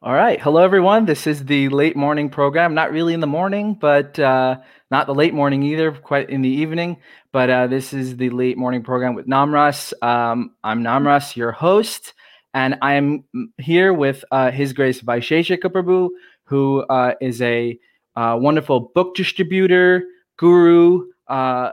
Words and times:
All 0.00 0.14
right. 0.14 0.40
Hello, 0.40 0.62
everyone. 0.62 1.06
This 1.06 1.26
is 1.26 1.44
the 1.44 1.68
late 1.70 1.96
morning 1.96 2.30
program. 2.30 2.72
Not 2.72 2.92
really 2.92 3.14
in 3.14 3.20
the 3.20 3.26
morning, 3.26 3.74
but 3.74 4.16
uh, 4.16 4.58
not 4.92 5.08
the 5.08 5.14
late 5.14 5.34
morning 5.34 5.64
either, 5.64 5.90
quite 5.90 6.30
in 6.30 6.40
the 6.40 6.48
evening. 6.48 6.98
But 7.32 7.50
uh, 7.50 7.66
this 7.66 7.92
is 7.92 8.16
the 8.16 8.30
late 8.30 8.56
morning 8.56 8.84
program 8.84 9.16
with 9.16 9.26
Namras. 9.26 9.92
Um, 10.00 10.54
I'm 10.62 10.84
Namras, 10.84 11.34
your 11.34 11.50
host, 11.50 12.14
and 12.54 12.78
I'm 12.80 13.24
here 13.56 13.92
with 13.92 14.24
uh, 14.30 14.52
His 14.52 14.72
Grace 14.72 15.00
Vaisesika 15.02 15.64
Prabhu, 15.64 16.10
who 16.44 16.82
uh, 16.82 17.14
is 17.20 17.42
a 17.42 17.76
uh, 18.14 18.38
wonderful 18.40 18.92
book 18.94 19.16
distributor, 19.16 20.04
guru, 20.36 21.08
uh, 21.26 21.72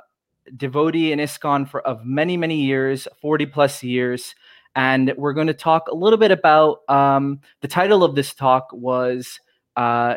devotee 0.57 1.11
in 1.11 1.19
ISKCON 1.19 1.69
for 1.69 1.81
of 1.81 2.03
many, 2.03 2.37
many 2.37 2.59
years, 2.63 3.07
40 3.21 3.45
plus 3.45 3.83
years 3.83 4.33
and 4.75 5.13
we're 5.17 5.33
going 5.33 5.47
to 5.47 5.53
talk 5.53 5.87
a 5.87 5.95
little 5.95 6.17
bit 6.17 6.31
about 6.31 6.79
um, 6.89 7.39
the 7.61 7.67
title 7.67 8.03
of 8.03 8.15
this 8.15 8.33
talk 8.33 8.69
was 8.71 9.39
uh, 9.75 10.15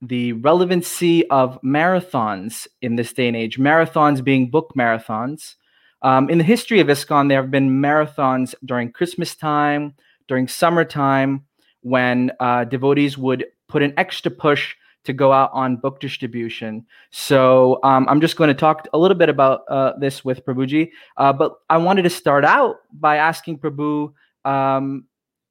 the 0.00 0.32
relevancy 0.34 1.28
of 1.30 1.60
marathons 1.62 2.66
in 2.82 2.96
this 2.96 3.12
day 3.12 3.28
and 3.28 3.36
age 3.36 3.58
marathons 3.58 4.22
being 4.22 4.50
book 4.50 4.72
marathons. 4.76 5.54
Um, 6.02 6.30
in 6.30 6.38
the 6.38 6.44
history 6.44 6.80
of 6.80 6.86
ISKCON, 6.86 7.28
there 7.28 7.42
have 7.42 7.50
been 7.50 7.82
marathons 7.82 8.54
during 8.64 8.92
christmas 8.92 9.34
time 9.34 9.94
during 10.28 10.46
summertime 10.46 11.44
when 11.80 12.30
uh, 12.38 12.64
devotees 12.64 13.18
would 13.18 13.46
put 13.66 13.82
an 13.82 13.94
extra 13.96 14.30
push 14.30 14.76
to 15.08 15.14
go 15.14 15.32
out 15.32 15.50
on 15.54 15.76
book 15.76 16.00
distribution. 16.00 16.84
So 17.10 17.80
um, 17.82 18.06
I'm 18.10 18.20
just 18.20 18.36
going 18.36 18.48
to 18.48 18.54
talk 18.54 18.86
a 18.92 18.98
little 18.98 19.16
bit 19.16 19.30
about 19.30 19.62
uh, 19.68 19.94
this 19.98 20.22
with 20.22 20.44
Prabhuji. 20.44 20.90
Uh, 21.16 21.32
but 21.32 21.54
I 21.70 21.78
wanted 21.78 22.02
to 22.02 22.10
start 22.10 22.44
out 22.44 22.76
by 22.92 23.16
asking 23.16 23.58
Prabhu, 23.58 24.12
um, 24.44 25.06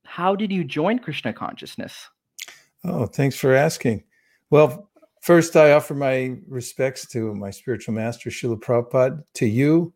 how 0.06 0.36
did 0.36 0.52
you 0.52 0.64
join 0.64 1.00
Krishna 1.00 1.34
consciousness? 1.34 2.08
Oh, 2.84 3.08
thanks 3.08 3.36
for 3.36 3.56
asking. 3.56 4.04
Well, 4.52 4.92
first, 5.22 5.56
I 5.56 5.72
offer 5.72 5.96
my 5.96 6.38
respects 6.48 7.08
to 7.08 7.34
my 7.34 7.50
spiritual 7.50 7.96
master, 7.96 8.30
Srila 8.30 8.62
Prabhupada, 8.62 9.24
to 9.34 9.48
you, 9.48 9.92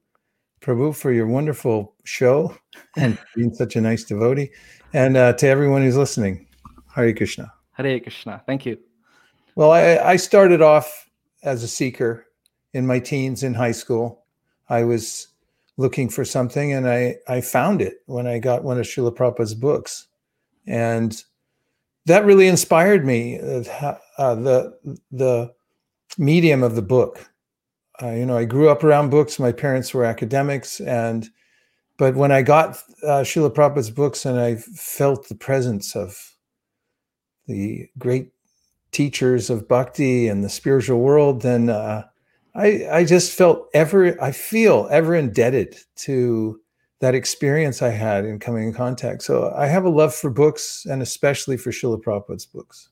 Prabhu, 0.59 0.95
for 0.95 1.11
your 1.11 1.28
wonderful 1.28 1.94
show 2.03 2.57
and 2.97 3.16
being 3.35 3.53
such 3.53 3.75
a 3.75 3.81
nice 3.81 4.05
devotee, 4.05 4.50
and 4.94 5.16
uh, 5.17 5.33
to 5.33 5.47
everyone 5.47 5.83
who's 5.83 5.97
listening. 5.97 6.47
Hare 6.95 7.13
Krishna. 7.13 7.53
Hare 7.73 8.00
Krishna. 8.00 8.41
Thank 8.47 8.66
you. 8.66 8.78
Well, 9.61 9.73
I, 9.73 9.97
I 9.97 10.15
started 10.15 10.63
off 10.63 11.07
as 11.43 11.61
a 11.61 11.67
seeker 11.67 12.25
in 12.73 12.87
my 12.87 12.97
teens 12.97 13.43
in 13.43 13.53
high 13.53 13.73
school. 13.73 14.25
I 14.69 14.83
was 14.83 15.27
looking 15.77 16.09
for 16.09 16.25
something 16.25 16.73
and 16.73 16.89
I, 16.89 17.17
I 17.27 17.41
found 17.41 17.79
it 17.79 17.97
when 18.07 18.25
I 18.25 18.39
got 18.39 18.63
one 18.63 18.79
of 18.79 18.87
Srila 18.87 19.15
Prabhupada's 19.15 19.53
books. 19.53 20.07
And 20.65 21.23
that 22.07 22.25
really 22.25 22.47
inspired 22.47 23.05
me, 23.05 23.37
uh, 23.39 23.93
uh, 24.17 24.33
the, 24.33 24.97
the 25.11 25.53
medium 26.17 26.63
of 26.63 26.73
the 26.73 26.81
book. 26.81 27.29
Uh, 28.01 28.13
you 28.13 28.25
know, 28.25 28.37
I 28.37 28.45
grew 28.45 28.67
up 28.67 28.83
around 28.83 29.11
books. 29.11 29.37
My 29.37 29.51
parents 29.51 29.93
were 29.93 30.05
academics. 30.05 30.79
And, 30.79 31.29
but 31.99 32.15
when 32.15 32.31
I 32.31 32.41
got 32.41 32.79
uh, 33.03 33.21
Srila 33.21 33.53
Prabhupada's 33.53 33.91
books 33.91 34.25
and 34.25 34.39
I 34.39 34.55
felt 34.55 35.29
the 35.29 35.35
presence 35.35 35.95
of 35.95 36.17
the 37.45 37.87
great 37.99 38.30
teachers 38.92 39.50
of 39.50 39.67
bhakti 39.67 40.28
and 40.28 40.44
the 40.44 40.50
spiritual 40.50 41.00
world, 41.00 41.42
then 41.42 41.70
uh, 41.70 42.03
I, 42.56 42.88
I 42.92 43.06
just 43.06 43.36
felt 43.36 43.67
ever, 43.73 44.22
I 44.22 44.31
feel 44.31 44.88
ever 44.92 45.16
indebted 45.16 45.78
to 45.97 46.59
that 47.00 47.16
experience 47.16 47.81
I 47.81 47.89
had 47.89 48.25
in 48.25 48.39
coming 48.39 48.67
in 48.67 48.73
contact. 48.73 49.23
So 49.23 49.53
I 49.56 49.67
have 49.67 49.86
a 49.86 49.89
love 49.89 50.14
for 50.14 50.30
books 50.30 50.86
and 50.86 51.02
especially 51.02 51.58
for 51.58 51.72
Srila 51.72 52.02
Prabhupada's 52.02 52.45
books. 52.45 52.89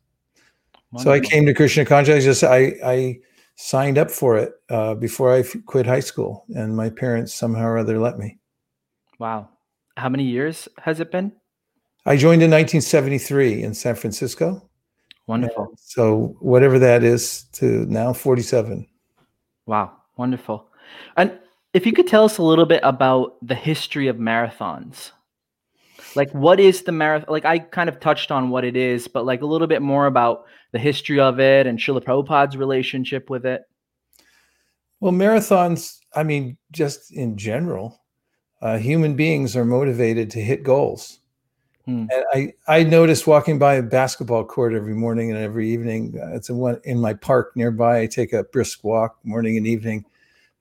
Wonderful. 0.92 1.12
So 1.12 1.16
I 1.16 1.20
came 1.20 1.46
to 1.46 1.54
Krishna 1.54 1.86
consciousness. 1.86 2.26
Just 2.26 2.44
I, 2.44 2.74
I 2.84 3.20
signed 3.56 3.98
up 3.98 4.10
for 4.10 4.38
it 4.38 4.54
uh, 4.70 4.96
before 4.96 5.36
I 5.36 5.44
quit 5.66 5.86
high 5.86 6.00
school, 6.00 6.46
and 6.56 6.76
my 6.76 6.90
parents 6.90 7.34
somehow 7.34 7.66
or 7.66 7.78
other 7.78 8.00
let 8.00 8.18
me. 8.18 8.40
Wow, 9.20 9.50
how 9.98 10.10
many 10.10 10.24
years 10.24 10.68
has 10.80 11.00
it 11.00 11.12
been? 11.12 11.34
I 12.06 12.16
joined 12.16 12.42
in 12.42 12.50
1973 12.50 13.62
in 13.62 13.74
San 13.74 13.96
Francisco, 13.96 14.69
Wonderful. 15.30 15.66
And 15.66 15.80
so 15.80 16.36
whatever 16.40 16.80
that 16.80 17.04
is 17.04 17.44
to 17.54 17.86
now 17.86 18.14
47. 18.14 18.88
Wow, 19.68 19.92
wonderful. 20.18 20.66
And 21.18 21.38
if 21.72 21.86
you 21.86 21.94
could 21.94 22.08
tell 22.08 22.26
us 22.26 22.40
a 22.40 22.44
little 22.44 22.66
bit 22.66 22.80
about 22.84 23.36
the 23.46 23.54
history 23.54 24.08
of 24.08 24.16
marathons. 24.16 25.12
Like 26.16 26.32
what 26.32 26.60
is 26.60 26.82
the 26.82 26.92
marathon? 26.92 27.32
Like 27.32 27.46
I 27.46 27.60
kind 27.60 27.90
of 27.90 28.00
touched 28.00 28.32
on 28.32 28.50
what 28.50 28.66
it 28.66 28.76
is, 28.76 29.08
but 29.08 29.24
like 29.24 29.44
a 29.44 29.46
little 29.46 29.68
bit 29.68 29.84
more 29.84 30.08
about 30.08 30.46
the 30.72 30.80
history 30.80 31.20
of 31.20 31.40
it 31.40 31.68
and 31.68 31.78
Srila 31.78 32.04
Prabhupada's 32.04 32.58
relationship 32.58 33.30
with 33.30 33.46
it. 33.46 33.62
Well, 35.00 35.14
marathons, 35.14 36.00
I 36.16 36.24
mean, 36.24 36.58
just 36.72 37.12
in 37.12 37.38
general, 37.38 38.02
uh, 38.64 38.80
human 38.80 39.16
beings 39.16 39.56
are 39.56 39.64
motivated 39.64 40.32
to 40.32 40.42
hit 40.42 40.64
goals. 40.64 41.20
Hmm. 41.90 42.06
And 42.12 42.24
I, 42.68 42.78
I 42.80 42.84
noticed 42.84 43.26
walking 43.26 43.58
by 43.58 43.76
a 43.76 43.82
basketball 43.82 44.46
court 44.46 44.76
every 44.76 44.94
morning 44.94 45.32
and 45.32 45.40
every 45.40 45.72
evening. 45.72 46.14
Uh, 46.22 46.36
it's 46.36 46.50
a 46.50 46.54
one 46.54 46.80
in 46.84 47.00
my 47.00 47.16
park 47.16 47.56
nearby. 47.56 48.02
I 48.02 48.06
take 48.06 48.32
a 48.32 48.44
brisk 48.44 48.84
walk 48.84 49.18
morning 49.24 49.58
and 49.58 49.66
evening. 49.66 50.06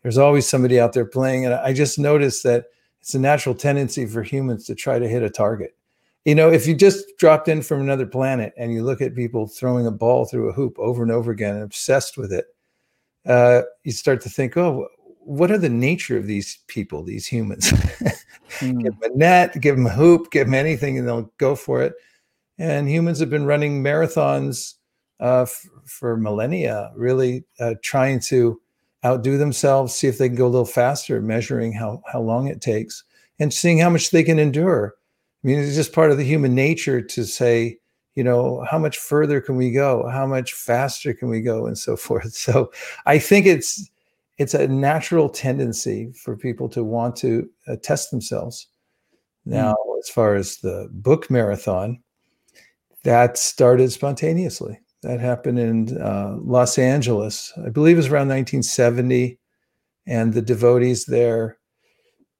There's 0.03 0.16
always 0.16 0.49
somebody 0.49 0.81
out 0.81 0.94
there 0.94 1.05
playing, 1.05 1.44
and 1.44 1.53
I 1.53 1.75
just 1.75 1.99
noticed 1.99 2.44
that 2.44 2.66
it's 3.03 3.15
a 3.15 3.19
natural 3.19 3.55
tendency 3.55 4.06
for 4.06 4.22
humans 4.22 4.65
to 4.66 4.75
try 4.75 4.99
to 4.99 5.06
hit 5.06 5.22
a 5.22 5.28
target. 5.28 5.77
You 6.25 6.34
know, 6.34 6.50
if 6.50 6.66
you 6.66 6.75
just 6.75 7.05
dropped 7.19 7.49
in 7.49 7.60
from 7.60 7.83
another 7.83 8.06
planet 8.06 8.55
and 8.56 8.72
you 8.72 8.83
look 8.83 9.03
at 9.03 9.15
people 9.15 9.47
throwing 9.47 9.87
a 9.87 9.91
ball 9.91 10.25
through 10.25 10.49
a 10.49 10.53
hoop 10.53 10.78
over 10.78 11.03
and 11.03 11.12
over 11.12 11.31
again 11.31 11.56
and 11.56 11.65
obsessed 11.65 12.16
with 12.16 12.33
it, 12.33 12.47
uh, 13.27 13.62
you 13.84 13.93
start 13.93 14.22
to 14.22 14.31
think, 14.31 14.56
oh, 14.56 14.89
what 15.28 15.50
are 15.50 15.59
the 15.59 15.69
nature 15.69 16.16
of 16.16 16.27
these 16.27 16.59
people, 16.69 17.03
these 17.03 17.27
humans? 17.27 17.71
mm. 18.62 18.83
Give 18.83 18.99
them 18.99 19.12
a 19.12 19.16
net, 19.16 19.61
give 19.61 19.77
them 19.77 19.87
a 19.87 19.91
hoop, 19.91 20.31
give 20.31 20.47
them 20.47 20.55
anything, 20.55 20.99
and 20.99 21.06
they'll 21.06 21.31
go 21.37 21.55
for 21.55 21.83
it. 21.83 21.93
And 22.56 22.89
humans 22.89 23.21
have 23.21 23.28
been 23.28 23.44
running 23.44 23.83
marathons 23.83 24.75
uh, 25.21 25.43
f- 25.43 25.69
for 25.84 26.16
millennia, 26.16 26.93
really 26.97 27.44
uh, 27.61 27.75
trying 27.83 28.21
to 28.21 28.59
outdo 29.05 29.37
themselves, 29.37 29.94
see 29.94 30.09
if 30.09 30.16
they 30.16 30.28
can 30.28 30.37
go 30.37 30.47
a 30.47 30.49
little 30.49 30.65
faster, 30.65 31.21
measuring 31.21 31.75
how 31.75 32.03
how 32.10 32.21
long 32.21 32.49
it 32.49 32.62
takes, 32.62 33.05
and 33.39 33.53
seeing 33.53 33.78
how 33.78 33.91
much 33.91 34.10
they 34.10 34.25
can 34.25 34.39
endure. 34.39 34.95
I 35.45 35.47
mean, 35.47 35.59
it's 35.59 35.77
just 35.77 35.93
part 35.93 36.10
of 36.10 36.16
the 36.16 36.25
human 36.25 36.55
nature 36.55 37.03
to 37.03 37.25
say, 37.25 37.78
you 38.15 38.25
know, 38.25 38.65
how 38.69 38.78
much 38.78 38.97
further 38.97 39.43
can 39.43 39.56
we 39.56 39.71
go? 39.72 40.09
How 40.09 40.27
much 40.27 40.55
faster 40.55 41.12
can 41.12 41.28
we 41.28 41.43
go, 41.43 41.66
and 41.66 41.77
so 41.77 41.97
forth. 41.97 42.33
So, 42.34 42.72
I 43.05 43.19
think 43.19 43.45
it's 43.45 43.91
it's 44.38 44.54
a 44.54 44.69
natural 44.69 45.28
tendency 45.28 46.12
for 46.12 46.37
people 46.37 46.69
to 46.71 46.84
want 46.84 47.16
to 47.16 47.49
uh, 47.66 47.76
test 47.82 48.10
themselves. 48.10 48.69
Hmm. 49.44 49.50
Now, 49.53 49.72
mm. 49.72 49.99
as 49.99 50.09
far 50.09 50.34
as 50.34 50.59
the 50.59 50.88
book 50.93 51.31
marathon, 51.31 52.00
that 53.04 53.38
started 53.38 53.93
spontaneously. 53.93 54.81
That 55.03 55.21
happened 55.21 55.59
in 55.59 56.00
uh, 56.00 56.37
Los 56.41 56.77
Angeles, 56.78 57.53
I 57.65 57.69
believe 57.69 57.97
it 57.97 57.98
was 57.98 58.06
around 58.09 58.28
1970. 58.28 59.38
And 60.06 60.32
the 60.32 60.43
devotees 60.43 61.04
there 61.04 61.59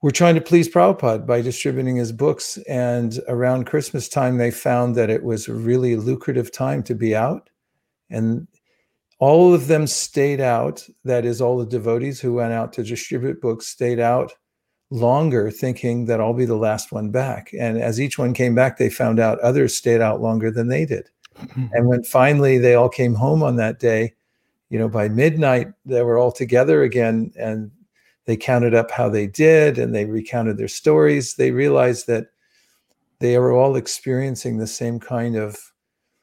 were 0.03 0.11
trying 0.11 0.35
to 0.37 0.41
please 0.41 0.69
Prabhupada 0.69 1.27
by 1.27 1.41
distributing 1.41 1.97
his 1.97 2.13
books. 2.13 2.57
And 2.69 3.21
around 3.29 3.67
Christmas 3.67 4.09
time, 4.09 4.39
they 4.39 4.51
found 4.51 4.95
that 4.97 5.11
it 5.11 5.23
was 5.23 5.47
a 5.47 5.55
really 5.55 5.97
lucrative 5.97 6.51
time 6.51 6.83
to 6.85 6.95
be 6.95 7.15
out. 7.15 7.51
And 8.11 8.49
all 9.19 9.53
of 9.53 9.67
them 9.67 9.87
stayed 9.87 10.41
out. 10.41 10.87
That 11.05 11.25
is, 11.25 11.41
all 11.41 11.59
the 11.59 11.67
devotees 11.67 12.21
who 12.21 12.35
went 12.35 12.53
out 12.53 12.73
to 12.75 12.83
distribute 12.83 13.41
books 13.41 13.67
stayed 13.67 13.99
out 13.99 14.33
longer, 14.91 15.51
thinking 15.51 16.07
that 16.07 16.21
I'll 16.21 16.35
be 16.35 16.45
the 16.45 16.57
last 16.57 16.93
one 16.93 17.11
back. 17.11 17.51
And 17.59 17.79
as 17.79 18.01
each 18.01 18.19
one 18.19 18.33
came 18.33 18.55
back, 18.55 18.79
they 18.79 18.91
found 18.91 19.21
out 19.21 19.41
others 19.41 19.77
stayed 19.77 20.01
out 20.01 20.21
longer 20.21 20.51
than 20.51 20.69
they 20.69 20.85
did. 20.85 21.09
Mm-hmm. 21.37 21.67
And 21.73 21.87
when 21.89 22.03
finally 22.05 22.59
they 22.59 22.75
all 22.75 22.89
came 22.89 23.15
home 23.15 23.43
on 23.43 23.57
that 23.57 23.79
day, 23.79 24.15
you 24.71 24.79
know, 24.79 24.89
by 24.89 25.09
midnight, 25.09 25.69
they 25.87 26.03
were 26.03 26.19
all 26.19 26.33
together 26.33 26.83
again 26.83 27.33
and 27.39 27.71
they 28.27 28.37
counted 28.37 28.75
up 28.75 28.91
how 28.91 29.09
they 29.09 29.27
did 29.27 29.79
and 29.79 29.95
they 29.95 30.05
recounted 30.05 30.59
their 30.59 30.69
stories. 30.69 31.35
They 31.35 31.51
realized 31.51 32.07
that 32.09 32.27
they 33.21 33.39
were 33.39 33.53
all 33.53 33.77
experiencing 33.77 34.59
the 34.59 34.67
same 34.67 35.01
kind 35.01 35.37
of 35.37 35.68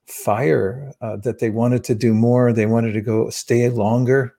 fire 0.07 0.92
uh, 1.02 1.18
that 1.18 1.40
they 1.40 1.50
wanted 1.50 1.84
to 1.86 1.96
do 1.96 2.13
more. 2.13 2.54
They 2.54 2.66
wanted 2.66 2.94
to 2.94 3.02
go 3.02 3.30
stay 3.30 3.69
longer. 3.69 4.36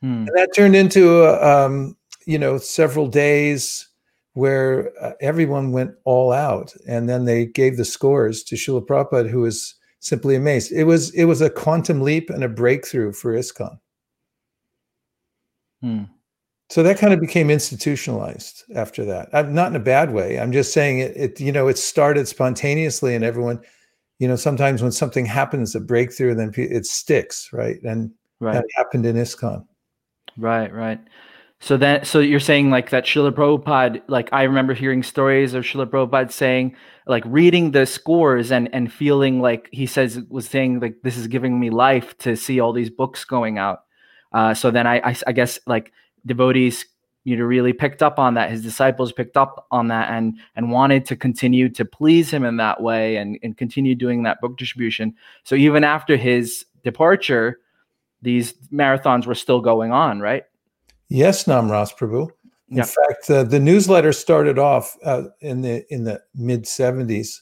Hmm. 0.00 0.26
And 0.26 0.30
that 0.34 0.54
turned 0.54 0.76
into, 0.76 1.24
uh, 1.24 1.66
um, 1.66 1.96
you 2.26 2.38
know, 2.38 2.58
several 2.58 3.08
days 3.08 3.88
where 4.34 4.92
uh, 5.02 5.12
everyone 5.20 5.72
went 5.72 5.94
all 6.04 6.32
out. 6.32 6.74
And 6.86 7.08
then 7.08 7.24
they 7.24 7.46
gave 7.46 7.76
the 7.76 7.84
scores 7.84 8.44
to 8.44 8.54
Srila 8.54 8.86
Prabhupada, 8.86 9.28
who 9.28 9.40
was 9.40 9.74
simply 10.00 10.36
amazed. 10.36 10.72
It 10.72 10.84
was, 10.84 11.10
it 11.14 11.24
was 11.24 11.40
a 11.40 11.50
quantum 11.50 12.02
leap 12.02 12.30
and 12.30 12.44
a 12.44 12.48
breakthrough 12.48 13.12
for 13.12 13.34
ISKCON. 13.34 13.78
Hmm. 15.80 16.02
So 16.70 16.82
that 16.82 16.98
kind 16.98 17.14
of 17.14 17.20
became 17.20 17.48
institutionalized 17.48 18.64
after 18.74 19.02
that. 19.06 19.30
I'm 19.32 19.54
not 19.54 19.70
in 19.70 19.76
a 19.76 19.80
bad 19.80 20.12
way. 20.12 20.38
I'm 20.38 20.52
just 20.52 20.74
saying 20.74 20.98
it, 20.98 21.16
it 21.16 21.40
you 21.40 21.50
know, 21.50 21.66
it 21.66 21.78
started 21.78 22.28
spontaneously 22.28 23.14
and 23.14 23.24
everyone– 23.24 23.60
you 24.18 24.26
know, 24.26 24.36
sometimes 24.36 24.82
when 24.82 24.92
something 24.92 25.24
happens, 25.24 25.74
a 25.74 25.80
breakthrough, 25.80 26.34
then 26.34 26.52
it 26.56 26.86
sticks, 26.86 27.50
right? 27.52 27.82
And 27.82 28.10
right. 28.40 28.54
that 28.54 28.64
happened 28.76 29.06
in 29.06 29.16
ISKCON. 29.16 29.64
Right, 30.36 30.72
right. 30.72 31.00
So 31.60 31.76
that 31.78 32.06
so 32.06 32.20
you're 32.20 32.38
saying 32.38 32.70
like 32.70 32.90
that 32.90 33.04
Srila 33.04 33.32
Prabhupada, 33.32 34.00
like 34.06 34.28
I 34.32 34.44
remember 34.44 34.74
hearing 34.74 35.02
stories 35.02 35.54
of 35.54 35.64
Srila 35.64 35.86
Prabhupada 35.86 36.30
saying, 36.30 36.76
like 37.06 37.24
reading 37.26 37.72
the 37.72 37.84
scores 37.84 38.52
and 38.52 38.72
and 38.72 38.92
feeling 38.92 39.40
like 39.40 39.68
he 39.72 39.84
says 39.84 40.20
was 40.28 40.48
saying 40.48 40.78
like 40.78 41.02
this 41.02 41.16
is 41.16 41.26
giving 41.26 41.58
me 41.58 41.70
life 41.70 42.16
to 42.18 42.36
see 42.36 42.60
all 42.60 42.72
these 42.72 42.90
books 42.90 43.24
going 43.24 43.58
out. 43.58 43.80
Uh, 44.32 44.54
so 44.54 44.70
then 44.70 44.86
I, 44.86 45.00
I 45.10 45.16
I 45.26 45.32
guess 45.32 45.58
like 45.66 45.92
devotees 46.24 46.84
you 47.28 47.36
know 47.36 47.44
really 47.44 47.72
picked 47.72 48.02
up 48.02 48.18
on 48.18 48.34
that 48.34 48.50
his 48.50 48.62
disciples 48.62 49.12
picked 49.12 49.36
up 49.36 49.66
on 49.70 49.88
that 49.88 50.10
and 50.10 50.38
and 50.56 50.70
wanted 50.70 51.04
to 51.04 51.14
continue 51.14 51.68
to 51.68 51.84
please 51.84 52.30
him 52.30 52.44
in 52.44 52.56
that 52.56 52.82
way 52.82 53.16
and 53.16 53.38
and 53.42 53.56
continue 53.56 53.94
doing 53.94 54.22
that 54.22 54.40
book 54.40 54.56
distribution 54.56 55.14
so 55.44 55.54
even 55.54 55.84
after 55.84 56.16
his 56.16 56.64
departure 56.84 57.60
these 58.22 58.54
marathons 58.72 59.26
were 59.26 59.34
still 59.34 59.60
going 59.60 59.92
on 59.92 60.20
right 60.20 60.44
yes 61.08 61.44
namras 61.44 61.94
prabhu 61.94 62.28
in 62.70 62.78
yeah. 62.78 62.84
fact 62.84 63.30
uh, 63.30 63.44
the 63.44 63.60
newsletter 63.60 64.12
started 64.12 64.58
off 64.58 64.96
uh, 65.04 65.24
in 65.40 65.60
the 65.60 65.84
in 65.92 66.04
the 66.04 66.20
mid 66.34 66.64
70s 66.64 67.40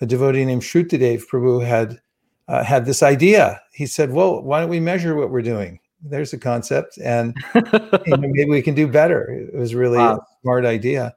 a 0.00 0.06
devotee 0.06 0.44
named 0.44 0.62
Shrutadev 0.62 1.22
Prabhu 1.26 1.64
had 1.64 2.00
uh, 2.48 2.62
had 2.62 2.84
this 2.84 3.02
idea. 3.02 3.60
He 3.72 3.86
said, 3.86 4.12
"Well, 4.12 4.42
why 4.42 4.60
don't 4.60 4.68
we 4.68 4.80
measure 4.80 5.14
what 5.14 5.30
we're 5.30 5.42
doing?" 5.42 5.80
There's 6.02 6.32
a 6.32 6.38
concept 6.38 6.98
and 6.98 7.34
you 7.54 7.62
know, 8.06 8.16
maybe 8.18 8.46
we 8.46 8.62
can 8.62 8.74
do 8.74 8.86
better 8.86 9.30
it 9.30 9.58
was 9.58 9.74
really 9.74 9.98
wow. 9.98 10.16
a 10.16 10.20
smart 10.42 10.64
idea 10.64 11.14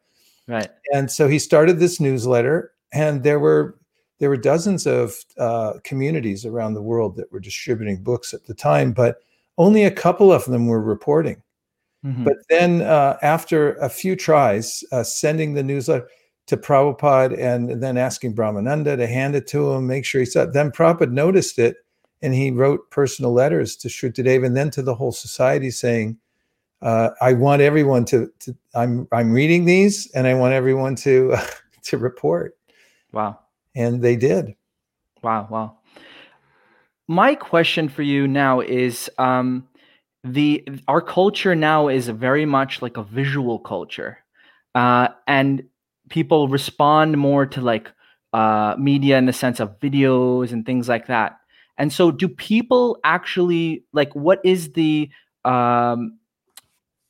right 0.48 0.70
and 0.94 1.12
so 1.12 1.28
he 1.28 1.40
started 1.40 1.80
this 1.80 2.00
newsletter 2.00 2.72
and 2.94 3.24
there 3.24 3.40
were 3.40 3.78
there 4.20 4.30
were 4.30 4.38
dozens 4.38 4.86
of 4.86 5.16
uh, 5.38 5.74
communities 5.86 6.46
around 6.46 6.74
the 6.74 6.81
world 6.81 7.16
that 7.16 7.31
were 7.31 7.40
distributing 7.40 8.02
books 8.02 8.34
at 8.34 8.46
the 8.46 8.54
time 8.54 8.92
but 8.92 9.18
only 9.58 9.84
a 9.84 9.92
couple 9.92 10.31
of 10.31 10.46
them 10.46 10.68
were 10.68 10.81
reporting 10.81 11.42
mm-hmm. 12.06 12.24
but 12.24 12.38
then 12.50 12.81
uh, 12.81 13.18
after 13.22 13.74
a 13.76 13.90
few 13.90 14.16
tries 14.16 14.84
uh, 14.92 15.04
sending 15.04 15.54
the 15.54 15.64
newsletter 15.64 16.08
to 16.50 16.58
Prabhupada 16.58 17.38
and 17.38 17.81
then 17.81 17.96
asking 17.96 18.34
Brahmananda 18.34 18.98
to 18.98 19.06
hand 19.06 19.36
it 19.36 19.46
to 19.50 19.72
him, 19.72 19.86
make 19.86 20.04
sure 20.04 20.20
he 20.20 20.26
saw 20.26 20.42
it. 20.42 20.54
Then 20.54 20.72
Prabhupada 20.72 21.12
noticed 21.12 21.60
it 21.60 21.76
and 22.21 22.33
he 22.33 22.51
wrote 22.51 22.89
personal 22.92 23.33
letters 23.33 23.75
to 23.77 23.88
Shrutadev 23.88 24.45
and 24.45 24.56
then 24.56 24.69
to 24.71 24.81
the 24.81 24.95
whole 24.95 25.12
society 25.12 25.71
saying, 25.71 26.18
uh, 26.81 27.12
"I 27.21 27.33
want 27.33 27.62
everyone 27.62 28.06
to, 28.06 28.31
to, 28.39 28.56
I'm 28.75 29.07
I'm 29.12 29.31
reading 29.31 29.66
these, 29.66 30.10
and 30.12 30.27
I 30.27 30.33
want 30.33 30.54
everyone 30.54 30.95
to 30.98 31.33
uh, 31.33 31.45
to 31.83 31.98
report." 31.98 32.57
Wow! 33.12 33.39
And 33.75 34.01
they 34.01 34.16
did. 34.16 34.56
Wow! 35.21 35.48
Wow! 35.50 35.77
My 37.07 37.36
question 37.36 37.89
for 37.89 38.04
you 38.04 38.27
now 38.27 38.60
is 38.60 39.10
um, 39.18 39.68
the 40.24 40.63
our 40.88 41.01
culture 41.01 41.56
now 41.56 41.88
is 41.88 42.07
very 42.10 42.45
much 42.45 42.81
like 42.81 42.98
a 42.98 43.04
visual 43.04 43.60
culture, 43.60 44.19
uh, 44.75 45.10
and 45.27 45.63
people 46.10 46.48
respond 46.48 47.18
more 47.18 47.45
to 47.45 47.62
like 47.62 47.92
uh, 48.33 48.75
media 48.77 49.18
in 49.18 49.25
the 49.25 49.33
sense 49.33 49.60
of 49.60 49.80
videos 49.80 50.51
and 50.51 50.66
things 50.66 50.89
like 50.89 51.07
that. 51.07 51.39
And 51.80 51.92
so, 51.92 52.12
do 52.12 52.28
people 52.28 53.00
actually 53.04 53.86
like 53.94 54.14
what 54.14 54.40
is 54.44 54.74
the 54.74 55.10
um, 55.46 56.20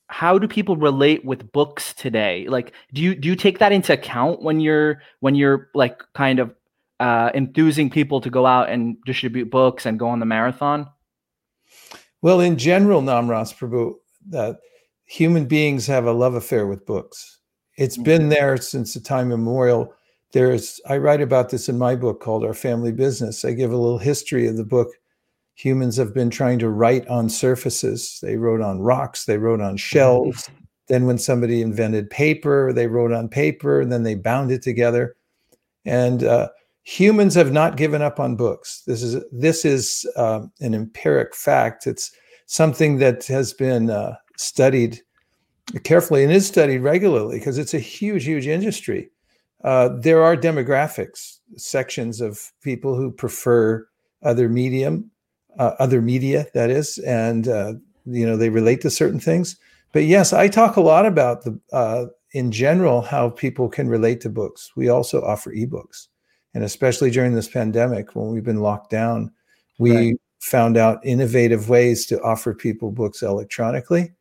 how 0.07 0.37
do 0.37 0.47
people 0.47 0.77
relate 0.77 1.25
with 1.25 1.51
books 1.51 1.93
today? 1.93 2.45
Like, 2.47 2.73
do 2.93 3.01
you 3.01 3.15
do 3.15 3.27
you 3.27 3.35
take 3.35 3.59
that 3.59 3.71
into 3.71 3.93
account 3.93 4.41
when 4.41 4.59
you're 4.59 5.01
when 5.19 5.35
you're 5.35 5.69
like 5.73 6.01
kind 6.13 6.39
of 6.39 6.53
uh, 6.99 7.31
enthusing 7.33 7.89
people 7.89 8.21
to 8.21 8.29
go 8.29 8.45
out 8.45 8.69
and 8.69 8.97
distribute 9.05 9.49
books 9.49 9.85
and 9.85 9.99
go 9.99 10.07
on 10.07 10.19
the 10.19 10.25
marathon? 10.25 10.87
Well, 12.21 12.39
in 12.39 12.57
general, 12.57 13.01
Namras 13.01 13.55
Prabhu, 13.55 13.95
that 14.29 14.59
human 15.05 15.45
beings 15.45 15.87
have 15.87 16.05
a 16.05 16.11
love 16.11 16.35
affair 16.35 16.67
with 16.67 16.85
books. 16.85 17.39
It's 17.77 17.95
mm-hmm. 17.95 18.03
been 18.03 18.29
there 18.29 18.57
since 18.57 18.93
the 18.93 18.99
time 18.99 19.31
immemorial 19.31 19.93
there's 20.31 20.79
i 20.87 20.97
write 20.97 21.21
about 21.21 21.49
this 21.49 21.69
in 21.69 21.77
my 21.77 21.95
book 21.95 22.21
called 22.21 22.45
our 22.45 22.53
family 22.53 22.91
business. 22.91 23.43
I 23.43 23.53
give 23.53 23.71
a 23.71 23.77
little 23.77 23.97
history 23.97 24.47
of 24.47 24.57
the 24.57 24.65
book. 24.65 24.89
Humans 25.55 25.97
have 25.97 26.13
been 26.13 26.29
trying 26.29 26.59
to 26.59 26.69
write 26.69 27.07
on 27.07 27.29
surfaces. 27.29 28.19
They 28.21 28.37
wrote 28.37 28.61
on 28.61 28.79
rocks. 28.79 29.25
They 29.25 29.37
wrote 29.37 29.59
on 29.59 29.75
shells. 29.75 30.49
Then 30.87 31.05
when 31.05 31.17
somebody 31.17 31.61
invented 31.61 32.09
paper 32.09 32.71
they 32.73 32.87
wrote 32.87 33.11
on 33.11 33.29
paper 33.29 33.81
and 33.81 33.91
then 33.91 34.03
they 34.03 34.15
bound 34.15 34.51
it 34.51 34.61
together. 34.61 35.15
And 35.85 36.23
uh, 36.23 36.49
humans 36.83 37.35
have 37.35 37.51
not 37.51 37.77
given 37.77 38.01
up 38.01 38.19
on 38.19 38.35
books. 38.35 38.83
This 38.85 39.03
is 39.03 39.23
this 39.31 39.65
is 39.65 40.09
uh, 40.15 40.41
an 40.61 40.73
empiric 40.73 41.35
fact. 41.35 41.87
It's 41.87 42.11
something 42.45 42.97
that 42.97 43.25
has 43.25 43.53
been 43.53 43.89
uh, 43.89 44.15
studied 44.37 44.99
carefully 45.83 46.23
and 46.23 46.31
is 46.33 46.47
studied 46.47 46.79
regularly 46.79 47.37
because 47.37 47.57
it's 47.57 47.75
a 47.75 47.79
huge 47.79 48.25
huge 48.25 48.47
industry 48.47 49.09
uh, 49.63 49.89
there 49.89 50.23
are 50.23 50.37
demographics, 50.37 51.39
sections 51.57 52.21
of 52.21 52.51
people 52.61 52.95
who 52.95 53.11
prefer 53.11 53.85
other 54.23 54.47
medium, 54.47 55.11
uh, 55.57 55.71
other 55.79 56.01
media, 56.01 56.47
that 56.53 56.69
is, 56.69 56.97
and 56.99 57.47
uh, 57.47 57.73
you 58.05 58.25
know 58.25 58.37
they 58.37 58.49
relate 58.49 58.81
to 58.81 58.89
certain 58.89 59.19
things. 59.19 59.57
But 59.91 60.05
yes, 60.05 60.33
I 60.33 60.47
talk 60.47 60.77
a 60.77 60.81
lot 60.81 61.05
about 61.05 61.43
the 61.43 61.59
uh, 61.73 62.05
in 62.31 62.51
general 62.51 63.01
how 63.01 63.29
people 63.29 63.67
can 63.67 63.89
relate 63.89 64.21
to 64.21 64.29
books. 64.29 64.71
We 64.75 64.89
also 64.89 65.21
offer 65.23 65.51
ebooks, 65.51 66.07
and 66.53 66.63
especially 66.63 67.11
during 67.11 67.33
this 67.33 67.49
pandemic 67.49 68.15
when 68.15 68.29
we've 68.29 68.43
been 68.43 68.61
locked 68.61 68.91
down, 68.91 69.31
we 69.77 69.95
right. 69.95 70.21
found 70.39 70.77
out 70.77 71.05
innovative 71.05 71.67
ways 71.67 72.05
to 72.07 72.21
offer 72.21 72.53
people 72.53 72.91
books 72.91 73.23
electronically. 73.23 74.13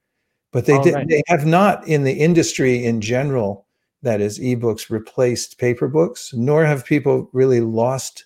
But 0.51 0.65
they 0.65 0.81
did, 0.81 0.95
right. 0.95 1.09
they 1.09 1.23
have 1.27 1.45
not 1.45 1.87
in 1.87 2.05
the 2.05 2.13
industry 2.13 2.85
in 2.85 3.03
general 3.03 3.67
that 4.03 4.21
is 4.21 4.39
ebooks 4.39 4.91
replaced 4.91 5.59
paper 5.59 5.89
books 5.89 6.33
nor 6.35 6.65
have 6.65 6.85
people 6.85 7.29
really 7.33 7.61
lost 7.61 8.25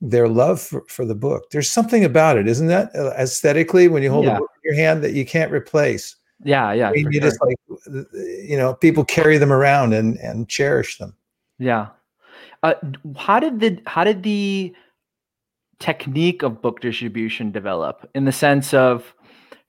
their 0.00 0.28
love 0.28 0.60
for, 0.60 0.84
for 0.88 1.04
the 1.04 1.14
book. 1.14 1.50
There's 1.50 1.70
something 1.70 2.04
about 2.04 2.36
it 2.36 2.48
isn't 2.48 2.66
that 2.66 2.90
uh, 2.96 3.10
aesthetically 3.10 3.88
when 3.88 4.02
you 4.02 4.10
hold 4.10 4.24
yeah. 4.24 4.36
a 4.36 4.38
book 4.38 4.50
in 4.64 4.74
your 4.74 4.84
hand 4.84 5.04
that 5.04 5.12
you 5.12 5.24
can't 5.24 5.52
replace? 5.52 6.16
Yeah 6.44 6.72
yeah 6.72 6.88
I 6.88 6.92
mean, 6.92 7.06
you 7.12 7.20
sure. 7.20 7.30
just 7.30 7.40
like 7.40 7.56
you 8.48 8.56
know 8.56 8.74
people 8.74 9.04
carry 9.04 9.38
them 9.38 9.52
around 9.52 9.92
and 9.92 10.18
and 10.18 10.48
cherish 10.48 10.98
them. 10.98 11.14
Yeah. 11.58 11.88
Uh, 12.62 12.74
how 13.16 13.38
did 13.38 13.60
the 13.60 13.80
how 13.86 14.04
did 14.04 14.22
the 14.22 14.74
technique 15.78 16.42
of 16.42 16.62
book 16.62 16.80
distribution 16.80 17.52
develop? 17.52 18.08
In 18.14 18.24
the 18.24 18.32
sense 18.32 18.74
of 18.74 19.14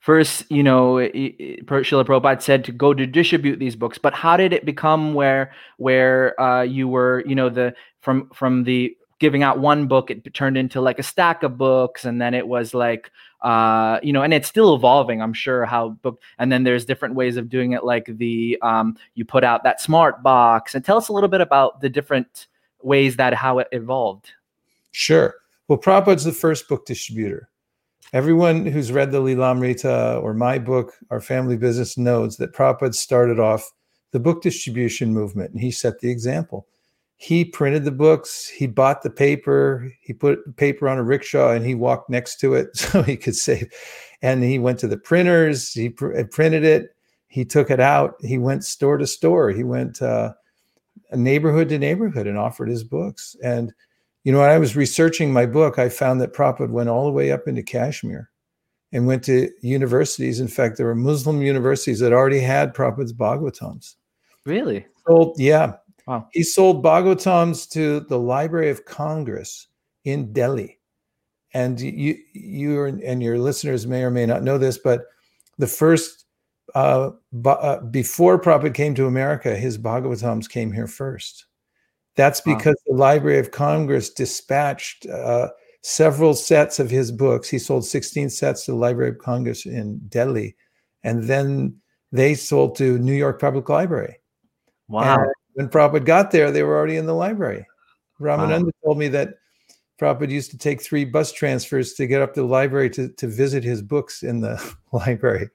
first, 0.04 0.44
you 0.50 0.62
know, 0.62 0.96
Srila 0.96 2.04
Prabhupada 2.04 2.42
said 2.42 2.62
to 2.64 2.72
go 2.72 2.92
to 2.92 3.06
distribute 3.06 3.58
these 3.58 3.74
books, 3.74 3.96
but 3.96 4.12
how 4.12 4.36
did 4.36 4.52
it 4.52 4.66
become 4.66 5.14
where 5.14 5.52
where 5.78 6.38
uh, 6.38 6.60
you 6.60 6.86
were, 6.86 7.24
you 7.26 7.34
know, 7.34 7.48
the 7.48 7.74
from 8.00 8.28
from 8.34 8.64
the 8.64 8.94
giving 9.18 9.42
out 9.42 9.58
one 9.58 9.86
book, 9.86 10.10
it 10.10 10.34
turned 10.34 10.58
into 10.58 10.82
like 10.82 10.98
a 10.98 11.02
stack 11.02 11.42
of 11.42 11.56
books, 11.56 12.04
and 12.04 12.20
then 12.20 12.34
it 12.34 12.46
was 12.46 12.74
like, 12.74 13.10
uh, 13.40 13.98
you 14.02 14.12
know, 14.12 14.20
and 14.20 14.34
it's 14.34 14.46
still 14.46 14.74
evolving. 14.74 15.22
I'm 15.22 15.32
sure 15.32 15.64
how 15.64 15.90
book, 16.02 16.20
and 16.38 16.52
then 16.52 16.64
there's 16.64 16.84
different 16.84 17.14
ways 17.14 17.38
of 17.38 17.48
doing 17.48 17.72
it, 17.72 17.82
like 17.82 18.04
the 18.06 18.58
um, 18.60 18.98
you 19.14 19.24
put 19.24 19.42
out 19.42 19.64
that 19.64 19.80
smart 19.80 20.22
box, 20.22 20.74
and 20.74 20.84
tell 20.84 20.98
us 20.98 21.08
a 21.08 21.14
little 21.14 21.30
bit 21.30 21.40
about 21.40 21.80
the 21.80 21.88
different 21.88 22.46
ways 22.82 23.16
that 23.16 23.32
how 23.32 23.58
it 23.58 23.68
evolved. 23.72 24.32
Sure. 24.92 25.34
Well, 25.66 25.78
Prabhupada's 25.78 26.24
the 26.24 26.32
first 26.32 26.68
book 26.68 26.84
distributor. 26.84 27.48
Everyone 28.14 28.64
who's 28.64 28.92
read 28.92 29.10
the 29.10 29.20
Lilamrita 29.20 30.22
or 30.22 30.34
my 30.34 30.56
book, 30.56 30.92
Our 31.10 31.20
Family 31.20 31.56
Business, 31.56 31.98
knows 31.98 32.36
that 32.36 32.52
Prabhupada 32.52 32.94
started 32.94 33.40
off 33.40 33.68
the 34.12 34.20
book 34.20 34.40
distribution 34.40 35.12
movement 35.12 35.50
and 35.50 35.60
he 35.60 35.72
set 35.72 35.98
the 35.98 36.12
example. 36.12 36.68
He 37.16 37.44
printed 37.44 37.84
the 37.84 37.90
books, 37.90 38.46
he 38.46 38.68
bought 38.68 39.02
the 39.02 39.10
paper, 39.10 39.90
he 40.00 40.12
put 40.12 40.56
paper 40.56 40.88
on 40.88 40.98
a 40.98 41.02
rickshaw 41.02 41.50
and 41.50 41.66
he 41.66 41.74
walked 41.74 42.08
next 42.08 42.38
to 42.38 42.54
it 42.54 42.76
so 42.76 43.02
he 43.02 43.16
could 43.16 43.34
save. 43.34 43.66
And 44.22 44.44
he 44.44 44.60
went 44.60 44.78
to 44.78 44.86
the 44.86 44.96
printers, 44.96 45.72
he 45.72 45.88
pr- 45.88 46.22
printed 46.30 46.62
it, 46.62 46.94
he 47.26 47.44
took 47.44 47.68
it 47.68 47.80
out, 47.80 48.14
he 48.20 48.38
went 48.38 48.62
store 48.62 48.96
to 48.96 49.08
store, 49.08 49.50
he 49.50 49.64
went 49.64 50.00
uh, 50.00 50.34
neighborhood 51.12 51.68
to 51.70 51.80
neighborhood 51.80 52.28
and 52.28 52.38
offered 52.38 52.68
his 52.68 52.84
books. 52.84 53.34
And 53.42 53.72
you 54.24 54.32
know, 54.32 54.40
when 54.40 54.50
I 54.50 54.58
was 54.58 54.74
researching 54.74 55.32
my 55.32 55.44
book, 55.44 55.78
I 55.78 55.90
found 55.90 56.20
that 56.22 56.32
Prabhupada 56.32 56.70
went 56.70 56.88
all 56.88 57.04
the 57.04 57.12
way 57.12 57.30
up 57.30 57.46
into 57.46 57.62
Kashmir 57.62 58.30
and 58.90 59.06
went 59.06 59.22
to 59.24 59.50
universities. 59.60 60.40
In 60.40 60.48
fact, 60.48 60.78
there 60.78 60.86
were 60.86 60.94
Muslim 60.94 61.42
universities 61.42 62.00
that 62.00 62.12
already 62.12 62.40
had 62.40 62.74
Prabhupada's 62.74 63.12
Bhagavatams. 63.12 63.96
Really? 64.46 64.86
Sold, 65.06 65.36
yeah. 65.38 65.74
Wow. 66.06 66.26
He 66.32 66.42
sold 66.42 66.82
Bhagavatams 66.82 67.68
to 67.70 68.00
the 68.00 68.18
Library 68.18 68.70
of 68.70 68.86
Congress 68.86 69.68
in 70.04 70.32
Delhi. 70.32 70.78
And 71.52 71.78
you, 71.78 72.16
you 72.32 72.84
and 72.84 73.22
your 73.22 73.38
listeners 73.38 73.86
may 73.86 74.02
or 74.02 74.10
may 74.10 74.26
not 74.26 74.42
know 74.42 74.58
this, 74.58 74.78
but 74.78 75.04
the 75.58 75.66
first, 75.66 76.24
uh, 76.74 77.10
uh, 77.44 77.80
before 77.82 78.40
Prabhupada 78.40 78.74
came 78.74 78.94
to 78.94 79.06
America, 79.06 79.54
his 79.54 79.76
Bhagavatams 79.76 80.48
came 80.48 80.72
here 80.72 80.88
first 80.88 81.46
That's 82.16 82.40
because 82.40 82.76
wow. 82.86 82.94
the 82.94 83.00
Library 83.00 83.38
of 83.38 83.50
Congress 83.50 84.10
dispatched 84.10 85.06
uh, 85.06 85.48
several 85.82 86.34
sets 86.34 86.78
of 86.78 86.90
his 86.90 87.10
books. 87.10 87.48
He 87.48 87.58
sold 87.58 87.84
16 87.84 88.30
sets 88.30 88.64
to 88.64 88.72
the 88.72 88.76
Library 88.76 89.10
of 89.10 89.18
Congress 89.18 89.66
in 89.66 89.98
Delhi, 90.08 90.56
and 91.02 91.24
then 91.24 91.76
they 92.12 92.34
sold 92.34 92.76
to 92.76 92.98
New 92.98 93.12
York 93.12 93.40
Public 93.40 93.68
Library. 93.68 94.16
Wow. 94.88 95.16
And 95.16 95.32
when 95.54 95.68
Prabhupada 95.68 96.04
got 96.04 96.30
there, 96.30 96.50
they 96.50 96.62
were 96.62 96.76
already 96.76 96.96
in 96.96 97.06
the 97.06 97.14
library. 97.14 97.66
Ramananda 98.20 98.64
wow. 98.64 98.70
told 98.84 98.98
me 98.98 99.08
that 99.08 99.34
Prabhupada 100.00 100.30
used 100.30 100.50
to 100.52 100.58
take 100.58 100.82
three 100.82 101.04
bus 101.04 101.32
transfers 101.32 101.94
to 101.94 102.06
get 102.06 102.22
up 102.22 102.34
to 102.34 102.40
the 102.40 102.46
library 102.46 102.90
to, 102.90 103.08
to 103.08 103.26
visit 103.26 103.64
his 103.64 103.82
books 103.82 104.22
in 104.22 104.40
the 104.40 104.62
library. 104.92 105.50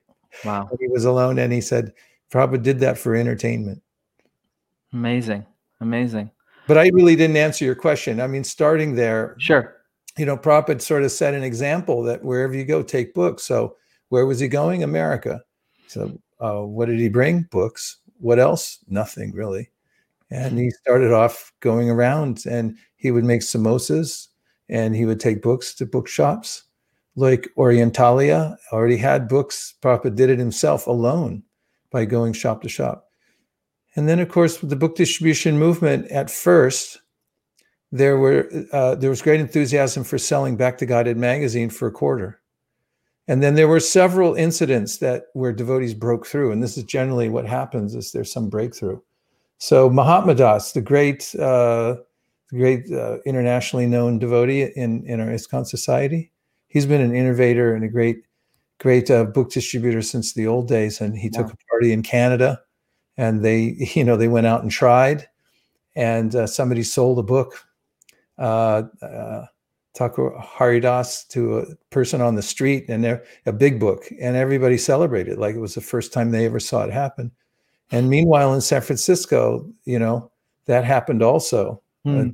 Wow. 0.45 0.67
When 0.69 0.77
he 0.79 0.87
was 0.87 1.05
alone. 1.05 1.39
And 1.39 1.51
he 1.51 1.61
said 1.61 1.93
Prabhupada 2.31 2.63
did 2.63 2.79
that 2.79 2.97
for 2.97 3.15
entertainment. 3.15 3.81
Amazing. 4.93 5.45
Amazing. 5.81 6.31
But 6.69 6.77
I 6.77 6.91
really 6.93 7.15
didn't 7.15 7.35
answer 7.37 7.65
your 7.65 7.73
question. 7.73 8.21
I 8.21 8.27
mean, 8.27 8.43
starting 8.43 8.93
there. 8.93 9.35
Sure. 9.39 9.75
You 10.19 10.27
know, 10.27 10.37
Prabhupada 10.37 10.79
sort 10.83 11.01
of 11.01 11.11
set 11.11 11.33
an 11.33 11.41
example 11.41 12.03
that 12.03 12.23
wherever 12.23 12.55
you 12.55 12.63
go, 12.63 12.83
take 12.83 13.15
books. 13.15 13.41
So 13.41 13.75
where 14.09 14.27
was 14.27 14.39
he 14.39 14.47
going? 14.47 14.83
America. 14.83 15.41
So 15.87 16.21
uh, 16.39 16.61
what 16.61 16.85
did 16.85 16.99
he 16.99 17.09
bring? 17.09 17.47
Books. 17.49 17.97
What 18.19 18.37
else? 18.37 18.77
Nothing 18.87 19.31
really. 19.31 19.71
And 20.29 20.59
he 20.59 20.69
started 20.69 21.11
off 21.11 21.51
going 21.59 21.89
around 21.89 22.43
and 22.47 22.77
he 22.97 23.09
would 23.09 23.23
make 23.23 23.41
samosas 23.41 24.27
and 24.69 24.95
he 24.95 25.07
would 25.07 25.19
take 25.19 25.41
books 25.41 25.73
to 25.73 25.87
bookshops 25.87 26.65
like 27.15 27.49
Orientalia 27.57 28.57
already 28.71 28.97
had 28.97 29.27
books. 29.27 29.73
Prabhupada 29.81 30.15
did 30.15 30.29
it 30.29 30.37
himself 30.37 30.85
alone 30.85 31.41
by 31.89 32.05
going 32.05 32.33
shop 32.33 32.61
to 32.61 32.69
shop. 32.69 33.08
And 33.99 34.07
then, 34.07 34.21
of 34.21 34.29
course, 34.29 34.61
with 34.61 34.69
the 34.69 34.77
book 34.77 34.95
distribution 34.95 35.59
movement, 35.59 36.09
at 36.09 36.31
first, 36.31 37.01
there 37.91 38.17
were 38.17 38.49
uh, 38.71 38.95
there 38.95 39.09
was 39.09 39.21
great 39.21 39.41
enthusiasm 39.41 40.05
for 40.05 40.17
selling 40.17 40.55
Back 40.55 40.77
to 40.77 40.85
Godhead 40.85 41.17
magazine 41.17 41.69
for 41.69 41.89
a 41.89 41.91
quarter. 41.91 42.39
And 43.27 43.43
then 43.43 43.55
there 43.55 43.67
were 43.67 43.81
several 43.81 44.35
incidents 44.35 44.99
that 44.99 45.25
where 45.33 45.51
devotees 45.51 45.93
broke 45.93 46.25
through, 46.25 46.53
and 46.53 46.63
this 46.63 46.77
is 46.77 46.85
generally 46.85 47.27
what 47.27 47.45
happens: 47.45 47.93
is 47.93 48.13
there's 48.13 48.31
some 48.31 48.47
breakthrough. 48.49 49.01
So 49.57 49.89
Mahatma 49.89 50.33
Das, 50.33 50.71
the 50.71 50.79
great, 50.79 51.35
uh, 51.35 51.97
great 52.51 52.89
uh, 52.89 53.17
internationally 53.25 53.85
known 53.85 54.17
devotee 54.17 54.71
in 54.77 55.05
in 55.07 55.19
our 55.19 55.27
ISKCON 55.27 55.67
society, 55.67 56.31
he's 56.69 56.85
been 56.85 57.01
an 57.01 57.13
innovator 57.13 57.75
and 57.75 57.83
a 57.83 57.89
great, 57.89 58.23
great 58.79 59.11
uh, 59.11 59.25
book 59.25 59.51
distributor 59.51 60.01
since 60.01 60.31
the 60.31 60.47
old 60.47 60.69
days. 60.69 61.01
And 61.01 61.17
he 61.17 61.29
took 61.29 61.51
a 61.51 61.57
party 61.69 61.91
in 61.91 62.01
Canada, 62.01 62.61
and 63.19 63.43
they, 63.43 63.75
you 63.93 64.03
know, 64.03 64.17
they 64.17 64.29
went 64.29 64.47
out 64.47 64.63
and 64.63 64.71
tried, 64.71 65.27
and 65.95 66.33
uh, 66.35 66.47
somebody 66.47 66.83
sold 66.83 67.19
a 67.19 67.23
book. 67.23 67.65
Uh, 68.37 68.83
uh, 69.01 69.45
Thakur 69.95 70.33
Haridas 70.39 71.25
to 71.25 71.59
a 71.59 71.65
person 71.89 72.21
on 72.21 72.35
the 72.35 72.41
street 72.41 72.85
and 72.87 73.03
they're 73.03 73.25
a 73.45 73.51
big 73.51 73.81
book 73.81 74.03
and 74.21 74.37
everybody 74.37 74.77
celebrated 74.77 75.37
like 75.37 75.55
it 75.55 75.59
was 75.59 75.75
the 75.75 75.81
first 75.81 76.13
time 76.13 76.31
they 76.31 76.45
ever 76.45 76.59
saw 76.59 76.83
it 76.83 76.93
happen. 76.93 77.31
And 77.91 78.09
meanwhile 78.09 78.53
in 78.53 78.61
San 78.61 78.81
Francisco, 78.81 79.67
you 79.83 79.99
know, 79.99 80.31
that 80.67 80.85
happened 80.85 81.21
also. 81.21 81.81
Uh, 82.05 82.25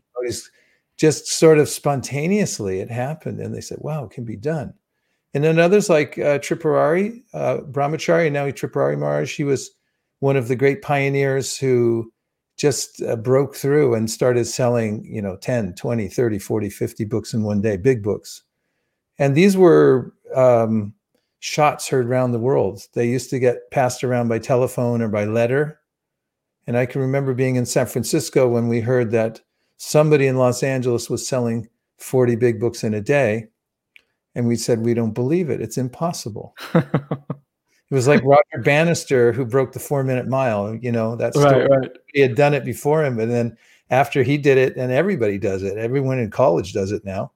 just 0.97 1.27
sort 1.27 1.57
of 1.57 1.67
spontaneously 1.67 2.81
it 2.81 2.91
happened 2.91 3.39
and 3.39 3.55
they 3.55 3.61
said, 3.61 3.79
wow, 3.81 4.03
it 4.03 4.11
can 4.11 4.25
be 4.25 4.35
done. 4.35 4.73
And 5.33 5.43
then 5.43 5.57
others 5.57 5.89
like 5.89 6.19
uh, 6.19 6.37
Tripurari, 6.39 7.23
uh, 7.33 7.57
Brahmachari, 7.71 8.25
and 8.25 8.33
now 8.33 8.45
he 8.45 8.51
Tripurari 8.51 8.99
Maharaj, 8.99 9.35
he 9.35 9.43
was 9.43 9.71
one 10.19 10.36
of 10.38 10.48
the 10.48 10.55
great 10.55 10.81
pioneers 10.81 11.57
who 11.57 12.12
just 12.57 13.01
uh, 13.01 13.15
broke 13.15 13.55
through 13.55 13.93
and 13.95 14.10
started 14.10 14.45
selling, 14.45 15.05
you 15.05 15.22
know, 15.22 15.36
10, 15.38 15.75
20, 15.75 16.07
30, 16.07 16.39
40, 16.39 16.69
50 16.69 17.05
books 17.05 17.34
in 17.34 17.43
one 17.43 17.62
day, 17.62 17.77
big 17.77 18.01
books. 18.01 18.43
And 19.17 19.36
these 19.36 19.57
were 19.57 20.13
um, 20.34 20.93
shots 21.39 21.88
heard 21.88 22.07
around 22.07 22.31
the 22.31 22.39
world. 22.39 22.81
They 22.93 23.07
used 23.07 23.29
to 23.31 23.39
get 23.39 23.69
passed 23.72 24.03
around 24.03 24.29
by 24.29 24.39
telephone 24.39 25.01
or 25.01 25.10
by 25.10 25.25
letter. 25.25 25.79
And 26.67 26.77
I 26.77 26.86
can 26.86 27.01
remember 27.01 27.34
being 27.34 27.55
in 27.55 27.65
San 27.65 27.86
Francisco 27.86 28.48
when 28.48 28.67
we 28.67 28.79
heard 28.79 29.12
that 29.12 29.41
somebody 29.77 30.27
in 30.27 30.38
Los 30.38 30.63
Angeles 30.63 31.10
was 31.10 31.27
selling 31.27 31.67
40 32.00 32.36
big 32.36 32.60
books 32.60 32.84
in 32.84 32.93
a 32.93 33.01
day. 33.01 33.48
And 34.34 34.48
we 34.48 34.55
said, 34.55 34.79
we 34.79 34.93
don't 34.93 35.13
believe 35.13 35.50
it. 35.50 35.62
It's 35.62 35.77
impossible. 35.77 36.55
It 37.91 37.93
was 37.93 38.07
like 38.07 38.23
Roger 38.23 38.63
Bannister 38.63 39.31
who 39.31 39.45
broke 39.45 39.71
the 39.71 39.79
four 39.79 40.03
minute 40.03 40.27
mile. 40.27 40.75
You 40.75 40.91
know, 40.91 41.15
that's 41.15 41.37
right, 41.37 41.69
right. 41.69 41.91
He 42.13 42.21
had 42.21 42.35
done 42.35 42.53
it 42.53 42.65
before 42.65 43.05
him, 43.05 43.19
and 43.19 43.31
then 43.31 43.57
after 43.89 44.23
he 44.23 44.37
did 44.37 44.57
it, 44.57 44.75
and 44.75 44.91
everybody 44.91 45.37
does 45.37 45.61
it. 45.61 45.77
Everyone 45.77 46.17
in 46.19 46.31
college 46.31 46.73
does 46.73 46.91
it 46.91 47.05
now. 47.05 47.31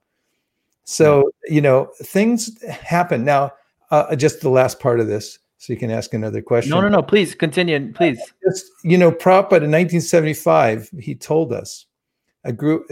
So 0.85 1.31
yeah. 1.45 1.53
you 1.53 1.61
know, 1.61 1.91
things 2.01 2.61
happen. 2.63 3.23
Now, 3.23 3.51
uh, 3.91 4.15
just 4.15 4.41
the 4.41 4.49
last 4.49 4.79
part 4.79 4.99
of 4.99 5.07
this, 5.07 5.37
so 5.59 5.73
you 5.73 5.77
can 5.77 5.91
ask 5.91 6.13
another 6.13 6.41
question. 6.41 6.71
No, 6.71 6.81
no, 6.81 6.89
no. 6.89 7.03
Please 7.03 7.35
continue. 7.35 7.91
Please. 7.93 8.19
Just, 8.43 8.65
you 8.83 8.97
know, 8.97 9.11
Prabhupada 9.11 9.63
in 9.63 9.71
1975, 9.71 10.89
he 10.99 11.13
told 11.13 11.53
us 11.53 11.85
a 12.43 12.53
group, 12.53 12.89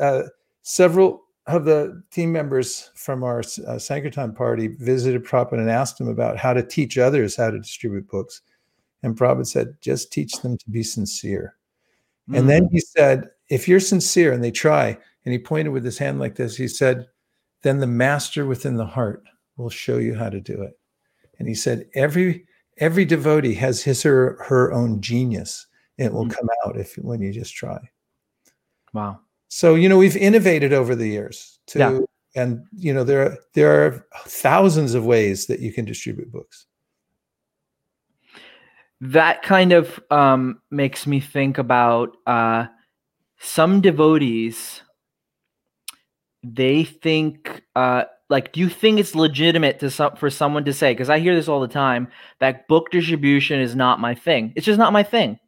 uh, 0.00 0.22
several 0.62 1.25
of 1.46 1.64
the 1.64 2.02
team 2.10 2.32
members 2.32 2.90
from 2.94 3.22
our 3.22 3.42
uh, 3.66 3.78
Sankirtan 3.78 4.34
party 4.34 4.68
visited 4.68 5.24
Prabhupada 5.24 5.60
and 5.60 5.70
asked 5.70 6.00
him 6.00 6.08
about 6.08 6.36
how 6.36 6.52
to 6.52 6.62
teach 6.62 6.98
others 6.98 7.36
how 7.36 7.50
to 7.50 7.58
distribute 7.58 8.08
books. 8.08 8.42
And 9.02 9.16
Prabhupada 9.16 9.46
said, 9.46 9.76
just 9.80 10.12
teach 10.12 10.32
them 10.42 10.58
to 10.58 10.70
be 10.70 10.82
sincere. 10.82 11.54
Mm. 12.28 12.38
And 12.38 12.50
then 12.50 12.62
hmm. 12.64 12.74
he 12.74 12.80
said, 12.80 13.30
if 13.48 13.68
you're 13.68 13.78
sincere 13.78 14.32
and 14.32 14.42
they 14.42 14.50
try, 14.50 14.98
and 15.24 15.32
he 15.32 15.38
pointed 15.38 15.70
with 15.70 15.84
his 15.84 15.98
hand 15.98 16.18
like 16.18 16.34
this, 16.34 16.56
he 16.56 16.66
said, 16.66 17.06
then 17.62 17.78
the 17.78 17.86
master 17.86 18.46
within 18.46 18.76
the 18.76 18.86
heart 18.86 19.22
will 19.56 19.70
show 19.70 19.98
you 19.98 20.14
how 20.14 20.28
to 20.28 20.40
do 20.40 20.60
it. 20.62 20.78
And 21.38 21.48
he 21.48 21.54
said, 21.54 21.88
every 21.94 22.46
every 22.78 23.04
devotee 23.04 23.54
has 23.54 23.82
his 23.82 24.04
or 24.04 24.42
her 24.44 24.72
own 24.72 25.00
genius. 25.00 25.66
It 25.98 26.12
will 26.12 26.26
mm. 26.26 26.34
come 26.34 26.48
out 26.64 26.76
if 26.76 26.96
when 26.96 27.20
you 27.20 27.32
just 27.32 27.54
try. 27.54 27.78
Wow. 28.92 29.20
So 29.48 29.74
you 29.74 29.88
know 29.88 29.98
we've 29.98 30.16
innovated 30.16 30.72
over 30.72 30.94
the 30.94 31.08
years 31.08 31.58
to, 31.68 31.78
yeah. 31.78 31.98
and 32.42 32.64
you 32.76 32.92
know 32.92 33.04
there 33.04 33.22
are, 33.22 33.38
there 33.54 33.86
are 33.86 34.06
thousands 34.26 34.94
of 34.94 35.04
ways 35.04 35.46
that 35.46 35.60
you 35.60 35.72
can 35.72 35.84
distribute 35.84 36.32
books. 36.32 36.66
That 39.00 39.42
kind 39.42 39.72
of 39.72 40.00
um, 40.10 40.60
makes 40.70 41.06
me 41.06 41.20
think 41.20 41.58
about 41.58 42.16
uh, 42.26 42.66
some 43.38 43.80
devotees. 43.80 44.82
They 46.42 46.84
think 46.84 47.62
uh, 47.74 48.04
like 48.28 48.52
do 48.52 48.60
you 48.60 48.68
think 48.68 48.98
it's 48.98 49.14
legitimate 49.14 49.78
to 49.80 49.90
some, 49.90 50.16
for 50.16 50.30
someone 50.30 50.64
to 50.64 50.72
say 50.72 50.92
because 50.92 51.10
i 51.10 51.18
hear 51.18 51.34
this 51.34 51.48
all 51.48 51.60
the 51.60 51.68
time 51.68 52.08
that 52.40 52.66
book 52.68 52.90
distribution 52.90 53.60
is 53.60 53.76
not 53.76 54.00
my 54.00 54.14
thing 54.14 54.52
it's 54.56 54.66
just 54.66 54.78
not 54.78 54.92
my 54.92 55.02
thing 55.02 55.38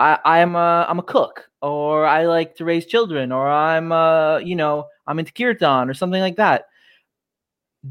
I, 0.00 0.18
I'm 0.24 0.56
a 0.56 0.86
I'm 0.88 0.98
a 0.98 1.02
cook, 1.02 1.48
or 1.60 2.06
I 2.06 2.24
like 2.24 2.56
to 2.56 2.64
raise 2.64 2.86
children, 2.86 3.30
or 3.30 3.46
I'm 3.48 3.92
uh 3.92 4.38
you 4.38 4.56
know 4.56 4.86
I'm 5.06 5.18
into 5.18 5.32
kirtan 5.32 5.90
or 5.90 5.94
something 5.94 6.20
like 6.20 6.36
that. 6.36 6.66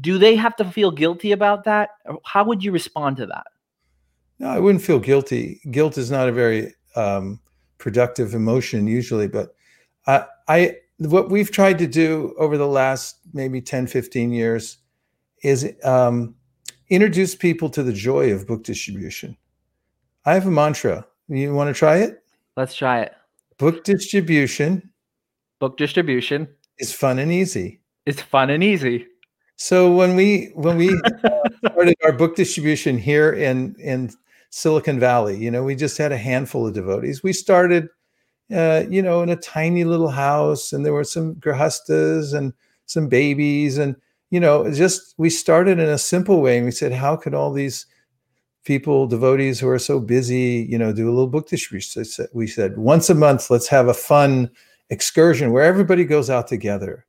Do 0.00 0.18
they 0.18 0.34
have 0.34 0.56
to 0.56 0.64
feel 0.64 0.90
guilty 0.90 1.32
about 1.32 1.64
that? 1.64 1.90
How 2.24 2.44
would 2.44 2.62
you 2.62 2.72
respond 2.72 3.16
to 3.18 3.26
that? 3.26 3.46
No, 4.40 4.48
I 4.48 4.58
wouldn't 4.58 4.84
feel 4.84 4.98
guilty. 4.98 5.60
Guilt 5.70 5.98
is 5.98 6.10
not 6.10 6.28
a 6.28 6.32
very 6.32 6.74
um, 6.96 7.40
productive 7.78 8.34
emotion 8.34 8.86
usually, 8.86 9.28
but 9.28 9.54
I, 10.06 10.26
I 10.48 10.76
what 10.98 11.30
we've 11.30 11.50
tried 11.50 11.78
to 11.78 11.86
do 11.86 12.34
over 12.38 12.56
the 12.56 12.66
last 12.66 13.18
maybe 13.32 13.60
10, 13.60 13.86
15 13.86 14.32
years 14.32 14.78
is 15.42 15.72
um, 15.84 16.34
introduce 16.88 17.34
people 17.34 17.70
to 17.70 17.82
the 17.82 17.92
joy 17.92 18.32
of 18.32 18.46
book 18.46 18.64
distribution. 18.64 19.36
I 20.24 20.34
have 20.34 20.46
a 20.46 20.50
mantra 20.50 21.06
you 21.36 21.54
want 21.54 21.74
to 21.74 21.78
try 21.78 21.96
it? 21.98 22.22
Let's 22.56 22.74
try 22.74 23.00
it. 23.00 23.14
Book 23.58 23.84
distribution. 23.84 24.90
Book 25.58 25.76
distribution 25.76 26.48
is 26.78 26.92
fun 26.92 27.18
and 27.18 27.30
easy. 27.30 27.80
It's 28.06 28.22
fun 28.22 28.50
and 28.50 28.64
easy. 28.64 29.06
So 29.56 29.92
when 29.92 30.16
we 30.16 30.50
when 30.54 30.78
we 30.78 30.88
started 31.66 31.94
our 32.02 32.12
book 32.12 32.34
distribution 32.34 32.96
here 32.96 33.30
in 33.32 33.76
in 33.78 34.10
Silicon 34.48 34.98
Valley, 34.98 35.36
you 35.36 35.50
know, 35.50 35.62
we 35.62 35.74
just 35.74 35.98
had 35.98 36.12
a 36.12 36.16
handful 36.16 36.66
of 36.66 36.72
devotees. 36.74 37.22
We 37.22 37.34
started, 37.34 37.88
uh, 38.52 38.84
you 38.88 39.02
know, 39.02 39.22
in 39.22 39.28
a 39.28 39.36
tiny 39.36 39.84
little 39.84 40.08
house, 40.08 40.72
and 40.72 40.84
there 40.84 40.94
were 40.94 41.04
some 41.04 41.34
grihasthas 41.36 42.34
and 42.34 42.54
some 42.86 43.08
babies, 43.08 43.76
and 43.76 43.96
you 44.30 44.40
know, 44.40 44.72
just 44.72 45.14
we 45.18 45.28
started 45.28 45.78
in 45.78 45.88
a 45.88 45.98
simple 45.98 46.40
way, 46.40 46.56
and 46.56 46.64
we 46.64 46.72
said, 46.72 46.92
how 46.92 47.16
could 47.16 47.34
all 47.34 47.52
these 47.52 47.84
people, 48.64 49.06
devotees 49.06 49.58
who 49.60 49.68
are 49.68 49.78
so 49.78 50.00
busy, 50.00 50.66
you 50.68 50.78
know, 50.78 50.92
do 50.92 51.08
a 51.08 51.12
little 51.12 51.26
book 51.26 51.48
distribution. 51.48 52.04
We 52.32 52.46
said 52.46 52.76
once 52.76 53.10
a 53.10 53.14
month, 53.14 53.50
let's 53.50 53.68
have 53.68 53.88
a 53.88 53.94
fun 53.94 54.50
excursion 54.90 55.52
where 55.52 55.64
everybody 55.64 56.04
goes 56.04 56.28
out 56.28 56.48
together. 56.48 57.06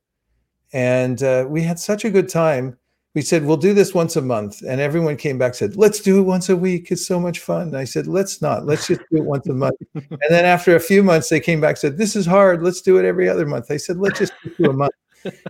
And 0.72 1.22
uh, 1.22 1.46
we 1.48 1.62
had 1.62 1.78
such 1.78 2.04
a 2.04 2.10
good 2.10 2.28
time. 2.28 2.78
we 3.14 3.20
said 3.20 3.44
we'll 3.44 3.58
do 3.58 3.74
this 3.74 3.92
once 3.92 4.16
a 4.16 4.22
month. 4.22 4.62
And 4.62 4.80
everyone 4.80 5.16
came 5.16 5.36
back 5.36 5.54
said 5.54 5.76
let's 5.76 6.00
do 6.00 6.18
it 6.18 6.22
once 6.22 6.48
a 6.48 6.56
week. 6.56 6.90
It's 6.90 7.06
so 7.06 7.20
much 7.20 7.40
fun. 7.40 7.68
And 7.68 7.76
i 7.76 7.84
said 7.84 8.06
let's 8.06 8.40
not. 8.40 8.64
Let's 8.64 8.86
just 8.86 9.02
do 9.10 9.18
it 9.18 9.24
once 9.24 9.46
a 9.48 9.54
month. 9.54 9.76
And 9.94 10.30
then 10.30 10.46
after 10.46 10.74
a 10.74 10.80
few 10.80 11.02
months 11.02 11.28
they 11.28 11.40
came 11.40 11.60
back 11.60 11.76
said 11.76 11.98
this 11.98 12.16
is 12.16 12.24
hard. 12.24 12.62
Let's 12.62 12.80
do 12.80 12.96
it 12.96 13.04
every 13.04 13.28
other 13.28 13.44
month. 13.44 13.70
I 13.70 13.76
said 13.76 13.98
let's 13.98 14.18
just 14.18 14.32
do 14.56 14.70
a 14.70 14.72
month. 14.72 14.94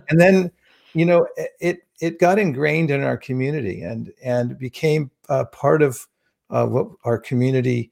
And 0.09 0.19
then 0.19 0.51
you 0.93 1.05
know 1.05 1.25
it 1.61 1.79
it 2.01 2.19
got 2.19 2.37
ingrained 2.37 2.91
in 2.91 3.01
our 3.03 3.17
community 3.17 3.81
and 3.81 4.11
and 4.21 4.59
became 4.59 5.09
uh, 5.29 5.45
part 5.45 5.81
of 5.81 6.07
uh, 6.49 6.65
what 6.65 6.87
our 7.03 7.17
community 7.17 7.91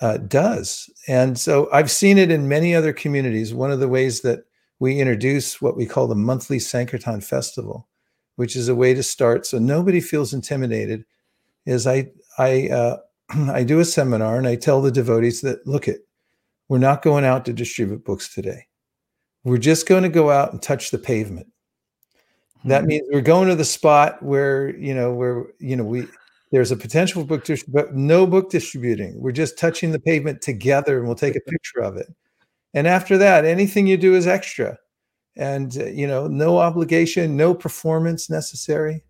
uh, 0.00 0.18
does. 0.18 0.90
And 1.08 1.38
so 1.38 1.68
i've 1.72 1.90
seen 1.90 2.18
it 2.18 2.30
in 2.30 2.48
many 2.48 2.74
other 2.74 2.92
communities. 2.92 3.54
One 3.54 3.70
of 3.70 3.80
the 3.80 3.88
ways 3.88 4.20
that 4.22 4.44
we 4.78 5.00
introduce 5.00 5.62
what 5.62 5.76
we 5.76 5.86
call 5.86 6.06
the 6.06 6.14
monthly 6.14 6.58
sankirtan 6.58 7.20
festival 7.20 7.88
which 8.34 8.54
is 8.54 8.68
a 8.68 8.74
way 8.74 8.92
to 8.92 9.02
start 9.02 9.46
so 9.46 9.58
nobody 9.58 9.98
feels 9.98 10.34
intimidated 10.34 11.06
is 11.64 11.86
i 11.86 12.06
i 12.36 12.68
uh, 12.68 12.98
i 13.50 13.64
do 13.64 13.80
a 13.80 13.84
seminar 13.86 14.36
and 14.36 14.46
i 14.46 14.54
tell 14.54 14.82
the 14.82 14.90
devotees 14.90 15.40
that 15.40 15.66
look 15.66 15.88
it 15.88 16.06
we're 16.68 16.78
not 16.78 17.02
going 17.02 17.24
out 17.24 17.44
to 17.44 17.52
distribute 17.52 18.04
books 18.04 18.32
today. 18.34 18.66
We're 19.44 19.58
just 19.58 19.86
going 19.86 20.02
to 20.02 20.08
go 20.08 20.30
out 20.30 20.52
and 20.52 20.60
touch 20.60 20.90
the 20.90 20.98
pavement. 20.98 21.46
That 22.64 22.80
mm-hmm. 22.80 22.88
means 22.88 23.08
we're 23.12 23.20
going 23.20 23.48
to 23.48 23.54
the 23.54 23.64
spot 23.64 24.22
where 24.22 24.76
you 24.76 24.94
know 24.94 25.12
where 25.12 25.46
you 25.58 25.76
know 25.76 25.84
we 25.84 26.06
there's 26.56 26.72
a 26.72 26.76
potential 26.76 27.22
book 27.22 27.46
but 27.68 27.94
no 27.94 28.26
book 28.26 28.48
distributing. 28.48 29.20
We're 29.20 29.30
just 29.30 29.58
touching 29.58 29.92
the 29.92 30.00
pavement 30.00 30.40
together 30.40 30.96
and 30.96 31.06
we'll 31.06 31.14
take 31.14 31.36
a 31.36 31.40
picture 31.40 31.80
of 31.80 31.98
it. 31.98 32.06
And 32.72 32.86
after 32.86 33.18
that 33.18 33.44
anything 33.44 33.86
you 33.86 33.98
do 33.98 34.14
is 34.14 34.26
extra. 34.26 34.78
And 35.36 35.76
uh, 35.76 35.84
you 35.84 36.06
know 36.06 36.28
no 36.28 36.56
obligation 36.56 37.36
no 37.36 37.52
performance 37.52 38.30
necessary. 38.30 39.04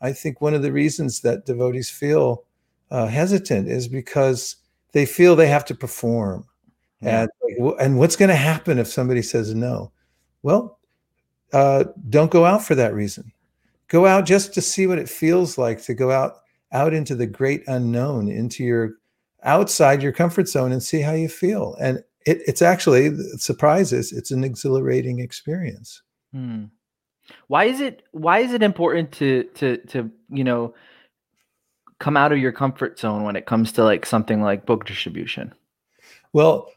I 0.00 0.14
think 0.14 0.40
one 0.40 0.54
of 0.54 0.62
the 0.62 0.72
reasons 0.72 1.20
that 1.20 1.44
devotees 1.44 1.90
feel 1.90 2.44
uh, 2.90 3.06
hesitant 3.06 3.68
is 3.68 3.86
because 3.86 4.56
they 4.92 5.04
feel 5.04 5.36
they 5.36 5.48
have 5.48 5.66
to 5.66 5.74
perform. 5.74 6.46
Yeah. 7.02 7.26
and 7.58 7.74
and 7.80 7.98
what's 7.98 8.16
going 8.16 8.30
to 8.30 8.34
happen 8.34 8.78
if 8.78 8.86
somebody 8.86 9.20
says 9.20 9.54
no? 9.54 9.92
Well 10.42 10.78
uh, 11.52 11.84
don't 12.08 12.30
go 12.30 12.46
out 12.46 12.64
for 12.64 12.74
that 12.76 12.94
reason. 12.94 13.30
Go 13.88 14.06
out 14.06 14.24
just 14.24 14.54
to 14.54 14.62
see 14.62 14.86
what 14.86 14.98
it 14.98 15.10
feels 15.10 15.58
like 15.58 15.82
to 15.82 15.92
go 15.92 16.10
out 16.10 16.38
out 16.72 16.94
into 16.94 17.14
the 17.14 17.26
great 17.26 17.62
unknown 17.66 18.28
into 18.28 18.64
your 18.64 18.94
outside 19.44 20.02
your 20.02 20.12
comfort 20.12 20.48
zone 20.48 20.72
and 20.72 20.82
see 20.82 21.00
how 21.00 21.12
you 21.12 21.28
feel 21.28 21.76
and 21.80 22.02
it, 22.26 22.42
it's 22.46 22.62
actually 22.62 23.16
surprises. 23.36 24.12
It's 24.12 24.30
an 24.30 24.44
exhilarating 24.44 25.20
experience. 25.20 26.02
Hmm. 26.32 26.64
Why 27.48 27.64
is 27.64 27.80
it? 27.80 28.02
Why 28.12 28.40
is 28.40 28.52
it 28.52 28.62
important 28.62 29.12
to 29.12 29.44
to 29.54 29.76
to 29.88 30.10
you 30.28 30.44
know 30.44 30.74
come 31.98 32.16
out 32.16 32.32
of 32.32 32.38
your 32.38 32.52
comfort 32.52 32.98
zone 32.98 33.24
when 33.24 33.36
it 33.36 33.46
comes 33.46 33.72
to 33.72 33.84
like 33.84 34.04
something 34.04 34.42
like 34.42 34.66
book 34.66 34.86
distribution? 34.86 35.54
Well, 36.32 36.70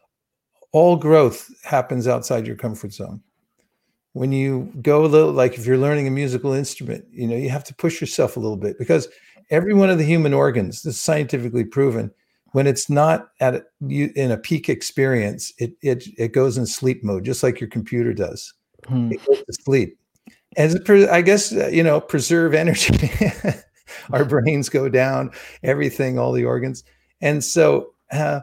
all 0.72 0.98
growth 0.98 1.50
happens 1.64 2.08
outside 2.08 2.46
your 2.46 2.56
comfort 2.56 2.94
zone. 2.94 3.22
When 4.14 4.32
you 4.32 4.72
go 4.82 5.04
a 5.04 5.08
little, 5.08 5.32
like 5.32 5.58
if 5.58 5.66
you're 5.66 5.78
learning 5.78 6.08
a 6.08 6.12
musical 6.12 6.54
instrument, 6.54 7.06
you 7.12 7.28
know 7.28 7.36
you 7.36 7.50
have 7.50 7.64
to 7.66 7.76
push 7.76 8.00
yourself 8.00 8.38
a 8.38 8.40
little 8.40 8.58
bit 8.58 8.78
because 8.78 9.08
every 9.50 9.74
one 9.74 9.90
of 9.90 9.98
the 9.98 10.04
human 10.04 10.34
organs, 10.34 10.82
this 10.82 10.96
is 10.96 11.02
scientifically 11.02 11.64
proven, 11.64 12.12
when 12.52 12.68
it's 12.68 12.90
not 12.90 13.30
at 13.42 13.66
you, 13.86 14.12
in 14.16 14.32
a 14.32 14.38
peak 14.38 14.70
experience, 14.70 15.52
it, 15.58 15.74
it 15.82 16.06
it 16.18 16.32
goes 16.32 16.58
in 16.58 16.66
sleep 16.66 17.04
mode, 17.04 17.26
just 17.26 17.44
like 17.44 17.60
your 17.60 17.70
computer 17.70 18.14
does. 18.14 18.54
Hmm. 18.88 19.12
It 19.12 19.26
goes 19.26 19.44
to 19.44 19.54
sleep. 19.54 20.00
And 20.56 20.82
I 21.10 21.22
guess 21.22 21.52
uh, 21.52 21.68
you 21.68 21.84
know, 21.84 22.00
preserve 22.00 22.54
energy. 22.54 23.10
Our 24.12 24.24
brains 24.24 24.70
go 24.70 24.88
down, 24.88 25.32
everything, 25.64 26.18
all 26.18 26.32
the 26.32 26.46
organs, 26.46 26.86
and 27.20 27.44
so 27.44 27.94
uh, 28.12 28.40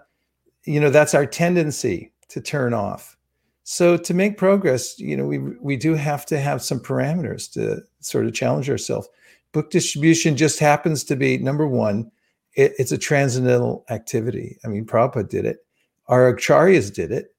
you 0.64 0.78
know 0.78 0.90
that's 0.90 1.14
our 1.14 1.26
tendency 1.26 2.12
to 2.28 2.40
turn 2.40 2.74
off. 2.74 3.16
So 3.64 3.96
to 3.96 4.14
make 4.14 4.36
progress, 4.36 4.98
you 4.98 5.16
know, 5.16 5.24
we 5.24 5.38
we 5.38 5.76
do 5.76 5.94
have 5.94 6.26
to 6.26 6.38
have 6.38 6.62
some 6.62 6.80
parameters 6.80 7.50
to 7.52 7.80
sort 8.00 8.26
of 8.26 8.34
challenge 8.34 8.68
ourselves. 8.68 9.08
Book 9.52 9.70
distribution 9.70 10.36
just 10.36 10.58
happens 10.58 11.04
to 11.04 11.16
be 11.16 11.38
number 11.38 11.66
one 11.66 12.10
it, 12.54 12.72
it's 12.78 12.92
a 12.92 12.98
transcendental 12.98 13.84
activity. 13.90 14.58
I 14.64 14.68
mean, 14.68 14.84
Prabhupada 14.84 15.28
did 15.28 15.44
it, 15.44 15.58
our 16.06 16.34
acharyas 16.34 16.92
did 16.92 17.12
it, 17.12 17.34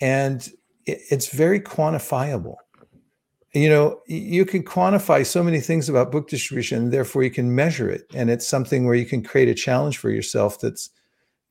and 0.00 0.46
it, 0.86 0.98
it's 1.10 1.28
very 1.28 1.60
quantifiable. 1.60 2.56
You 3.54 3.70
know, 3.70 4.00
you 4.06 4.44
can 4.44 4.62
quantify 4.62 5.24
so 5.24 5.42
many 5.42 5.60
things 5.60 5.88
about 5.88 6.12
book 6.12 6.28
distribution, 6.28 6.90
therefore 6.90 7.22
you 7.22 7.30
can 7.30 7.54
measure 7.54 7.88
it, 7.88 8.02
and 8.14 8.30
it's 8.30 8.46
something 8.46 8.84
where 8.84 8.94
you 8.94 9.06
can 9.06 9.22
create 9.22 9.48
a 9.48 9.54
challenge 9.54 9.98
for 9.98 10.10
yourself 10.10 10.60
that's 10.60 10.90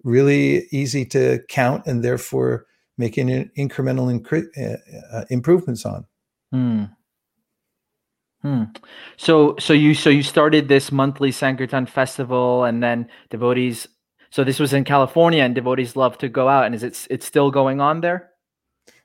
really 0.03 0.67
easy 0.71 1.05
to 1.05 1.39
count, 1.49 1.85
and 1.87 2.03
therefore 2.03 2.65
making 2.99 3.27
incremental 3.57 4.15
incre- 4.15 4.77
uh, 5.11 5.25
improvements 5.29 5.85
on. 5.85 6.05
Hmm. 6.51 6.83
Hmm. 8.41 8.63
So 9.17 9.55
so 9.57 9.73
you 9.73 9.93
so 9.95 10.09
you 10.09 10.21
started 10.21 10.67
this 10.67 10.91
monthly 10.91 11.31
Sankirtan 11.31 11.87
festival, 11.87 12.65
and 12.65 12.83
then 12.83 13.09
devotees. 13.29 13.87
So 14.29 14.43
this 14.43 14.59
was 14.59 14.73
in 14.73 14.83
California, 14.83 15.43
and 15.43 15.55
devotees 15.55 15.95
love 15.95 16.17
to 16.19 16.29
go 16.29 16.47
out. 16.47 16.65
And 16.65 16.75
is 16.75 16.83
it 16.83 17.07
it's 17.09 17.25
still 17.25 17.49
going 17.49 17.81
on 17.81 18.01
there, 18.01 18.29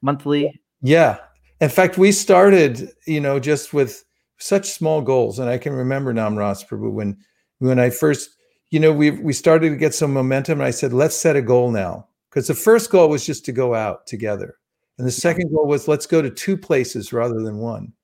monthly? 0.03 0.61
Yeah. 0.83 1.19
In 1.61 1.71
fact, 1.71 1.97
we 1.97 2.13
started, 2.13 2.91
you 3.07 3.21
know, 3.21 3.39
just 3.39 3.73
with 3.73 4.05
such 4.39 4.71
small 4.71 5.01
goals, 5.01 5.39
and 5.39 5.49
I 5.49 5.57
can 5.57 5.73
remember 5.73 6.13
Namras 6.13 6.67
Prabhu 6.67 6.93
when 6.93 7.17
when 7.59 7.79
I 7.79 7.89
first, 7.89 8.37
you 8.71 8.81
know, 8.81 8.93
we 8.93 9.11
we 9.13 9.33
started 9.33 9.71
to 9.71 9.77
get 9.77 9.95
some 9.95 10.13
momentum, 10.13 10.61
and 10.61 10.67
I 10.67 10.73
said, 10.73 10.93
let's 10.93 11.17
set 11.17 11.37
a 11.37 11.43
goal 11.43 11.71
now, 11.71 12.09
because 12.29 12.49
the 12.49 12.55
first 12.55 12.91
goal 12.91 13.09
was 13.09 13.25
just 13.25 13.47
to 13.47 13.53
go 13.53 13.75
out 13.75 14.07
together, 14.07 14.57
and 14.99 15.07
the 15.07 15.13
second 15.13 15.55
goal 15.55 15.67
was 15.67 15.89
let's 15.89 16.07
go 16.07 16.21
to 16.21 16.31
two 16.31 16.59
places 16.59 17.13
rather 17.15 17.41
than 17.41 17.59
one 17.59 17.95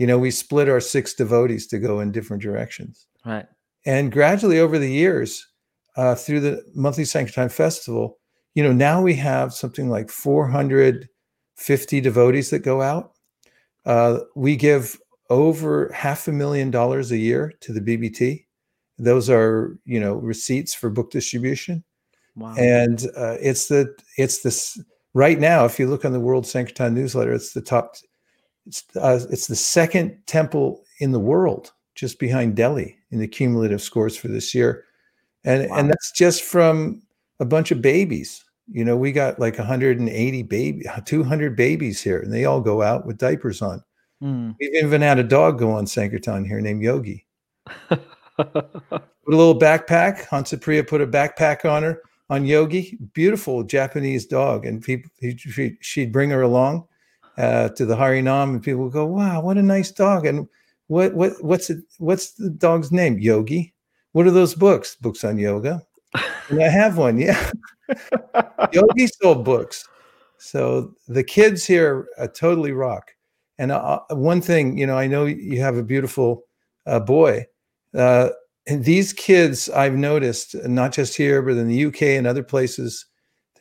you 0.00 0.06
know, 0.06 0.18
we 0.18 0.30
split 0.30 0.70
our 0.70 0.80
six 0.80 1.12
devotees 1.12 1.66
to 1.66 1.78
go 1.78 2.00
in 2.00 2.10
different 2.10 2.42
directions. 2.42 3.06
Right. 3.26 3.44
And 3.84 4.10
gradually 4.10 4.58
over 4.58 4.78
the 4.78 4.90
years, 4.90 5.46
uh, 5.94 6.14
through 6.14 6.40
the 6.40 6.64
monthly 6.74 7.04
Sankirtan 7.04 7.50
Festival, 7.50 8.18
you 8.54 8.62
know, 8.62 8.72
now 8.72 9.02
we 9.02 9.12
have 9.16 9.52
something 9.52 9.90
like 9.90 10.08
450 10.08 12.00
devotees 12.00 12.48
that 12.48 12.60
go 12.60 12.80
out. 12.80 13.12
Uh, 13.84 14.20
we 14.34 14.56
give 14.56 14.98
over 15.28 15.92
half 15.92 16.26
a 16.28 16.32
million 16.32 16.70
dollars 16.70 17.12
a 17.12 17.18
year 17.18 17.52
to 17.60 17.74
the 17.74 17.80
BBT. 17.82 18.46
Those 18.96 19.28
are, 19.28 19.78
you 19.84 20.00
know, 20.00 20.14
receipts 20.14 20.74
for 20.74 20.88
book 20.88 21.10
distribution. 21.10 21.84
Wow. 22.36 22.54
And 22.56 23.06
uh, 23.14 23.36
it's 23.38 23.68
the 23.68 23.94
it's 24.16 24.40
this 24.40 24.82
right 25.12 25.38
now. 25.38 25.66
If 25.66 25.78
you 25.78 25.88
look 25.88 26.06
on 26.06 26.12
the 26.12 26.20
World 26.20 26.46
Sankirtan 26.46 26.94
newsletter, 26.94 27.34
it's 27.34 27.52
the 27.52 27.60
top 27.60 27.96
it's, 28.66 28.84
uh, 28.96 29.20
it's 29.30 29.46
the 29.46 29.56
second 29.56 30.16
temple 30.26 30.84
in 31.00 31.12
the 31.12 31.18
world, 31.18 31.72
just 31.94 32.18
behind 32.18 32.56
Delhi 32.56 32.96
in 33.10 33.18
the 33.18 33.28
cumulative 33.28 33.82
scores 33.82 34.16
for 34.16 34.28
this 34.28 34.54
year, 34.54 34.84
and 35.44 35.68
wow. 35.70 35.78
and 35.78 35.90
that's 35.90 36.12
just 36.12 36.42
from 36.42 37.02
a 37.40 37.44
bunch 37.44 37.70
of 37.70 37.82
babies. 37.82 38.44
You 38.72 38.84
know, 38.84 38.96
we 38.96 39.10
got 39.10 39.40
like 39.40 39.58
180 39.58 40.42
baby, 40.44 40.84
200 41.04 41.56
babies 41.56 42.00
here, 42.00 42.20
and 42.20 42.32
they 42.32 42.44
all 42.44 42.60
go 42.60 42.82
out 42.82 43.06
with 43.06 43.18
diapers 43.18 43.62
on. 43.62 43.82
Mm. 44.22 44.54
We've 44.60 44.74
even 44.84 45.02
had 45.02 45.18
a 45.18 45.24
dog 45.24 45.58
go 45.58 45.72
on 45.72 45.86
Sankirtan 45.86 46.44
here 46.44 46.60
named 46.60 46.82
Yogi. 46.82 47.26
put 47.88 49.34
a 49.34 49.36
little 49.36 49.58
backpack. 49.58 50.26
Hansapriya 50.28 50.86
put 50.86 51.00
a 51.00 51.06
backpack 51.06 51.68
on 51.68 51.82
her 51.82 52.02
on 52.28 52.44
Yogi. 52.44 52.98
Beautiful 53.12 53.64
Japanese 53.64 54.26
dog, 54.26 54.66
and 54.66 54.82
people, 54.82 55.10
he, 55.18 55.76
she'd 55.80 56.12
bring 56.12 56.30
her 56.30 56.42
along 56.42 56.86
uh, 57.40 57.68
to 57.70 57.86
the 57.86 57.96
Harinam, 57.96 58.50
and 58.50 58.62
people 58.62 58.90
go, 58.90 59.06
"Wow, 59.06 59.40
what 59.42 59.56
a 59.56 59.62
nice 59.62 59.90
dog!" 59.90 60.26
And 60.26 60.48
what 60.88 61.14
what 61.14 61.32
what's 61.42 61.70
it? 61.70 61.78
What's 61.98 62.32
the 62.32 62.50
dog's 62.50 62.92
name? 62.92 63.18
Yogi. 63.18 63.74
What 64.12 64.26
are 64.26 64.32
those 64.32 64.54
books? 64.54 64.96
Books 64.96 65.24
on 65.24 65.38
yoga. 65.38 65.82
and 66.48 66.62
I 66.62 66.68
have 66.68 66.98
one. 66.98 67.18
Yeah, 67.18 67.50
Yogi 68.72 69.06
sold 69.06 69.44
books. 69.44 69.88
So 70.38 70.94
the 71.06 71.22
kids 71.22 71.64
here 71.64 72.08
uh, 72.18 72.26
totally 72.28 72.72
rock. 72.72 73.12
And 73.58 73.70
uh, 73.70 74.00
uh, 74.10 74.14
one 74.14 74.40
thing, 74.40 74.78
you 74.78 74.86
know, 74.86 74.96
I 74.96 75.06
know 75.06 75.26
you 75.26 75.60
have 75.60 75.76
a 75.76 75.82
beautiful 75.82 76.44
uh, 76.86 76.98
boy. 77.00 77.46
Uh, 77.94 78.30
and 78.66 78.84
these 78.84 79.12
kids, 79.12 79.68
I've 79.68 79.96
noticed, 79.96 80.54
not 80.66 80.92
just 80.92 81.16
here, 81.16 81.42
but 81.42 81.56
in 81.56 81.68
the 81.68 81.84
UK 81.84 82.02
and 82.02 82.26
other 82.26 82.42
places, 82.42 83.06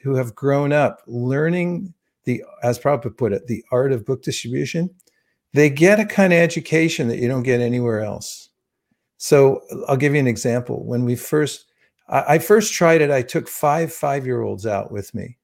who 0.02 0.15
have 0.15 0.36
grown 0.36 0.72
up 0.72 1.02
learning 1.06 1.94
the 2.30 2.44
as 2.62 2.78
Prabhupada 2.78 3.18
put 3.18 3.34
it, 3.34 3.48
the 3.48 3.63
art 3.72 3.92
of 3.92 4.06
book 4.06 4.22
distribution, 4.22 4.89
they 5.54 5.70
get 5.70 6.00
a 6.00 6.06
kind 6.06 6.32
of 6.32 6.39
education 6.39 7.08
that 7.08 7.18
you 7.18 7.28
don't 7.28 7.44
get 7.44 7.60
anywhere 7.60 8.02
else. 8.02 8.50
So 9.18 9.62
I'll 9.88 9.98
give 9.98 10.13
you 10.13 10.20
an 10.20 10.28
example. 10.28 10.86
When 10.86 11.06
we 11.06 11.15
first, 11.15 11.65
I, 12.08 12.36
I 12.36 12.39
first 12.39 12.74
tried 12.74 13.02
it, 13.02 13.10
I 13.10 13.24
took 13.24 13.48
five 13.48 13.92
five-year-olds 13.92 14.68
out 14.68 14.92
with 14.92 15.13
me 15.15 15.38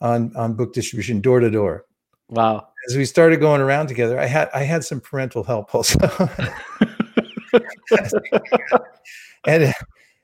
on 0.00 0.34
on 0.36 0.54
book 0.54 0.72
distribution, 0.72 1.20
door 1.20 1.40
to 1.40 1.50
door. 1.50 1.84
Wow. 2.28 2.68
As 2.88 2.96
we 2.96 3.04
started 3.04 3.40
going 3.40 3.60
around 3.60 3.88
together, 3.88 4.18
I 4.20 4.26
had 4.26 4.48
I 4.54 4.62
had 4.62 4.84
some 4.84 5.00
parental 5.00 5.42
help 5.42 5.74
also. 5.74 5.98
and 9.46 9.74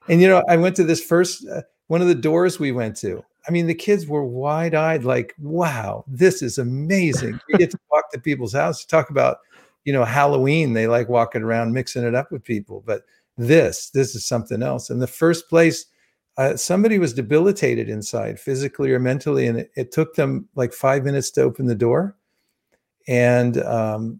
and 0.09 0.21
you 0.21 0.29
know, 0.29 0.45
I 0.49 0.57
went 0.57 0.77
to 0.77 0.85
this 0.85 1.03
first 1.03 1.45
uh, 1.49 1.63
one 1.93 2.01
of 2.01 2.09
the 2.09 2.15
doors 2.15 2.59
we 2.59 2.73
went 2.73 2.97
to. 2.97 3.23
I 3.47 3.51
mean, 3.51 3.67
the 3.67 3.75
kids 3.75 4.07
were 4.07 4.25
wide 4.25 4.75
eyed, 4.75 5.05
like, 5.05 5.35
"Wow, 5.39 6.07
this 6.09 6.41
is 6.41 6.57
amazing!" 6.57 7.39
We 7.47 7.59
get 7.59 7.71
to 7.73 7.79
walk 7.91 8.11
to 8.13 8.19
people's 8.19 8.55
houses. 8.55 8.87
Talk 8.87 9.11
about, 9.11 9.41
you 9.85 9.93
know, 9.93 10.03
Halloween. 10.03 10.73
They 10.73 10.87
like 10.87 11.11
walking 11.11 11.43
around, 11.43 11.75
mixing 11.75 12.03
it 12.03 12.15
up 12.15 12.33
with 12.33 12.45
people. 12.45 12.83
But 12.87 13.03
this, 13.37 13.91
this 13.91 14.15
is 14.15 14.25
something 14.25 14.63
else. 14.63 14.89
And 14.89 15.03
the 15.03 15.07
first 15.07 15.51
place, 15.51 15.85
uh, 16.39 16.57
somebody 16.57 16.99
was 16.99 17.13
debilitated 17.13 17.91
inside, 17.91 18.41
physically 18.41 18.91
or 18.91 18.99
mentally, 18.99 19.47
and 19.47 19.59
it, 19.59 19.71
it, 19.77 19.93
took 19.93 20.15
them 20.15 20.49
like 20.55 20.73
five 20.73 21.05
minutes 21.05 21.31
to 21.33 21.43
open 21.43 21.67
the 21.67 21.75
door. 21.75 22.17
And 23.07 23.63
um, 23.65 24.19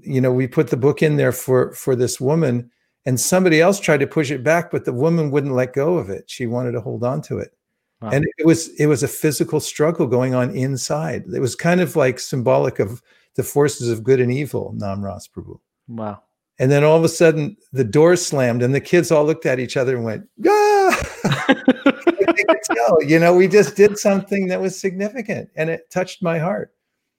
you 0.00 0.20
know, 0.20 0.32
we 0.32 0.48
put 0.48 0.70
the 0.70 0.76
book 0.76 1.04
in 1.04 1.18
there 1.18 1.30
for 1.30 1.72
for 1.74 1.94
this 1.94 2.20
woman 2.20 2.72
and 3.04 3.18
somebody 3.18 3.60
else 3.60 3.80
tried 3.80 4.00
to 4.00 4.06
push 4.06 4.30
it 4.30 4.42
back 4.44 4.70
but 4.70 4.84
the 4.84 4.92
woman 4.92 5.30
wouldn't 5.30 5.54
let 5.54 5.72
go 5.72 5.98
of 5.98 6.10
it. 6.10 6.24
She 6.28 6.46
wanted 6.46 6.72
to 6.72 6.80
hold 6.80 7.04
on 7.04 7.22
to 7.22 7.38
it. 7.38 7.52
Wow. 8.02 8.10
and 8.10 8.26
it 8.36 8.46
was 8.46 8.68
it 8.80 8.86
was 8.86 9.04
a 9.04 9.08
physical 9.08 9.60
struggle 9.60 10.08
going 10.08 10.34
on 10.34 10.50
inside. 10.56 11.24
It 11.32 11.38
was 11.38 11.54
kind 11.54 11.80
of 11.80 11.94
like 11.94 12.18
symbolic 12.18 12.80
of 12.80 13.00
the 13.36 13.44
forces 13.44 13.88
of 13.88 14.02
good 14.02 14.20
and 14.20 14.32
evil 14.32 14.74
namras 14.76 15.30
prabhu. 15.30 15.60
Wow. 15.86 16.20
And 16.58 16.70
then 16.70 16.82
all 16.82 16.96
of 16.96 17.04
a 17.04 17.08
sudden 17.08 17.56
the 17.72 17.84
door 17.84 18.16
slammed 18.16 18.62
and 18.62 18.74
the 18.74 18.80
kids 18.80 19.12
all 19.12 19.24
looked 19.24 19.46
at 19.46 19.60
each 19.60 19.76
other 19.76 19.94
and 19.94 20.04
went 20.04 20.28
ah! 20.48 21.00
you 23.06 23.20
know 23.20 23.36
we 23.36 23.46
just 23.46 23.76
did 23.76 23.96
something 23.96 24.48
that 24.48 24.60
was 24.60 24.78
significant 24.78 25.48
and 25.54 25.70
it 25.70 25.88
touched 25.90 26.22
my 26.22 26.38
heart. 26.38 26.74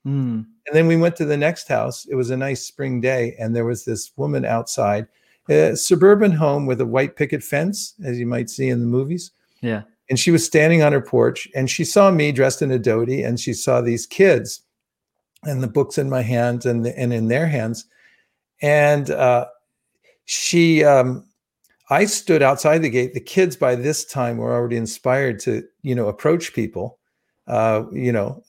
Mm. 0.06 0.46
and 0.68 0.76
then 0.76 0.88
we 0.88 0.98
went 0.98 1.16
to 1.16 1.24
the 1.24 1.38
next 1.38 1.70
house. 1.70 2.06
It 2.08 2.16
was 2.16 2.30
a 2.30 2.36
nice 2.36 2.66
spring 2.66 3.00
day 3.00 3.38
and 3.40 3.56
there 3.56 3.64
was 3.64 3.86
this 3.86 4.12
woman 4.18 4.44
outside 4.44 5.08
a 5.50 5.76
suburban 5.76 6.32
home 6.32 6.66
with 6.66 6.80
a 6.82 6.86
white 6.86 7.16
picket 7.16 7.44
fence, 7.44 7.94
as 8.04 8.20
you 8.20 8.26
might 8.26 8.50
see 8.50 8.70
in 8.70 8.80
the 8.80 8.86
movies. 8.86 9.32
Yeah. 9.62 9.84
And 10.10 10.20
she 10.20 10.32
was 10.32 10.46
standing 10.46 10.84
on 10.84 10.92
her 10.92 11.02
porch 11.02 11.48
and 11.56 11.70
she 11.70 11.86
saw 11.86 12.12
me 12.12 12.32
dressed 12.32 12.62
in 12.62 12.72
a 12.72 12.80
dhoti 12.80 13.26
and 13.26 13.40
she 13.40 13.54
saw 13.54 13.82
these 13.82 14.06
kids 14.06 14.62
and 15.44 15.64
the 15.64 15.68
books 15.68 15.98
in 15.98 16.10
my 16.10 16.22
hands 16.22 16.66
and, 16.66 16.86
the, 16.86 16.98
and 16.98 17.14
in 17.14 17.28
their 17.28 17.48
hands. 17.48 17.86
And 18.62 19.10
uh, 19.10 19.48
she, 20.26 20.84
um, 20.84 21.26
I 21.90 22.06
stood 22.06 22.42
outside 22.42 22.80
the 22.80 22.90
gate. 22.90 23.14
The 23.14 23.20
kids 23.20 23.56
by 23.56 23.76
this 23.76 24.06
time 24.06 24.38
were 24.38 24.54
already 24.54 24.78
inspired 24.78 25.40
to, 25.42 25.64
you 25.82 25.96
know, 25.96 26.08
approach 26.08 26.54
people, 26.54 27.00
uh, 27.48 27.84
you 27.92 28.12
know, 28.12 28.44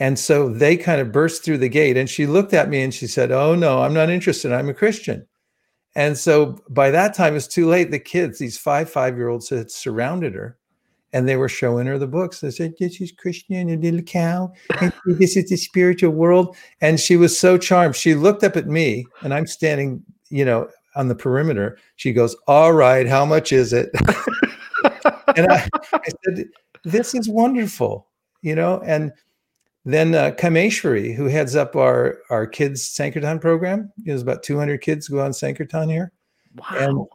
and 0.00 0.18
so 0.18 0.48
they 0.48 0.76
kind 0.76 1.00
of 1.00 1.12
burst 1.12 1.44
through 1.44 1.58
the 1.58 1.68
gate. 1.68 1.96
And 1.96 2.10
she 2.10 2.26
looked 2.26 2.52
at 2.52 2.68
me 2.68 2.82
and 2.82 2.92
she 2.92 3.06
said, 3.06 3.30
"Oh 3.30 3.54
no, 3.54 3.82
I'm 3.82 3.94
not 3.94 4.10
interested. 4.10 4.52
I'm 4.52 4.68
a 4.68 4.74
Christian." 4.74 5.26
And 5.96 6.18
so 6.18 6.58
by 6.68 6.90
that 6.90 7.14
time, 7.14 7.36
it's 7.36 7.46
too 7.46 7.68
late. 7.68 7.90
The 7.90 7.98
kids, 7.98 8.38
these 8.38 8.58
five 8.58 8.90
five 8.90 9.16
year 9.16 9.28
olds, 9.28 9.48
had 9.48 9.70
surrounded 9.70 10.34
her 10.34 10.58
and 11.14 11.28
they 11.28 11.36
were 11.36 11.48
showing 11.48 11.86
her 11.86 11.96
the 11.96 12.08
books. 12.08 12.40
They 12.40 12.50
said, 12.50 12.74
This 12.78 13.00
is 13.00 13.12
Christian, 13.12 13.70
a 13.70 13.76
little 13.76 14.02
cow. 14.02 14.52
And 14.80 14.92
this 15.06 15.36
is 15.36 15.48
the 15.48 15.56
spiritual 15.56 16.10
world. 16.10 16.56
And 16.80 16.98
she 16.98 17.16
was 17.16 17.38
so 17.38 17.56
charmed. 17.56 17.94
She 17.94 18.14
looked 18.14 18.42
up 18.42 18.56
at 18.56 18.66
me 18.66 19.06
and 19.22 19.32
I'm 19.32 19.46
standing, 19.46 20.02
you 20.28 20.44
know, 20.44 20.68
on 20.96 21.06
the 21.06 21.14
perimeter. 21.14 21.78
She 21.94 22.12
goes, 22.12 22.36
All 22.48 22.72
right, 22.72 23.06
how 23.06 23.24
much 23.24 23.52
is 23.52 23.72
it? 23.72 23.90
and 25.36 25.46
I, 25.50 25.68
I 25.92 26.08
said, 26.24 26.48
This 26.82 27.14
is 27.14 27.28
wonderful, 27.28 28.08
you 28.42 28.56
know, 28.56 28.80
and 28.84 29.12
then 29.84 30.14
uh, 30.14 30.30
Kameshwari, 30.30 31.14
who 31.14 31.26
heads 31.26 31.54
up 31.54 31.76
our 31.76 32.18
our 32.30 32.46
kids 32.46 32.82
Sankirtan 32.82 33.38
program, 33.38 33.92
there's 33.98 34.22
about 34.22 34.42
200 34.42 34.78
kids 34.78 35.08
go 35.08 35.20
on 35.20 35.32
Sankirtan 35.32 35.88
here. 35.88 36.12
Wow. 36.56 36.76
And 36.78 37.06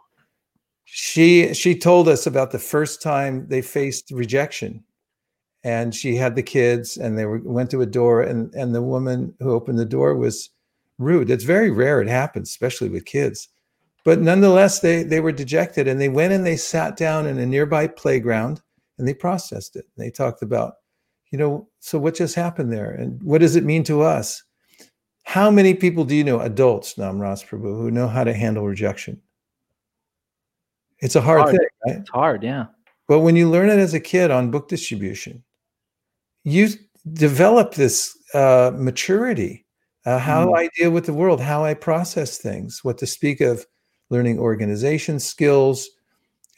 she 0.85 1.53
she 1.53 1.77
told 1.77 2.07
us 2.07 2.27
about 2.27 2.51
the 2.51 2.59
first 2.59 3.01
time 3.01 3.47
they 3.47 3.61
faced 3.61 4.11
rejection, 4.11 4.83
and 5.63 5.93
she 5.95 6.15
had 6.15 6.35
the 6.35 6.43
kids, 6.43 6.97
and 6.97 7.17
they 7.17 7.25
were, 7.25 7.39
went 7.39 7.71
to 7.71 7.81
a 7.81 7.87
door, 7.87 8.21
and 8.21 8.53
and 8.53 8.73
the 8.73 8.81
woman 8.81 9.33
who 9.39 9.51
opened 9.51 9.79
the 9.79 9.85
door 9.85 10.15
was 10.15 10.51
rude. 10.99 11.31
It's 11.31 11.43
very 11.43 11.71
rare 11.71 12.01
it 12.01 12.07
happens, 12.07 12.49
especially 12.49 12.89
with 12.89 13.05
kids. 13.05 13.49
But 14.05 14.19
nonetheless, 14.19 14.79
they 14.79 15.01
they 15.03 15.21
were 15.21 15.31
dejected, 15.31 15.87
and 15.87 15.99
they 15.99 16.09
went 16.09 16.33
and 16.33 16.45
they 16.45 16.57
sat 16.57 16.97
down 16.97 17.25
in 17.25 17.39
a 17.39 17.45
nearby 17.45 17.87
playground, 17.87 18.61
and 18.99 19.07
they 19.07 19.13
processed 19.13 19.75
it. 19.75 19.85
They 19.97 20.11
talked 20.11 20.43
about 20.43 20.75
you 21.31 21.37
know, 21.37 21.67
so 21.79 21.99
what 21.99 22.15
just 22.15 22.35
happened 22.35 22.71
there? 22.71 22.91
And 22.91 23.21
what 23.23 23.41
does 23.41 23.55
it 23.55 23.63
mean 23.63 23.83
to 23.85 24.01
us? 24.01 24.43
How 25.23 25.51
many 25.51 25.73
people 25.73 26.05
do 26.05 26.15
you 26.15 26.23
know, 26.23 26.39
adults, 26.39 26.95
Namras 26.95 27.45
Prabhu, 27.45 27.77
who 27.77 27.91
know 27.91 28.07
how 28.07 28.23
to 28.23 28.33
handle 28.33 28.65
rejection? 28.65 29.21
It's 30.99 31.15
a 31.15 31.21
hard, 31.21 31.41
hard. 31.41 31.51
thing, 31.51 31.67
right? 31.85 31.97
It's 31.97 32.09
hard, 32.09 32.43
yeah. 32.43 32.65
But 33.07 33.19
when 33.19 33.35
you 33.35 33.49
learn 33.49 33.69
it 33.69 33.79
as 33.79 33.93
a 33.93 33.99
kid 33.99 34.31
on 34.31 34.51
book 34.51 34.67
distribution, 34.67 35.43
you 36.43 36.69
develop 37.13 37.73
this 37.73 38.17
uh, 38.33 38.71
maturity, 38.75 39.65
uh, 40.05 40.19
how 40.19 40.47
mm. 40.47 40.57
I 40.57 40.69
deal 40.75 40.91
with 40.91 41.05
the 41.05 41.13
world, 41.13 41.41
how 41.41 41.63
I 41.63 41.73
process 41.73 42.37
things, 42.37 42.83
what 42.83 42.97
to 42.99 43.07
speak 43.07 43.41
of 43.41 43.65
learning 44.09 44.39
organization 44.39 45.19
skills, 45.19 45.89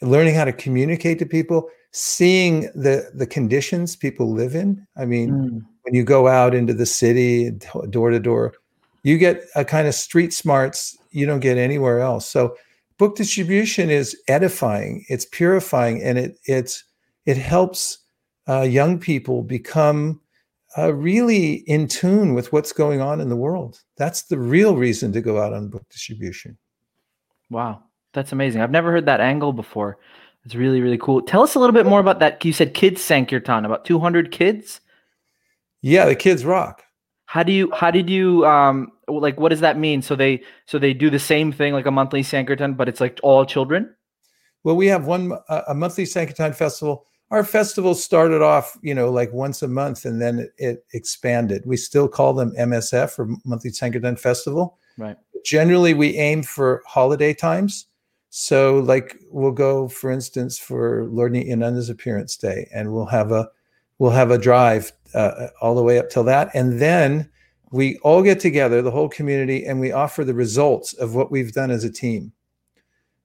learning 0.00 0.34
how 0.34 0.44
to 0.44 0.52
communicate 0.52 1.18
to 1.18 1.26
people 1.26 1.68
seeing 1.92 2.62
the 2.74 3.10
the 3.14 3.26
conditions 3.26 3.94
people 3.94 4.32
live 4.32 4.54
in 4.54 4.86
i 4.96 5.04
mean 5.04 5.30
mm. 5.30 5.66
when 5.82 5.94
you 5.94 6.02
go 6.02 6.26
out 6.26 6.54
into 6.54 6.72
the 6.72 6.86
city 6.86 7.50
door 7.90 8.10
to 8.10 8.18
door 8.18 8.54
you 9.02 9.18
get 9.18 9.44
a 9.56 9.64
kind 9.64 9.86
of 9.86 9.94
street 9.94 10.32
smarts 10.32 10.96
you 11.12 11.26
don't 11.26 11.40
get 11.40 11.58
anywhere 11.58 12.00
else. 12.00 12.28
So 12.28 12.56
book 12.98 13.16
distribution 13.16 13.90
is 13.90 14.16
edifying 14.28 15.04
it's 15.08 15.24
purifying 15.26 16.02
and 16.02 16.18
it 16.18 16.38
it's 16.44 16.84
it 17.26 17.36
helps 17.36 17.98
uh, 18.48 18.62
young 18.62 18.98
people 18.98 19.42
become 19.42 20.20
uh, 20.76 20.92
really 20.92 21.54
in 21.68 21.86
tune 21.86 22.34
with 22.34 22.52
what's 22.52 22.72
going 22.72 23.00
on 23.00 23.20
in 23.20 23.28
the 23.28 23.36
world. 23.36 23.80
That's 23.96 24.22
the 24.22 24.38
real 24.38 24.76
reason 24.76 25.12
to 25.12 25.20
go 25.20 25.40
out 25.40 25.52
on 25.52 25.68
book 25.68 25.88
distribution. 25.90 26.56
Wow 27.50 27.82
that's 28.12 28.32
amazing. 28.32 28.60
I've 28.60 28.70
never 28.70 28.92
heard 28.92 29.06
that 29.06 29.20
angle 29.20 29.52
before 29.52 29.98
it's 30.44 30.54
really, 30.54 30.80
really 30.80 30.98
cool. 30.98 31.22
Tell 31.22 31.42
us 31.42 31.54
a 31.54 31.58
little 31.60 31.74
bit 31.74 31.86
more 31.86 32.00
about 32.00 32.18
that. 32.18 32.44
You 32.44 32.52
said 32.52 32.74
kids 32.74 33.00
Sankirtan, 33.00 33.64
about 33.64 33.84
200 33.84 34.32
kids? 34.32 34.80
Yeah, 35.82 36.06
the 36.06 36.16
kids 36.16 36.44
rock. 36.44 36.82
How 37.26 37.42
do 37.42 37.52
you, 37.52 37.70
how 37.72 37.90
did 37.90 38.10
you, 38.10 38.44
um, 38.44 38.92
like, 39.08 39.38
what 39.38 39.50
does 39.50 39.60
that 39.60 39.78
mean? 39.78 40.02
So 40.02 40.16
they, 40.16 40.42
so 40.66 40.78
they 40.78 40.92
do 40.92 41.10
the 41.10 41.18
same 41.18 41.52
thing 41.52 41.72
like 41.72 41.86
a 41.86 41.90
monthly 41.90 42.22
Sankirtan, 42.22 42.74
but 42.74 42.88
it's 42.88 43.00
like 43.00 43.20
all 43.22 43.44
children? 43.44 43.94
Well, 44.64 44.76
we 44.76 44.86
have 44.88 45.06
one, 45.06 45.32
uh, 45.48 45.62
a 45.68 45.74
monthly 45.74 46.04
Sankirtan 46.04 46.52
festival. 46.52 47.06
Our 47.30 47.44
festival 47.44 47.94
started 47.94 48.42
off, 48.42 48.76
you 48.82 48.94
know, 48.94 49.10
like 49.10 49.32
once 49.32 49.62
a 49.62 49.68
month 49.68 50.04
and 50.04 50.20
then 50.20 50.40
it, 50.40 50.52
it 50.58 50.84
expanded. 50.92 51.62
We 51.64 51.76
still 51.76 52.06
call 52.06 52.34
them 52.34 52.52
MSF 52.58 53.18
or 53.18 53.28
monthly 53.44 53.70
Sankirtan 53.70 54.16
festival. 54.16 54.78
Right. 54.98 55.16
Generally, 55.44 55.94
we 55.94 56.16
aim 56.18 56.42
for 56.42 56.82
holiday 56.86 57.32
times 57.32 57.86
so, 58.34 58.78
like, 58.78 59.18
we'll 59.30 59.52
go, 59.52 59.88
for 59.88 60.10
instance, 60.10 60.58
for 60.58 61.04
Lord 61.04 61.32
Nityananda's 61.32 61.90
appearance 61.90 62.34
day, 62.34 62.66
and 62.72 62.90
we'll 62.90 63.04
have 63.04 63.30
a 63.30 63.50
we'll 63.98 64.10
have 64.10 64.30
a 64.30 64.38
drive 64.38 64.90
uh, 65.12 65.48
all 65.60 65.74
the 65.74 65.82
way 65.82 65.98
up 65.98 66.08
till 66.08 66.24
that, 66.24 66.48
and 66.54 66.80
then 66.80 67.28
we 67.72 67.98
all 67.98 68.22
get 68.22 68.40
together, 68.40 68.80
the 68.80 68.90
whole 68.90 69.10
community, 69.10 69.66
and 69.66 69.78
we 69.78 69.92
offer 69.92 70.24
the 70.24 70.32
results 70.32 70.94
of 70.94 71.14
what 71.14 71.30
we've 71.30 71.52
done 71.52 71.70
as 71.70 71.84
a 71.84 71.92
team. 71.92 72.32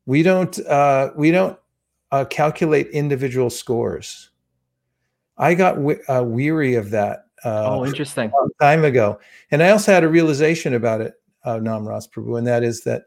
We 0.07 0.23
don't 0.23 0.59
uh, 0.67 1.11
we 1.15 1.31
don't 1.31 1.57
uh, 2.11 2.25
calculate 2.25 2.87
individual 2.87 3.49
scores. 3.49 4.31
I 5.37 5.53
got 5.53 5.75
w- 5.75 6.03
uh, 6.09 6.23
weary 6.25 6.75
of 6.75 6.89
that. 6.89 7.27
Uh, 7.45 7.65
oh, 7.69 7.85
interesting. 7.85 8.29
time 8.59 8.83
ago, 8.83 9.21
and 9.51 9.63
I 9.63 9.69
also 9.69 9.93
had 9.93 10.03
a 10.03 10.09
realization 10.09 10.73
about 10.73 10.99
it, 10.99 11.13
uh, 11.45 11.59
Namras 11.59 12.09
Prabhu, 12.09 12.37
and 12.37 12.45
that 12.45 12.61
is 12.61 12.81
that 12.83 13.03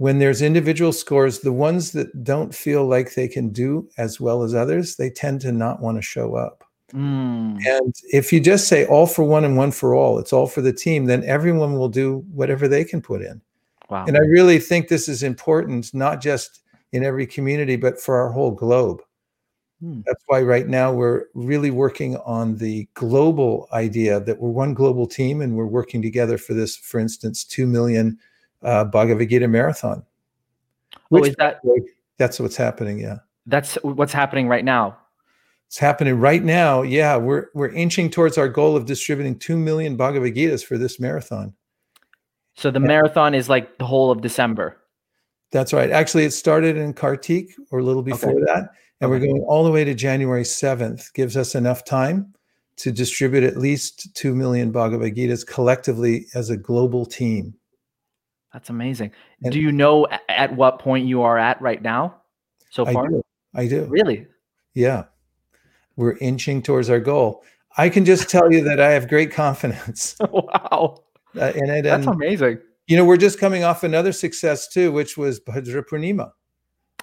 when 0.00 0.18
there's 0.18 0.40
individual 0.40 0.94
scores, 0.94 1.40
the 1.40 1.52
ones 1.52 1.92
that 1.92 2.24
don't 2.24 2.54
feel 2.54 2.86
like 2.86 3.12
they 3.12 3.28
can 3.28 3.50
do 3.50 3.86
as 3.98 4.18
well 4.18 4.42
as 4.42 4.54
others, 4.54 4.96
they 4.96 5.10
tend 5.10 5.42
to 5.42 5.52
not 5.52 5.82
want 5.82 5.98
to 5.98 6.02
show 6.02 6.36
up. 6.36 6.64
Mm. 6.94 7.62
And 7.66 7.94
if 8.10 8.32
you 8.32 8.40
just 8.40 8.66
say 8.66 8.86
all 8.86 9.06
for 9.06 9.24
one 9.24 9.44
and 9.44 9.58
one 9.58 9.72
for 9.72 9.94
all, 9.94 10.18
it's 10.18 10.32
all 10.32 10.46
for 10.46 10.62
the 10.62 10.72
team, 10.72 11.04
then 11.04 11.22
everyone 11.24 11.74
will 11.74 11.90
do 11.90 12.24
whatever 12.32 12.66
they 12.66 12.82
can 12.82 13.02
put 13.02 13.20
in. 13.20 13.42
Wow. 13.90 14.06
And 14.08 14.16
I 14.16 14.20
really 14.20 14.58
think 14.58 14.88
this 14.88 15.06
is 15.06 15.22
important, 15.22 15.92
not 15.92 16.22
just 16.22 16.62
in 16.92 17.04
every 17.04 17.26
community, 17.26 17.76
but 17.76 18.00
for 18.00 18.18
our 18.18 18.30
whole 18.30 18.52
globe. 18.52 19.02
Hmm. 19.82 20.00
That's 20.06 20.24
why 20.28 20.40
right 20.40 20.66
now 20.66 20.94
we're 20.94 21.24
really 21.34 21.70
working 21.70 22.16
on 22.24 22.56
the 22.56 22.88
global 22.94 23.68
idea 23.74 24.18
that 24.20 24.40
we're 24.40 24.48
one 24.48 24.72
global 24.72 25.06
team 25.06 25.42
and 25.42 25.56
we're 25.56 25.66
working 25.66 26.00
together 26.00 26.38
for 26.38 26.54
this, 26.54 26.74
for 26.74 26.98
instance, 26.98 27.44
2 27.44 27.66
million 27.66 28.18
uh, 28.62 28.84
Bhagavad 28.84 29.28
Gita 29.28 29.48
marathon. 29.48 30.04
Oh, 31.12 31.24
is 31.24 31.34
that 31.36 31.60
that's 32.18 32.40
what's 32.40 32.56
happening? 32.56 32.98
Yeah, 32.98 33.18
that's 33.46 33.74
what's 33.82 34.12
happening 34.12 34.48
right 34.48 34.64
now. 34.64 34.96
It's 35.68 35.78
happening 35.78 36.18
right 36.18 36.42
now. 36.42 36.82
Yeah, 36.82 37.16
we're 37.16 37.46
we're 37.54 37.72
inching 37.72 38.10
towards 38.10 38.36
our 38.38 38.48
goal 38.48 38.76
of 38.76 38.86
distributing 38.86 39.38
two 39.38 39.56
million 39.56 39.96
Bhagavad 39.96 40.34
Gitas 40.34 40.64
for 40.64 40.76
this 40.76 40.98
marathon. 40.98 41.54
So 42.54 42.70
the 42.70 42.80
marathon 42.80 43.34
is 43.34 43.48
like 43.48 43.78
the 43.78 43.86
whole 43.86 44.10
of 44.10 44.20
December. 44.20 44.76
That's 45.52 45.72
right. 45.72 45.90
Actually, 45.90 46.24
it 46.24 46.32
started 46.32 46.76
in 46.76 46.92
Kartik 46.92 47.50
or 47.70 47.80
a 47.80 47.82
little 47.82 48.02
before 48.02 48.32
okay. 48.32 48.44
that. 48.46 48.70
And 49.00 49.10
okay. 49.10 49.20
we're 49.20 49.20
going 49.20 49.42
all 49.48 49.64
the 49.64 49.70
way 49.70 49.84
to 49.84 49.94
January 49.94 50.42
7th. 50.42 51.12
Gives 51.14 51.36
us 51.36 51.54
enough 51.54 51.84
time 51.84 52.34
to 52.76 52.92
distribute 52.92 53.44
at 53.44 53.56
least 53.56 54.14
2 54.14 54.34
million 54.34 54.70
Bhagavad 54.70 55.14
Gitas 55.14 55.46
collectively 55.46 56.26
as 56.34 56.50
a 56.50 56.56
global 56.56 57.04
team. 57.04 57.54
That's 58.52 58.70
amazing. 58.70 59.12
And 59.42 59.52
do 59.52 59.60
you 59.60 59.70
know 59.70 60.06
at 60.28 60.54
what 60.54 60.78
point 60.80 61.06
you 61.06 61.22
are 61.22 61.38
at 61.38 61.60
right 61.62 61.80
now 61.80 62.16
so 62.70 62.84
far? 62.84 63.06
I 63.06 63.08
do. 63.08 63.22
I 63.54 63.68
do. 63.68 63.84
Really? 63.84 64.26
Yeah. 64.74 65.04
We're 65.96 66.16
inching 66.18 66.62
towards 66.62 66.90
our 66.90 67.00
goal. 67.00 67.44
I 67.76 67.88
can 67.88 68.04
just 68.04 68.28
tell 68.28 68.52
you 68.52 68.64
that 68.64 68.80
I 68.80 68.90
have 68.90 69.08
great 69.08 69.32
confidence. 69.32 70.16
wow. 70.30 71.02
Uh, 71.38 71.52
in 71.54 71.70
it. 71.70 71.82
That's 71.82 72.06
and, 72.06 72.14
amazing. 72.14 72.58
You 72.88 72.96
know, 72.96 73.04
we're 73.04 73.16
just 73.16 73.38
coming 73.38 73.62
off 73.62 73.84
another 73.84 74.12
success 74.12 74.66
too, 74.66 74.90
which 74.90 75.16
was 75.16 75.38
Bhadra 75.38 75.84
Purnima. 75.84 76.32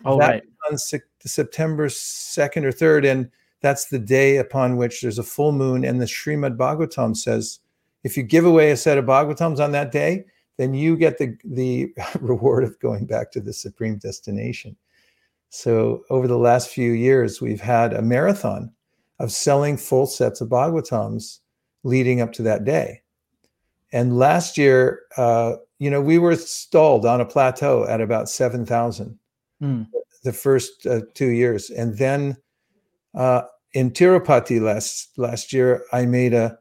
Oh, 0.04 0.20
that 0.20 0.28
right. 0.28 0.44
On 0.70 0.78
September 0.78 1.88
2nd 1.88 2.64
or 2.66 2.72
3rd. 2.72 3.10
And 3.10 3.32
that's 3.62 3.86
the 3.86 4.00
day 4.00 4.38
upon 4.38 4.76
which 4.76 5.02
there's 5.02 5.18
a 5.18 5.24
full 5.24 5.54
moon. 5.54 5.86
And 5.86 6.02
the 6.02 6.06
Srimad 6.06 6.58
Bhagavatam 6.58 7.16
says, 7.16 7.60
if 8.04 8.18
you 8.18 8.24
give 8.24 8.46
away 8.46 8.72
a 8.72 8.78
set 8.78 8.98
of 8.98 9.06
Bhagavatams 9.06 9.60
on 9.60 9.72
that 9.72 9.92
day, 9.92 10.26
then 10.58 10.74
you 10.74 10.98
get 10.98 11.18
the, 11.18 11.38
the 11.44 11.94
reward 12.20 12.64
of 12.64 12.80
going 12.80 13.06
back 13.06 13.32
to 13.32 13.40
the 13.40 13.54
supreme 13.54 13.98
destination. 13.98 14.76
So 15.50 16.04
over 16.10 16.28
the 16.28 16.38
last 16.38 16.70
few 16.70 16.92
years, 16.92 17.42
we've 17.42 17.62
had 17.62 17.94
a 17.94 18.02
marathon 18.02 18.72
of 19.20 19.32
selling 19.32 19.78
full 19.78 20.06
sets 20.06 20.42
of 20.42 20.50
Bhagavatams 20.50 21.40
leading 21.84 22.22
up 22.22 22.34
to 22.34 22.44
that 22.44 22.66
day. 22.66 23.02
And 23.92 24.18
last 24.18 24.58
year, 24.58 25.04
uh, 25.16 25.56
you 25.80 25.90
know, 25.90 26.02
we 26.02 26.18
were 26.18 26.36
stalled 26.36 27.06
on 27.06 27.22
a 27.22 27.26
plateau 27.26 27.86
at 27.88 28.02
about 28.02 28.30
7,000 28.30 29.18
mm. 29.62 29.88
the 30.24 30.34
first 30.34 30.86
uh, 30.86 31.02
two 31.14 31.30
years. 31.30 31.70
And 31.70 31.98
then 31.98 32.36
uh, 33.16 33.44
in 33.74 33.92
Tirupati 33.92 34.60
last, 34.60 35.18
last 35.18 35.54
year, 35.54 35.86
I 35.94 36.06
made 36.06 36.34
a, 36.34 36.58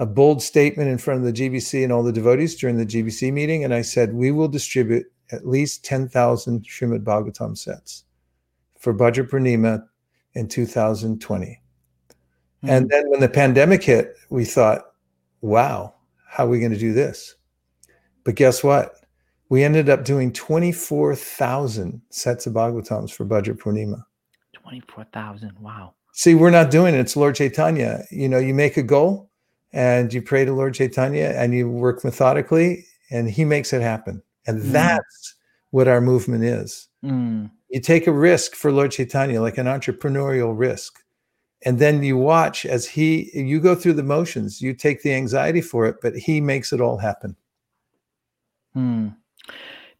a 0.00 0.06
bold 0.06 0.42
statement 0.42 0.88
in 0.88 0.96
front 0.96 1.20
of 1.20 1.26
the 1.26 1.32
GBC 1.32 1.84
and 1.84 1.92
all 1.92 2.02
the 2.02 2.10
devotees 2.10 2.56
during 2.56 2.78
the 2.78 2.86
GBC 2.86 3.30
meeting. 3.30 3.64
And 3.64 3.74
I 3.74 3.82
said, 3.82 4.14
we 4.14 4.30
will 4.30 4.48
distribute 4.48 5.04
at 5.30 5.46
least 5.46 5.84
10,000 5.84 6.64
Srimad 6.64 7.04
Bhagavatam 7.04 7.56
sets 7.56 8.04
for 8.78 8.94
Bhadra 8.94 9.28
Purnima 9.28 9.84
in 10.32 10.48
2020. 10.48 11.46
Mm-hmm. 11.46 12.68
And 12.70 12.88
then 12.88 13.10
when 13.10 13.20
the 13.20 13.28
pandemic 13.28 13.82
hit, 13.82 14.14
we 14.30 14.46
thought, 14.46 14.94
wow, 15.42 15.94
how 16.26 16.46
are 16.46 16.48
we 16.48 16.60
going 16.60 16.72
to 16.72 16.78
do 16.78 16.94
this? 16.94 17.34
But 18.24 18.36
guess 18.36 18.64
what? 18.64 18.94
We 19.50 19.64
ended 19.64 19.90
up 19.90 20.06
doing 20.06 20.32
24,000 20.32 22.00
sets 22.08 22.46
of 22.46 22.54
Bhagavatams 22.54 23.12
for 23.12 23.26
Bhadra 23.26 23.54
Purnima. 23.54 24.02
24,000. 24.54 25.58
Wow. 25.60 25.92
See, 26.14 26.34
we're 26.34 26.48
not 26.48 26.70
doing 26.70 26.94
it. 26.94 27.00
It's 27.00 27.16
Lord 27.16 27.34
Chaitanya. 27.34 28.04
You 28.10 28.30
know, 28.30 28.38
you 28.38 28.54
make 28.54 28.78
a 28.78 28.82
goal 28.82 29.29
and 29.72 30.12
you 30.12 30.22
pray 30.22 30.44
to 30.44 30.52
Lord 30.52 30.74
Chaitanya 30.74 31.32
and 31.36 31.54
you 31.54 31.68
work 31.68 32.04
methodically 32.04 32.86
and 33.10 33.30
he 33.30 33.44
makes 33.44 33.72
it 33.72 33.82
happen. 33.82 34.22
And 34.46 34.62
mm. 34.62 34.72
that's 34.72 35.34
what 35.70 35.88
our 35.88 36.00
movement 36.00 36.44
is. 36.44 36.88
Mm. 37.04 37.50
You 37.68 37.80
take 37.80 38.06
a 38.06 38.12
risk 38.12 38.54
for 38.54 38.72
Lord 38.72 38.90
Chaitanya, 38.90 39.40
like 39.40 39.58
an 39.58 39.66
entrepreneurial 39.66 40.58
risk. 40.58 40.98
And 41.64 41.78
then 41.78 42.02
you 42.02 42.16
watch 42.16 42.64
as 42.64 42.86
he, 42.86 43.30
you 43.34 43.60
go 43.60 43.74
through 43.74 43.92
the 43.92 44.02
motions, 44.02 44.62
you 44.62 44.74
take 44.74 45.02
the 45.02 45.12
anxiety 45.12 45.60
for 45.60 45.86
it, 45.86 45.96
but 46.00 46.16
he 46.16 46.40
makes 46.40 46.72
it 46.72 46.80
all 46.80 46.96
happen. 46.96 47.36
Hmm. 48.72 49.08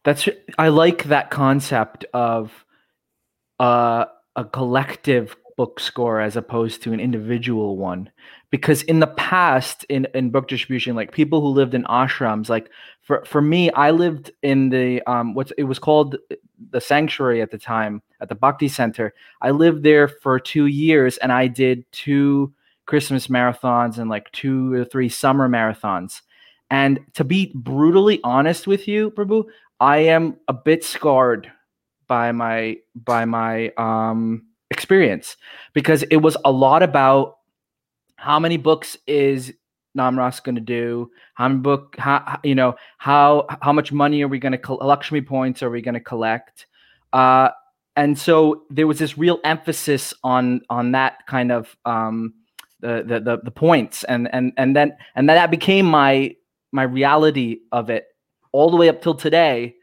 That's, 0.03 0.27
I 0.57 0.69
like 0.69 1.03
that 1.03 1.29
concept 1.29 2.05
of 2.13 2.65
uh, 3.59 4.05
a 4.35 4.45
collective 4.45 5.35
book 5.55 5.79
score 5.79 6.19
as 6.19 6.35
opposed 6.35 6.81
to 6.83 6.93
an 6.93 6.99
individual 6.99 7.77
one 7.77 8.09
because 8.51 8.83
in 8.83 8.99
the 8.99 9.07
past 9.07 9.85
in, 9.85 10.05
in 10.13 10.29
book 10.29 10.47
distribution 10.47 10.95
like 10.95 11.11
people 11.11 11.41
who 11.41 11.47
lived 11.47 11.73
in 11.73 11.83
ashrams 11.85 12.49
like 12.49 12.69
for 13.01 13.23
for 13.25 13.41
me 13.41 13.71
i 13.71 13.89
lived 13.89 14.29
in 14.43 14.69
the 14.69 15.01
um 15.09 15.33
what's 15.33 15.51
it 15.57 15.63
was 15.63 15.79
called 15.79 16.17
the 16.69 16.81
sanctuary 16.81 17.41
at 17.41 17.49
the 17.49 17.57
time 17.57 18.03
at 18.19 18.29
the 18.29 18.35
bhakti 18.35 18.67
center. 18.67 19.13
I 19.41 19.49
lived 19.49 19.81
there 19.81 20.07
for 20.07 20.39
two 20.39 20.67
years 20.67 21.17
and 21.17 21.31
i 21.31 21.47
did 21.47 21.91
two 21.91 22.53
christmas 22.85 23.27
marathons 23.27 23.97
and 23.97 24.09
like 24.09 24.31
two 24.31 24.73
or 24.73 24.85
three 24.85 25.09
summer 25.09 25.49
marathons. 25.49 26.21
And 26.69 26.99
to 27.15 27.23
be 27.23 27.51
brutally 27.55 28.19
honest 28.23 28.67
with 28.67 28.87
you 28.87 29.11
prabhu 29.11 29.45
i 29.79 29.97
am 29.97 30.37
a 30.47 30.53
bit 30.53 30.83
scarred 30.83 31.51
by 32.07 32.31
my 32.31 32.77
by 32.93 33.25
my 33.25 33.69
um 33.77 34.45
experience 34.69 35.35
because 35.73 36.03
it 36.03 36.17
was 36.17 36.37
a 36.45 36.51
lot 36.51 36.81
about 36.83 37.37
how 38.21 38.39
many 38.39 38.57
books 38.57 38.97
is 39.07 39.51
Namras 39.97 40.41
going 40.43 40.55
to 40.55 40.61
do? 40.61 41.09
How 41.33 41.47
many 41.49 41.59
book? 41.61 41.95
How 41.97 42.39
you 42.43 42.55
know 42.55 42.75
how 42.97 43.47
how 43.61 43.73
much 43.73 43.91
money 43.91 44.21
are 44.21 44.27
we 44.27 44.39
going 44.39 44.51
to 44.51 44.57
collect? 44.57 44.83
Lakshmi 44.83 45.21
points 45.21 45.63
are 45.63 45.69
we 45.69 45.81
going 45.81 45.95
to 45.95 45.99
collect? 45.99 46.67
Uh, 47.11 47.49
and 47.95 48.17
so 48.17 48.63
there 48.69 48.87
was 48.87 48.99
this 48.99 49.17
real 49.17 49.39
emphasis 49.43 50.13
on 50.23 50.61
on 50.69 50.91
that 50.91 51.25
kind 51.27 51.51
of 51.51 51.75
um, 51.85 52.33
the, 52.79 53.03
the 53.05 53.19
the 53.19 53.37
the 53.43 53.51
points, 53.51 54.03
and 54.03 54.29
and 54.33 54.53
and 54.55 54.75
then 54.75 54.95
and 55.15 55.27
that 55.27 55.51
became 55.51 55.85
my 55.85 56.35
my 56.71 56.83
reality 56.83 57.57
of 57.71 57.89
it 57.89 58.05
all 58.51 58.69
the 58.69 58.77
way 58.77 58.87
up 58.87 59.01
till 59.01 59.15
today 59.15 59.75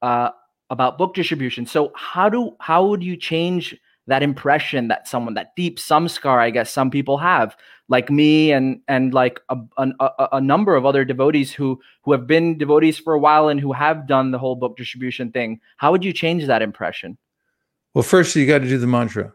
uh, 0.00 0.30
about 0.70 0.98
book 0.98 1.14
distribution. 1.14 1.66
So 1.66 1.92
how 1.94 2.28
do 2.28 2.56
how 2.58 2.86
would 2.86 3.02
you 3.02 3.16
change 3.16 3.76
that 4.06 4.22
impression 4.22 4.88
that 4.88 5.06
someone 5.06 5.34
that 5.34 5.54
deep 5.56 5.78
some 5.78 6.08
scar 6.08 6.40
i 6.40 6.50
guess 6.50 6.70
some 6.70 6.90
people 6.90 7.18
have 7.18 7.56
like 7.92 8.10
me 8.10 8.50
and 8.52 8.80
and 8.88 9.12
like 9.12 9.38
a, 9.50 9.56
a, 9.76 10.28
a, 10.32 10.40
number 10.40 10.74
of 10.76 10.86
other 10.86 11.04
devotees 11.04 11.52
who 11.52 11.78
who 12.02 12.12
have 12.12 12.26
been 12.26 12.56
devotees 12.56 12.98
for 12.98 13.12
a 13.12 13.18
while 13.18 13.48
and 13.48 13.60
who 13.60 13.72
have 13.72 14.06
done 14.06 14.30
the 14.30 14.38
whole 14.38 14.56
book 14.56 14.78
distribution 14.78 15.30
thing. 15.30 15.60
How 15.76 15.92
would 15.92 16.02
you 16.02 16.12
change 16.12 16.46
that 16.46 16.62
impression? 16.62 17.18
Well 17.92 18.02
first 18.02 18.34
you 18.34 18.46
got 18.46 18.60
to 18.60 18.68
do 18.68 18.78
the 18.78 18.86
mantra. 18.86 19.34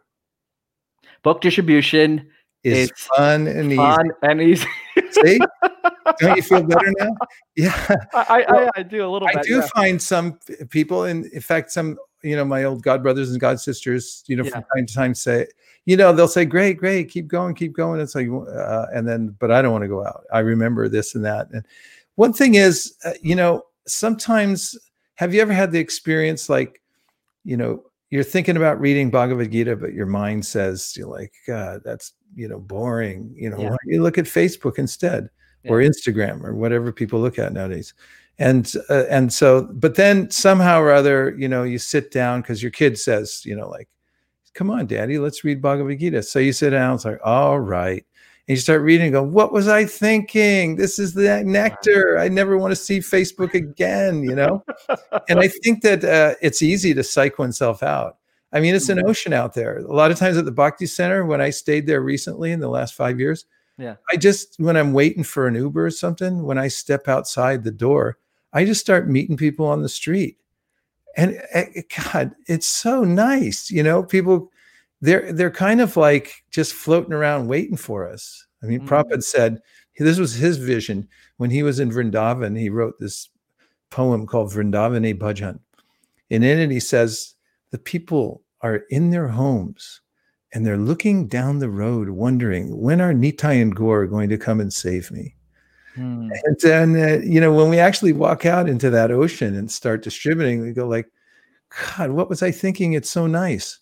Book 1.21 1.41
distribution 1.41 2.27
is 2.63 2.91
fun 3.15 3.45
and 3.47 3.75
fun 3.75 4.07
easy. 4.07 4.15
and 4.23 4.41
easy. 4.41 4.67
See? 5.11 5.39
Don't 6.19 6.37
you 6.37 6.41
feel 6.41 6.63
better 6.63 6.93
now? 6.97 7.15
Yeah. 7.55 7.95
I 8.13 8.43
i, 8.49 8.69
I 8.77 8.83
do 8.83 9.05
a 9.05 9.09
little 9.09 9.27
i 9.27 9.33
bit, 9.33 9.43
do 9.43 9.57
yeah. 9.57 9.67
find 9.75 10.01
some 10.01 10.39
people 10.69 11.03
and 11.03 11.25
in 11.27 11.41
fact 11.41 11.71
some 11.71 11.97
you 12.27 12.35
know, 12.35 12.45
my 12.45 12.63
old 12.63 12.83
god 12.83 13.01
brothers 13.03 13.31
and 13.31 13.39
god 13.39 13.59
sisters, 13.59 14.23
you 14.27 14.35
know, 14.35 14.43
yeah. 14.43 14.51
from 14.51 14.63
time 14.75 14.85
to 14.85 14.93
time 14.93 15.13
say, 15.15 15.47
you 15.85 15.95
know, 15.95 16.11
they'll 16.11 16.27
say, 16.27 16.45
great, 16.45 16.77
great, 16.77 17.09
keep 17.09 17.27
going, 17.27 17.55
keep 17.55 17.73
going. 17.73 18.01
It's 18.01 18.13
like, 18.13 18.27
uh, 18.27 18.87
and 18.93 19.07
then, 19.07 19.35
but 19.39 19.51
I 19.51 19.61
don't 19.61 19.71
want 19.71 19.83
to 19.83 19.87
go 19.87 20.05
out. 20.05 20.25
I 20.33 20.39
remember 20.39 20.89
this 20.89 21.15
and 21.15 21.23
that. 21.23 21.47
And 21.51 21.65
one 22.15 22.33
thing 22.33 22.55
is, 22.55 22.95
uh, 23.05 23.13
you 23.21 23.35
know, 23.35 23.63
sometimes 23.87 24.77
have 25.15 25.33
you 25.33 25.41
ever 25.41 25.53
had 25.53 25.71
the 25.71 25.79
experience 25.79 26.49
like, 26.49 26.81
you 27.45 27.55
know, 27.55 27.83
you're 28.09 28.23
thinking 28.23 28.57
about 28.57 28.79
reading 28.79 29.09
Bhagavad 29.09 29.51
Gita, 29.51 29.75
but 29.75 29.93
your 29.93 30.05
mind 30.05 30.45
says, 30.45 30.93
you're 30.97 31.07
like, 31.07 31.33
God, 31.47 31.81
that's, 31.83 32.13
you 32.35 32.47
know, 32.47 32.59
boring. 32.59 33.33
You 33.35 33.49
know, 33.49 33.59
yeah. 33.59 33.75
you 33.85 34.01
look 34.03 34.17
at 34.17 34.25
Facebook 34.25 34.77
instead 34.77 35.29
yeah. 35.63 35.71
or 35.71 35.77
Instagram 35.79 36.43
or 36.43 36.53
whatever 36.53 36.91
people 36.91 37.19
look 37.19 37.39
at 37.39 37.53
nowadays 37.53 37.93
and 38.39 38.73
uh, 38.89 39.05
and 39.09 39.33
so 39.33 39.67
but 39.73 39.95
then 39.95 40.29
somehow 40.29 40.79
or 40.79 40.91
other 40.91 41.35
you 41.37 41.47
know 41.47 41.63
you 41.63 41.79
sit 41.79 42.11
down 42.11 42.41
because 42.41 42.61
your 42.61 42.71
kid 42.71 42.97
says 42.97 43.41
you 43.45 43.55
know 43.55 43.67
like 43.67 43.89
come 44.53 44.69
on 44.69 44.85
daddy 44.85 45.17
let's 45.17 45.43
read 45.43 45.61
bhagavad 45.61 45.99
gita. 45.99 46.21
So 46.23 46.39
you 46.39 46.53
sit 46.53 46.71
down 46.71 46.95
it's 46.95 47.05
like 47.05 47.19
all 47.23 47.59
right. 47.59 48.05
And 48.49 48.55
you 48.55 48.61
start 48.61 48.81
reading 48.81 49.07
and 49.07 49.13
go 49.13 49.23
what 49.23 49.51
was 49.51 49.67
i 49.67 49.85
thinking? 49.85 50.75
This 50.75 50.99
is 50.99 51.13
the 51.13 51.43
nectar. 51.43 52.17
I 52.17 52.27
never 52.27 52.57
want 52.57 52.71
to 52.71 52.75
see 52.75 52.99
facebook 52.99 53.53
again 53.53 54.23
you 54.23 54.35
know? 54.35 54.63
And 55.29 55.39
i 55.39 55.47
think 55.47 55.81
that 55.81 56.03
uh, 56.03 56.35
it's 56.41 56.61
easy 56.61 56.93
to 56.93 57.03
psych 57.03 57.39
oneself 57.39 57.81
out. 57.81 58.17
I 58.53 58.59
mean 58.59 58.75
it's 58.75 58.89
an 58.89 58.99
mm-hmm. 58.99 59.09
ocean 59.09 59.33
out 59.33 59.53
there. 59.53 59.79
A 59.79 59.93
lot 59.93 60.11
of 60.11 60.17
times 60.17 60.37
at 60.37 60.45
the 60.45 60.51
bhakti 60.51 60.85
center 60.85 61.25
when 61.25 61.41
i 61.41 61.49
stayed 61.49 61.87
there 61.87 62.01
recently 62.01 62.51
in 62.51 62.59
the 62.59 62.69
last 62.69 62.93
five 62.93 63.19
years 63.19 63.45
yeah. 63.77 63.95
I 64.11 64.17
just 64.17 64.59
when 64.59 64.75
i'm 64.75 64.93
waiting 64.93 65.23
for 65.23 65.47
an 65.47 65.55
uber 65.55 65.85
or 65.85 65.91
something 65.91 66.43
when 66.43 66.57
i 66.57 66.67
step 66.67 67.07
outside 67.07 67.63
the 67.63 67.71
door 67.71 68.17
I 68.53 68.65
just 68.65 68.81
start 68.81 69.09
meeting 69.09 69.37
people 69.37 69.65
on 69.65 69.81
the 69.81 69.89
street. 69.89 70.37
And 71.15 71.41
uh, 71.53 71.63
God, 72.13 72.31
it's 72.47 72.67
so 72.67 73.03
nice. 73.03 73.71
You 73.71 73.83
know, 73.83 74.03
people 74.03 74.51
they're 75.01 75.31
they're 75.31 75.51
kind 75.51 75.81
of 75.81 75.97
like 75.97 76.43
just 76.51 76.73
floating 76.73 77.13
around 77.13 77.47
waiting 77.47 77.77
for 77.77 78.07
us. 78.09 78.45
I 78.63 78.65
mean, 78.65 78.81
mm-hmm. 78.81 78.87
Prabhupada 78.87 79.23
said 79.23 79.59
this 79.97 80.19
was 80.19 80.33
his 80.33 80.57
vision 80.57 81.07
when 81.37 81.49
he 81.49 81.63
was 81.63 81.79
in 81.79 81.91
Vrindavan. 81.91 82.57
He 82.57 82.69
wrote 82.69 82.95
this 82.99 83.29
poem 83.89 84.27
called 84.27 84.51
Vrindavani 84.51 85.17
Bhajan. 85.17 85.59
And 86.29 86.43
in 86.43 86.59
it, 86.59 86.71
he 86.71 86.79
says, 86.79 87.35
the 87.71 87.77
people 87.77 88.43
are 88.61 88.83
in 88.89 89.11
their 89.11 89.27
homes 89.27 90.01
and 90.53 90.65
they're 90.65 90.77
looking 90.77 91.27
down 91.27 91.59
the 91.59 91.69
road, 91.69 92.09
wondering 92.09 92.79
when 92.79 93.01
are 93.01 93.13
Nitai 93.13 93.61
and 93.61 93.75
Gaur 93.75 94.07
going 94.07 94.29
to 94.29 94.37
come 94.37 94.59
and 94.59 94.71
save 94.71 95.11
me? 95.11 95.35
Hmm. 95.97 96.29
And 96.43 96.57
then, 96.61 96.95
uh, 96.95 97.23
you 97.23 97.41
know, 97.41 97.51
when 97.51 97.69
we 97.69 97.79
actually 97.79 98.13
walk 98.13 98.45
out 98.45 98.69
into 98.69 98.91
that 98.91 99.09
ocean 99.09 99.55
and 99.55 99.69
start 99.69 100.03
distributing, 100.03 100.61
we 100.61 100.71
go 100.71 100.87
like, 100.87 101.09
God, 101.97 102.11
what 102.11 102.29
was 102.29 102.43
I 102.43 102.51
thinking? 102.51 102.93
It's 102.93 103.09
so 103.09 103.25
nice. 103.25 103.79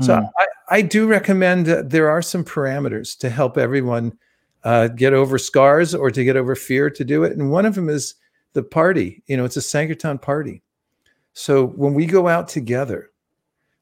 Mm. 0.00 0.04
So 0.04 0.16
hmm. 0.16 0.24
I, 0.38 0.46
I 0.76 0.82
do 0.82 1.06
recommend 1.06 1.66
that 1.66 1.90
there 1.90 2.10
are 2.10 2.20
some 2.20 2.44
parameters 2.44 3.16
to 3.18 3.30
help 3.30 3.56
everyone 3.56 4.18
uh, 4.64 4.88
get 4.88 5.12
over 5.12 5.38
scars 5.38 5.94
or 5.94 6.10
to 6.10 6.24
get 6.24 6.36
over 6.36 6.56
fear 6.56 6.90
to 6.90 7.04
do 7.04 7.22
it. 7.22 7.32
And 7.36 7.52
one 7.52 7.64
of 7.64 7.76
them 7.76 7.88
is 7.88 8.16
the 8.54 8.62
party. 8.62 9.22
You 9.26 9.36
know, 9.36 9.44
it's 9.44 9.56
a 9.56 9.62
Sankirtan 9.62 10.18
party. 10.18 10.62
So 11.32 11.66
when 11.66 11.94
we 11.94 12.06
go 12.06 12.26
out 12.26 12.48
together, 12.48 13.10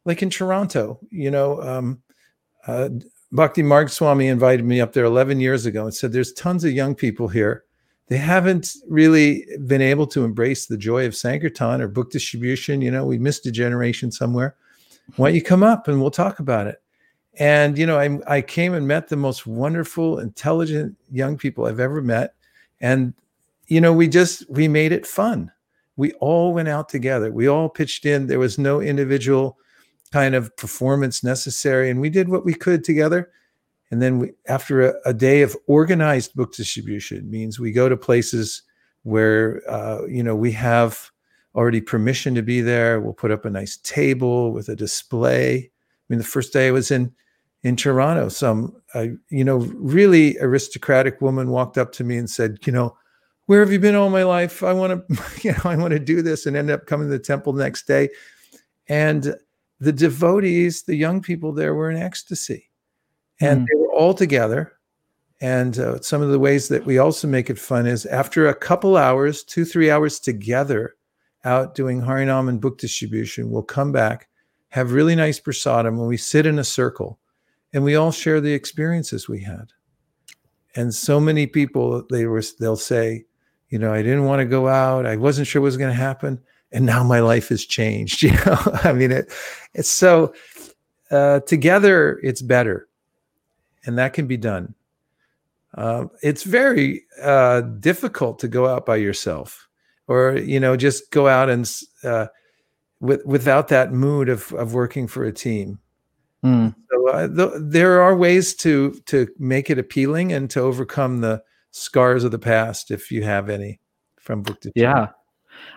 like 0.04 0.22
in 0.22 0.30
Toronto, 0.30 1.00
you 1.10 1.30
know, 1.30 1.62
um, 1.62 2.02
uh, 2.66 2.90
Bhakti 3.32 3.62
Marg 3.62 3.88
Swami 3.88 4.28
invited 4.28 4.64
me 4.64 4.80
up 4.80 4.92
there 4.92 5.04
11 5.04 5.40
years 5.40 5.66
ago 5.66 5.84
and 5.84 5.94
said, 5.94 6.12
There's 6.12 6.32
tons 6.32 6.64
of 6.64 6.72
young 6.72 6.94
people 6.94 7.28
here. 7.28 7.64
They 8.10 8.16
haven't 8.16 8.74
really 8.88 9.46
been 9.68 9.80
able 9.80 10.04
to 10.08 10.24
embrace 10.24 10.66
the 10.66 10.76
joy 10.76 11.06
of 11.06 11.14
Sankirtan 11.14 11.80
or 11.80 11.86
book 11.86 12.10
distribution. 12.10 12.82
You 12.82 12.90
know, 12.90 13.06
we 13.06 13.18
missed 13.18 13.46
a 13.46 13.52
generation 13.52 14.10
somewhere. 14.10 14.56
Why 15.14 15.28
don't 15.28 15.36
you 15.36 15.42
come 15.42 15.62
up 15.62 15.86
and 15.86 16.00
we'll 16.00 16.10
talk 16.10 16.40
about 16.40 16.66
it? 16.66 16.82
And, 17.38 17.78
you 17.78 17.86
know, 17.86 18.00
I, 18.00 18.18
I 18.26 18.42
came 18.42 18.74
and 18.74 18.88
met 18.88 19.06
the 19.06 19.16
most 19.16 19.46
wonderful, 19.46 20.18
intelligent 20.18 20.96
young 21.12 21.38
people 21.38 21.66
I've 21.66 21.78
ever 21.78 22.02
met. 22.02 22.34
And, 22.80 23.14
you 23.68 23.80
know, 23.80 23.92
we 23.92 24.08
just, 24.08 24.50
we 24.50 24.66
made 24.66 24.90
it 24.90 25.06
fun. 25.06 25.52
We 25.96 26.12
all 26.14 26.52
went 26.52 26.68
out 26.68 26.88
together. 26.88 27.30
We 27.30 27.46
all 27.46 27.68
pitched 27.68 28.06
in. 28.06 28.26
There 28.26 28.40
was 28.40 28.58
no 28.58 28.80
individual 28.80 29.56
kind 30.10 30.34
of 30.34 30.54
performance 30.56 31.22
necessary. 31.22 31.90
And 31.90 32.00
we 32.00 32.10
did 32.10 32.28
what 32.28 32.44
we 32.44 32.54
could 32.54 32.82
together. 32.82 33.30
And 33.90 34.00
then 34.00 34.18
we, 34.18 34.32
after 34.46 34.88
a, 34.88 34.94
a 35.04 35.14
day 35.14 35.42
of 35.42 35.56
organized 35.66 36.34
book 36.34 36.54
distribution 36.54 37.28
means 37.30 37.58
we 37.58 37.72
go 37.72 37.88
to 37.88 37.96
places 37.96 38.62
where, 39.02 39.62
uh, 39.68 40.06
you 40.06 40.22
know, 40.22 40.36
we 40.36 40.52
have 40.52 41.10
already 41.54 41.80
permission 41.80 42.34
to 42.34 42.42
be 42.42 42.60
there. 42.60 43.00
We'll 43.00 43.12
put 43.12 43.30
up 43.30 43.44
a 43.44 43.50
nice 43.50 43.76
table 43.78 44.52
with 44.52 44.68
a 44.68 44.76
display. 44.76 45.56
I 45.56 45.70
mean, 46.08 46.18
the 46.18 46.24
first 46.24 46.52
day 46.52 46.68
I 46.68 46.72
was 46.72 46.90
in 46.90 47.12
in 47.62 47.76
Toronto, 47.76 48.30
some 48.30 48.74
uh, 48.94 49.06
you 49.28 49.44
know 49.44 49.58
really 49.74 50.38
aristocratic 50.38 51.20
woman 51.20 51.50
walked 51.50 51.76
up 51.76 51.92
to 51.92 52.04
me 52.04 52.16
and 52.16 52.30
said, 52.30 52.58
you 52.66 52.72
know, 52.72 52.96
where 53.46 53.60
have 53.60 53.72
you 53.72 53.78
been 53.78 53.94
all 53.94 54.10
my 54.10 54.22
life? 54.22 54.62
I 54.62 54.72
want 54.72 55.06
to, 55.08 55.24
you 55.42 55.52
know, 55.52 55.62
I 55.64 55.76
want 55.76 55.92
to 55.92 55.98
do 55.98 56.22
this, 56.22 56.46
and 56.46 56.56
end 56.56 56.70
up 56.70 56.86
coming 56.86 57.08
to 57.08 57.12
the 57.12 57.22
temple 57.22 57.52
the 57.52 57.62
next 57.62 57.86
day. 57.86 58.08
And 58.88 59.34
the 59.78 59.92
devotees, 59.92 60.82
the 60.82 60.96
young 60.96 61.20
people 61.20 61.52
there 61.52 61.74
were 61.74 61.90
in 61.90 61.96
ecstasy. 61.96 62.69
And 63.40 63.62
mm. 63.62 63.66
they 63.66 63.78
were 63.78 63.92
all 63.92 64.14
together. 64.14 64.72
And 65.40 65.78
uh, 65.78 66.00
some 66.00 66.20
of 66.20 66.30
the 66.30 66.38
ways 66.38 66.68
that 66.68 66.84
we 66.84 66.98
also 66.98 67.26
make 67.26 67.48
it 67.48 67.58
fun 67.58 67.86
is 67.86 68.04
after 68.06 68.48
a 68.48 68.54
couple 68.54 68.96
hours, 68.96 69.42
two, 69.42 69.64
three 69.64 69.90
hours 69.90 70.20
together 70.20 70.96
out 71.44 71.74
doing 71.74 72.02
Harinam 72.02 72.48
and 72.48 72.60
book 72.60 72.78
distribution, 72.78 73.50
we'll 73.50 73.62
come 73.62 73.92
back, 73.92 74.28
have 74.68 74.92
really 74.92 75.14
nice 75.14 75.40
prasadam, 75.40 75.98
and 75.98 76.06
we 76.06 76.18
sit 76.18 76.44
in 76.44 76.58
a 76.58 76.64
circle 76.64 77.18
and 77.72 77.82
we 77.82 77.96
all 77.96 78.12
share 78.12 78.40
the 78.40 78.52
experiences 78.52 79.28
we 79.28 79.40
had. 79.40 79.72
And 80.76 80.94
so 80.94 81.18
many 81.18 81.46
people, 81.46 82.04
they 82.10 82.26
were, 82.26 82.42
they'll 82.58 82.76
say, 82.76 83.24
you 83.70 83.78
know, 83.78 83.94
I 83.94 84.02
didn't 84.02 84.26
want 84.26 84.40
to 84.40 84.44
go 84.44 84.68
out. 84.68 85.06
I 85.06 85.16
wasn't 85.16 85.46
sure 85.46 85.62
what 85.62 85.66
was 85.66 85.76
going 85.78 85.90
to 85.90 85.96
happen 85.96 86.40
and 86.72 86.86
now 86.86 87.02
my 87.02 87.20
life 87.20 87.48
has 87.48 87.64
changed 87.64 88.22
you 88.22 88.32
know 88.46 88.58
i 88.84 88.92
mean 88.92 89.10
it 89.10 89.32
it's 89.74 89.90
so 89.90 90.32
uh, 91.10 91.40
together 91.40 92.20
it's 92.22 92.40
better 92.40 92.88
and 93.84 93.98
that 93.98 94.12
can 94.12 94.26
be 94.26 94.36
done. 94.36 94.74
Uh, 95.74 96.06
it's 96.22 96.42
very 96.42 97.04
uh, 97.22 97.60
difficult 97.60 98.38
to 98.40 98.48
go 98.48 98.66
out 98.66 98.84
by 98.84 98.96
yourself 98.96 99.68
or 100.10 100.36
you 100.36 100.58
know 100.58 100.76
just 100.76 101.10
go 101.12 101.28
out 101.28 101.48
and 101.48 101.72
uh, 102.02 102.26
with, 102.98 103.24
without 103.24 103.68
that 103.68 103.92
mood 103.92 104.28
of, 104.28 104.52
of 104.52 104.74
working 104.74 105.06
for 105.06 105.24
a 105.24 105.32
team. 105.32 105.78
Mm. 106.44 106.74
so 106.90 107.08
uh, 107.10 107.28
th- 107.28 107.60
there 107.60 108.00
are 108.00 108.16
ways 108.16 108.54
to 108.54 108.92
to 109.06 109.28
make 109.38 109.68
it 109.68 109.78
appealing 109.78 110.32
and 110.32 110.48
to 110.50 110.60
overcome 110.60 111.20
the 111.20 111.42
scars 111.70 112.24
of 112.24 112.30
the 112.30 112.38
past 112.38 112.90
if 112.90 113.12
you 113.12 113.22
have 113.22 113.50
any 113.50 113.78
from 114.18 114.42
book 114.42 114.58
to 114.62 114.72
yeah 114.74 115.08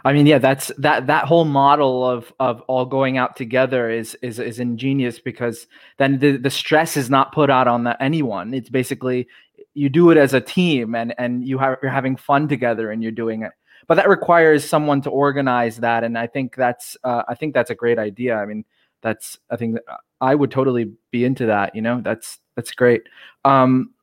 I 0.05 0.13
mean, 0.13 0.25
yeah, 0.25 0.37
that's 0.37 0.71
that 0.77 1.07
that 1.07 1.25
whole 1.25 1.45
model 1.45 2.07
of 2.07 2.33
of 2.39 2.61
all 2.61 2.85
going 2.85 3.17
out 3.17 3.35
together 3.35 3.89
is 3.89 4.15
is 4.21 4.39
is 4.39 4.59
ingenious 4.59 5.19
because 5.19 5.67
then 5.97 6.19
the 6.19 6.37
the 6.37 6.49
stress 6.49 6.97
is 6.97 7.09
not 7.09 7.31
put 7.31 7.49
out 7.49 7.67
on 7.67 7.83
the, 7.83 8.01
anyone. 8.01 8.53
It's 8.53 8.69
basically 8.69 9.27
you 9.73 9.89
do 9.89 10.09
it 10.11 10.17
as 10.17 10.33
a 10.33 10.41
team 10.41 10.95
and 10.95 11.13
and 11.17 11.47
you 11.47 11.57
have 11.57 11.77
you're 11.81 11.91
having 11.91 12.15
fun 12.15 12.47
together 12.47 12.91
and 12.91 13.01
you're 13.01 13.11
doing 13.11 13.43
it. 13.43 13.51
But 13.87 13.95
that 13.95 14.07
requires 14.07 14.67
someone 14.67 15.01
to 15.01 15.09
organize 15.09 15.77
that, 15.77 16.03
and 16.03 16.17
I 16.17 16.27
think 16.27 16.55
that's 16.55 16.95
uh, 17.03 17.23
I 17.27 17.35
think 17.35 17.53
that's 17.53 17.69
a 17.69 17.75
great 17.75 17.99
idea. 17.99 18.35
I 18.35 18.45
mean, 18.45 18.65
that's 19.01 19.37
I 19.49 19.57
think 19.57 19.77
I 20.21 20.35
would 20.35 20.51
totally 20.51 20.91
be 21.11 21.25
into 21.25 21.45
that. 21.47 21.75
You 21.75 21.81
know, 21.81 22.01
that's 22.01 22.39
that's 22.55 22.71
great. 22.71 23.03
Um, 23.45 23.93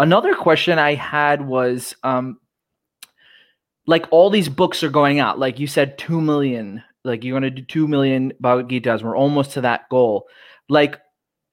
another 0.00 0.34
question 0.34 0.78
I 0.78 0.94
had 0.94 1.46
was 1.46 1.94
um, 2.02 2.38
like 3.86 4.06
all 4.10 4.30
these 4.30 4.48
books 4.48 4.82
are 4.82 4.90
going 4.90 5.20
out. 5.20 5.38
Like 5.38 5.58
you 5.58 5.66
said, 5.66 5.98
two 5.98 6.20
million. 6.20 6.82
Like 7.04 7.22
you're 7.22 7.36
gonna 7.36 7.50
do 7.50 7.62
two 7.62 7.86
million 7.86 8.32
Bhagavad 8.40 8.70
Gita's. 8.70 9.02
We're 9.02 9.16
almost 9.16 9.52
to 9.52 9.60
that 9.62 9.88
goal. 9.90 10.26
Like, 10.68 10.98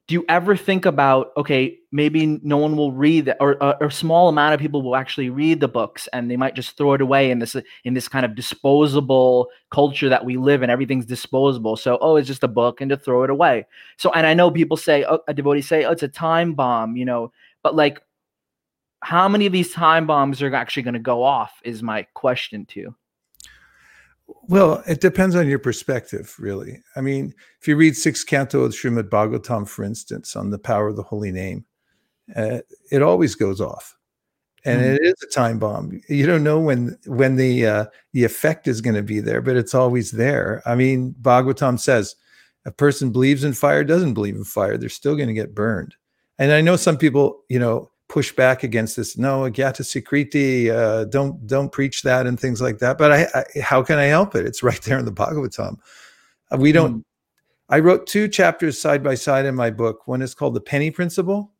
do 0.08 0.14
you 0.14 0.24
ever 0.28 0.56
think 0.56 0.86
about 0.86 1.32
okay, 1.36 1.78
maybe 1.92 2.40
no 2.42 2.56
one 2.56 2.76
will 2.76 2.92
read 2.92 3.26
that, 3.26 3.36
or, 3.38 3.52
a 3.80 3.90
small 3.90 4.28
amount 4.28 4.54
of 4.54 4.60
people 4.60 4.82
will 4.82 4.96
actually 4.96 5.28
read 5.28 5.60
the 5.60 5.68
books, 5.68 6.08
and 6.14 6.30
they 6.30 6.36
might 6.36 6.54
just 6.54 6.76
throw 6.76 6.94
it 6.94 7.02
away 7.02 7.30
in 7.30 7.38
this 7.38 7.54
in 7.84 7.92
this 7.92 8.08
kind 8.08 8.24
of 8.24 8.34
disposable 8.34 9.48
culture 9.70 10.08
that 10.08 10.24
we 10.24 10.38
live 10.38 10.62
in. 10.62 10.70
Everything's 10.70 11.06
disposable. 11.06 11.76
So 11.76 11.98
oh, 12.00 12.16
it's 12.16 12.28
just 12.28 12.42
a 12.44 12.48
book, 12.48 12.80
and 12.80 12.88
to 12.90 12.96
throw 12.96 13.22
it 13.24 13.30
away. 13.30 13.66
So 13.98 14.10
and 14.12 14.26
I 14.26 14.32
know 14.32 14.50
people 14.50 14.78
say, 14.78 15.04
oh, 15.04 15.20
a 15.28 15.34
devotee 15.34 15.60
say, 15.60 15.84
oh, 15.84 15.92
it's 15.92 16.02
a 16.02 16.08
time 16.08 16.54
bomb, 16.54 16.96
you 16.96 17.04
know, 17.04 17.30
but 17.62 17.76
like 17.76 18.00
how 19.02 19.28
many 19.28 19.46
of 19.46 19.52
these 19.52 19.72
time 19.72 20.06
bombs 20.06 20.40
are 20.40 20.54
actually 20.54 20.84
going 20.84 20.94
to 20.94 21.00
go 21.00 21.22
off 21.22 21.60
is 21.64 21.82
my 21.82 22.06
question 22.14 22.64
to 22.66 22.80
you. 22.80 22.94
Well 24.48 24.82
it 24.86 25.00
depends 25.00 25.34
on 25.34 25.48
your 25.48 25.58
perspective 25.58 26.34
really. 26.38 26.80
I 26.96 27.00
mean 27.00 27.34
if 27.60 27.68
you 27.68 27.76
read 27.76 27.96
sixth 27.96 28.26
canto 28.26 28.62
of 28.62 28.72
Srimad 28.72 29.10
Bhagavatam 29.10 29.68
for 29.68 29.84
instance 29.84 30.36
on 30.36 30.50
the 30.50 30.58
power 30.58 30.88
of 30.88 30.96
the 30.96 31.02
holy 31.02 31.32
name 31.32 31.66
uh, 32.34 32.58
it 32.90 33.02
always 33.02 33.34
goes 33.34 33.60
off. 33.60 33.96
And 34.64 34.80
mm. 34.80 34.94
it 34.94 35.02
is 35.02 35.14
a 35.24 35.26
time 35.26 35.58
bomb. 35.58 36.00
You 36.08 36.24
don't 36.24 36.44
know 36.44 36.60
when 36.60 36.96
when 37.06 37.34
the 37.36 37.66
uh, 37.66 37.84
the 38.12 38.24
effect 38.24 38.68
is 38.68 38.80
going 38.80 38.94
to 38.94 39.02
be 39.02 39.20
there 39.20 39.42
but 39.42 39.56
it's 39.56 39.74
always 39.74 40.12
there. 40.12 40.62
I 40.64 40.76
mean 40.76 41.14
bhagavatam 41.20 41.78
says 41.78 42.14
a 42.64 42.70
person 42.70 43.10
believes 43.10 43.42
in 43.42 43.52
fire 43.52 43.82
doesn't 43.82 44.14
believe 44.14 44.36
in 44.36 44.44
fire 44.44 44.78
they're 44.78 44.88
still 44.88 45.16
going 45.16 45.28
to 45.28 45.34
get 45.34 45.54
burned. 45.54 45.96
And 46.38 46.52
i 46.52 46.60
know 46.60 46.76
some 46.76 46.96
people 46.96 47.42
you 47.48 47.58
know 47.58 47.91
push 48.12 48.30
back 48.30 48.62
against 48.62 48.94
this. 48.94 49.16
No, 49.16 49.50
Agyata 49.50 49.80
Sukriti, 49.80 50.68
uh, 50.68 51.04
don't 51.06 51.46
don't 51.46 51.72
preach 51.72 52.02
that 52.02 52.26
and 52.26 52.38
things 52.38 52.60
like 52.60 52.78
that. 52.80 52.98
But 52.98 53.10
I, 53.10 53.26
I, 53.34 53.60
how 53.60 53.82
can 53.82 53.98
I 53.98 54.04
help 54.04 54.34
it? 54.34 54.44
It's 54.44 54.62
right 54.62 54.80
there 54.82 54.98
in 54.98 55.06
the 55.06 55.12
Bhagavatam. 55.12 55.78
Uh, 56.52 56.58
we 56.58 56.72
don't. 56.72 56.96
Mm. 56.96 57.04
I 57.70 57.78
wrote 57.78 58.06
two 58.06 58.28
chapters 58.28 58.78
side 58.78 59.02
by 59.02 59.14
side 59.14 59.46
in 59.46 59.54
my 59.54 59.70
book. 59.70 60.06
One 60.06 60.20
is 60.20 60.34
called 60.34 60.52
the 60.52 60.60
penny 60.60 60.90
principle, 60.90 61.52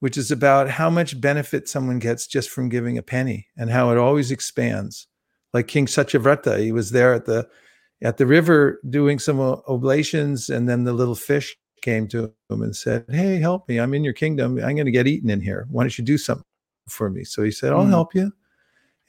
which 0.00 0.18
is 0.18 0.30
about 0.30 0.68
how 0.68 0.90
much 0.90 1.18
benefit 1.18 1.66
someone 1.66 1.98
gets 1.98 2.26
just 2.26 2.50
from 2.50 2.68
giving 2.68 2.98
a 2.98 3.02
penny 3.02 3.46
and 3.56 3.70
how 3.70 3.90
it 3.90 3.96
always 3.96 4.30
expands. 4.30 5.06
Like 5.54 5.66
King 5.66 5.86
Satyavrata, 5.86 6.60
he 6.60 6.72
was 6.72 6.90
there 6.90 7.14
at 7.14 7.24
the 7.24 7.48
at 8.02 8.18
the 8.18 8.26
river 8.26 8.82
doing 8.90 9.18
some 9.18 9.40
oblations, 9.40 10.50
and 10.50 10.68
then 10.68 10.84
the 10.84 10.92
little 10.92 11.14
fish 11.14 11.56
came 11.86 12.08
to 12.08 12.24
him 12.50 12.62
and 12.62 12.74
said, 12.74 13.04
Hey, 13.08 13.38
help 13.38 13.68
me. 13.68 13.78
I'm 13.78 13.94
in 13.94 14.02
your 14.02 14.12
kingdom. 14.12 14.58
I'm 14.58 14.74
going 14.74 14.86
to 14.86 14.90
get 14.90 15.06
eaten 15.06 15.30
in 15.30 15.40
here. 15.40 15.68
Why 15.70 15.84
don't 15.84 15.96
you 15.96 16.04
do 16.04 16.18
something 16.18 16.44
for 16.88 17.08
me? 17.08 17.22
So 17.22 17.44
he 17.44 17.52
said, 17.52 17.72
I'll 17.72 17.84
mm. 17.84 17.90
help 17.90 18.12
you. 18.12 18.22
And 18.22 18.32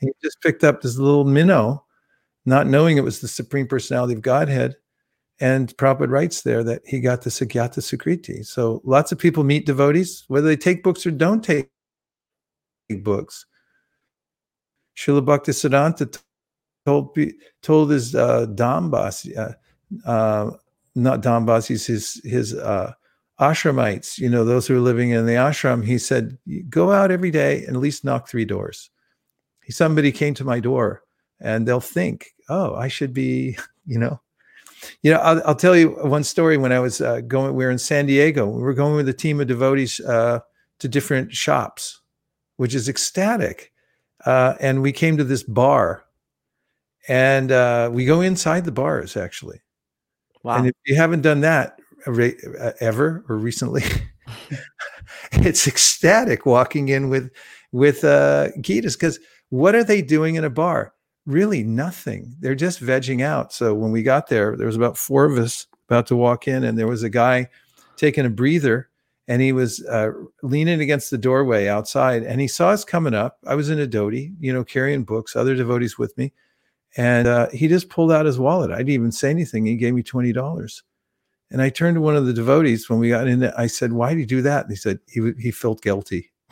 he 0.02 0.12
just 0.24 0.40
picked 0.42 0.64
up 0.64 0.82
this 0.82 0.98
little 0.98 1.26
minnow, 1.26 1.84
not 2.46 2.68
knowing 2.68 2.98
it 2.98 3.04
was 3.04 3.20
the 3.20 3.28
Supreme 3.28 3.68
Personality 3.68 4.14
of 4.14 4.22
Godhead. 4.22 4.76
And 5.40 5.76
Prabhupada 5.78 6.10
writes 6.10 6.44
there 6.44 6.64
that 6.64 6.84
he 6.86 7.00
got 7.00 7.24
the 7.24 7.32
Sakyata 7.32 7.80
Sukriti. 7.80 8.46
So 8.46 8.82
lots 8.84 9.12
of 9.12 9.18
people 9.18 9.44
meet 9.44 9.66
devotees, 9.66 10.24
whether 10.28 10.48
they 10.48 10.56
take 10.56 10.84
books 10.84 11.06
or 11.06 11.12
don't 11.12 11.44
take 11.44 11.70
books. 13.02 13.46
Srila 14.96 15.26
Bhakti 15.26 15.52
Siddhanta 15.52 16.22
told, 16.86 17.18
told 17.64 17.90
his 17.90 18.14
uh, 18.14 18.46
Dambas, 18.48 19.36
uh, 19.36 19.54
uh, 20.08 20.52
not 20.98 21.22
Dambas, 21.22 21.68
he's 21.68 21.86
his 21.86 22.20
his 22.24 22.54
uh, 22.54 22.94
ashramites, 23.40 24.18
you 24.18 24.30
know, 24.30 24.44
those 24.44 24.68
who 24.68 24.76
are 24.76 24.82
living 24.82 25.12
in 25.12 25.26
the 25.26 25.34
ashram. 25.34 25.86
He 25.86 25.98
said, 25.98 26.38
go 26.70 26.92
out 26.92 27.12
every 27.12 27.32
day 27.32 27.64
and 27.66 27.76
at 27.76 27.82
least 27.82 28.04
knock 28.04 28.28
three 28.28 28.46
doors. 28.46 28.90
Somebody 29.70 30.12
came 30.12 30.34
to 30.36 30.44
my 30.44 30.60
door, 30.60 31.04
and 31.40 31.68
they'll 31.68 31.80
think, 31.80 32.34
oh, 32.50 32.74
I 32.76 32.88
should 32.88 33.14
be, 33.14 33.58
you 33.86 34.00
know, 34.00 34.20
you 35.02 35.12
know. 35.12 35.20
I'll, 35.20 35.42
I'll 35.46 35.56
tell 35.56 35.76
you 35.76 35.90
one 35.90 36.24
story. 36.24 36.58
When 36.58 36.72
I 36.72 36.80
was 36.80 37.02
uh, 37.02 37.22
going, 37.22 37.54
we 37.54 37.66
were 37.66 37.72
in 37.72 37.78
San 37.78 38.06
Diego. 38.06 38.48
We 38.48 38.62
were 38.62 38.74
going 38.74 38.96
with 38.96 39.10
a 39.10 39.14
team 39.14 39.40
of 39.40 39.48
devotees 39.48 40.00
uh, 40.00 40.40
to 40.80 40.88
different 40.88 41.34
shops, 41.34 42.02
which 42.56 42.74
is 42.74 42.88
ecstatic. 42.88 43.72
Uh, 44.26 44.56
and 44.60 44.82
we 44.82 44.92
came 44.92 45.18
to 45.18 45.24
this 45.24 45.44
bar, 45.44 46.06
and 47.08 47.52
uh, 47.52 47.90
we 47.92 48.06
go 48.06 48.22
inside 48.22 48.66
the 48.66 48.72
bars 48.72 49.16
actually 49.16 49.62
Wow. 50.48 50.60
And 50.60 50.68
if 50.68 50.76
you 50.86 50.96
haven't 50.96 51.24
done 51.24 51.42
that 51.42 51.78
uh, 52.08 52.72
ever 52.80 53.26
or 53.28 53.36
recently, 53.36 53.84
it's 55.34 55.68
ecstatic 55.68 56.46
walking 56.46 56.88
in 56.88 57.10
with 57.10 57.30
with 57.74 58.06
uh, 58.06 58.48
Gitas 58.60 58.94
because 58.94 59.20
what 59.50 59.76
are 59.76 59.84
they 59.84 60.02
doing 60.02 60.36
in 60.36 60.46
a 60.46 60.50
bar? 60.50 60.94
Really 61.26 61.64
nothing. 61.64 62.34
They're 62.40 62.56
just 62.56 62.82
vegging 62.82 63.22
out. 63.22 63.52
So 63.52 63.74
when 63.74 63.92
we 63.92 64.04
got 64.04 64.28
there, 64.28 64.56
there 64.56 64.68
was 64.68 64.78
about 64.78 64.98
four 64.98 65.26
of 65.26 65.38
us 65.38 65.68
about 65.90 66.08
to 66.08 66.16
walk 66.16 66.48
in, 66.48 66.64
and 66.64 66.78
there 66.78 66.88
was 66.88 67.04
a 67.04 67.10
guy 67.10 67.50
taking 67.98 68.26
a 68.26 68.30
breather, 68.30 68.90
and 69.28 69.42
he 69.42 69.52
was 69.52 69.86
uh, 69.86 70.12
leaning 70.44 70.80
against 70.80 71.12
the 71.12 71.18
doorway 71.18 71.68
outside, 71.68 72.24
and 72.24 72.40
he 72.40 72.48
saw 72.48 72.70
us 72.70 72.86
coming 72.86 73.14
up. 73.14 73.40
I 73.46 73.56
was 73.56 73.70
in 73.70 73.82
a 73.82 73.88
dhoti, 73.88 74.34
you 74.40 74.54
know, 74.54 74.64
carrying 74.64 75.04
books, 75.04 75.36
other 75.36 75.56
devotees 75.56 75.98
with 75.98 76.18
me, 76.18 76.32
and 76.98 77.28
uh, 77.28 77.48
he 77.50 77.68
just 77.68 77.90
pulled 77.90 78.12
out 78.12 78.26
his 78.26 78.40
wallet. 78.40 78.72
I 78.72 78.78
didn't 78.78 78.90
even 78.90 79.12
say 79.12 79.30
anything. 79.30 79.66
He 79.66 79.76
gave 79.76 79.94
me 79.94 80.04
twenty 80.04 80.34
dollars. 80.34 80.84
And 81.50 81.62
I 81.62 81.70
turned 81.70 81.96
to 81.96 82.02
one 82.02 82.18
of 82.18 82.26
the 82.26 82.34
devotees 82.34 82.90
when 82.90 83.00
we 83.00 83.08
got 83.10 83.28
in. 83.28 83.44
I 83.58 83.68
said, 83.68 83.94
"Why 83.94 84.10
did 84.10 84.20
he 84.20 84.26
do 84.26 84.42
that?" 84.42 84.64
And 84.64 84.72
he 84.72 84.76
said, 84.76 85.00
"He 85.08 85.32
he 85.40 85.52
felt 85.52 85.82
guilty." 85.82 86.32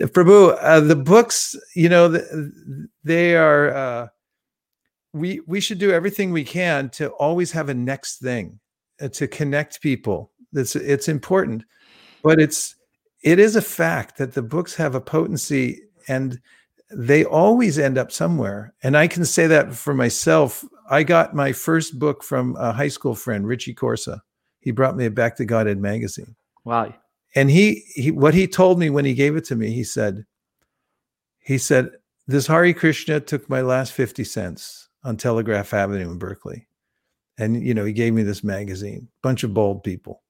Prabhu, 0.00 0.56
uh, 0.60 0.80
the 0.80 0.96
books, 0.96 1.54
you 1.74 1.88
know, 1.88 2.08
they 3.04 3.36
are. 3.36 3.74
Uh, 3.74 4.08
we 5.12 5.40
we 5.46 5.60
should 5.60 5.78
do 5.78 5.90
everything 5.90 6.32
we 6.32 6.44
can 6.44 6.88
to 6.90 7.10
always 7.10 7.52
have 7.52 7.68
a 7.68 7.74
next 7.74 8.18
thing 8.18 8.58
uh, 9.00 9.08
to 9.08 9.26
connect 9.26 9.82
people. 9.82 10.30
It's 10.54 10.76
it's 10.76 11.08
important, 11.08 11.64
but 12.22 12.40
it's 12.40 12.74
it 13.22 13.38
is 13.38 13.56
a 13.56 13.62
fact 13.62 14.16
that 14.18 14.32
the 14.32 14.42
books 14.42 14.74
have 14.76 14.94
a 14.94 15.00
potency 15.00 15.82
and 16.08 16.40
they 16.90 17.24
always 17.24 17.78
end 17.78 17.98
up 17.98 18.12
somewhere. 18.12 18.74
And 18.82 18.96
I 18.96 19.06
can 19.08 19.24
say 19.24 19.46
that 19.46 19.74
for 19.74 19.94
myself. 19.94 20.64
I 20.90 21.02
got 21.02 21.34
my 21.34 21.52
first 21.52 21.98
book 21.98 22.22
from 22.22 22.56
a 22.56 22.72
high 22.72 22.88
school 22.88 23.14
friend, 23.14 23.46
Richie 23.46 23.74
Corsa. 23.74 24.20
He 24.60 24.70
brought 24.70 24.96
me 24.96 25.06
a 25.06 25.10
Back 25.10 25.36
to 25.36 25.44
Godhead 25.44 25.78
magazine. 25.78 26.36
Wow 26.64 26.94
and 27.34 27.50
he, 27.50 27.82
he 27.94 28.10
what 28.10 28.34
he 28.34 28.46
told 28.46 28.78
me 28.78 28.90
when 28.90 29.06
he 29.06 29.14
gave 29.14 29.36
it 29.36 29.44
to 29.46 29.56
me 29.56 29.70
he 29.70 29.82
said 29.82 30.26
he 31.42 31.56
said 31.58 31.90
this 32.26 32.46
Hare 32.46 32.72
Krishna 32.72 33.20
took 33.20 33.48
my 33.48 33.60
last 33.60 33.92
50 33.92 34.24
cents 34.24 34.88
on 35.04 35.16
Telegraph 35.16 35.74
Avenue 35.74 36.10
in 36.10 36.18
Berkeley. 36.18 36.68
And, 37.38 37.60
you 37.62 37.74
know, 37.74 37.84
he 37.84 37.92
gave 37.92 38.14
me 38.14 38.22
this 38.22 38.44
magazine, 38.44 39.08
bunch 39.22 39.42
of 39.42 39.52
bold 39.52 39.82
people. 39.82 40.22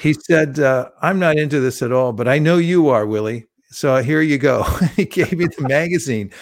He 0.00 0.12
said, 0.12 0.58
uh, 0.58 0.90
I'm 1.00 1.18
not 1.18 1.36
into 1.36 1.60
this 1.60 1.82
at 1.82 1.92
all, 1.92 2.12
but 2.12 2.28
I 2.28 2.38
know 2.38 2.58
you 2.58 2.88
are, 2.88 3.06
Willie. 3.06 3.46
So 3.70 3.94
uh, 3.94 4.02
here 4.02 4.20
you 4.20 4.38
go. 4.38 4.62
he 4.96 5.04
gave 5.04 5.32
me 5.32 5.46
the 5.46 5.68
magazine. 5.68 6.32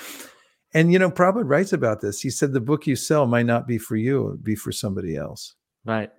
And, 0.75 0.93
you 0.93 0.99
know, 0.99 1.11
Prabhupada 1.11 1.49
writes 1.49 1.73
about 1.73 2.01
this. 2.01 2.21
He 2.21 2.31
said, 2.31 2.53
the 2.53 2.61
book 2.61 2.87
you 2.87 2.97
sell 2.97 3.27
might 3.27 3.47
not 3.47 3.67
be 3.67 3.79
for 3.79 3.97
you, 3.97 4.27
it 4.27 4.31
would 4.31 4.45
be 4.45 4.55
for 4.55 4.73
somebody 4.73 5.17
else. 5.17 5.55
Right. 5.85 6.11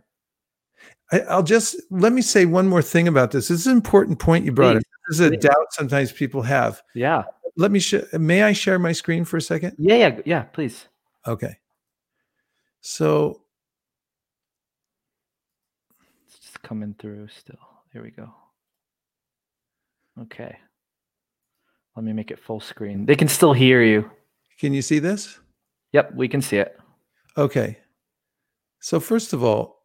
I, 1.12 1.36
will 1.36 1.44
just 1.44 1.76
let 1.90 2.14
me 2.14 2.22
say 2.22 2.46
one 2.46 2.68
more 2.68 2.82
thing 2.82 3.08
about 3.08 3.32
this. 3.32 3.48
This 3.48 3.62
is 3.62 3.68
an 3.68 3.78
important 3.78 4.20
point 4.20 4.46
you 4.46 4.52
brought 4.52 4.74
please, 4.74 4.78
up. 4.78 4.84
This 5.10 5.20
is 5.20 5.28
a 5.28 5.30
please. 5.30 5.42
doubt 5.42 5.66
sometimes 5.72 6.12
people 6.12 6.42
have. 6.44 6.82
Yeah. 6.94 7.24
Let 7.58 7.72
me. 7.72 7.80
Sh- 7.80 7.96
may 8.14 8.44
I 8.44 8.54
share 8.54 8.80
my 8.80 8.92
screen 8.92 9.26
for 9.26 9.38
a 9.38 9.42
second? 9.42 9.76
Yeah, 9.78 9.96
yeah, 9.96 10.20
yeah. 10.26 10.42
Please. 10.44 10.88
Okay. 11.28 11.58
So. 12.82 13.42
It's 16.28 16.40
just 16.40 16.62
coming 16.62 16.96
through 16.98 17.28
still. 17.30 17.58
Here 17.92 18.04
we 18.04 18.12
go. 18.12 18.30
Okay. 20.22 20.58
Let 21.96 22.06
me 22.06 22.14
make 22.14 22.32
it 22.32 22.40
full 22.40 22.60
screen. 22.60 23.06
They 23.06 23.16
can 23.16 23.28
still 23.28 23.54
hear 23.54 23.82
you. 23.82 24.10
Can 24.60 24.74
you 24.74 24.82
see 24.82 25.00
this? 25.00 25.40
Yep, 25.92 26.14
we 26.16 26.28
can 26.28 26.42
see 26.42 26.58
it. 26.58 26.78
Okay. 27.38 27.80
So 28.80 29.00
first 29.00 29.34
of 29.34 29.44
all, 29.44 29.84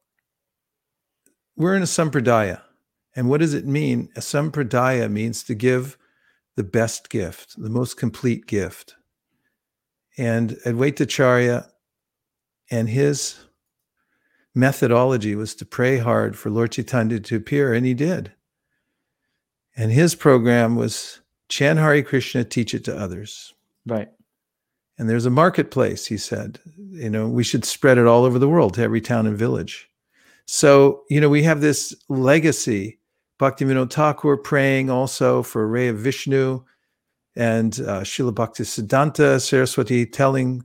we're 1.57 1.75
in 1.75 1.83
a 1.83 1.87
sampradaya. 1.87 2.61
And 3.17 3.29
what 3.29 3.41
does 3.41 3.55
it 3.55 3.67
mean? 3.67 4.09
A 4.17 4.21
sampradaya 4.21 5.11
means 5.11 5.43
to 5.45 5.55
give 5.55 5.97
the 6.57 6.65
best 6.65 7.11
gift, 7.11 7.61
the 7.61 7.71
most 7.71 7.97
complete 7.97 8.47
gift. 8.47 8.95
And 10.17 10.51
Advaitacharya 10.65 11.69
and 12.71 12.89
his 12.89 13.39
methodology 14.55 15.35
was 15.35 15.55
to 15.57 15.65
pray 15.65 15.99
hard 15.99 16.37
for 16.37 16.51
Lord 16.51 16.73
Chaitanya 16.73 17.21
to 17.21 17.37
appear, 17.37 17.75
and 17.75 17.85
he 17.85 17.95
did. 17.95 18.33
And 19.77 19.91
his 19.91 20.15
program 20.15 20.77
was 20.77 21.21
chant 21.55 21.79
Hare 21.79 22.03
Krishna, 22.03 22.43
teach 22.43 22.75
it 22.75 22.85
to 22.85 22.99
others. 22.99 23.55
Right. 23.87 24.09
And 24.99 25.09
there's 25.09 25.25
a 25.25 25.31
marketplace, 25.31 26.05
he 26.05 26.17
said. 26.17 26.59
You 26.91 27.09
know, 27.09 27.29
we 27.29 27.45
should 27.45 27.65
spread 27.65 27.97
it 27.97 28.09
all 28.09 28.25
over 28.25 28.41
the 28.41 28.49
world 28.49 28.75
to 28.75 28.83
every 28.83 29.01
town 29.01 29.25
and 29.29 29.39
village. 29.39 29.89
So, 30.47 31.05
you 31.11 31.21
know, 31.21 31.29
we 31.29 31.45
have 31.45 31.61
this 31.61 31.95
legacy. 32.09 32.99
Bhaktivinoda 33.39 33.89
Thakur 33.89 34.37
praying 34.37 34.91
also 34.91 35.45
for 35.45 35.69
Ray 35.69 35.87
of 35.87 35.97
Vishnu 35.97 36.65
and 37.37 37.75
uh, 37.81 38.01
Srila 38.01 38.35
Bhakti 38.35 38.65
Siddhanta 38.65 39.41
Saraswati 39.41 40.07
telling 40.07 40.65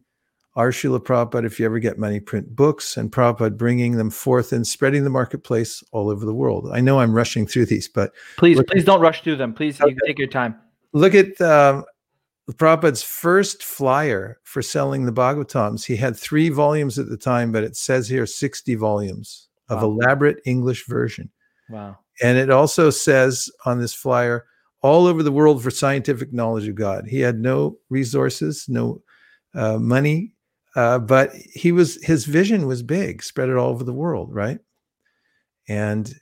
our 0.55 0.71
Srila 0.71 0.99
Prabhupada, 0.99 1.45
if 1.45 1.59
you 1.59 1.67
ever 1.67 1.77
get 1.77 1.99
money, 1.99 2.19
print 2.19 2.55
books, 2.55 2.97
and 2.97 3.11
Prabhupada 3.11 3.55
bringing 3.55 3.97
them 3.97 4.09
forth 4.09 4.51
and 4.51 4.67
spreading 4.67 5.03
the 5.03 5.09
marketplace 5.11 5.83
all 5.91 6.09
over 6.09 6.25
the 6.25 6.33
world. 6.33 6.67
I 6.73 6.81
know 6.81 6.99
I'm 6.99 7.13
rushing 7.13 7.45
through 7.45 7.67
these, 7.67 7.87
but 7.87 8.11
please, 8.37 8.57
look, 8.57 8.67
please 8.67 8.85
don't 8.85 9.01
rush 9.01 9.21
through 9.21 9.35
them. 9.35 9.53
Please 9.53 9.79
okay. 9.79 9.95
take 10.07 10.17
your 10.17 10.27
time. 10.27 10.55
Look 10.93 11.13
at 11.13 11.39
um, 11.41 11.85
Prabhupada's 12.51 13.03
first 13.03 13.63
flyer 13.63 14.39
for 14.43 14.61
selling 14.61 15.05
the 15.05 15.11
Bhagavatams. 15.11 15.85
He 15.85 15.95
had 15.95 16.17
three 16.17 16.49
volumes 16.49 16.97
at 16.97 17.09
the 17.09 17.17
time, 17.17 17.51
but 17.51 17.63
it 17.63 17.75
says 17.75 18.07
here 18.07 18.25
60 18.25 18.75
volumes 18.75 19.49
of 19.69 19.81
wow. 19.81 19.89
elaborate 19.89 20.41
English 20.45 20.87
version. 20.87 21.29
Wow. 21.69 21.99
And 22.21 22.37
it 22.37 22.49
also 22.49 22.89
says 22.89 23.49
on 23.65 23.79
this 23.79 23.93
flyer, 23.93 24.45
all 24.81 25.07
over 25.07 25.23
the 25.23 25.31
world 25.31 25.61
for 25.61 25.71
scientific 25.71 26.33
knowledge 26.33 26.67
of 26.67 26.75
God. 26.75 27.05
He 27.05 27.19
had 27.19 27.39
no 27.39 27.77
resources, 27.89 28.65
no 28.69 29.01
uh, 29.53 29.77
money, 29.77 30.33
uh, 30.75 30.99
but 30.99 31.33
he 31.33 31.71
was 31.71 32.03
his 32.03 32.25
vision 32.25 32.67
was 32.67 32.81
big, 32.81 33.21
spread 33.23 33.49
it 33.49 33.57
all 33.57 33.69
over 33.69 33.83
the 33.83 33.93
world, 33.93 34.33
right? 34.33 34.59
And 35.67 36.13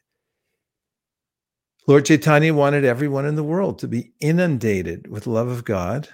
Lord 1.88 2.06
Chaitanya 2.06 2.54
wanted 2.54 2.84
everyone 2.84 3.26
in 3.26 3.36
the 3.36 3.44
world 3.46 3.80
to 3.80 3.88
be 3.88 4.12
inundated 4.20 5.08
with 5.08 5.26
love 5.26 5.48
of 5.48 5.64
God. 5.64 6.10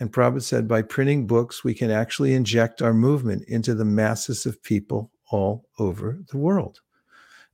And 0.00 0.10
Prabhupada 0.10 0.42
said, 0.42 0.66
by 0.66 0.80
printing 0.80 1.26
books, 1.26 1.62
we 1.62 1.74
can 1.74 1.90
actually 1.90 2.32
inject 2.32 2.80
our 2.80 2.94
movement 2.94 3.44
into 3.46 3.74
the 3.74 3.84
masses 3.84 4.46
of 4.46 4.62
people 4.62 5.10
all 5.30 5.66
over 5.78 6.18
the 6.30 6.38
world. 6.38 6.80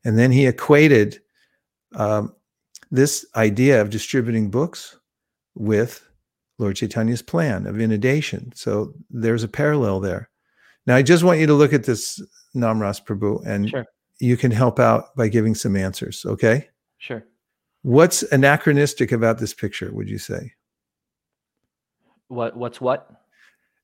And 0.05 0.17
then 0.17 0.31
he 0.31 0.47
equated 0.47 1.21
um, 1.97 2.33
this 2.93 3.27
idea 3.35 3.81
of 3.81 3.91
distributing 3.91 4.49
books 4.49 4.97
with 5.57 6.09
Lord 6.59 6.77
Chaitanya's 6.77 7.23
plan 7.23 7.67
of 7.67 7.81
inundation. 7.81 8.53
So 8.55 8.93
there's 9.11 9.43
a 9.43 9.49
parallel 9.49 9.99
there. 9.99 10.31
Now, 10.87 10.95
I 10.95 11.03
just 11.03 11.25
want 11.25 11.41
you 11.41 11.47
to 11.47 11.55
look 11.55 11.73
at 11.73 11.85
this 11.85 12.23
Namras 12.55 13.05
Prabhu 13.05 13.45
and 13.45 13.69
sure. 13.69 13.87
you 14.21 14.37
can 14.37 14.53
help 14.53 14.79
out 14.79 15.15
by 15.17 15.27
giving 15.27 15.57
some 15.57 15.77
answers. 15.77 16.25
Okay. 16.25 16.69
Sure. 16.99 17.25
What's 17.83 18.23
anachronistic 18.23 19.11
about 19.13 19.39
this 19.39 19.55
picture, 19.55 19.93
would 19.93 20.09
you 20.09 20.19
say? 20.19 20.53
What 22.29 22.57
what's 22.57 22.81
what? 22.81 23.11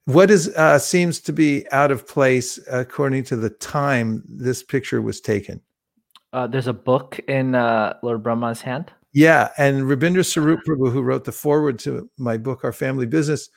What 0.06 0.30
is 0.30 0.48
uh, 0.56 0.78
seems 0.78 1.20
to 1.20 1.32
be 1.32 1.70
out 1.70 1.90
of 1.90 2.06
place 2.06 2.58
according 2.70 3.24
to 3.24 3.36
the 3.36 3.50
time 3.50 4.22
this 4.26 4.62
picture 4.62 5.02
was 5.02 5.20
taken? 5.20 5.60
Uh, 6.32 6.46
there's 6.46 6.66
a 6.66 6.72
book 6.72 7.18
in 7.28 7.54
uh, 7.54 7.94
Lord 8.02 8.22
Brahma's 8.22 8.60
hand. 8.60 8.92
Yeah, 9.12 9.50
and 9.58 9.82
Rabindra 9.82 10.24
Sarup 10.24 10.60
Prabhu, 10.66 10.92
who 10.92 11.02
wrote 11.02 11.24
the 11.24 11.32
foreword 11.32 11.78
to 11.80 12.08
my 12.18 12.36
book, 12.36 12.62
Our 12.62 12.72
Family 12.72 13.06
Business, 13.06 13.50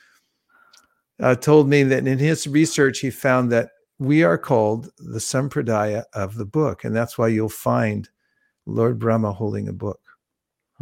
uh, 1.20 1.36
told 1.36 1.68
me 1.68 1.84
that 1.84 2.06
in 2.06 2.18
his 2.18 2.46
research 2.48 2.98
he 2.98 3.10
found 3.10 3.52
that 3.52 3.70
we 3.98 4.24
are 4.24 4.38
called 4.38 4.90
the 4.98 5.20
sampradaya 5.20 6.04
of 6.14 6.34
the 6.34 6.44
book, 6.44 6.84
and 6.84 6.96
that's 6.96 7.16
why 7.16 7.28
you'll 7.28 7.48
find 7.48 8.08
Lord 8.66 8.98
Brahma 8.98 9.32
holding 9.32 9.68
a 9.68 9.72
book. 9.72 10.01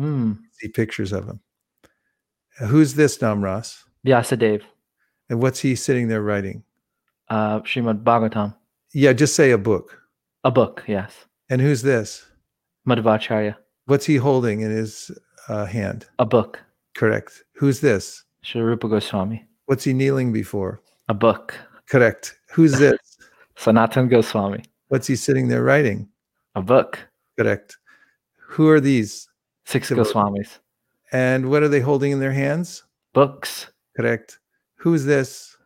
Hmm. 0.01 0.33
See 0.53 0.69
pictures 0.69 1.13
of 1.13 1.27
him. 1.27 1.41
Who's 2.59 2.95
this, 2.95 3.19
Namras? 3.19 3.85
Vyasadeva. 4.07 4.63
And 5.29 5.43
what's 5.43 5.61
he 5.61 5.75
sitting 5.75 6.09
there 6.09 6.23
writing? 6.23 6.65
Uh, 7.29 7.61
Srimad 7.61 8.03
Bhagavatam. 8.03 8.57
Yeah, 8.95 9.13
just 9.13 9.37
say 9.37 9.51
a 9.51 9.59
book. 9.59 10.01
A 10.45 10.51
book, 10.51 10.85
yes. 10.87 11.27
And 11.51 11.61
who's 11.61 11.83
this? 11.83 12.25
Madhvacharya. 12.89 13.57
What's 13.85 14.07
he 14.07 14.17
holding 14.17 14.63
in 14.63 14.71
his 14.71 15.11
uh, 15.49 15.67
hand? 15.67 16.07
A 16.19 16.25
book. 16.25 16.59
Correct. 16.95 17.45
Who's 17.53 17.81
this? 17.81 18.25
Rupa 18.55 18.89
Goswami. 18.89 19.45
What's 19.67 19.85
he 19.85 19.93
kneeling 19.93 20.33
before? 20.33 20.81
A 21.11 21.15
book. 21.15 21.55
Correct. 21.91 22.39
Who's 22.53 22.79
this? 22.79 22.99
Sanatan 23.57 24.09
Goswami. 24.09 24.65
What's 24.89 25.07
he 25.07 25.15
sitting 25.15 25.49
there 25.49 25.63
writing? 25.63 26.09
A 26.55 26.63
book. 26.63 26.99
Correct. 27.39 27.77
Who 28.39 28.67
are 28.71 28.81
these? 28.81 29.29
Six 29.71 29.89
Goswamis. 29.91 30.59
And 31.13 31.49
what 31.49 31.63
are 31.63 31.69
they 31.69 31.79
holding 31.79 32.11
in 32.11 32.19
their 32.19 32.33
hands? 32.33 32.83
Books. 33.15 33.71
Correct. 33.97 34.41
Who's 34.79 35.05
this? 35.05 35.57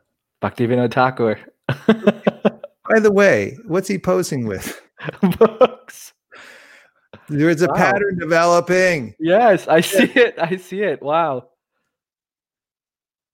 Bhaktivinoda 0.42 0.92
Thakur. 0.92 1.38
By 2.90 3.00
the 3.00 3.10
way, 3.10 3.56
what's 3.66 3.88
he 3.88 3.96
posing 3.98 4.46
with? 4.46 4.78
Books. 5.38 6.12
There 7.30 7.48
is 7.48 7.62
a 7.62 7.68
Wow. 7.68 7.74
pattern 7.76 8.18
developing. 8.18 9.14
Yes, 9.18 9.66
I 9.68 9.80
see 9.80 10.04
it. 10.14 10.34
I 10.38 10.56
see 10.56 10.82
it. 10.82 11.02
Wow. 11.02 11.48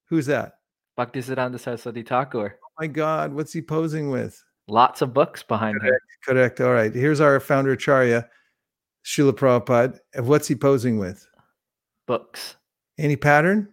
Who's 0.08 0.26
that? 0.26 0.52
Bhaktisiddhanta 0.96 1.58
Saraswati 1.58 2.02
Thakur. 2.02 2.58
Oh 2.62 2.68
my 2.78 2.86
God, 2.86 3.32
what's 3.32 3.52
he 3.52 3.60
posing 3.60 4.08
with? 4.10 4.40
Lots 4.68 5.02
of 5.02 5.12
books 5.12 5.42
behind 5.42 5.82
him. 5.82 5.94
Correct. 6.24 6.60
All 6.60 6.72
right. 6.72 6.94
Here's 6.94 7.20
our 7.20 7.40
founder 7.40 7.72
Acharya, 7.72 8.28
Srila 9.10 9.32
Prabhupada. 9.32 9.98
What's 10.22 10.46
he 10.46 10.54
posing 10.54 10.98
with? 10.98 11.26
Books. 12.06 12.56
Any 12.96 13.16
pattern? 13.16 13.68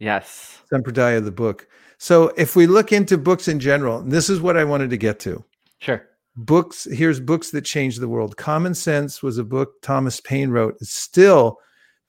Yes. 0.00 0.60
Sampradaya, 0.72 1.24
the 1.24 1.30
book. 1.30 1.68
So 1.98 2.32
if 2.36 2.56
we 2.56 2.66
look 2.66 2.92
into 2.92 3.16
books 3.16 3.46
in 3.46 3.60
general, 3.60 4.00
and 4.00 4.10
this 4.10 4.28
is 4.28 4.40
what 4.40 4.56
I 4.56 4.64
wanted 4.64 4.90
to 4.90 4.96
get 4.96 5.20
to. 5.20 5.44
Sure. 5.78 6.04
Books, 6.34 6.86
here's 6.90 7.20
books 7.20 7.50
that 7.52 7.62
changed 7.62 8.00
the 8.00 8.08
world. 8.08 8.36
Common 8.36 8.74
Sense 8.74 9.22
was 9.22 9.38
a 9.38 9.44
book 9.44 9.80
Thomas 9.82 10.20
Paine 10.20 10.50
wrote. 10.50 10.76
It's 10.80 10.92
still 10.92 11.58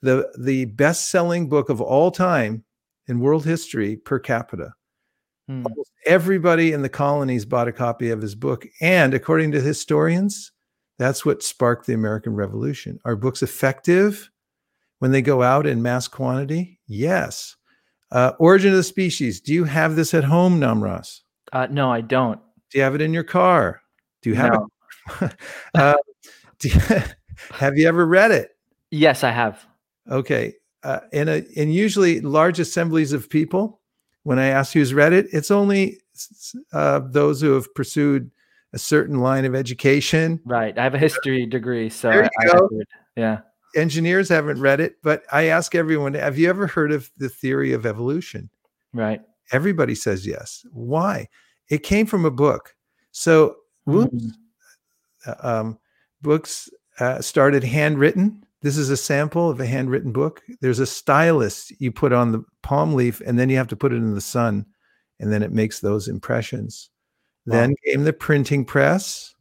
the, 0.02 0.28
the 0.38 0.64
best-selling 0.66 1.48
book 1.48 1.68
of 1.68 1.80
all 1.80 2.10
time 2.10 2.64
in 3.06 3.20
world 3.20 3.44
history 3.44 3.96
per 3.96 4.18
capita. 4.18 4.72
Hmm. 5.46 5.64
Almost 5.64 5.92
everybody 6.06 6.72
in 6.72 6.82
the 6.82 6.88
colonies 6.88 7.44
bought 7.44 7.68
a 7.68 7.72
copy 7.72 8.10
of 8.10 8.20
his 8.20 8.34
book. 8.34 8.66
And 8.80 9.14
according 9.14 9.52
to 9.52 9.60
historians, 9.60 10.50
that's 10.98 11.24
what 11.24 11.42
sparked 11.42 11.86
the 11.86 11.94
American 11.94 12.34
Revolution. 12.34 12.98
Are 13.04 13.16
books 13.16 13.42
effective 13.42 14.30
when 14.98 15.10
they 15.12 15.22
go 15.22 15.42
out 15.42 15.66
in 15.66 15.82
mass 15.82 16.08
quantity? 16.08 16.80
Yes. 16.86 17.56
Uh, 18.10 18.32
Origin 18.38 18.70
of 18.70 18.76
the 18.76 18.82
Species. 18.82 19.40
Do 19.40 19.52
you 19.52 19.64
have 19.64 19.94
this 19.96 20.14
at 20.14 20.24
home, 20.24 20.58
Namras? 20.60 21.20
Uh, 21.52 21.66
no, 21.70 21.90
I 21.92 22.00
don't. 22.00 22.40
Do 22.70 22.78
you 22.78 22.84
have 22.84 22.94
it 22.94 23.00
in 23.02 23.12
your 23.14 23.24
car? 23.24 23.80
Do 24.22 24.30
you 24.30 24.36
have 24.36 24.52
No. 24.52 24.68
it? 25.22 25.36
uh, 25.74 25.94
you- 26.62 26.70
have 27.54 27.76
you 27.76 27.86
ever 27.86 28.04
read 28.06 28.30
it? 28.30 28.56
Yes, 28.90 29.22
I 29.24 29.30
have. 29.30 29.64
Okay. 30.10 30.54
Uh, 30.82 31.00
in 31.12 31.28
a 31.28 31.38
in 31.54 31.70
usually 31.70 32.20
large 32.20 32.58
assemblies 32.60 33.12
of 33.12 33.28
people, 33.28 33.80
when 34.22 34.38
I 34.38 34.46
ask 34.46 34.72
who's 34.72 34.94
read 34.94 35.12
it, 35.12 35.26
it's 35.32 35.50
only 35.50 36.00
uh, 36.72 37.00
those 37.10 37.40
who 37.40 37.52
have 37.52 37.72
pursued 37.74 38.30
a 38.72 38.78
certain 38.78 39.20
line 39.20 39.44
of 39.44 39.54
education. 39.54 40.40
Right. 40.44 40.76
I 40.78 40.82
have 40.82 40.94
a 40.94 40.98
history 40.98 41.46
degree, 41.46 41.88
so 41.90 42.10
There 42.10 42.24
you 42.24 42.28
I 42.40 42.46
go. 42.52 42.68
would- 42.70 42.86
yeah. 43.16 43.38
Engineers 43.76 44.28
haven't 44.28 44.60
read 44.60 44.80
it, 44.80 44.96
but 45.02 45.22
I 45.30 45.44
ask 45.44 45.74
everyone, 45.74 46.14
have 46.14 46.38
you 46.38 46.48
ever 46.48 46.66
heard 46.66 46.90
of 46.92 47.10
the 47.18 47.28
theory 47.28 47.72
of 47.72 47.84
evolution? 47.86 48.48
Right. 48.94 49.20
Everybody 49.52 49.94
says 49.94 50.26
yes. 50.26 50.64
Why? 50.72 51.28
It 51.68 51.82
came 51.82 52.06
from 52.06 52.24
a 52.24 52.30
book. 52.30 52.74
So, 53.10 53.56
Mm. 53.86 54.32
uh, 55.26 55.34
um, 55.42 55.78
books 56.22 56.68
uh, 57.00 57.20
started 57.20 57.64
handwritten. 57.64 58.42
This 58.62 58.76
is 58.76 58.90
a 58.90 58.96
sample 58.96 59.48
of 59.50 59.60
a 59.60 59.66
handwritten 59.66 60.12
book. 60.12 60.42
There's 60.60 60.78
a 60.80 60.86
stylus 60.86 61.70
you 61.78 61.92
put 61.92 62.12
on 62.12 62.32
the 62.32 62.44
palm 62.62 62.94
leaf, 62.94 63.20
and 63.24 63.38
then 63.38 63.48
you 63.50 63.56
have 63.56 63.68
to 63.68 63.76
put 63.76 63.92
it 63.92 63.96
in 63.96 64.14
the 64.14 64.20
sun, 64.20 64.66
and 65.20 65.32
then 65.32 65.42
it 65.42 65.52
makes 65.52 65.80
those 65.80 66.08
impressions. 66.08 66.90
Then 67.50 67.74
came 67.84 68.04
the 68.04 68.12
printing 68.12 68.64
press. 68.64 69.34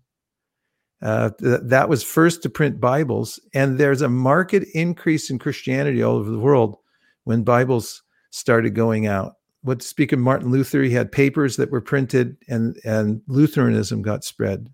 Uh, 1.01 1.29
th- 1.39 1.61
that 1.63 1.89
was 1.89 2.03
first 2.03 2.41
to 2.41 2.49
print 2.49 2.79
Bibles, 2.79 3.39
and 3.53 3.77
there's 3.77 4.01
a 4.01 4.09
marked 4.09 4.53
increase 4.53 5.29
in 5.29 5.37
Christianity 5.37 6.01
all 6.01 6.15
over 6.15 6.31
the 6.31 6.39
world 6.39 6.77
when 7.25 7.43
Bibles 7.43 8.01
started 8.31 8.71
going 8.71 9.05
out. 9.05 9.35
What 9.61 9.81
to 9.81 9.87
speak 9.87 10.11
of 10.11 10.19
Martin 10.19 10.49
Luther, 10.49 10.81
he 10.81 10.91
had 10.91 11.11
papers 11.11 11.57
that 11.57 11.69
were 11.71 11.81
printed, 11.81 12.37
and 12.47 12.79
and 12.83 13.21
Lutheranism 13.27 14.01
got 14.01 14.23
spread. 14.23 14.73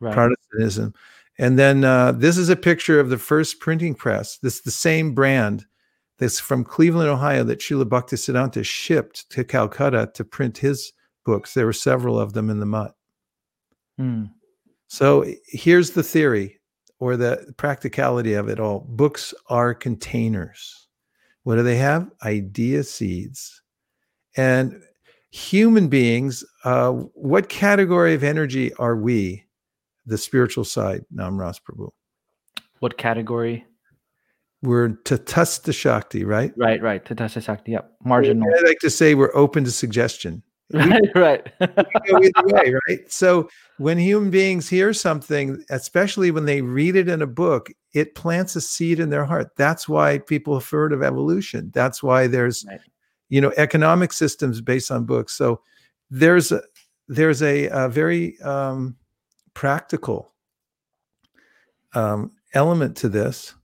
Right. 0.00 0.12
Protestantism. 0.12 0.94
And 1.38 1.58
then 1.58 1.84
uh, 1.84 2.12
this 2.12 2.36
is 2.36 2.48
a 2.48 2.56
picture 2.56 3.00
of 3.00 3.08
the 3.08 3.18
first 3.18 3.60
printing 3.60 3.94
press. 3.94 4.38
This 4.38 4.56
is 4.56 4.62
the 4.62 4.70
same 4.70 5.14
brand 5.14 5.64
that's 6.18 6.38
from 6.38 6.64
Cleveland, 6.64 7.08
Ohio, 7.08 7.44
that 7.44 7.60
Srila 7.60 7.84
Bhaktisiddhanta 7.84 8.64
shipped 8.64 9.30
to 9.30 9.44
Calcutta 9.44 10.10
to 10.14 10.24
print 10.24 10.58
his 10.58 10.92
books. 11.24 11.54
There 11.54 11.66
were 11.66 11.72
several 11.72 12.18
of 12.18 12.32
them 12.32 12.50
in 12.50 12.60
the 12.60 12.66
mutt. 12.66 12.94
Hmm. 13.98 14.24
So 14.88 15.24
here's 15.46 15.90
the 15.90 16.02
theory 16.02 16.60
or 16.98 17.16
the 17.16 17.52
practicality 17.56 18.34
of 18.34 18.48
it 18.48 18.60
all 18.60 18.86
books 18.88 19.34
are 19.48 19.74
containers. 19.74 20.88
What 21.44 21.56
do 21.56 21.62
they 21.62 21.76
have? 21.76 22.10
Idea 22.22 22.84
seeds. 22.84 23.62
And 24.36 24.80
human 25.30 25.88
beings, 25.88 26.44
uh, 26.64 26.90
what 26.90 27.48
category 27.48 28.14
of 28.14 28.22
energy 28.22 28.72
are 28.74 28.96
we? 28.96 29.44
The 30.06 30.18
spiritual 30.18 30.64
side, 30.64 31.04
Namras 31.14 31.60
Prabhu. 31.60 31.90
What 32.80 32.98
category? 32.98 33.64
We're 34.62 34.90
Tatastha 34.90 35.74
Shakti, 35.74 36.24
right? 36.24 36.52
Right, 36.56 36.82
right. 36.82 37.04
Tatasa 37.04 37.42
Shakti. 37.42 37.72
Yep. 37.72 37.92
Marginal. 38.04 38.48
I 38.48 38.66
like 38.66 38.78
to 38.80 38.90
say 38.90 39.14
we're 39.14 39.34
open 39.34 39.64
to 39.64 39.70
suggestion. 39.70 40.42
Right, 41.14 41.52
right. 41.60 41.60
go 42.08 42.18
either 42.18 42.32
way, 42.46 42.74
right? 42.88 43.10
So 43.12 43.48
when 43.78 43.98
human 43.98 44.30
beings 44.30 44.68
hear 44.68 44.92
something, 44.92 45.62
especially 45.70 46.30
when 46.30 46.44
they 46.46 46.62
read 46.62 46.96
it 46.96 47.08
in 47.08 47.22
a 47.22 47.26
book, 47.26 47.70
it 47.92 48.14
plants 48.14 48.56
a 48.56 48.60
seed 48.60 48.98
in 49.00 49.10
their 49.10 49.24
heart. 49.24 49.50
That's 49.56 49.88
why 49.88 50.18
people 50.18 50.54
have 50.58 50.68
heard 50.68 50.92
of 50.92 51.02
evolution. 51.02 51.70
That's 51.74 52.02
why 52.02 52.26
there's, 52.26 52.64
Right. 52.66 52.80
you 53.28 53.40
know, 53.40 53.52
economic 53.56 54.12
systems 54.12 54.60
based 54.60 54.90
on 54.90 55.04
books. 55.04 55.34
So 55.34 55.60
there's 56.10 56.52
a 56.52 56.62
there's 57.08 57.42
a, 57.42 57.66
a 57.68 57.88
very 57.88 58.40
um, 58.40 58.96
practical 59.54 60.32
um, 61.94 62.30
element 62.54 62.96
to 62.98 63.08
this 63.08 63.54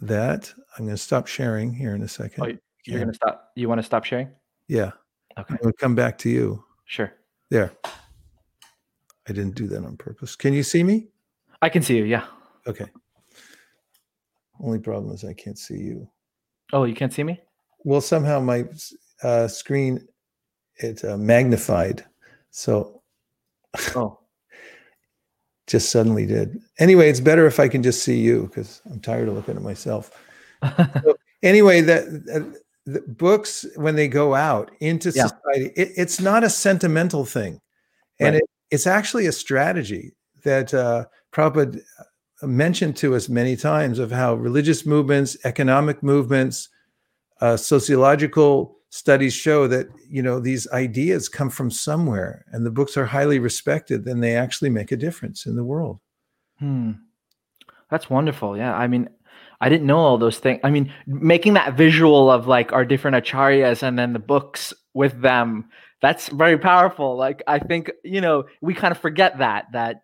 that 0.00 0.52
I'm 0.76 0.84
going 0.86 0.96
to 0.96 1.02
stop 1.02 1.26
sharing 1.26 1.72
here 1.72 1.94
in 1.94 2.02
a 2.02 2.08
second. 2.08 2.44
Oh, 2.44 2.58
You're 2.86 3.00
gonna 3.00 3.14
stop. 3.14 3.50
You 3.56 3.68
want 3.68 3.78
to 3.80 3.82
stop 3.84 4.04
sharing? 4.04 4.30
yeah, 4.68 4.92
Okay. 5.38 5.54
I'm 5.54 5.56
going 5.62 5.72
to 5.72 5.78
come 5.78 5.94
back 5.94 6.18
to 6.18 6.28
you. 6.28 6.64
Sure. 6.86 7.12
There. 7.50 7.72
I 7.84 9.32
didn't 9.32 9.54
do 9.54 9.66
that 9.68 9.84
on 9.84 9.96
purpose. 9.96 10.34
Can 10.36 10.52
you 10.52 10.62
see 10.62 10.82
me? 10.82 11.08
I 11.62 11.68
can 11.68 11.82
see 11.82 11.96
you. 11.96 12.04
Yeah. 12.04 12.24
Okay. 12.66 12.86
Only 14.60 14.78
problem 14.78 15.14
is 15.14 15.24
I 15.24 15.34
can't 15.34 15.58
see 15.58 15.78
you. 15.78 16.08
Oh, 16.72 16.84
you 16.84 16.94
can't 16.94 17.12
see 17.12 17.22
me? 17.22 17.40
Well, 17.84 18.00
somehow 18.00 18.40
my 18.40 18.64
uh, 19.22 19.48
screen 19.48 20.06
it 20.76 21.04
uh, 21.04 21.16
magnified, 21.16 22.04
so 22.50 23.02
Oh. 23.94 24.18
just 25.66 25.90
suddenly 25.90 26.26
did. 26.26 26.60
Anyway, 26.78 27.08
it's 27.08 27.20
better 27.20 27.46
if 27.46 27.60
I 27.60 27.68
can 27.68 27.82
just 27.82 28.02
see 28.02 28.18
you 28.18 28.42
because 28.48 28.80
I'm 28.90 29.00
tired 29.00 29.28
of 29.28 29.34
looking 29.34 29.56
at 29.56 29.62
myself. 29.62 30.10
Anyway, 31.40 31.80
that 31.82 32.02
uh, 32.34 32.58
the 32.92 33.00
books 33.00 33.66
when 33.76 33.96
they 33.96 34.08
go 34.08 34.34
out 34.34 34.70
into 34.80 35.10
Yeah. 35.10 35.26
society, 35.26 35.72
it, 35.76 35.88
it's 35.96 36.20
not 36.20 36.44
a 36.44 36.50
sentimental 36.50 37.24
thing, 37.24 37.60
and 38.18 38.34
Right. 38.34 38.42
it, 38.42 38.50
it's 38.70 38.86
actually 38.86 39.26
a 39.26 39.32
strategy 39.32 40.14
that 40.44 40.72
uh, 40.72 41.04
Prabhupada 41.32 41.80
mentioned 42.42 42.96
to 42.96 43.14
us 43.16 43.28
many 43.28 43.56
times 43.56 43.98
of 43.98 44.10
how 44.10 44.34
religious 44.34 44.86
movements, 44.86 45.36
economic 45.44 46.02
movements, 46.02 46.68
uh, 47.40 47.56
sociological 47.56 48.76
studies 48.90 49.34
show 49.34 49.68
that 49.68 49.86
you 50.08 50.22
know 50.22 50.40
these 50.40 50.66
ideas 50.72 51.28
come 51.28 51.50
from 51.50 51.70
somewhere, 51.70 52.44
and 52.52 52.64
the 52.64 52.70
books 52.70 52.96
are 52.96 53.06
highly 53.06 53.38
respected, 53.38 54.06
and 54.06 54.22
they 54.22 54.36
actually 54.36 54.70
make 54.70 54.92
a 54.92 54.96
difference 54.96 55.46
in 55.46 55.56
the 55.56 55.64
world. 55.64 55.98
Hmm. 56.58 56.92
That's 57.90 58.10
wonderful. 58.10 58.56
Yeah. 58.56 58.74
I 58.74 58.86
mean, 58.86 59.08
I 59.60 59.68
didn't 59.68 59.86
know 59.86 59.98
all 59.98 60.18
those 60.18 60.38
things. 60.38 60.60
I 60.62 60.70
mean, 60.70 60.92
making 61.06 61.54
that 61.54 61.76
visual 61.76 62.30
of 62.30 62.46
like 62.46 62.72
our 62.72 62.84
different 62.84 63.16
acharyas 63.16 63.82
and 63.82 63.98
then 63.98 64.12
the 64.12 64.18
books 64.18 64.72
with 64.94 65.20
them, 65.20 65.68
that's 66.00 66.28
very 66.28 66.58
powerful. 66.58 67.16
Like, 67.16 67.42
I 67.46 67.58
think, 67.58 67.90
you 68.04 68.20
know, 68.20 68.44
we 68.60 68.74
kind 68.74 68.92
of 68.92 68.98
forget 68.98 69.38
that, 69.38 69.66
that 69.72 70.02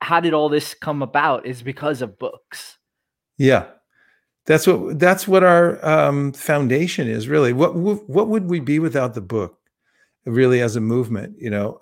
how 0.00 0.18
did 0.20 0.34
all 0.34 0.48
this 0.48 0.74
come 0.74 1.02
about 1.02 1.46
is 1.46 1.62
because 1.62 2.02
of 2.02 2.18
books. 2.18 2.78
Yeah, 3.38 3.66
that's 4.46 4.66
what 4.66 4.98
that's 4.98 5.28
what 5.28 5.44
our 5.44 5.84
um, 5.84 6.32
foundation 6.32 7.08
is 7.08 7.28
really. 7.28 7.52
What 7.52 7.74
what 7.76 8.28
would 8.28 8.50
we 8.50 8.60
be 8.60 8.78
without 8.78 9.14
the 9.14 9.20
book? 9.20 9.58
Really, 10.26 10.60
as 10.60 10.76
a 10.76 10.80
movement, 10.80 11.36
you 11.38 11.50
know. 11.50 11.78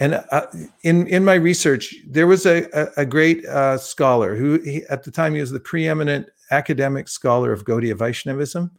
And 0.00 0.14
uh, 0.32 0.46
in 0.82 1.06
in 1.06 1.24
my 1.24 1.34
research, 1.34 1.94
there 2.08 2.26
was 2.26 2.46
a 2.46 2.64
a, 2.72 3.02
a 3.02 3.06
great 3.06 3.44
uh, 3.46 3.76
scholar 3.78 4.34
who 4.34 4.58
he, 4.60 4.82
at 4.90 5.04
the 5.04 5.10
time 5.10 5.34
he 5.34 5.40
was 5.40 5.50
the 5.50 5.60
preeminent 5.60 6.28
academic 6.50 7.06
scholar 7.08 7.52
of 7.52 7.64
Gaudiya 7.64 7.96
Vaishnavism, 7.96 8.70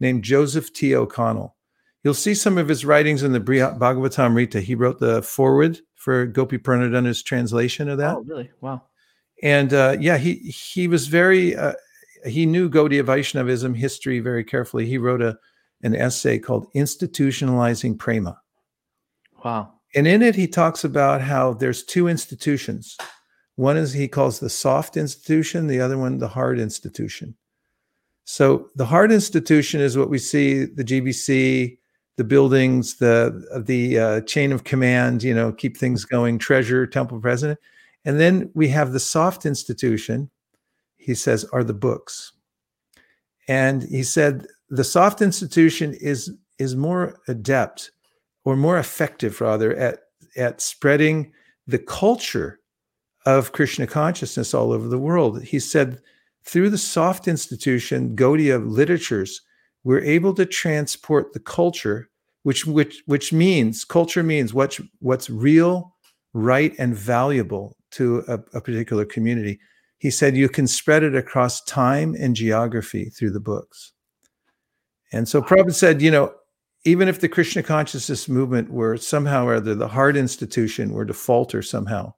named 0.00 0.24
Joseph 0.24 0.72
T. 0.72 0.94
O'Connell. 0.96 1.54
You'll 2.02 2.14
see 2.14 2.34
some 2.34 2.56
of 2.56 2.66
his 2.66 2.84
writings 2.86 3.22
in 3.22 3.32
the 3.32 3.40
Bhagavatamrita. 3.40 4.62
He 4.62 4.74
wrote 4.74 4.98
the 4.98 5.20
foreword 5.22 5.78
for 5.96 6.26
Gopiparanadhana's 6.26 7.22
translation 7.22 7.90
of 7.90 7.98
that 7.98 8.16
Oh, 8.16 8.20
really? 8.22 8.50
Wow. 8.62 8.82
and 9.42 9.74
uh, 9.74 9.96
yeah, 10.00 10.16
he 10.16 10.36
he 10.36 10.88
was 10.88 11.08
very 11.08 11.54
uh, 11.54 11.74
he 12.24 12.46
knew 12.46 12.70
Gaudiya 12.70 13.04
Vaishnavism 13.04 13.74
history 13.74 14.18
very 14.20 14.44
carefully. 14.44 14.86
He 14.86 14.96
wrote 14.96 15.20
a 15.20 15.38
an 15.82 15.94
essay 15.94 16.38
called 16.38 16.66
Institutionalizing 16.74 17.98
Prema. 17.98 18.40
Wow. 19.44 19.74
And 19.94 20.06
in 20.06 20.22
it, 20.22 20.34
he 20.34 20.46
talks 20.46 20.84
about 20.84 21.20
how 21.20 21.54
there's 21.54 21.82
two 21.82 22.08
institutions. 22.08 22.96
One 23.56 23.76
is 23.76 23.92
he 23.92 24.08
calls 24.08 24.38
the 24.38 24.50
soft 24.50 24.96
institution, 24.96 25.66
the 25.66 25.80
other 25.80 25.98
one, 25.98 26.18
the 26.18 26.28
hard 26.28 26.58
institution. 26.58 27.34
So 28.24 28.70
the 28.76 28.86
hard 28.86 29.10
institution 29.10 29.80
is 29.80 29.98
what 29.98 30.08
we 30.08 30.18
see 30.18 30.64
the 30.64 30.84
GBC, 30.84 31.78
the 32.16 32.24
buildings, 32.24 32.96
the 32.96 33.62
the 33.66 33.98
uh, 33.98 34.20
chain 34.22 34.52
of 34.52 34.64
command, 34.64 35.22
you 35.22 35.34
know, 35.34 35.52
keep 35.52 35.76
things 35.76 36.04
going, 36.04 36.38
treasurer, 36.38 36.86
temple 36.86 37.20
president. 37.20 37.58
And 38.04 38.20
then 38.20 38.50
we 38.54 38.68
have 38.68 38.92
the 38.92 39.00
soft 39.00 39.44
institution, 39.44 40.30
he 40.96 41.14
says, 41.14 41.44
are 41.52 41.64
the 41.64 41.74
books. 41.74 42.32
And 43.48 43.82
he 43.82 44.04
said 44.04 44.46
the 44.68 44.84
soft 44.84 45.20
institution 45.20 45.94
is 45.94 46.32
is 46.58 46.76
more 46.76 47.18
adept 47.26 47.90
or 48.44 48.56
more 48.56 48.78
effective 48.78 49.40
rather 49.40 49.74
at 49.76 50.00
at 50.36 50.60
spreading 50.60 51.32
the 51.66 51.78
culture 51.78 52.60
of 53.26 53.52
Krishna 53.52 53.86
consciousness 53.86 54.54
all 54.54 54.72
over 54.72 54.88
the 54.88 54.98
world. 54.98 55.42
He 55.42 55.58
said 55.58 56.00
through 56.44 56.70
the 56.70 56.78
soft 56.78 57.28
institution, 57.28 58.16
Gaudiya 58.16 58.66
literatures, 58.66 59.42
we're 59.84 60.00
able 60.00 60.34
to 60.34 60.46
transport 60.46 61.32
the 61.32 61.40
culture, 61.40 62.08
which 62.42 62.66
which 62.66 63.02
which 63.06 63.32
means 63.32 63.84
culture 63.84 64.22
means 64.22 64.54
what's 64.54 64.80
what's 65.00 65.30
real, 65.30 65.94
right, 66.32 66.74
and 66.78 66.94
valuable 66.94 67.76
to 67.92 68.24
a, 68.28 68.34
a 68.56 68.60
particular 68.60 69.04
community. 69.04 69.58
He 69.98 70.10
said 70.10 70.36
you 70.36 70.48
can 70.48 70.66
spread 70.66 71.02
it 71.02 71.14
across 71.14 71.62
time 71.64 72.16
and 72.18 72.34
geography 72.34 73.10
through 73.10 73.32
the 73.32 73.40
books. 73.40 73.92
And 75.12 75.28
so 75.28 75.42
Prabhupada 75.42 75.74
said, 75.74 76.00
you 76.00 76.10
know, 76.10 76.32
even 76.84 77.08
if 77.08 77.20
the 77.20 77.28
Krishna 77.28 77.62
consciousness 77.62 78.28
movement 78.28 78.70
were 78.70 78.96
somehow 78.96 79.46
or 79.46 79.54
other 79.56 79.74
the 79.74 79.88
hard 79.88 80.16
institution 80.16 80.92
were 80.92 81.04
to 81.04 81.12
falter 81.12 81.62
somehow, 81.62 82.14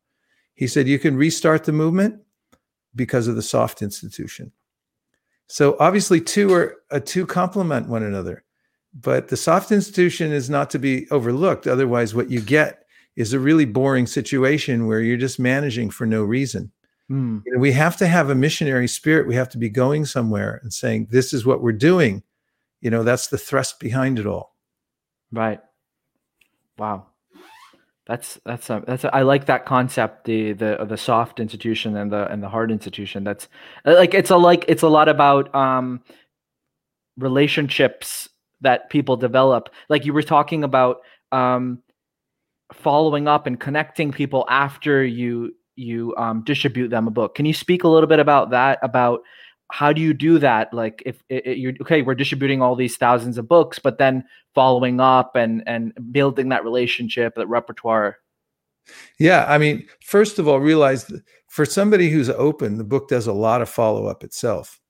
he 0.55 0.67
said 0.67 0.87
you 0.87 0.99
can 0.99 1.17
restart 1.17 1.65
the 1.65 1.73
movement 1.73 2.21
because 2.95 3.27
of 3.27 3.37
the 3.37 3.43
soft 3.43 3.83
institution. 3.83 4.53
So 5.49 5.77
obviously, 5.81 6.21
two 6.21 6.53
are 6.55 6.77
uh, 6.91 7.01
two 7.05 7.27
complement 7.27 7.89
one 7.89 8.03
another, 8.03 8.45
but 8.95 9.29
the 9.29 9.37
soft 9.37 9.73
institution 9.73 10.33
is 10.33 10.49
not 10.49 10.71
to 10.71 10.79
be 10.79 11.11
overlooked. 11.11 11.67
Otherwise, 11.67 12.15
what 12.15 12.31
you 12.31 12.41
get 12.41 12.85
is 13.17 13.33
a 13.33 13.41
really 13.41 13.65
boring 13.65 14.07
situation 14.07 14.87
where 14.87 15.01
you're 15.01 15.17
just 15.17 15.39
managing 15.39 15.91
for 15.91 16.07
no 16.07 16.23
reason. 16.23 16.73
Mm. 17.11 17.43
You 17.45 17.53
know, 17.53 17.59
we 17.59 17.73
have 17.73 17.97
to 17.99 18.07
have 18.07 18.31
a 18.31 18.35
missionary 18.35 18.89
spirit. 18.89 19.27
We 19.27 19.35
have 19.35 19.51
to 19.51 19.59
be 19.59 19.69
going 19.69 20.07
somewhere 20.07 20.61
and 20.63 20.73
saying, 20.73 21.09
"This 21.11 21.33
is 21.33 21.45
what 21.45 21.63
we're 21.63 21.73
doing." 21.73 22.23
You 22.81 22.91
know, 22.91 23.03
that's 23.03 23.27
the 23.27 23.39
thrust 23.39 23.79
behind 23.81 24.19
it 24.19 24.27
all. 24.27 24.51
Right. 25.33 25.61
Wow. 26.78 27.07
That's 28.07 28.41
that's 28.45 28.68
a, 28.68 28.83
that's 28.87 29.05
a, 29.05 29.14
I 29.14 29.22
like 29.22 29.47
that 29.47 29.64
concept 29.64 30.24
the 30.24 30.53
the 30.53 30.85
the 30.85 30.97
soft 30.97 31.39
institution 31.39 31.97
and 31.97 32.12
the 32.12 32.30
and 32.30 32.43
the 32.43 32.49
hard 32.49 32.70
institution. 32.72 33.22
That's 33.22 33.49
uh, 33.87 33.95
like 33.95 34.12
it's 34.12 34.30
a 34.30 34.37
like 34.37 34.64
it's 34.68 34.83
a 34.83 34.89
lot 34.89 35.09
about 35.09 35.55
um 35.55 36.03
relationships 37.16 38.28
that 38.61 38.91
people 38.91 39.16
develop. 39.16 39.68
Like 39.89 40.05
you 40.05 40.12
were 40.12 40.22
talking 40.22 40.64
about 40.64 41.03
um 41.30 41.80
following 42.72 43.28
up 43.28 43.47
and 43.47 43.59
connecting 43.59 44.11
people 44.11 44.47
after 44.49 45.05
you 45.05 45.55
you 45.76 46.14
um, 46.16 46.43
distribute 46.43 46.89
them 46.89 47.07
a 47.07 47.11
book. 47.11 47.35
Can 47.37 47.47
you 47.47 47.55
speak 47.55 47.85
a 47.85 47.89
little 47.89 48.09
bit 48.09 48.18
about 48.18 48.51
that? 48.51 48.78
About 48.83 49.22
how 49.72 49.91
do 49.91 50.03
you 50.03 50.12
do 50.12 50.39
that 50.39 50.72
like 50.74 51.03
if 51.07 51.24
it, 51.30 51.47
it, 51.47 51.59
you're 51.59 51.72
okay 51.80 52.03
we're 52.03 52.14
distributing 52.14 52.61
all 52.61 52.76
these 52.76 52.99
thousands 52.99 53.39
of 53.39 53.49
books 53.49 53.78
but 53.78 53.97
then 53.97 54.22
following 54.55 55.00
up 55.00 55.36
and 55.36 55.62
and 55.66 55.92
building 56.12 56.48
that 56.48 56.64
relationship 56.64 57.34
that 57.34 57.46
repertoire 57.46 58.18
yeah 59.18 59.44
i 59.48 59.59
mean 59.59 59.86
first 60.03 60.38
of 60.38 60.48
all 60.48 60.61
realize 60.61 61.11
for 61.48 61.64
somebody 61.64 62.11
who's 62.11 62.30
open 62.30 62.78
the 62.78 62.84
book 62.84 63.09
does 63.09 63.26
a 63.26 63.32
lot 63.32 63.62
of 63.62 63.68
follow-up 63.68 64.24
itself 64.24 64.80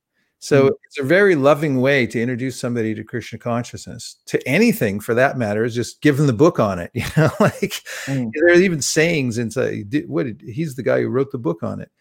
so 0.42 0.64
mm-hmm. 0.64 0.74
it's 0.86 0.98
a 0.98 1.04
very 1.04 1.36
loving 1.36 1.80
way 1.80 2.04
to 2.08 2.20
introduce 2.20 2.58
somebody 2.58 2.96
to 2.96 3.04
Krishna 3.04 3.38
consciousness, 3.38 4.16
to 4.26 4.44
anything 4.46 4.98
for 4.98 5.14
that 5.14 5.38
matter, 5.38 5.62
is 5.64 5.72
just 5.72 6.02
give 6.02 6.16
them 6.16 6.26
the 6.26 6.32
book 6.32 6.58
on 6.58 6.80
it. 6.80 6.90
You 6.94 7.04
know, 7.16 7.30
like 7.38 7.80
mm. 8.06 8.28
there 8.34 8.52
are 8.52 8.60
even 8.60 8.82
sayings 8.82 9.38
inside. 9.38 10.04
What 10.08 10.26
he's 10.40 10.74
the 10.74 10.82
guy 10.82 11.00
who 11.00 11.08
wrote 11.08 11.30
the 11.30 11.38
book 11.38 11.62
on 11.62 11.80
it. 11.80 11.92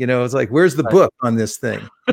You 0.00 0.06
know, 0.06 0.24
it's 0.24 0.32
like, 0.32 0.48
where's 0.48 0.76
the 0.76 0.82
right. 0.84 0.92
book 0.92 1.14
on 1.20 1.34
this 1.34 1.58
thing? 1.58 1.86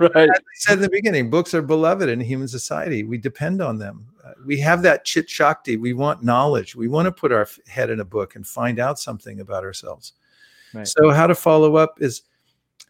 right. 0.00 0.16
As 0.16 0.30
I 0.30 0.54
said 0.54 0.74
in 0.78 0.80
the 0.80 0.88
beginning, 0.88 1.28
books 1.28 1.52
are 1.52 1.60
beloved 1.60 2.08
in 2.08 2.20
human 2.20 2.48
society. 2.48 3.02
We 3.02 3.18
depend 3.18 3.60
on 3.60 3.76
them. 3.76 4.06
Uh, 4.24 4.32
we 4.46 4.58
have 4.60 4.80
that 4.80 5.04
chit 5.04 5.28
shakti. 5.28 5.76
We 5.76 5.92
want 5.92 6.24
knowledge. 6.24 6.74
We 6.74 6.88
want 6.88 7.04
to 7.04 7.12
put 7.12 7.30
our 7.30 7.46
head 7.66 7.90
in 7.90 8.00
a 8.00 8.04
book 8.06 8.34
and 8.34 8.46
find 8.46 8.78
out 8.78 8.98
something 8.98 9.40
about 9.40 9.62
ourselves. 9.62 10.14
Right. 10.72 10.88
So, 10.88 11.10
how 11.10 11.26
to 11.26 11.34
follow 11.34 11.76
up 11.76 12.00
is, 12.00 12.22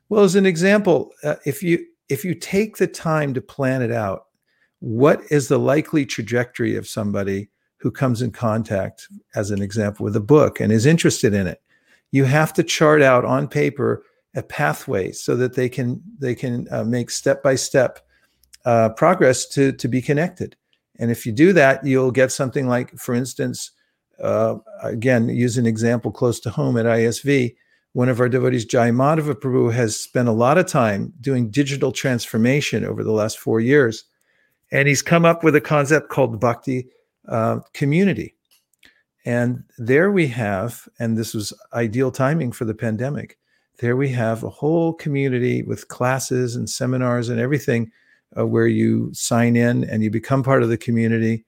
well, 0.08 0.22
as 0.22 0.36
an 0.36 0.46
example, 0.46 1.10
uh, 1.24 1.34
if 1.44 1.60
you 1.60 1.84
if 2.08 2.24
you 2.24 2.36
take 2.36 2.76
the 2.76 2.86
time 2.86 3.34
to 3.34 3.40
plan 3.40 3.82
it 3.82 3.90
out, 3.90 4.26
what 4.78 5.20
is 5.32 5.48
the 5.48 5.58
likely 5.58 6.06
trajectory 6.06 6.76
of 6.76 6.86
somebody 6.86 7.48
who 7.78 7.90
comes 7.90 8.22
in 8.22 8.30
contact, 8.30 9.08
as 9.34 9.50
an 9.50 9.62
example, 9.62 10.04
with 10.04 10.14
a 10.14 10.20
book 10.20 10.60
and 10.60 10.70
is 10.70 10.86
interested 10.86 11.34
in 11.34 11.48
it? 11.48 11.60
You 12.12 12.24
have 12.24 12.52
to 12.52 12.62
chart 12.62 13.02
out 13.02 13.24
on 13.24 13.48
paper 13.48 14.04
a 14.38 14.42
pathway 14.42 15.12
so 15.12 15.36
that 15.36 15.54
they 15.54 15.68
can 15.68 16.02
they 16.18 16.34
can 16.34 16.66
uh, 16.70 16.84
make 16.84 17.10
step 17.10 17.42
by 17.42 17.54
step 17.54 18.00
progress 18.96 19.46
to 19.46 19.72
to 19.72 19.88
be 19.88 20.00
connected. 20.00 20.56
And 20.98 21.10
if 21.10 21.24
you 21.24 21.32
do 21.32 21.52
that, 21.52 21.84
you'll 21.86 22.10
get 22.10 22.32
something 22.32 22.66
like, 22.66 22.96
for 22.98 23.14
instance, 23.14 23.70
uh, 24.22 24.56
again, 24.82 25.28
use 25.28 25.56
an 25.56 25.66
example 25.66 26.10
close 26.10 26.40
to 26.40 26.50
home 26.50 26.76
at 26.76 26.86
ISV. 26.86 27.54
One 27.92 28.08
of 28.08 28.20
our 28.20 28.28
devotees, 28.28 28.64
Jai 28.64 28.90
Madhava 28.90 29.34
Prabhu, 29.34 29.72
has 29.72 29.96
spent 29.96 30.28
a 30.28 30.32
lot 30.32 30.58
of 30.58 30.66
time 30.66 31.12
doing 31.20 31.50
digital 31.50 31.92
transformation 31.92 32.84
over 32.84 33.04
the 33.04 33.12
last 33.12 33.38
four 33.38 33.60
years. 33.60 34.04
And 34.70 34.88
he's 34.88 35.02
come 35.02 35.24
up 35.24 35.42
with 35.42 35.54
a 35.56 35.60
concept 35.60 36.10
called 36.10 36.40
Bhakti 36.40 36.88
uh, 37.28 37.60
Community. 37.72 38.34
And 39.24 39.64
there 39.78 40.10
we 40.10 40.26
have, 40.28 40.88
and 40.98 41.16
this 41.16 41.34
was 41.34 41.52
ideal 41.72 42.10
timing 42.10 42.52
for 42.52 42.64
the 42.64 42.74
pandemic, 42.74 43.38
there 43.78 43.96
we 43.96 44.08
have 44.10 44.42
a 44.42 44.50
whole 44.50 44.92
community 44.92 45.62
with 45.62 45.88
classes 45.88 46.56
and 46.56 46.68
seminars 46.68 47.28
and 47.28 47.40
everything 47.40 47.90
uh, 48.36 48.46
where 48.46 48.66
you 48.66 49.12
sign 49.14 49.56
in 49.56 49.84
and 49.84 50.02
you 50.02 50.10
become 50.10 50.42
part 50.42 50.62
of 50.62 50.68
the 50.68 50.76
community. 50.76 51.44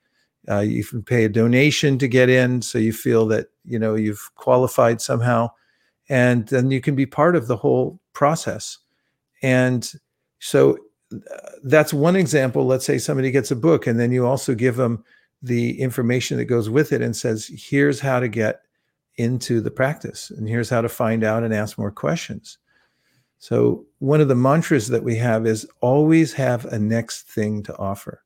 Uh, 0.48 0.60
you 0.60 0.84
can 0.84 1.02
pay 1.02 1.24
a 1.24 1.28
donation 1.28 1.98
to 1.98 2.08
get 2.08 2.28
in, 2.28 2.62
so 2.62 2.78
you 2.78 2.92
feel 2.92 3.26
that 3.26 3.48
you 3.64 3.78
know 3.78 3.94
you've 3.94 4.30
qualified 4.36 5.00
somehow, 5.00 5.50
and 6.08 6.48
then 6.48 6.70
you 6.70 6.80
can 6.80 6.94
be 6.94 7.04
part 7.04 7.36
of 7.36 7.46
the 7.46 7.56
whole 7.56 8.00
process. 8.14 8.78
And 9.42 9.90
so 10.38 10.78
uh, 11.12 11.50
that's 11.64 11.92
one 11.92 12.16
example. 12.16 12.64
Let's 12.64 12.86
say 12.86 12.96
somebody 12.96 13.30
gets 13.30 13.50
a 13.50 13.56
book, 13.56 13.86
and 13.86 14.00
then 14.00 14.12
you 14.12 14.26
also 14.26 14.54
give 14.54 14.76
them 14.76 15.04
the 15.42 15.78
information 15.80 16.38
that 16.38 16.46
goes 16.46 16.70
with 16.70 16.92
it 16.92 17.02
and 17.02 17.14
says, 17.14 17.50
"Here's 17.54 18.00
how 18.00 18.18
to 18.18 18.28
get 18.28 18.62
into 19.16 19.60
the 19.60 19.70
practice. 19.70 20.30
And 20.30 20.48
here's 20.48 20.70
how 20.70 20.80
to 20.80 20.88
find 20.88 21.24
out 21.24 21.42
and 21.42 21.54
ask 21.54 21.78
more 21.78 21.90
questions. 21.90 22.58
So, 23.38 23.86
one 24.00 24.20
of 24.20 24.28
the 24.28 24.34
mantras 24.34 24.88
that 24.88 25.02
we 25.02 25.16
have 25.16 25.46
is 25.46 25.66
always 25.80 26.32
have 26.34 26.66
a 26.66 26.78
next 26.78 27.22
thing 27.22 27.62
to 27.64 27.76
offer. 27.78 28.22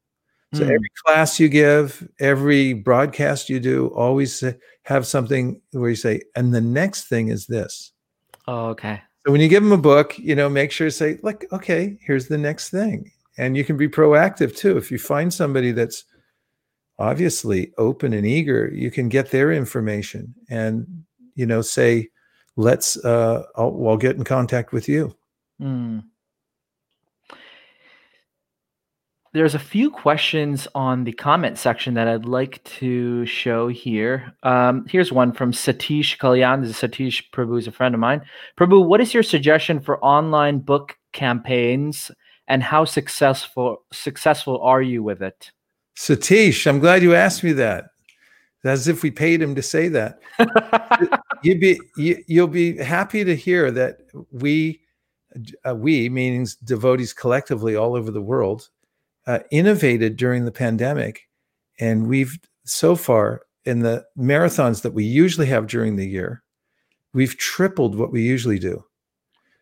So, 0.53 0.63
mm. 0.63 0.71
every 0.71 0.91
class 1.05 1.39
you 1.39 1.49
give, 1.49 2.09
every 2.19 2.73
broadcast 2.73 3.49
you 3.49 3.61
do, 3.61 3.89
always 3.89 4.43
have 4.83 5.07
something 5.07 5.61
where 5.71 5.91
you 5.91 5.97
say, 5.97 6.23
and 6.35 6.53
the 6.53 6.61
next 6.61 7.05
thing 7.05 7.29
is 7.29 7.47
this. 7.47 7.93
Oh, 8.49 8.67
okay. 8.71 9.01
So, 9.25 9.31
when 9.31 9.41
you 9.41 9.49
give 9.49 9.63
them 9.63 9.73
a 9.73 9.79
book, 9.79 10.19
you 10.19 10.35
know, 10.35 10.49
make 10.49 10.73
sure 10.73 10.89
to 10.89 10.91
say, 10.91 11.21
like, 11.23 11.47
okay, 11.53 11.97
here's 12.01 12.27
the 12.27 12.39
next 12.39 12.71
thing. 12.71 13.13
And 13.39 13.57
you 13.57 13.65
can 13.65 13.77
be 13.77 13.89
proactive 13.89 14.57
too. 14.57 14.77
If 14.77 14.91
you 14.91 14.99
find 14.99 15.33
somebody 15.33 15.71
that's 15.71 16.05
obviously 16.99 17.73
open 17.79 18.13
and 18.13 18.27
eager, 18.27 18.71
you 18.73 18.91
can 18.91 19.09
get 19.09 19.31
their 19.31 19.53
information 19.53 20.35
and 20.49 20.87
you 21.35 21.47
know 21.47 21.63
say, 21.63 22.11
"Let's 22.57 22.97
uh, 23.05 23.45
I'll, 23.57 23.89
I'll 23.89 23.97
get 23.97 24.17
in 24.17 24.25
contact 24.25 24.73
with 24.73 24.89
you." 24.89 25.17
Mm. 25.61 26.05
There's 29.35 29.57
a 29.57 29.59
few 29.59 29.91
questions 29.91 30.69
on 30.77 31.03
the 31.03 31.13
comment 31.13 31.59
section 31.59 31.95
that 31.95 32.07
I'd 32.07 32.25
like 32.25 32.63
to 32.79 33.27
show 33.27 33.67
here. 33.67 34.33
Um, 34.45 34.87
here's 34.89 35.11
one 35.11 35.33
from 35.33 35.51
Satish 35.51 36.19
Kalyan. 36.19 36.63
This 36.63 36.71
is 36.71 36.77
Satish 36.77 37.25
Prabhu 37.33 37.59
is 37.59 37.67
a 37.67 37.73
friend 37.73 37.97
of 37.97 38.01
mine. 38.01 38.23
Prabhu, 38.57 38.87
what 38.87 39.01
is 39.01 39.13
your 39.13 39.25
suggestion 39.25 39.81
for 39.81 39.99
online 40.05 40.61
book 40.61 40.97
campaigns 41.13 42.13
and 42.47 42.63
how 42.63 42.85
successful 42.85 43.79
successful 43.93 44.61
are 44.61 44.83
you 44.83 45.03
with 45.03 45.21
it? 45.21 45.51
Satish, 45.97 46.67
I'm 46.67 46.81
glad 46.81 47.03
you 47.03 47.15
asked 47.15 47.45
me 47.45 47.53
that. 47.53 47.87
As 48.65 48.89
if 48.89 49.03
we 49.03 49.11
paid 49.11 49.43
him 49.43 49.55
to 49.55 49.63
say 49.63 49.89
that. 49.89 50.21
You'd 51.43 51.61
be 51.61 51.79
you, 51.97 52.25
will 52.41 52.49
be 52.49 52.79
happy 52.79 53.23
to 53.23 53.37
hear 53.37 53.71
that 53.71 53.99
we, 54.33 54.81
uh, 55.69 55.75
we 55.75 56.09
meaning 56.09 56.47
devotees 56.65 57.13
collectively 57.13 57.77
all 57.77 57.95
over 57.95 58.11
the 58.11 58.23
world, 58.23 58.71
uh, 59.27 59.41
innovated 59.51 60.17
during 60.17 60.47
the 60.47 60.53
pandemic, 60.53 61.29
and 61.79 62.07
we've 62.07 62.39
so 62.65 62.97
far 62.97 63.43
in 63.65 63.81
the 63.81 64.05
marathons 64.19 64.83
that 64.83 64.93
we 64.93 65.05
usually 65.05 65.47
have 65.47 65.67
during 65.67 65.97
the 65.97 66.07
year, 66.07 66.43
we've 67.13 67.37
tripled 67.37 67.95
what 67.95 68.13
we 68.13 68.23
usually 68.23 68.59
do. 68.59 68.85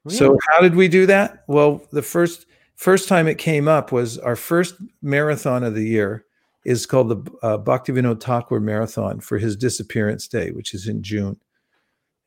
Really? 0.05 0.17
So 0.17 0.39
how 0.49 0.61
did 0.61 0.75
we 0.75 0.89
do 0.89 1.07
that? 1.07 1.45
Well, 1.47 1.83
the 1.93 2.03
first 2.03 2.47
first 2.77 3.09
time 3.09 3.29
it 3.29 3.39
came 3.39 3.69
up 3.69 3.93
was 3.93 4.19
our 4.19 4.37
first 4.37 4.75
marathon 5.03 5.63
of 5.63 5.75
the 5.75 5.85
year 5.85 6.25
is 6.65 6.87
called 6.87 7.09
the 7.09 7.33
uh, 7.43 7.59
Bhaktivinoda 7.59 8.21
Thakur 8.21 8.61
Marathon 8.61 9.21
for 9.21 9.39
his 9.39 9.57
disappearance 9.57 10.29
day, 10.29 10.51
which 10.51 10.75
is 10.75 10.87
in 10.87 11.03
June. 11.03 11.39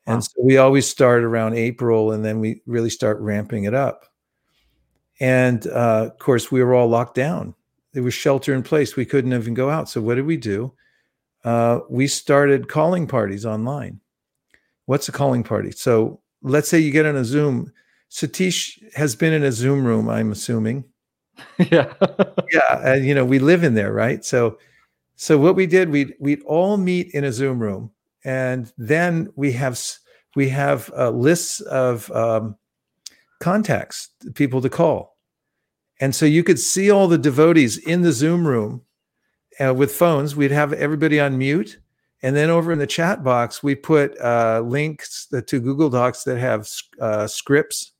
Wow. 0.06 0.14
And 0.14 0.24
so 0.24 0.32
we 0.42 0.56
always 0.58 0.88
start 0.88 1.24
around 1.24 1.54
April 1.54 2.12
and 2.12 2.24
then 2.24 2.40
we 2.40 2.62
really 2.66 2.90
start 2.90 3.18
ramping 3.20 3.64
it 3.64 3.74
up. 3.74 4.06
And 5.20 5.66
uh, 5.68 6.10
of 6.12 6.18
course, 6.18 6.52
we 6.52 6.62
were 6.62 6.74
all 6.74 6.88
locked 6.88 7.14
down. 7.14 7.54
It 7.94 8.00
was 8.00 8.12
shelter 8.12 8.52
in 8.54 8.62
place. 8.62 8.94
We 8.94 9.06
couldn't 9.06 9.32
even 9.32 9.54
go 9.54 9.70
out. 9.70 9.88
So 9.88 10.02
what 10.02 10.16
did 10.16 10.26
we 10.26 10.36
do? 10.36 10.72
Uh, 11.44 11.80
we 11.88 12.06
started 12.06 12.68
calling 12.68 13.06
parties 13.06 13.46
online. 13.46 14.00
What's 14.84 15.08
a 15.08 15.12
calling 15.12 15.42
party? 15.42 15.70
So 15.70 16.20
let's 16.42 16.68
say 16.68 16.78
you 16.78 16.90
get 16.90 17.06
on 17.06 17.16
a 17.16 17.24
Zoom. 17.24 17.72
Satish 18.10 18.78
has 18.94 19.14
been 19.14 19.32
in 19.32 19.42
a 19.42 19.52
Zoom 19.52 19.84
room, 19.84 20.08
I'm 20.08 20.32
assuming. 20.32 20.84
Yeah. 21.58 21.92
yeah. 22.50 22.80
And, 22.82 23.04
you 23.04 23.14
know, 23.14 23.24
we 23.24 23.38
live 23.38 23.62
in 23.62 23.74
there, 23.74 23.92
right? 23.92 24.24
So, 24.24 24.58
so 25.16 25.36
what 25.36 25.54
we 25.54 25.66
did, 25.66 25.90
we'd, 25.90 26.14
we'd 26.18 26.42
all 26.44 26.78
meet 26.78 27.10
in 27.12 27.24
a 27.24 27.32
Zoom 27.32 27.58
room 27.58 27.90
and 28.24 28.72
then 28.78 29.30
we 29.36 29.52
have, 29.52 29.78
we 30.34 30.48
have 30.48 30.90
uh, 30.96 31.10
lists 31.10 31.60
of 31.60 32.10
um, 32.12 32.56
contacts, 33.40 34.08
people 34.34 34.62
to 34.62 34.70
call. 34.70 35.18
And 36.00 36.14
so 36.14 36.24
you 36.26 36.42
could 36.42 36.58
see 36.58 36.90
all 36.90 37.08
the 37.08 37.18
devotees 37.18 37.76
in 37.78 38.02
the 38.02 38.12
Zoom 38.12 38.46
room 38.46 38.82
uh, 39.60 39.74
with 39.74 39.92
phones. 39.92 40.36
We'd 40.36 40.50
have 40.50 40.72
everybody 40.72 41.20
on 41.20 41.38
mute. 41.38 41.78
And 42.22 42.34
then 42.34 42.50
over 42.50 42.72
in 42.72 42.78
the 42.78 42.86
chat 42.86 43.22
box, 43.22 43.62
we 43.62 43.74
put 43.74 44.18
uh, 44.20 44.62
links 44.64 45.26
to 45.26 45.60
Google 45.60 45.90
Docs 45.90 46.24
that 46.24 46.38
have 46.38 46.68
uh, 47.00 47.26
scripts 47.26 47.92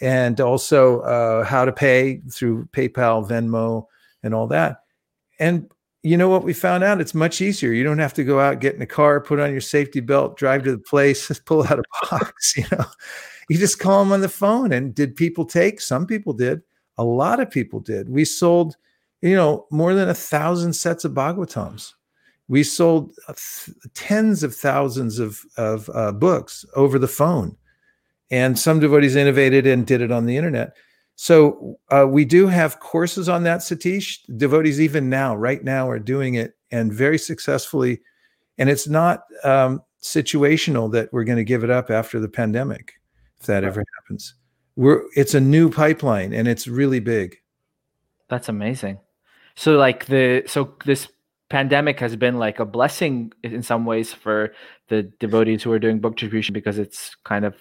and 0.00 0.40
also 0.40 1.00
uh, 1.00 1.44
how 1.44 1.64
to 1.64 1.72
pay 1.72 2.20
through 2.30 2.66
PayPal, 2.72 3.28
Venmo, 3.28 3.86
and 4.22 4.34
all 4.34 4.46
that. 4.48 4.82
And 5.38 5.70
you 6.02 6.16
know 6.16 6.28
what 6.28 6.44
we 6.44 6.54
found 6.54 6.82
out? 6.82 7.00
It's 7.00 7.14
much 7.14 7.40
easier. 7.40 7.72
You 7.72 7.84
don't 7.84 7.98
have 7.98 8.14
to 8.14 8.24
go 8.24 8.40
out, 8.40 8.60
get 8.60 8.74
in 8.74 8.82
a 8.82 8.86
car, 8.86 9.20
put 9.20 9.38
on 9.38 9.52
your 9.52 9.60
safety 9.60 10.00
belt, 10.00 10.36
drive 10.36 10.64
to 10.64 10.72
the 10.72 10.78
place, 10.78 11.38
pull 11.44 11.64
out 11.64 11.80
a 11.80 11.82
box. 12.10 12.56
You 12.56 12.64
know, 12.72 12.84
you 13.48 13.58
just 13.58 13.78
call 13.78 14.02
them 14.02 14.12
on 14.12 14.20
the 14.20 14.28
phone. 14.28 14.72
And 14.72 14.94
did 14.94 15.16
people 15.16 15.44
take? 15.44 15.80
Some 15.80 16.06
people 16.06 16.32
did. 16.32 16.62
A 16.98 17.04
lot 17.04 17.40
of 17.40 17.50
people 17.50 17.80
did. 17.80 18.08
We 18.08 18.24
sold, 18.24 18.76
you 19.22 19.34
know, 19.34 19.66
more 19.70 19.94
than 19.94 20.08
a 20.08 20.14
thousand 20.14 20.74
sets 20.74 21.04
of 21.04 21.12
Bhagavatams. 21.12 21.92
We 22.48 22.62
sold 22.62 23.12
uh, 23.28 23.34
tens 23.94 24.42
of 24.42 24.54
thousands 24.54 25.18
of, 25.18 25.40
of 25.56 25.90
uh, 25.94 26.12
books 26.12 26.64
over 26.74 26.98
the 26.98 27.08
phone. 27.08 27.56
And 28.30 28.58
some 28.58 28.80
devotees 28.80 29.16
innovated 29.16 29.66
and 29.66 29.86
did 29.86 30.00
it 30.00 30.12
on 30.12 30.26
the 30.26 30.36
internet. 30.36 30.76
So 31.16 31.78
uh, 31.90 32.06
we 32.08 32.24
do 32.24 32.46
have 32.46 32.80
courses 32.80 33.28
on 33.28 33.42
that, 33.42 33.60
Satish. 33.60 34.18
Devotees, 34.36 34.80
even 34.80 35.10
now, 35.10 35.36
right 35.36 35.62
now, 35.62 35.88
are 35.88 35.98
doing 35.98 36.34
it 36.34 36.54
and 36.70 36.92
very 36.92 37.18
successfully. 37.18 38.00
And 38.56 38.70
it's 38.70 38.88
not 38.88 39.24
um, 39.44 39.82
situational 40.02 40.90
that 40.92 41.12
we're 41.12 41.24
going 41.24 41.38
to 41.38 41.44
give 41.44 41.64
it 41.64 41.70
up 41.70 41.90
after 41.90 42.20
the 42.20 42.28
pandemic, 42.28 42.94
if 43.40 43.46
that 43.46 43.62
right. 43.62 43.64
ever 43.64 43.84
happens 43.98 44.34
we're 44.80 45.02
it's 45.14 45.34
a 45.34 45.40
new 45.40 45.70
pipeline 45.70 46.32
and 46.32 46.48
it's 46.48 46.66
really 46.66 47.00
big 47.00 47.36
that's 48.28 48.48
amazing 48.48 48.98
so 49.54 49.76
like 49.76 50.06
the 50.06 50.42
so 50.46 50.74
this 50.84 51.08
pandemic 51.50 52.00
has 52.00 52.16
been 52.16 52.38
like 52.38 52.60
a 52.60 52.64
blessing 52.64 53.30
in 53.42 53.62
some 53.62 53.84
ways 53.84 54.14
for 54.14 54.54
the 54.88 55.02
devotees 55.18 55.62
who 55.62 55.70
are 55.70 55.78
doing 55.78 55.98
book 55.98 56.14
distribution 56.16 56.52
because 56.52 56.78
it's 56.78 57.14
kind 57.24 57.44
of 57.44 57.54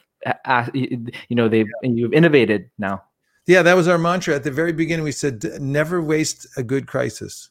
you 0.74 1.36
know 1.36 1.48
they've 1.48 1.68
yeah. 1.84 1.90
you've 1.90 2.14
innovated 2.14 2.70
now. 2.78 3.04
Yeah 3.48 3.64
that 3.64 3.76
was 3.76 3.88
our 3.88 3.98
mantra. 3.98 4.36
At 4.36 4.44
the 4.44 4.52
very 4.52 4.74
beginning 4.74 5.04
we 5.04 5.12
said 5.12 5.44
never 5.60 6.02
waste 6.02 6.48
a 6.58 6.64
good 6.64 6.88
crisis. 6.88 7.50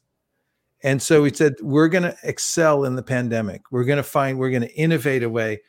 And 0.83 1.03
so 1.03 1.23
we 1.23 1.33
said 1.33 1.55
we're 1.61 1.89
going 1.89 2.05
to 2.05 2.17
excel 2.23 2.85
in 2.85 2.95
the 2.95 3.03
pandemic. 3.03 3.63
We're 3.71 3.85
going 3.85 3.97
to 3.97 4.05
find 4.05 4.39
we're 4.39 4.51
going 4.51 4.63
to 4.63 4.75
innovate 4.75 5.23
a 5.23 5.29
way. 5.29 5.61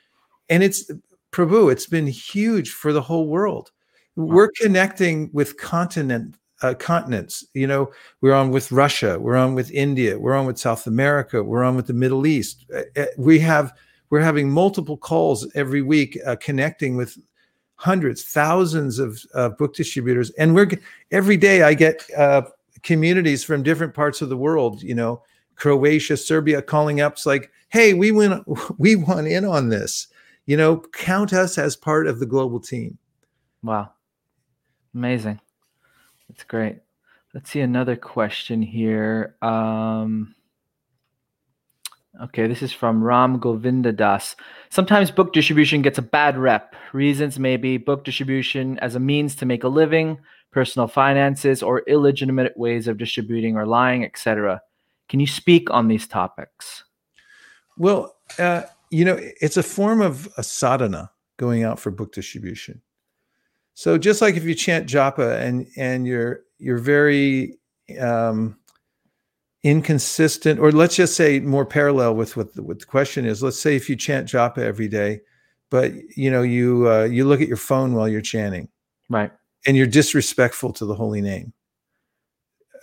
And 0.50 0.64
it's 0.64 0.90
prabhu 1.32 1.72
it's 1.72 1.88
been 1.88 2.08
huge 2.08 2.72
for 2.72 2.94
the 2.94 3.02
whole 3.02 3.28
world. 3.28 3.72
We're 4.16 4.52
connecting 4.52 5.30
with 5.34 5.58
continent 5.58 6.36
uh, 6.62 6.74
continents. 6.74 7.46
You 7.54 7.68
know, 7.68 7.92
we're 8.22 8.34
on 8.34 8.52
with 8.52 8.72
Russia, 8.72 9.18
we're 9.20 9.38
on 9.38 9.56
with 9.56 9.72
India, 9.72 10.20
we're 10.20 10.36
on 10.36 10.46
with 10.46 10.58
South 10.58 10.88
America, 10.88 11.44
we're 11.44 11.64
on 11.64 11.76
with 11.76 11.88
the 11.88 11.94
Middle 11.94 12.28
East. 12.28 12.66
Uh, 12.74 12.82
uh 12.98 13.06
we 13.18 13.40
have 13.40 13.74
we're 14.10 14.22
having 14.22 14.50
multiple 14.50 14.98
calls 14.98 15.48
every 15.56 15.82
week, 15.82 16.18
uh, 16.26 16.36
connecting 16.38 16.96
with 16.96 17.18
hundreds, 17.76 18.24
thousands 18.24 19.00
of 19.00 19.24
uh, 19.34 19.50
book 19.50 19.76
distributors, 19.76 20.32
and 20.32 20.54
we're 20.54 20.70
every 21.12 21.38
day 21.38 21.64
I 21.64 21.74
get 21.74 22.06
uh, 22.18 22.44
communities 22.84 23.44
from 23.44 23.64
different 23.64 23.94
parts 23.94 24.22
of 24.22 24.30
the 24.30 24.38
world. 24.38 24.82
You 24.82 24.96
know, 24.96 25.24
Croatia, 25.56 26.18
Serbia, 26.18 26.62
calling 26.62 27.02
up. 27.02 27.14
It's 27.14 27.26
like, 27.26 27.52
hey, 27.70 27.94
we 27.94 28.12
went 28.12 28.44
we 28.80 28.96
want 28.96 29.28
in 29.28 29.46
on 29.46 29.70
this. 29.70 30.08
You 30.46 30.58
know, 30.58 30.78
count 30.94 31.34
us 31.34 31.58
as 31.58 31.76
part 31.76 32.08
of 32.08 32.20
the 32.20 32.26
global 32.26 32.60
team. 32.60 32.98
Wow. 33.62 33.92
Amazing. 34.96 35.40
That's 36.28 36.44
great. 36.44 36.80
Let's 37.34 37.52
see 37.52 37.62
another 37.62 37.96
question 37.96 38.62
here. 38.62 39.36
Um, 39.42 40.34
okay, 42.24 42.48
this 42.48 42.62
is 42.62 42.72
from 42.72 43.04
Ram 43.04 43.40
Govinda 43.40 43.92
Das. 43.92 44.36
Sometimes 44.70 45.12
book 45.12 45.34
distribution 45.34 45.82
gets 45.82 45.98
a 45.98 46.04
bad 46.04 46.38
rep. 46.38 46.76
Reasons 46.94 47.40
may 47.40 47.58
be 47.58 47.78
book 47.78 48.04
distribution 48.04 48.78
as 48.80 48.96
a 48.96 49.00
means 49.00 49.36
to 49.36 49.46
make 49.46 49.64
a 49.64 49.68
living, 49.68 50.20
personal 50.52 50.88
finances, 50.88 51.64
or 51.64 51.84
illegitimate 51.88 52.58
ways 52.58 52.88
of 52.88 52.98
distributing 52.98 53.56
or 53.56 53.66
lying, 53.66 54.04
etc. 54.04 54.62
Can 55.08 55.20
you 55.20 55.28
speak 55.28 55.70
on 55.72 55.88
these 55.88 56.08
topics? 56.08 56.84
Well, 57.78 58.16
uh, 58.38 58.64
you 58.92 59.06
know, 59.06 59.18
it's 59.20 59.58
a 59.58 59.64
form 59.64 60.02
of 60.02 60.28
a 60.38 60.44
sadhana 60.44 61.12
going 61.38 61.64
out 61.64 61.80
for 61.80 61.92
book 61.92 62.12
distribution. 62.12 62.82
So 63.74 63.98
just 63.98 64.22
like 64.22 64.36
if 64.36 64.44
you 64.44 64.56
chant 64.56 64.88
japa 64.88 65.42
and 65.42 65.66
and 65.78 66.06
you're 66.06 66.42
you're 66.58 66.80
very 66.80 67.58
um, 67.98 68.59
inconsistent, 69.64 70.60
or 70.60 70.72
let's 70.72 70.96
just 70.96 71.16
say 71.16 71.40
more 71.40 71.66
parallel 71.66 72.16
with 72.16 72.38
what 72.38 72.54
the, 72.54 72.64
what 72.64 72.80
the 72.80 72.86
question 72.86 73.26
is. 73.26 73.44
Let's 73.44 73.60
say 73.60 73.76
if 73.76 73.90
you 73.90 73.96
chant 73.96 74.28
japa 74.28 74.60
every 74.60 74.88
day, 74.88 75.22
but 75.70 75.92
you 76.16 76.32
know 76.32 76.42
you 76.42 76.90
uh, 76.90 77.04
you 77.04 77.26
look 77.26 77.42
at 77.42 77.48
your 77.48 77.58
phone 77.58 77.94
while 77.94 78.08
you're 78.08 78.22
chanting, 78.22 78.70
right, 79.10 79.32
and 79.66 79.76
you're 79.76 79.88
disrespectful 79.88 80.74
to 80.74 80.86
the 80.86 80.96
holy 80.96 81.22
name. 81.22 81.54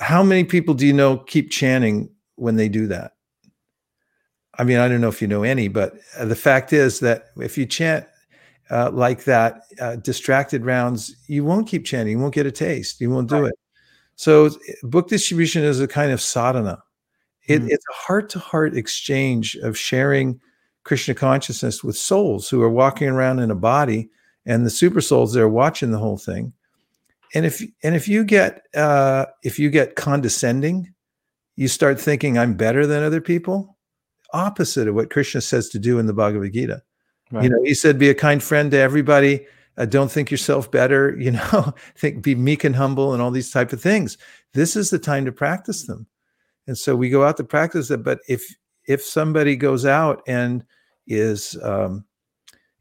How 0.01 0.23
many 0.23 0.45
people 0.45 0.75
do 0.75 0.87
you 0.87 0.93
know 0.93 1.17
keep 1.17 1.51
chanting 1.51 2.11
when 2.35 2.57
they 2.57 2.69
do 2.69 2.87
that? 2.89 3.13
I 4.59 4.65
mean, 4.65 4.79
I 4.79 4.89
don't 4.89 5.01
know 5.01 5.09
if 5.09 5.21
you 5.21 5.29
know 5.29 5.43
any, 5.43 5.69
but 5.69 5.95
uh, 6.19 6.25
the 6.25 6.37
fact 6.37 6.73
is 6.73 7.01
that 7.01 7.27
if 7.37 7.59
you 7.59 7.67
chant 7.67 8.07
uh, 8.71 8.91
like 8.91 9.25
that, 9.25 9.63
uh, 9.81 9.97
distracted 9.97 10.65
rounds, 10.65 11.15
you 11.27 11.45
won't 11.45 11.69
keep 11.69 11.85
chanting. 11.85 12.13
You 12.13 12.19
won't 12.19 12.35
get 12.35 12.47
a 12.47 12.53
taste. 12.53 13.01
You 13.01 13.11
won't 13.11 13.29
do 13.29 13.41
right. 13.41 13.49
it. 13.49 13.59
So, 14.17 14.51
book 14.83 15.09
distribution 15.09 15.63
is 15.63 15.81
a 15.81 15.87
kind 15.87 16.11
of 16.11 16.21
sadhana. 16.21 16.83
It, 17.47 17.61
mm-hmm. 17.61 17.71
It's 17.71 17.85
a 17.89 17.95
heart 17.95 18.29
to 18.31 18.39
heart 18.39 18.77
exchange 18.77 19.55
of 19.57 19.79
sharing 19.79 20.41
Krishna 20.85 21.15
consciousness 21.15 21.85
with 21.85 21.97
souls 21.97 22.49
who 22.49 22.63
are 22.63 22.71
walking 22.71 23.09
around 23.09 23.39
in 23.39 23.51
a 23.51 23.57
body, 23.57 24.09
and 24.45 24.65
the 24.65 24.71
super 24.71 25.01
souls 25.01 25.33
they 25.33 25.41
are 25.41 25.49
watching 25.49 25.91
the 25.91 25.99
whole 25.99 26.19
thing. 26.19 26.53
And 27.35 27.45
if 27.45 27.63
and 27.83 27.95
if 27.95 28.09
you 28.09 28.25
get 28.25 28.67
uh, 28.75 29.27
if 29.43 29.59
you 29.59 29.71
get 29.71 29.97
condescending, 29.97 30.93
you 31.57 31.69
start 31.69 32.01
thinking 32.01 32.39
I'm 32.39 32.55
better 32.55 32.87
than 32.87 33.03
other 33.03 33.21
people. 33.21 33.77
Opposite 34.33 34.89
of 34.89 34.95
what 34.95 35.11
Krishna 35.11 35.41
says 35.41 35.69
to 35.71 35.79
do 35.79 35.99
in 35.99 36.07
the 36.07 36.13
Bhagavad 36.13 36.53
Gita. 36.53 36.83
Right. 37.31 37.45
You 37.45 37.51
know, 37.51 37.63
he 37.65 37.75
said, 37.75 37.99
be 37.99 38.09
a 38.09 38.15
kind 38.15 38.43
friend 38.43 38.71
to 38.71 38.79
everybody. 38.79 39.47
Uh, 39.77 39.85
don't 39.85 40.11
think 40.11 40.31
yourself 40.31 40.71
better. 40.71 41.17
You 41.27 41.33
know, 41.33 41.75
think 41.97 42.23
be 42.23 42.35
meek 42.35 42.65
and 42.65 42.77
humble 42.77 43.13
and 43.13 43.23
all 43.23 43.31
these 43.31 43.51
type 43.51 43.73
of 43.73 43.81
things. 43.81 44.17
This 44.55 44.77
is 44.77 44.91
the 44.91 44.99
time 44.99 45.25
to 45.25 45.33
practice 45.33 45.87
them. 45.87 46.07
And 46.67 46.77
so 46.79 46.95
we 46.95 47.11
go 47.11 47.25
out 47.25 47.37
to 47.39 47.45
practice 47.45 47.91
it. 47.91 48.03
But 48.03 48.21
if 48.29 48.45
if 48.87 49.03
somebody 49.03 49.57
goes 49.57 49.85
out 49.85 50.23
and 50.27 50.65
is 51.07 51.59
um, 51.63 52.05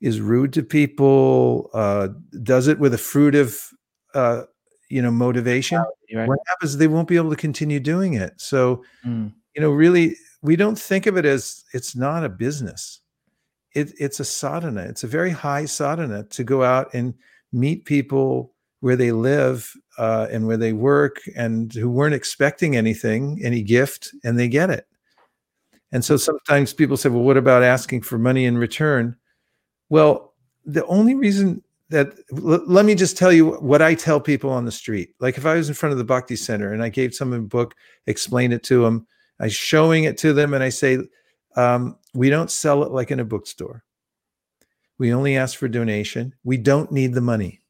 is 0.01 0.21
rude 0.21 0.53
to 0.53 0.63
people, 0.63 1.69
uh, 1.73 2.09
does 2.43 2.67
it 2.67 2.79
with 2.79 2.93
a 2.93 2.97
fruitive, 2.97 3.73
uh, 4.13 4.43
you 4.89 5.01
know, 5.01 5.11
motivation, 5.11 5.83
right. 6.13 6.27
what 6.27 6.39
happens? 6.47 6.77
They 6.77 6.87
won't 6.87 7.07
be 7.07 7.15
able 7.15 7.31
to 7.31 7.35
continue 7.35 7.79
doing 7.79 8.13
it. 8.13 8.33
So, 8.37 8.83
mm. 9.05 9.33
you 9.55 9.61
know, 9.61 9.71
really, 9.71 10.15
we 10.41 10.55
don't 10.55 10.77
think 10.77 11.07
of 11.07 11.17
it 11.17 11.25
as 11.25 11.63
it's 11.73 11.95
not 11.95 12.23
a 12.23 12.29
business 12.29 13.01
it, 13.75 13.93
it's 13.99 14.19
a 14.19 14.25
sadhana. 14.25 14.81
It's 14.81 15.03
a 15.03 15.07
very 15.07 15.31
high 15.31 15.65
sadhana 15.65 16.23
to 16.23 16.43
go 16.43 16.63
out 16.63 16.93
and 16.93 17.13
meet 17.51 17.85
people, 17.85 18.53
where 18.85 18.95
they 18.95 19.11
live 19.11 19.73
uh, 19.97 20.27
and 20.29 20.45
where 20.45 20.57
they 20.57 20.71
work 20.71 21.19
and 21.35 21.73
who 21.73 21.89
weren't 21.89 22.13
expecting 22.13 22.75
anything, 22.75 23.39
any 23.43 23.63
gift, 23.63 24.13
and 24.23 24.37
they 24.37 24.47
get 24.47 24.69
it. 24.69 24.85
And 25.91 26.05
so 26.05 26.17
sometimes 26.17 26.71
people 26.71 26.95
say, 26.95 27.09
well, 27.09 27.23
what 27.23 27.37
about 27.37 27.63
asking 27.63 28.01
for 28.01 28.19
money 28.19 28.45
in 28.45 28.59
return? 28.59 29.15
Well, 29.89 30.33
the 30.65 30.85
only 30.85 31.15
reason 31.15 31.63
that 31.89 32.13
l- 32.31 32.63
let 32.67 32.85
me 32.85 32.93
just 32.93 33.17
tell 33.17 33.31
you 33.31 33.53
what 33.53 33.81
I 33.81 33.95
tell 33.95 34.19
people 34.19 34.51
on 34.51 34.65
the 34.65 34.71
street. 34.71 35.15
Like 35.19 35.37
if 35.37 35.47
I 35.47 35.55
was 35.55 35.67
in 35.67 35.73
front 35.73 35.93
of 35.93 35.97
the 35.97 36.03
Bhakti 36.03 36.35
Center 36.35 36.71
and 36.71 36.83
I 36.83 36.89
gave 36.89 37.15
someone 37.15 37.39
a 37.39 37.43
book, 37.43 37.73
explain 38.05 38.51
it 38.51 38.61
to 38.63 38.83
them, 38.83 39.07
I 39.39 39.47
showing 39.47 40.03
it 40.03 40.17
to 40.19 40.31
them, 40.31 40.53
and 40.53 40.63
I 40.63 40.69
say, 40.69 40.99
um, 41.55 41.97
we 42.13 42.29
don't 42.29 42.51
sell 42.51 42.83
it 42.83 42.91
like 42.91 43.11
in 43.11 43.19
a 43.19 43.25
bookstore. 43.25 43.83
We 44.97 45.13
only 45.13 45.35
ask 45.35 45.57
for 45.57 45.67
donation. 45.67 46.33
We 46.43 46.57
don't 46.57 46.91
need 46.91 47.13
the 47.13 47.21
money. 47.21 47.61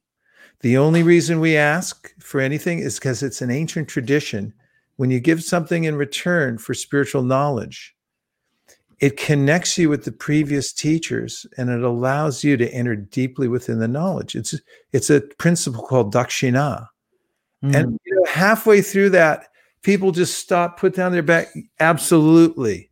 The 0.61 0.77
only 0.77 1.03
reason 1.03 1.39
we 1.39 1.57
ask 1.57 2.13
for 2.19 2.39
anything 2.39 2.79
is 2.79 2.95
because 2.95 3.23
it's 3.23 3.41
an 3.41 3.51
ancient 3.51 3.87
tradition. 3.87 4.53
When 4.95 5.11
you 5.11 5.19
give 5.19 5.43
something 5.43 5.83
in 5.83 5.95
return 5.95 6.57
for 6.57 6.73
spiritual 6.73 7.23
knowledge, 7.23 7.95
it 8.99 9.17
connects 9.17 9.77
you 9.77 9.89
with 9.89 10.05
the 10.05 10.11
previous 10.11 10.71
teachers 10.71 11.45
and 11.57 11.69
it 11.69 11.83
allows 11.83 12.43
you 12.43 12.55
to 12.57 12.73
enter 12.73 12.95
deeply 12.95 13.47
within 13.47 13.79
the 13.79 13.87
knowledge. 13.87 14.35
It's 14.35 14.55
it's 14.93 15.09
a 15.09 15.21
principle 15.37 15.83
called 15.83 16.13
dakshina. 16.13 16.87
Mm. 17.63 17.75
And 17.75 17.99
you 18.05 18.15
know, 18.15 18.25
halfway 18.31 18.81
through 18.81 19.09
that, 19.11 19.47
people 19.81 20.11
just 20.11 20.39
stop, 20.39 20.79
put 20.79 20.95
down 20.95 21.11
their 21.11 21.23
back. 21.23 21.47
Absolutely. 21.79 22.89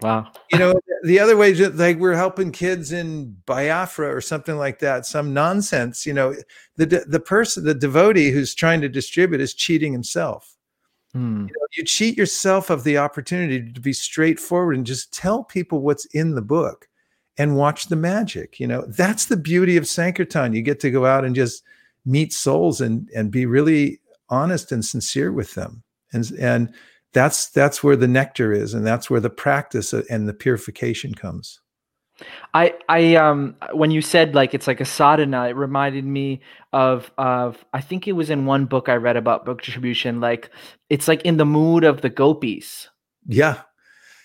Wow. 0.00 0.30
You 0.52 0.58
know, 0.58 0.74
the 1.02 1.18
other 1.18 1.36
way, 1.36 1.54
like 1.54 1.98
we're 1.98 2.14
helping 2.14 2.52
kids 2.52 2.92
in 2.92 3.36
Biafra 3.46 4.14
or 4.14 4.20
something 4.20 4.56
like 4.56 4.78
that, 4.78 5.06
some 5.06 5.34
nonsense. 5.34 6.06
You 6.06 6.14
know, 6.14 6.34
the 6.76 7.04
the 7.06 7.20
person, 7.20 7.64
the 7.64 7.74
devotee 7.74 8.30
who's 8.30 8.54
trying 8.54 8.80
to 8.82 8.88
distribute 8.88 9.40
is 9.40 9.54
cheating 9.54 9.92
himself. 9.92 10.56
Hmm. 11.12 11.46
You, 11.48 11.54
know, 11.54 11.66
you 11.76 11.84
cheat 11.84 12.16
yourself 12.16 12.70
of 12.70 12.84
the 12.84 12.98
opportunity 12.98 13.72
to 13.72 13.80
be 13.80 13.92
straightforward 13.92 14.76
and 14.76 14.86
just 14.86 15.12
tell 15.12 15.42
people 15.42 15.80
what's 15.80 16.04
in 16.06 16.34
the 16.34 16.42
book 16.42 16.88
and 17.38 17.56
watch 17.56 17.86
the 17.86 17.96
magic. 17.96 18.60
You 18.60 18.66
know, 18.66 18.84
that's 18.88 19.26
the 19.26 19.36
beauty 19.36 19.76
of 19.76 19.88
Sankirtan. 19.88 20.52
You 20.52 20.62
get 20.62 20.80
to 20.80 20.90
go 20.90 21.06
out 21.06 21.24
and 21.24 21.34
just 21.34 21.64
meet 22.04 22.32
souls 22.32 22.80
and 22.80 23.08
and 23.14 23.30
be 23.30 23.46
really 23.46 24.00
honest 24.28 24.70
and 24.70 24.84
sincere 24.84 25.32
with 25.32 25.54
them. 25.54 25.82
And 26.12 26.30
and 26.38 26.74
that's 27.12 27.48
that's 27.48 27.82
where 27.82 27.96
the 27.96 28.08
nectar 28.08 28.52
is 28.52 28.74
and 28.74 28.86
that's 28.86 29.08
where 29.08 29.20
the 29.20 29.30
practice 29.30 29.94
uh, 29.94 30.02
and 30.10 30.28
the 30.28 30.34
purification 30.34 31.14
comes. 31.14 31.60
I 32.52 32.74
I 32.88 33.14
um 33.14 33.56
when 33.72 33.90
you 33.90 34.02
said 34.02 34.34
like 34.34 34.54
it's 34.54 34.66
like 34.66 34.80
a 34.80 34.84
sadhana, 34.84 35.48
it 35.48 35.56
reminded 35.56 36.04
me 36.04 36.40
of 36.72 37.10
of 37.16 37.64
I 37.72 37.80
think 37.80 38.08
it 38.08 38.12
was 38.12 38.30
in 38.30 38.46
one 38.46 38.66
book 38.66 38.88
I 38.88 38.94
read 38.94 39.16
about 39.16 39.46
book 39.46 39.62
distribution. 39.62 40.20
Like 40.20 40.50
it's 40.90 41.08
like 41.08 41.22
in 41.22 41.36
the 41.36 41.46
mood 41.46 41.84
of 41.84 42.00
the 42.00 42.10
gopis. 42.10 42.88
Yeah. 43.26 43.62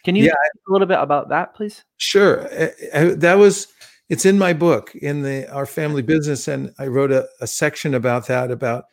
Can 0.04 0.16
you 0.16 0.26
yeah. 0.26 0.32
a 0.32 0.72
little 0.72 0.88
bit 0.88 1.00
about 1.00 1.30
that, 1.30 1.56
please? 1.56 1.86
Sure. 1.98 2.42
Uh, 2.52 2.70
uh, 2.94 3.16
that 3.16 3.36
was 3.36 3.68
it's 4.10 4.26
in 4.26 4.38
my 4.38 4.54
book 4.54 4.94
in 4.96 5.22
the 5.22 5.50
our 5.52 5.66
family 5.66 6.02
business, 6.02 6.48
and 6.48 6.74
I 6.78 6.88
wrote 6.88 7.12
a, 7.12 7.28
a 7.40 7.48
section 7.48 7.94
about 7.94 8.28
that 8.28 8.52
about 8.52 8.86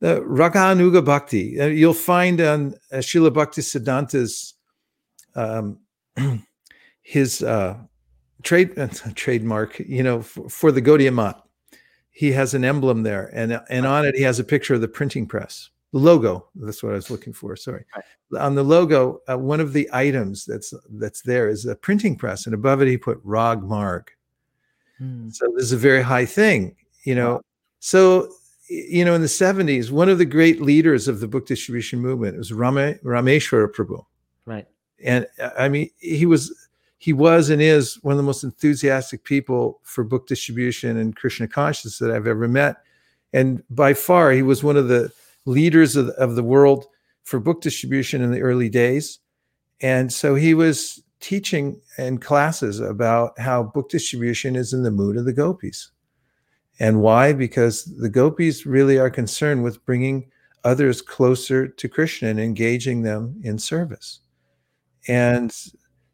the 0.00 0.20
Raganuga 0.20 1.04
Bhakti. 1.04 1.56
You'll 1.58 1.94
find 1.94 2.40
on 2.40 2.74
uh, 2.92 2.96
Srila 2.96 3.32
Bhakti 3.32 3.62
Siddhanta's 3.62 4.54
um, 5.34 5.78
his 7.02 7.42
uh, 7.42 7.76
trade 8.42 8.78
uh, 8.78 8.88
trademark, 9.14 9.78
you 9.80 10.02
know, 10.02 10.22
for, 10.22 10.48
for 10.48 10.72
the 10.72 10.82
Gaudiya 10.82 11.12
Math. 11.12 11.40
He 12.10 12.30
has 12.30 12.54
an 12.54 12.64
emblem 12.64 13.02
there, 13.02 13.30
and 13.34 13.60
and 13.68 13.86
on 13.86 14.04
it 14.04 14.14
he 14.14 14.22
has 14.22 14.38
a 14.38 14.44
picture 14.44 14.74
of 14.74 14.80
the 14.80 14.86
printing 14.86 15.26
press, 15.26 15.70
the 15.92 15.98
logo. 15.98 16.46
That's 16.54 16.80
what 16.80 16.92
I 16.92 16.94
was 16.94 17.10
looking 17.10 17.32
for. 17.32 17.56
Sorry, 17.56 17.84
right. 17.96 18.40
on 18.40 18.54
the 18.54 18.62
logo, 18.62 19.20
uh, 19.28 19.36
one 19.36 19.58
of 19.58 19.72
the 19.72 19.90
items 19.92 20.44
that's 20.44 20.72
that's 20.90 21.22
there 21.22 21.48
is 21.48 21.66
a 21.66 21.74
printing 21.74 22.14
press, 22.14 22.46
and 22.46 22.54
above 22.54 22.82
it 22.82 22.88
he 22.88 22.96
put 22.96 23.20
Rag 23.24 23.64
Marg. 23.64 24.12
Hmm. 24.98 25.28
So 25.30 25.46
this 25.56 25.64
is 25.64 25.72
a 25.72 25.76
very 25.76 26.02
high 26.02 26.24
thing, 26.24 26.76
you 27.02 27.16
know. 27.16 27.32
Wow. 27.32 27.40
So 27.80 28.32
you 28.68 29.04
know, 29.04 29.14
in 29.14 29.20
the 29.20 29.26
70s, 29.26 29.90
one 29.90 30.08
of 30.08 30.18
the 30.18 30.24
great 30.24 30.60
leaders 30.60 31.08
of 31.08 31.20
the 31.20 31.28
book 31.28 31.46
distribution 31.46 32.00
movement 32.00 32.36
was 32.36 32.52
Rame, 32.52 32.98
Rameshwara 33.04 33.68
Prabhu. 33.68 34.04
Right. 34.46 34.66
And 35.02 35.26
uh, 35.38 35.50
I 35.58 35.68
mean, 35.68 35.90
he 35.98 36.26
was 36.26 36.52
he 36.98 37.12
was 37.12 37.50
and 37.50 37.60
is 37.60 38.02
one 38.02 38.12
of 38.12 38.16
the 38.16 38.22
most 38.22 38.44
enthusiastic 38.44 39.24
people 39.24 39.80
for 39.82 40.04
book 40.04 40.26
distribution 40.26 40.96
and 40.96 41.14
Krishna 41.14 41.46
consciousness 41.46 41.98
that 41.98 42.10
I've 42.10 42.26
ever 42.26 42.48
met. 42.48 42.76
And 43.34 43.62
by 43.68 43.92
far, 43.92 44.32
he 44.32 44.40
was 44.40 44.64
one 44.64 44.78
of 44.78 44.88
the 44.88 45.12
leaders 45.44 45.96
of, 45.96 46.08
of 46.10 46.34
the 46.34 46.42
world 46.42 46.86
for 47.24 47.40
book 47.40 47.60
distribution 47.60 48.22
in 48.22 48.30
the 48.30 48.40
early 48.40 48.70
days. 48.70 49.18
And 49.82 50.10
so 50.10 50.34
he 50.34 50.54
was 50.54 51.02
teaching 51.20 51.80
in 51.98 52.18
classes 52.18 52.80
about 52.80 53.38
how 53.38 53.64
book 53.64 53.90
distribution 53.90 54.56
is 54.56 54.72
in 54.72 54.82
the 54.82 54.90
mood 54.90 55.16
of 55.16 55.26
the 55.26 55.32
gopis. 55.32 55.90
And 56.80 57.00
why? 57.00 57.32
Because 57.32 57.84
the 57.84 58.08
gopis 58.08 58.66
really 58.66 58.98
are 58.98 59.10
concerned 59.10 59.62
with 59.62 59.84
bringing 59.84 60.30
others 60.64 61.02
closer 61.02 61.68
to 61.68 61.88
Krishna 61.88 62.28
and 62.28 62.40
engaging 62.40 63.02
them 63.02 63.40
in 63.42 63.58
service. 63.58 64.20
And 65.06 65.54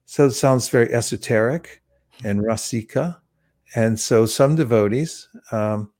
so 0.07 0.27
it 0.27 0.33
sounds 0.33 0.69
very 0.69 0.93
esoteric 0.93 1.83
and 2.25 2.41
rasika. 2.41 3.17
And 3.75 3.99
so 3.99 4.27
some 4.27 4.57
devotees, 4.57 5.29
um, 5.53 5.93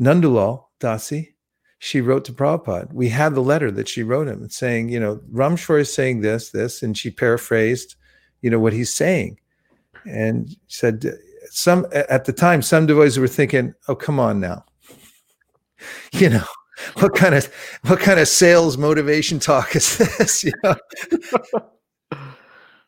Nandulal 0.00 0.64
Dasi, 0.80 1.34
she 1.78 2.00
wrote 2.00 2.24
to 2.24 2.32
Prabhupada. 2.32 2.92
We 2.92 3.08
had 3.08 3.34
the 3.34 3.42
letter 3.42 3.70
that 3.70 3.88
she 3.88 4.02
wrote 4.02 4.26
him 4.26 4.48
saying, 4.48 4.88
you 4.88 4.98
know, 4.98 5.20
Rameshwar 5.32 5.80
is 5.80 5.92
saying 5.92 6.22
this, 6.22 6.50
this, 6.50 6.82
and 6.82 6.96
she 6.96 7.10
paraphrased, 7.10 7.94
you 8.40 8.50
know, 8.50 8.58
what 8.58 8.72
he's 8.72 8.92
saying. 8.92 9.38
And 10.04 10.56
said, 10.68 11.04
some 11.50 11.86
at 11.92 12.24
the 12.24 12.32
time, 12.32 12.62
some 12.62 12.86
devotees 12.86 13.18
were 13.18 13.28
thinking, 13.28 13.74
oh, 13.88 13.94
come 13.94 14.20
on 14.20 14.40
now. 14.40 14.64
you 16.12 16.28
know, 16.28 16.44
what 16.98 17.14
kind 17.14 17.34
of 17.34 17.52
what 17.86 18.00
kind 18.00 18.20
of 18.20 18.28
sales 18.28 18.78
motivation 18.78 19.38
talk 19.38 19.74
is 19.76 19.98
this? 19.98 20.44
You 20.44 20.52
know? 20.62 20.76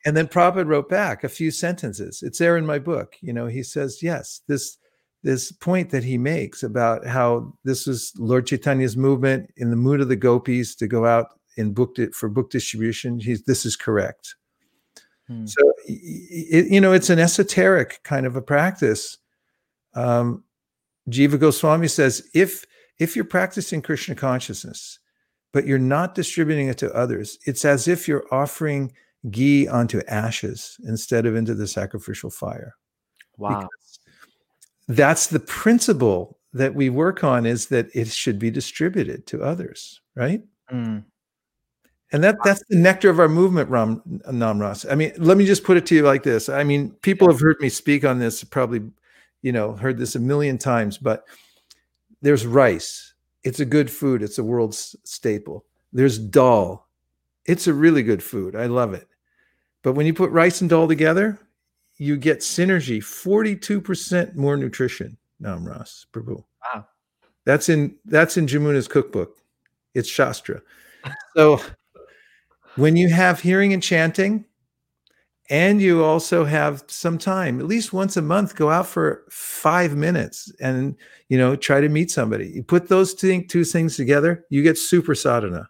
And 0.06 0.16
then 0.16 0.28
Prabhupada 0.28 0.66
wrote 0.66 0.88
back 0.88 1.24
a 1.24 1.28
few 1.28 1.50
sentences. 1.50 2.22
It's 2.22 2.38
there 2.38 2.56
in 2.56 2.64
my 2.64 2.78
book. 2.78 3.16
You 3.20 3.32
know, 3.32 3.46
he 3.46 3.62
says, 3.62 4.02
yes, 4.02 4.40
this 4.48 4.78
this 5.22 5.52
point 5.52 5.90
that 5.90 6.04
he 6.04 6.16
makes 6.16 6.62
about 6.62 7.06
how 7.06 7.52
this 7.64 7.86
was 7.86 8.12
Lord 8.16 8.46
Chaitanya's 8.46 8.96
movement 8.96 9.50
in 9.58 9.68
the 9.68 9.76
mood 9.76 10.00
of 10.00 10.08
the 10.08 10.16
gopis 10.16 10.74
to 10.76 10.86
go 10.86 11.04
out 11.04 11.26
and 11.58 11.74
book 11.74 11.98
it 11.98 12.14
for 12.14 12.30
book 12.30 12.50
distribution. 12.50 13.20
He's 13.20 13.42
this 13.42 13.66
is 13.66 13.76
correct. 13.76 14.36
Hmm. 15.30 15.46
So 15.46 15.72
it, 15.86 16.66
you 16.72 16.80
know, 16.80 16.92
it's 16.92 17.08
an 17.08 17.20
esoteric 17.20 18.00
kind 18.02 18.26
of 18.26 18.34
a 18.34 18.42
practice. 18.42 19.16
Um, 19.94 20.42
Jiva 21.08 21.38
Goswami 21.38 21.86
says 21.86 22.28
if 22.34 22.66
if 22.98 23.14
you're 23.14 23.24
practicing 23.24 23.80
Krishna 23.80 24.16
consciousness, 24.16 24.98
but 25.52 25.66
you're 25.66 25.78
not 25.78 26.16
distributing 26.16 26.68
it 26.68 26.78
to 26.78 26.92
others, 26.92 27.38
it's 27.46 27.64
as 27.64 27.86
if 27.86 28.08
you're 28.08 28.26
offering 28.32 28.92
ghee 29.30 29.68
onto 29.68 30.02
ashes 30.08 30.76
instead 30.84 31.26
of 31.26 31.36
into 31.36 31.54
the 31.54 31.68
sacrificial 31.68 32.30
fire. 32.30 32.74
Wow. 33.38 33.60
Because 33.60 34.00
that's 34.88 35.28
the 35.28 35.40
principle 35.40 36.38
that 36.52 36.74
we 36.74 36.90
work 36.90 37.22
on 37.22 37.46
is 37.46 37.66
that 37.66 37.86
it 37.94 38.08
should 38.08 38.38
be 38.38 38.50
distributed 38.50 39.26
to 39.28 39.42
others, 39.42 40.00
right? 40.16 40.42
Mm. 40.72 41.04
And 42.12 42.24
that 42.24 42.38
that's 42.42 42.62
the 42.68 42.76
nectar 42.76 43.08
of 43.08 43.20
our 43.20 43.28
movement, 43.28 43.70
Ram 43.70 44.02
Namras. 44.28 44.90
I 44.90 44.94
mean, 44.96 45.12
let 45.18 45.36
me 45.36 45.46
just 45.46 45.62
put 45.62 45.76
it 45.76 45.86
to 45.86 45.94
you 45.94 46.02
like 46.02 46.24
this. 46.24 46.48
I 46.48 46.64
mean, 46.64 46.90
people 47.02 47.30
have 47.30 47.40
heard 47.40 47.60
me 47.60 47.68
speak 47.68 48.04
on 48.04 48.18
this, 48.18 48.42
probably, 48.42 48.82
you 49.42 49.52
know, 49.52 49.72
heard 49.72 49.98
this 49.98 50.16
a 50.16 50.20
million 50.20 50.58
times, 50.58 50.98
but 50.98 51.24
there's 52.20 52.46
rice. 52.46 53.14
It's 53.44 53.60
a 53.60 53.64
good 53.64 53.90
food. 53.90 54.22
It's 54.22 54.38
a 54.38 54.44
world's 54.44 54.96
staple. 55.04 55.64
There's 55.92 56.18
dal. 56.18 56.88
It's 57.46 57.68
a 57.68 57.74
really 57.74 58.02
good 58.02 58.22
food. 58.22 58.56
I 58.56 58.66
love 58.66 58.92
it. 58.92 59.08
But 59.82 59.92
when 59.92 60.06
you 60.06 60.12
put 60.12 60.30
rice 60.30 60.60
and 60.60 60.68
dal 60.68 60.88
together, 60.88 61.38
you 61.96 62.16
get 62.16 62.40
synergy, 62.40 62.98
42% 62.98 64.34
more 64.34 64.56
nutrition. 64.56 65.16
Namras 65.40 66.06
Prabhu. 66.12 66.42
Wow. 66.74 66.86
That's 67.44 67.68
in 67.68 67.96
that's 68.04 68.36
in 68.36 68.46
Jamuna's 68.46 68.88
cookbook. 68.88 69.38
It's 69.94 70.08
Shastra. 70.08 70.60
So 71.34 71.60
when 72.76 72.96
you 72.96 73.08
have 73.08 73.40
hearing 73.40 73.72
and 73.72 73.82
chanting, 73.82 74.44
and 75.50 75.82
you 75.82 76.04
also 76.04 76.44
have 76.44 76.84
some 76.86 77.18
time, 77.18 77.58
at 77.58 77.66
least 77.66 77.92
once 77.92 78.16
a 78.16 78.22
month, 78.22 78.54
go 78.54 78.70
out 78.70 78.86
for 78.86 79.24
five 79.30 79.96
minutes 79.96 80.52
and 80.60 80.94
you 81.28 81.36
know 81.36 81.56
try 81.56 81.80
to 81.80 81.88
meet 81.88 82.10
somebody. 82.10 82.48
You 82.48 82.62
put 82.62 82.88
those 82.88 83.14
two, 83.14 83.42
two 83.42 83.64
things 83.64 83.96
together, 83.96 84.44
you 84.48 84.62
get 84.62 84.78
super 84.78 85.14
sadhana. 85.14 85.68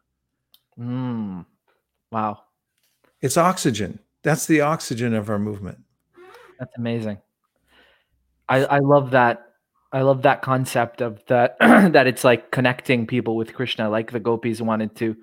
Mm. 0.78 1.46
Wow. 2.12 2.42
It's 3.22 3.36
oxygen. 3.36 3.98
That's 4.22 4.46
the 4.46 4.60
oxygen 4.60 5.14
of 5.14 5.30
our 5.30 5.38
movement. 5.38 5.78
That's 6.58 6.72
amazing. 6.76 7.18
I, 8.48 8.64
I 8.64 8.78
love 8.80 9.12
that 9.12 9.46
I 9.92 10.02
love 10.02 10.22
that 10.22 10.42
concept 10.42 11.00
of 11.00 11.24
that 11.26 11.56
that 11.60 12.06
it's 12.06 12.22
like 12.22 12.50
connecting 12.50 13.06
people 13.06 13.34
with 13.34 13.54
Krishna, 13.54 13.88
like 13.88 14.12
the 14.12 14.20
gopis 14.20 14.60
wanted 14.60 14.94
to 14.96 15.16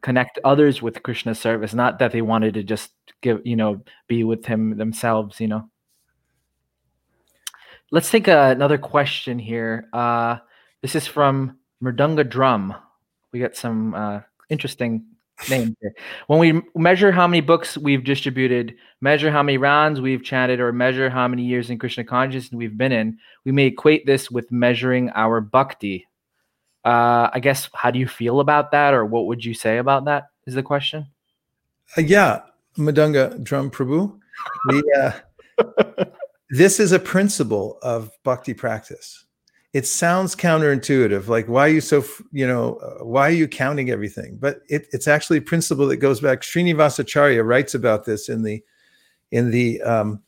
connect 0.00 0.38
others 0.44 0.82
with 0.82 1.02
Krishna's 1.02 1.38
service, 1.38 1.74
not 1.74 1.98
that 1.98 2.12
they 2.12 2.22
wanted 2.22 2.54
to 2.54 2.62
just 2.62 2.92
give, 3.20 3.40
you 3.44 3.56
know, 3.56 3.82
be 4.08 4.24
with 4.24 4.44
him 4.44 4.76
themselves, 4.76 5.40
you 5.40 5.48
know. 5.48 5.68
Let's 7.90 8.10
take 8.10 8.28
a, 8.28 8.50
another 8.50 8.78
question 8.78 9.38
here. 9.38 9.88
Uh, 9.92 10.38
this 10.82 10.94
is 10.94 11.06
from 11.06 11.58
Mridanga 11.82 12.28
Drum. 12.28 12.74
We 13.32 13.40
got 13.40 13.56
some 13.56 13.94
uh, 13.94 14.20
interesting 14.48 15.04
names 15.48 15.74
here. 15.80 15.94
When 16.26 16.38
we 16.38 16.62
measure 16.74 17.12
how 17.12 17.26
many 17.26 17.40
books 17.40 17.76
we've 17.76 18.04
distributed, 18.04 18.74
measure 19.00 19.30
how 19.30 19.42
many 19.42 19.58
rounds 19.58 20.00
we've 20.00 20.22
chanted, 20.22 20.60
or 20.60 20.72
measure 20.72 21.10
how 21.10 21.28
many 21.28 21.44
years 21.44 21.70
in 21.70 21.78
Krishna 21.78 22.04
consciousness 22.04 22.56
we've 22.56 22.78
been 22.78 22.92
in, 22.92 23.18
we 23.44 23.52
may 23.52 23.66
equate 23.66 24.06
this 24.06 24.30
with 24.30 24.50
measuring 24.50 25.10
our 25.10 25.40
bhakti. 25.40 26.06
Uh, 26.84 27.30
I 27.32 27.40
guess, 27.40 27.68
how 27.74 27.90
do 27.90 27.98
you 27.98 28.06
feel 28.06 28.40
about 28.40 28.70
that, 28.72 28.94
or 28.94 29.04
what 29.04 29.26
would 29.26 29.44
you 29.44 29.54
say 29.54 29.78
about 29.78 30.04
that? 30.04 30.28
Is 30.46 30.54
the 30.54 30.62
question? 30.62 31.06
Uh, 31.96 32.02
yeah, 32.02 32.42
Mridanga 32.76 33.42
Drum 33.42 33.70
Prabhu. 33.70 34.18
The, 34.68 35.22
uh, 35.58 36.04
this 36.50 36.80
is 36.80 36.92
a 36.92 36.98
principle 36.98 37.78
of 37.82 38.10
bhakti 38.24 38.52
practice 38.52 39.24
it 39.74 39.86
sounds 39.86 40.36
counterintuitive 40.36 41.26
like 41.26 41.46
why 41.46 41.66
are 41.66 41.72
you 41.72 41.80
so 41.80 42.02
you 42.32 42.46
know 42.46 42.76
uh, 42.76 43.04
why 43.04 43.28
are 43.28 43.32
you 43.32 43.46
counting 43.46 43.90
everything 43.90 44.38
but 44.40 44.60
it, 44.68 44.86
it's 44.92 45.08
actually 45.08 45.38
a 45.38 45.42
principle 45.42 45.86
that 45.86 45.96
goes 45.96 46.20
back 46.20 46.40
srinivasacharya 46.40 47.44
writes 47.44 47.74
about 47.74 48.04
this 48.04 48.28
in 48.28 48.42
the 48.42 48.62
in 49.32 49.50
the 49.50 49.82
um 49.82 50.22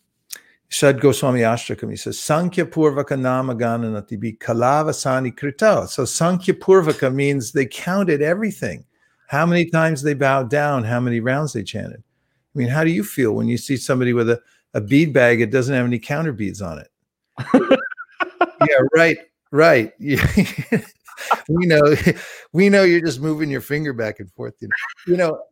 Shad 0.69 1.01
Goswami 1.01 1.41
Ashtakam, 1.41 1.91
he 1.91 1.97
says, 1.97 2.19
Sankhya 2.19 2.67
Purvaka 2.67 3.19
Nama 3.19 3.55
Gananati 3.55 4.21
bi 4.21 4.37
Kalavasani 4.39 5.37
Krita. 5.37 5.87
So 5.89 6.05
Sankhya 6.05 6.55
Purvaka 6.55 7.15
means 7.15 7.53
they 7.53 7.67
counted 7.67 8.21
everything. 8.21 8.85
How 9.29 9.47
many 9.47 9.71
times 9.71 10.03
they 10.03 10.15
bowed 10.15 10.51
down, 10.51 10.85
how 10.85 11.01
many 11.01 11.21
rounds 11.21 11.53
they 11.53 11.63
chanted. 11.63 12.03
I 12.55 12.59
mean, 12.59 12.69
how 12.69 12.85
do 12.85 12.91
you 12.91 13.05
feel 13.05 13.33
when 13.33 13.49
you 13.49 13.59
see 13.59 13.77
somebody 13.77 14.13
with 14.13 14.31
a, 14.31 14.41
a 14.75 14.81
bead 14.81 15.13
bag, 15.13 15.41
that 15.41 15.51
doesn't 15.51 15.75
have 15.75 15.87
any 15.87 15.99
counter 15.99 16.33
beads 16.33 16.63
on 16.63 16.79
it? 16.79 16.89
yeah, 18.69 18.79
right. 18.95 19.19
Right. 19.51 19.93
we 19.99 21.67
know 21.67 21.81
we 22.53 22.69
know 22.69 22.83
you're 22.83 23.01
just 23.01 23.21
moving 23.21 23.51
your 23.51 23.61
finger 23.61 23.93
back 23.93 24.21
and 24.21 24.31
forth. 24.33 24.55
You 24.61 24.69
know, 24.69 24.75
you 25.07 25.17
know 25.17 25.43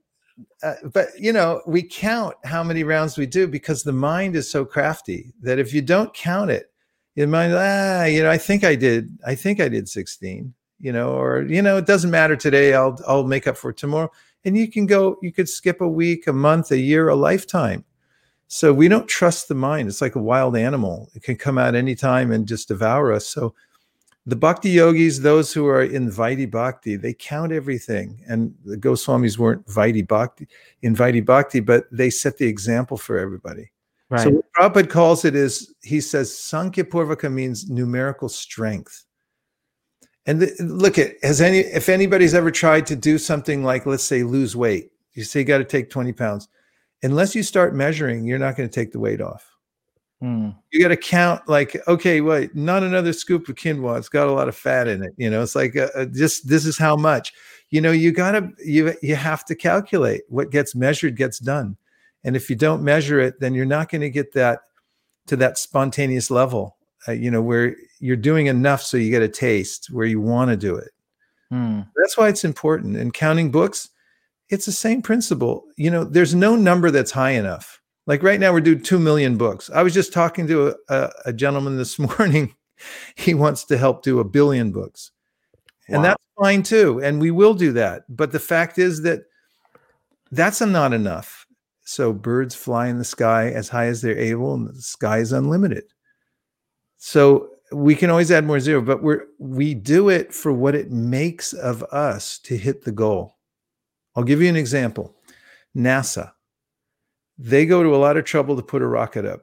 uh, 0.63 0.75
but 0.93 1.09
you 1.19 1.33
know, 1.33 1.63
we 1.67 1.83
count 1.83 2.35
how 2.45 2.63
many 2.63 2.85
rounds 2.85 3.17
we 3.17 3.27
do 3.27 3.47
because 3.47 3.83
the 3.83 3.93
mind 3.93 4.37
is 4.37 4.51
so 4.51 4.65
crafty 4.65 5.33
that 5.43 5.59
if 5.59 5.73
you 5.73 5.83
don't 5.83 6.15
count 6.15 6.51
it, 6.51 6.73
your 7.15 7.29
mind, 7.29 7.53
ah, 7.55 8.05
you 8.05 8.23
know, 8.23 8.31
I 8.31 8.39
think 8.39 8.65
I 8.65 8.75
did, 8.75 9.17
I 9.25 9.37
think 9.37 9.61
I 9.61 9.69
did 9.69 9.89
16, 9.89 10.53
you 10.81 10.93
know, 10.93 11.15
or 11.15 11.43
you 11.43 11.63
know, 11.63 11.77
it 11.77 11.87
doesn't 11.87 12.11
matter 12.11 12.37
today. 12.37 12.75
I'll 12.75 12.99
I'll 13.07 13.27
make 13.27 13.47
up 13.47 13.57
for 13.57 13.73
tomorrow. 13.73 14.11
And 14.45 14.57
you 14.57 14.71
can 14.71 14.87
go, 14.87 15.17
you 15.23 15.33
could 15.33 15.49
skip 15.49 15.81
a 15.81 15.89
week, 15.89 16.27
a 16.27 16.33
month, 16.33 16.71
a 16.71 16.79
year, 16.79 17.09
a 17.09 17.15
lifetime. 17.15 17.85
So 18.49 18.75
we 18.75 18.89
don't 18.89 19.09
trust 19.09 19.49
the 19.49 19.55
mind. 19.55 19.89
It's 19.89 20.03
like 20.03 20.17
a 20.17 20.23
wild 20.23 20.57
animal. 20.57 21.11
It 21.15 21.23
can 21.23 21.37
come 21.37 21.57
out 21.57 21.75
anytime 21.75 22.31
and 22.31 22.47
just 22.47 22.69
devour 22.69 23.13
us. 23.13 23.27
So 23.27 23.55
the 24.27 24.37
bhakti 24.37 24.71
yogis, 24.71 25.21
those 25.21 25.53
who 25.53 25.67
are 25.67 25.83
in 25.83 26.11
Vaidhi 26.11 26.51
Bhakti, 26.51 26.97
they 26.97 27.13
count 27.13 27.53
everything. 27.53 28.23
And 28.27 28.55
the 28.65 28.77
Goswamis 28.77 29.37
weren't 29.37 29.67
Vaidhi 29.67 30.07
Bhakti 30.07 30.49
in 30.83 30.97
Vaidhi 30.97 31.25
Bhakti, 31.25 31.61
but 31.61 31.85
they 31.93 32.09
set 32.09 32.39
the 32.39 32.47
example 32.47 32.97
for 32.97 33.19
everybody. 33.19 33.71
Right. 34.09 34.23
So 34.23 34.31
what 34.31 34.45
Prabhupada 34.53 34.91
calls 34.91 35.25
it 35.25 35.35
is 35.35 35.75
he 35.83 36.01
says 36.01 36.37
Sankhya 36.37 36.85
Purvaka 36.85 37.31
means 37.33 37.69
numerical 37.69 38.29
strength. 38.29 39.05
And 40.27 40.41
the, 40.41 40.55
look 40.61 40.99
at 40.99 41.13
has 41.23 41.43
any 41.43 41.59
if 41.59 41.91
anybody's 41.91 42.35
ever 42.35 42.51
tried 42.51 42.87
to 42.87 42.97
do 42.97 43.19
something 43.19 43.63
like 43.63 43.85
let's 43.85 44.05
say 44.05 44.23
lose 44.23 44.57
weight, 44.57 44.91
you 45.13 45.25
say 45.25 45.41
you 45.41 45.45
got 45.45 45.59
to 45.59 45.65
take 45.65 45.91
20 45.91 46.13
pounds. 46.13 46.49
Unless 47.03 47.35
you 47.35 47.43
start 47.43 47.75
measuring, 47.75 48.25
you're 48.25 48.39
not 48.39 48.57
going 48.57 48.69
to 48.69 48.75
take 48.75 48.93
the 48.93 49.01
weight 49.01 49.21
off. 49.21 49.54
Mm. 50.25 50.57
You 50.73 50.81
got 50.81 50.89
to 50.89 50.97
count 50.97 51.47
like, 51.49 51.77
okay, 51.87 52.23
wait, 52.23 52.57
not 52.57 52.83
another 52.83 53.13
scoop 53.13 53.47
of 53.47 53.57
quinoa. 53.57 53.99
It's 53.99 54.09
got 54.09 54.27
a 54.27 54.33
lot 54.33 54.49
of 54.49 54.57
fat 54.57 54.89
in 54.89 55.03
it. 55.03 55.13
You 55.19 55.29
know, 55.29 55.43
it's 55.43 55.55
like 55.55 55.77
uh, 55.77 55.89
uh 55.95 56.07
just 56.07 56.49
this 56.49 56.65
is 56.65 56.79
how 56.79 56.97
much. 56.97 57.35
You 57.69 57.83
know, 57.83 57.91
you 57.91 58.11
got 58.11 58.33
to 58.33 58.51
you 58.65 58.95
you 59.03 59.17
have 59.17 59.45
to 59.47 59.55
calculate 59.55 60.23
what 60.29 60.51
gets 60.51 60.75
measured 60.75 61.17
gets 61.17 61.39
done, 61.39 61.77
and 62.25 62.37
if 62.37 62.49
you 62.49 62.57
don't 62.57 62.83
measure 62.83 63.21
it, 63.21 63.39
then 63.41 63.53
you're 63.53 63.67
not 63.67 63.91
going 63.91 64.01
to 64.01 64.09
get 64.09 64.33
that 64.33 64.61
to 65.27 65.37
that 65.37 65.59
spontaneous 65.59 66.31
level. 66.31 66.79
Uh, 67.07 67.13
you 67.13 67.31
know, 67.31 67.43
where 67.43 67.77
you're 68.01 68.17
doing 68.17 68.47
enough 68.47 68.81
so 68.81 68.97
you 68.97 69.11
get 69.11 69.21
a 69.21 69.29
taste 69.29 69.91
where 69.91 70.07
you 70.07 70.23
want 70.23 70.51
to 70.51 70.57
do 70.57 70.75
it. 70.75 70.91
Mm. 71.53 71.87
That's 71.97 72.17
why 72.17 72.29
it's 72.29 72.45
important. 72.45 72.97
And 72.97 73.13
counting 73.13 73.51
books, 73.51 73.91
it's 74.49 74.65
the 74.65 74.73
same 74.73 75.03
principle. 75.03 75.65
You 75.77 75.91
know, 75.91 76.05
there's 76.05 76.35
no 76.35 76.57
number 76.57 76.91
that's 76.91 77.11
high 77.11 77.33
enough 77.33 77.83
like 78.07 78.23
right 78.23 78.39
now, 78.39 78.53
we're 78.53 78.61
doing 78.61 78.83
2 78.83 78.99
million 78.99 79.37
books. 79.37 79.71
I 79.71 79.83
was 79.83 79.95
just 79.95 80.13
talking 80.13 80.47
to 80.49 80.75
a, 80.89 81.11
a, 81.27 81.33
gentleman 81.33 81.77
this 81.77 81.99
morning. 82.19 82.55
he 83.15 83.35
wants 83.35 83.65
to 83.65 83.79
help 83.79 84.03
do 84.03 84.21
a 84.21 84.25
billion 84.25 84.73
books. 84.73 85.11
Wow. 85.89 85.97
And 85.97 86.05
that's 86.05 86.23
fine 86.39 86.63
too. 86.63 87.01
And 87.03 87.21
we 87.21 87.31
will 87.31 87.55
do 87.55 87.73
that. 87.73 88.05
But 88.09 88.33
the 88.33 88.41
fact 88.41 88.79
is 88.79 89.03
that 89.03 89.23
that's 90.31 90.61
not 90.61 90.93
enough. 90.93 91.47
So 91.85 92.13
birds 92.13 92.55
fly 92.55 92.89
in 92.89 92.99
the 92.99 93.05
sky 93.05 93.51
as 93.51 93.69
high 93.69 93.87
as 93.87 94.01
they're 94.01 94.19
able, 94.19 94.55
and 94.55 94.69
the 94.69 94.81
sky 94.81 95.19
is 95.19 95.33
unlimited. 95.33 95.85
So 96.97 97.51
we 97.73 97.95
can 97.95 98.09
always 98.09 98.31
add 98.31 98.47
more 98.47 98.59
zero, 98.59 98.81
but 98.81 99.03
we're 99.03 99.27
we 99.39 99.75
do 99.75 100.09
it 100.09 100.33
for 100.33 100.51
what 100.51 100.75
it 100.75 100.91
makes 100.91 101.53
of 101.53 101.83
us 101.85 102.39
to 102.41 102.57
hit 102.57 102.85
the 102.85 102.93
goal. 102.93 103.37
I'll 104.17 104.25
give 104.25 104.41
you 104.41 104.49
an 104.49 104.57
example. 104.57 105.15
NASA 105.77 106.33
they 107.39 107.67
go 107.67 107.83
to 107.83 107.95
a 107.95 107.99
lot 107.99 108.17
of 108.17 108.25
trouble 108.25 108.57
to 108.57 108.63
put 108.63 108.83
a 108.83 108.87
rocket 108.87 109.25
up. 109.25 109.43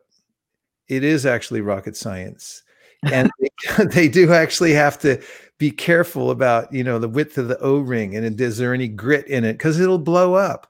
It 0.87 1.03
is 1.03 1.25
actually 1.25 1.61
rocket 1.61 1.95
science. 1.95 2.63
And 3.03 3.29
they, 3.39 3.85
they 3.85 4.07
do 4.07 4.31
actually 4.33 4.73
have 4.73 4.99
to 4.99 5.21
be 5.57 5.71
careful 5.71 6.31
about, 6.31 6.73
you 6.73 6.83
know, 6.83 6.99
the 6.99 7.09
width 7.09 7.37
of 7.37 7.47
the 7.47 7.59
O-ring 7.59 8.15
and 8.15 8.39
is 8.39 8.57
there 8.57 8.73
any 8.73 8.87
grit 8.87 9.27
in 9.27 9.43
it 9.43 9.53
because 9.53 9.79
it'll 9.79 9.99
blow 9.99 10.33
up. 10.33 10.67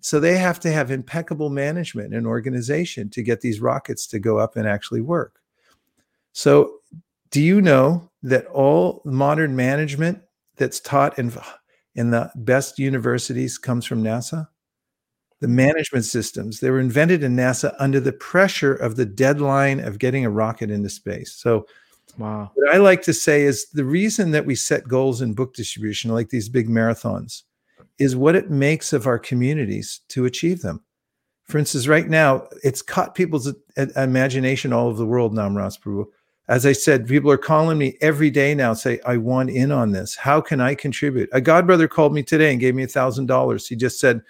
So 0.00 0.18
they 0.18 0.38
have 0.38 0.58
to 0.60 0.72
have 0.72 0.90
impeccable 0.90 1.50
management 1.50 2.14
and 2.14 2.26
organization 2.26 3.10
to 3.10 3.22
get 3.22 3.42
these 3.42 3.60
rockets 3.60 4.06
to 4.08 4.18
go 4.18 4.38
up 4.38 4.56
and 4.56 4.66
actually 4.66 5.02
work. 5.02 5.40
So 6.32 6.76
do 7.30 7.42
you 7.42 7.60
know 7.60 8.10
that 8.22 8.46
all 8.46 9.02
modern 9.04 9.56
management 9.56 10.22
that's 10.56 10.80
taught 10.80 11.18
in 11.18 11.32
in 11.94 12.10
the 12.10 12.30
best 12.34 12.78
universities 12.78 13.58
comes 13.58 13.84
from 13.84 14.02
NASA? 14.02 14.48
The 15.40 15.48
management 15.48 16.04
systems. 16.04 16.60
They 16.60 16.70
were 16.70 16.80
invented 16.80 17.22
in 17.22 17.34
NASA 17.34 17.74
under 17.78 17.98
the 17.98 18.12
pressure 18.12 18.74
of 18.74 18.96
the 18.96 19.06
deadline 19.06 19.80
of 19.80 19.98
getting 19.98 20.24
a 20.24 20.30
rocket 20.30 20.70
into 20.70 20.90
space. 20.90 21.32
So, 21.32 21.66
wow. 22.18 22.50
What 22.54 22.74
I 22.74 22.78
like 22.78 23.02
to 23.02 23.14
say 23.14 23.42
is 23.42 23.66
the 23.70 23.84
reason 23.84 24.30
that 24.32 24.46
we 24.46 24.54
set 24.54 24.86
goals 24.86 25.22
in 25.22 25.34
book 25.34 25.54
distribution, 25.54 26.12
like 26.12 26.28
these 26.28 26.48
big 26.48 26.68
marathons, 26.68 27.42
is 27.98 28.16
what 28.16 28.36
it 28.36 28.50
makes 28.50 28.92
of 28.92 29.06
our 29.06 29.18
communities 29.18 30.00
to 30.08 30.26
achieve 30.26 30.62
them. 30.62 30.82
For 31.44 31.58
instance, 31.58 31.88
right 31.88 32.08
now, 32.08 32.46
it's 32.62 32.82
caught 32.82 33.14
people's 33.14 33.52
imagination 33.96 34.72
all 34.72 34.86
over 34.86 34.98
the 34.98 35.06
world, 35.06 35.34
Namras 35.34 35.80
Prabhu. 35.80 36.06
As 36.48 36.66
I 36.66 36.72
said, 36.72 37.08
people 37.08 37.30
are 37.30 37.38
calling 37.38 37.78
me 37.78 37.96
every 38.00 38.30
day 38.30 38.54
now, 38.54 38.72
say, 38.72 39.00
I 39.06 39.16
want 39.16 39.50
in 39.50 39.70
on 39.72 39.92
this. 39.92 40.16
How 40.16 40.40
can 40.40 40.60
I 40.60 40.74
contribute? 40.74 41.28
A 41.32 41.40
godbrother 41.40 41.88
called 41.88 42.12
me 42.12 42.22
today 42.22 42.50
and 42.50 42.60
gave 42.60 42.74
me 42.74 42.82
a 42.82 42.88
thousand 42.88 43.26
dollars. 43.26 43.68
He 43.68 43.76
just 43.76 44.00
said, 44.00 44.22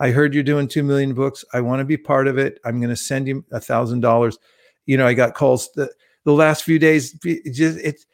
I 0.00 0.10
heard 0.10 0.34
you're 0.34 0.42
doing 0.42 0.68
2 0.68 0.82
million 0.82 1.14
books. 1.14 1.44
I 1.52 1.60
want 1.60 1.80
to 1.80 1.84
be 1.84 1.96
part 1.96 2.26
of 2.26 2.38
it. 2.38 2.58
I'm 2.64 2.80
going 2.80 2.90
to 2.90 2.96
send 2.96 3.28
you 3.28 3.44
a 3.52 3.60
thousand 3.60 4.00
dollars. 4.00 4.38
You 4.86 4.96
know, 4.96 5.06
I 5.06 5.14
got 5.14 5.34
calls 5.34 5.70
the, 5.74 5.90
the 6.24 6.32
last 6.32 6.64
few 6.64 6.78
days. 6.78 7.18
It 7.24 7.52
just 7.52 7.78
it's, 7.78 8.04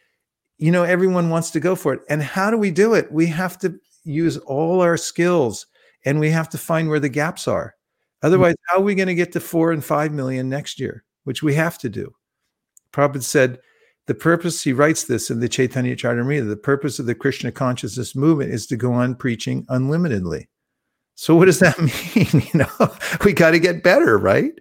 you 0.59 0.71
know, 0.71 0.85
everyone 0.85 1.31
wants 1.31 1.51
to 1.53 1.61
go 1.61 1.75
for 1.75 1.95
it. 1.95 2.01
And 2.09 2.23
how 2.23 2.51
do 2.51 2.59
we 2.59 2.71
do 2.71 2.95
it? 2.95 3.11
We 3.11 3.27
have 3.27 3.59
to 3.61 3.75
use 4.05 4.37
all 4.39 4.83
our 4.83 4.97
skills 4.97 5.67
and 6.05 6.21
we 6.21 6.31
have 6.31 6.49
to 6.51 6.59
find 6.59 6.89
where 6.89 7.01
the 7.01 7.09
gaps 7.09 7.49
are. 7.49 7.75
Otherwise, 8.23 8.55
mm-hmm. 8.55 8.77
how 8.77 8.83
are 8.83 8.85
we 8.85 8.95
going 8.95 9.09
to 9.09 9.15
get 9.15 9.33
to 9.33 9.41
four 9.41 9.73
and 9.73 9.85
five 9.85 10.13
million 10.13 10.49
next 10.49 10.79
year, 10.79 11.05
which 11.25 11.43
we 11.43 11.55
have 11.55 11.79
to 11.79 11.89
do? 11.89 12.13
Prabhupada 12.93 13.23
said, 13.23 13.59
the 14.07 14.15
purpose, 14.15 14.63
he 14.63 14.73
writes 14.73 15.05
this 15.05 15.31
in 15.31 15.41
the 15.41 15.49
Chaitanya 15.49 15.95
Charitamrita, 15.95 16.49
the 16.49 16.57
purpose 16.57 16.99
of 16.99 17.07
the 17.07 17.15
Krishna 17.15 17.53
consciousness 17.53 18.17
movement 18.17 18.53
is 18.53 18.67
to 18.67 18.77
go 18.77 18.93
on 18.93 19.15
preaching 19.15 19.65
unlimitedly. 19.69 20.49
So 21.21 21.37
what 21.37 21.45
does 21.45 21.59
that 21.59 21.79
mean? 21.79 22.49
you 22.51 22.61
know, 22.61 22.95
we 23.27 23.35
got 23.35 23.51
to 23.51 23.59
get 23.59 23.83
better, 23.83 24.17
right? 24.17 24.55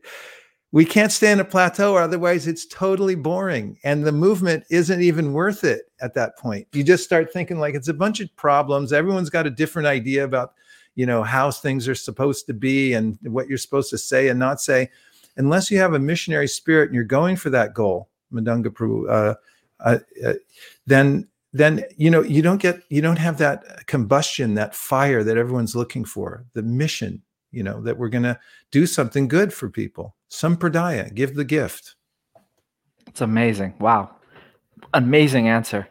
We 0.74 0.84
can't 0.84 1.10
stay 1.10 1.28
stand 1.28 1.40
a 1.40 1.46
plateau, 1.46 1.94
or 1.94 2.02
otherwise 2.02 2.48
it's 2.48 2.66
totally 2.66 3.16
boring. 3.16 3.80
And 3.86 4.06
the 4.06 4.12
movement 4.12 4.66
isn't 4.70 5.02
even 5.02 5.32
worth 5.32 5.64
it 5.64 5.84
at 6.02 6.16
that 6.16 6.38
point. 6.38 6.68
You 6.74 6.84
just 6.84 7.06
start 7.06 7.32
thinking 7.32 7.60
like 7.60 7.76
it's 7.76 7.88
a 7.88 7.94
bunch 7.94 8.20
of 8.20 8.36
problems. 8.36 8.92
Everyone's 8.92 9.30
got 9.30 9.48
a 9.48 9.50
different 9.50 9.88
idea 9.88 10.26
about, 10.26 10.54
you 10.96 11.06
know, 11.06 11.24
how 11.24 11.50
things 11.50 11.88
are 11.88 11.96
supposed 11.96 12.46
to 12.48 12.54
be 12.54 12.92
and 12.92 13.18
what 13.24 13.48
you're 13.48 13.58
supposed 13.58 13.90
to 13.92 13.98
say 13.98 14.28
and 14.28 14.38
not 14.38 14.60
say. 14.60 14.90
Unless 15.38 15.72
you 15.72 15.78
have 15.78 15.94
a 15.94 16.00
missionary 16.00 16.50
spirit 16.50 16.90
and 16.90 16.94
you're 16.94 17.06
going 17.06 17.38
for 17.38 17.50
that 17.52 17.74
goal, 17.74 18.10
Mridanga 18.34 18.66
Prabhu, 18.66 19.10
uh, 19.10 19.36
uh, 19.80 20.00
uh, 20.28 20.34
then 20.86 21.26
then 21.54 21.84
you 21.98 22.10
know 22.12 22.22
you 22.22 22.42
don't 22.42 22.62
get 22.62 22.82
you 22.90 23.02
don't 23.02 23.18
have 23.18 23.38
that 23.40 23.88
combustion, 23.88 24.54
that 24.56 24.76
fire 24.76 25.24
that 25.24 25.38
everyone's 25.38 25.76
looking 25.76 26.06
for, 26.06 26.46
the 26.54 26.64
mission. 26.64 27.24
You 27.52 27.64
know 27.64 27.82
that 27.82 27.98
we're 27.98 28.10
going 28.10 28.24
to 28.24 28.40
do 28.72 28.86
something 28.86 29.28
good 29.28 29.54
for 29.54 29.70
people. 29.70 30.16
Sampradaya, 30.32 31.14
give 31.14 31.36
the 31.36 31.46
gift. 31.46 31.96
It's 33.08 33.22
amazing. 33.22 33.74
Wow, 33.80 34.16
amazing 34.94 35.48
answer. 35.48 35.88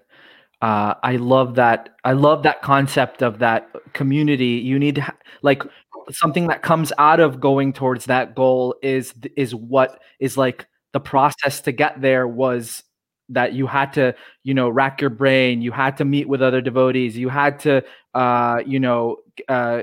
Uh, 0.62 0.94
I 1.02 1.16
love 1.16 1.56
that. 1.56 1.96
I 2.04 2.12
love 2.12 2.44
that 2.44 2.62
concept 2.62 3.22
of 3.22 3.40
that 3.40 3.68
community. 3.92 4.61
You 4.62 4.78
need 4.78 4.96
to, 4.96 5.14
like 5.42 5.62
something 6.11 6.46
that 6.48 6.62
comes 6.62 6.92
out 6.98 7.20
of 7.20 7.40
going 7.40 7.72
towards 7.72 8.06
that 8.06 8.34
goal 8.34 8.76
is 8.82 9.14
is 9.36 9.54
what 9.54 10.00
is 10.20 10.36
like 10.36 10.66
the 10.92 11.00
process 11.00 11.61
to 11.62 11.72
get 11.72 12.00
there 12.00 12.26
was 12.26 12.82
that 13.28 13.52
you 13.52 13.66
had 13.66 13.92
to 13.92 14.14
you 14.42 14.54
know 14.54 14.68
rack 14.68 15.00
your 15.00 15.10
brain 15.10 15.60
you 15.60 15.70
had 15.70 15.96
to 15.96 16.04
meet 16.04 16.28
with 16.28 16.40
other 16.40 16.60
devotees 16.60 17.16
you 17.16 17.28
had 17.28 17.58
to 17.58 17.82
uh 18.14 18.60
you 18.66 18.80
know 18.80 19.16
uh 19.48 19.82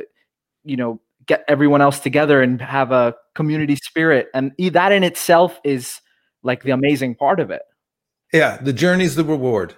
you 0.63 0.75
know 0.75 0.99
get 1.25 1.43
everyone 1.47 1.81
else 1.81 1.99
together 1.99 2.41
and 2.41 2.61
have 2.61 2.91
a 2.91 3.15
community 3.33 3.75
spirit. 3.75 4.27
And 4.33 4.51
that 4.59 4.91
in 4.91 5.03
itself 5.03 5.59
is 5.63 6.01
like 6.43 6.63
the 6.63 6.71
amazing 6.71 7.15
part 7.15 7.39
of 7.39 7.51
it. 7.51 7.61
Yeah 8.33 8.57
the 8.57 8.73
journey's 8.73 9.15
the 9.15 9.23
reward. 9.23 9.75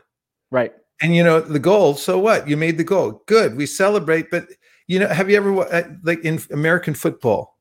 Right. 0.50 0.74
And 1.02 1.16
you 1.16 1.24
know 1.24 1.40
the 1.40 1.60
goal 1.60 1.96
so 1.96 2.18
what? 2.18 2.48
You 2.48 2.58
made 2.58 2.78
the 2.78 2.84
goal. 2.84 3.24
Good 3.28 3.56
we 3.56 3.66
celebrate 3.66 4.32
but 4.32 4.48
you 4.88 5.00
know 5.00 5.08
have 5.08 5.30
you 5.30 5.38
ever 5.38 5.60
uh, 5.60 5.84
like 6.04 6.24
in 6.24 6.42
american 6.52 6.94
football 6.94 7.58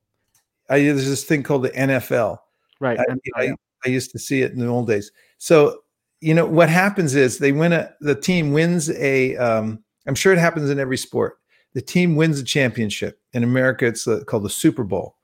I, 0.71 0.79
there's 0.79 1.09
this 1.09 1.25
thing 1.25 1.43
called 1.43 1.65
the 1.65 1.71
nfl 1.71 2.39
right 2.79 2.99
I, 3.01 3.43
I, 3.43 3.55
I 3.85 3.89
used 3.89 4.13
to 4.13 4.19
see 4.19 4.43
it 4.43 4.53
in 4.53 4.59
the 4.59 4.67
old 4.67 4.87
days. 4.87 5.11
So 5.39 5.81
you 6.27 6.35
know 6.35 6.45
what 6.45 6.69
happens 6.69 7.15
is 7.15 7.39
they 7.39 7.53
win 7.53 7.73
a 7.73 7.95
the 8.01 8.17
team 8.17 8.53
wins 8.53 8.91
a 8.91 9.37
um, 9.37 9.79
i'm 10.09 10.17
sure 10.17 10.33
it 10.33 10.41
happens 10.41 10.71
in 10.71 10.81
every 10.81 10.97
sport. 10.97 11.39
The 11.75 11.83
team 11.83 12.17
wins 12.17 12.41
a 12.41 12.45
championship. 12.45 13.21
In 13.33 13.45
america 13.45 13.87
it's 13.87 14.09
uh, 14.09 14.25
called 14.27 14.43
the 14.43 14.51
super 14.51 14.83
bowl. 14.83 15.17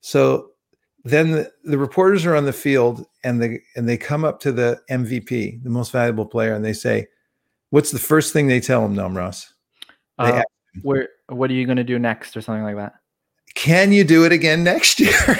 So 0.00 0.50
then 1.04 1.30
the, 1.30 1.50
the, 1.64 1.78
reporters 1.78 2.26
are 2.26 2.36
on 2.36 2.44
the 2.44 2.52
field 2.52 3.06
and 3.24 3.40
they 3.40 3.60
and 3.76 3.88
they 3.88 3.96
come 3.96 4.24
up 4.24 4.40
to 4.40 4.52
the 4.52 4.80
mvp 4.90 5.62
the 5.62 5.70
most 5.70 5.90
valuable 5.90 6.26
player 6.26 6.54
and 6.54 6.64
they 6.64 6.74
say 6.74 7.06
what's 7.70 7.90
the 7.90 7.98
first 7.98 8.32
thing 8.32 8.46
they 8.46 8.60
tell 8.60 8.84
him 8.84 8.94
namras 8.94 9.46
uh, 10.18 10.42
where 10.82 11.08
what 11.28 11.50
are 11.50 11.54
you 11.54 11.64
going 11.64 11.76
to 11.78 11.84
do 11.84 11.98
next 11.98 12.36
or 12.36 12.42
something 12.42 12.62
like 12.62 12.76
that? 12.76 12.92
Can 13.54 13.90
you 13.90 14.04
do 14.04 14.24
it 14.26 14.32
again 14.32 14.62
next 14.64 15.00
year? 15.00 15.16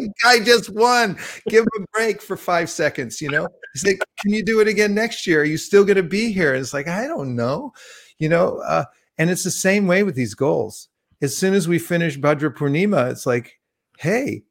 Guy 0.22 0.40
just 0.40 0.70
won. 0.70 1.18
Give 1.48 1.62
him 1.62 1.84
a 1.84 1.86
break 1.92 2.22
for 2.22 2.36
five 2.36 2.70
seconds. 2.70 3.20
You 3.20 3.30
know, 3.30 3.48
he's 3.72 3.86
like, 3.86 4.00
"Can 4.20 4.32
you 4.32 4.44
do 4.44 4.60
it 4.60 4.68
again 4.68 4.94
next 4.94 5.26
year? 5.26 5.42
Are 5.42 5.44
you 5.44 5.56
still 5.56 5.84
going 5.84 5.96
to 5.96 6.02
be 6.02 6.32
here?" 6.32 6.52
And 6.52 6.60
it's 6.60 6.74
like, 6.74 6.88
I 6.88 7.06
don't 7.06 7.34
know. 7.36 7.72
You 8.18 8.28
know, 8.28 8.58
uh, 8.58 8.84
and 9.18 9.30
it's 9.30 9.44
the 9.44 9.50
same 9.50 9.86
way 9.86 10.02
with 10.02 10.14
these 10.14 10.34
goals. 10.34 10.88
As 11.20 11.36
soon 11.36 11.54
as 11.54 11.68
we 11.68 11.78
finish 11.78 12.18
Bhadra 12.18 12.54
Purnima, 12.54 13.10
it's 13.10 13.26
like, 13.26 13.60
hey, 13.98 14.42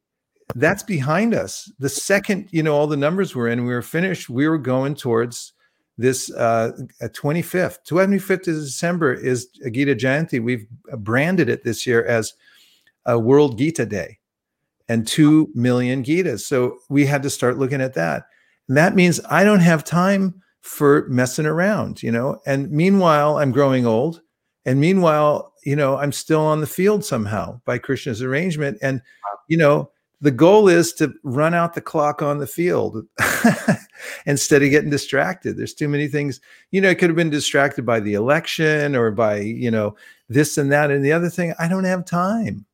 that's 0.54 0.82
behind 0.82 1.34
us. 1.34 1.70
The 1.78 1.88
second, 1.88 2.48
you 2.50 2.62
know, 2.62 2.74
all 2.74 2.86
the 2.86 2.96
numbers 2.96 3.34
were 3.34 3.48
in, 3.48 3.66
we 3.66 3.72
were 3.72 3.82
finished. 3.82 4.28
We 4.28 4.48
were 4.48 4.58
going 4.58 4.94
towards 4.94 5.52
this 5.98 6.32
uh, 6.32 6.72
25th. 7.02 7.78
25th 7.88 8.48
of 8.48 8.54
December 8.64 9.12
is 9.12 9.46
Gita 9.70 9.94
Jayanti. 9.94 10.42
We've 10.42 10.66
branded 10.98 11.48
it 11.48 11.64
this 11.64 11.86
year 11.86 12.04
as 12.04 12.32
a 13.04 13.18
World 13.18 13.58
Gita 13.58 13.86
Day 13.86 14.18
and 14.88 15.06
2 15.06 15.50
million 15.54 16.02
Gitas. 16.02 16.40
So 16.40 16.78
we 16.88 17.06
had 17.06 17.22
to 17.22 17.30
start 17.30 17.58
looking 17.58 17.80
at 17.80 17.94
that. 17.94 18.24
And 18.68 18.76
that 18.76 18.94
means 18.94 19.20
I 19.28 19.44
don't 19.44 19.60
have 19.60 19.84
time 19.84 20.42
for 20.60 21.06
messing 21.08 21.46
around, 21.46 22.02
you 22.02 22.12
know. 22.12 22.40
And 22.46 22.70
meanwhile, 22.70 23.38
I'm 23.38 23.52
growing 23.52 23.84
old. 23.86 24.22
And 24.64 24.80
meanwhile, 24.80 25.52
you 25.64 25.76
know, 25.76 25.96
I'm 25.96 26.12
still 26.12 26.40
on 26.40 26.60
the 26.60 26.66
field 26.66 27.04
somehow 27.04 27.60
by 27.64 27.78
Krishna's 27.78 28.22
arrangement. 28.22 28.78
And, 28.80 29.02
you 29.48 29.56
know, 29.56 29.90
the 30.20 30.30
goal 30.30 30.68
is 30.68 30.92
to 30.94 31.12
run 31.24 31.52
out 31.52 31.74
the 31.74 31.80
clock 31.80 32.22
on 32.22 32.38
the 32.38 32.46
field 32.46 33.04
instead 34.26 34.62
of 34.62 34.70
getting 34.70 34.90
distracted. 34.90 35.56
There's 35.56 35.74
too 35.74 35.88
many 35.88 36.06
things, 36.06 36.40
you 36.70 36.80
know, 36.80 36.90
I 36.90 36.94
could 36.94 37.10
have 37.10 37.16
been 37.16 37.28
distracted 37.28 37.84
by 37.84 37.98
the 37.98 38.14
election 38.14 38.94
or 38.94 39.10
by, 39.10 39.40
you 39.40 39.70
know, 39.70 39.96
this 40.28 40.58
and 40.58 40.70
that 40.70 40.92
and 40.92 41.04
the 41.04 41.12
other 41.12 41.28
thing. 41.28 41.54
I 41.58 41.66
don't 41.66 41.84
have 41.84 42.04
time. 42.04 42.64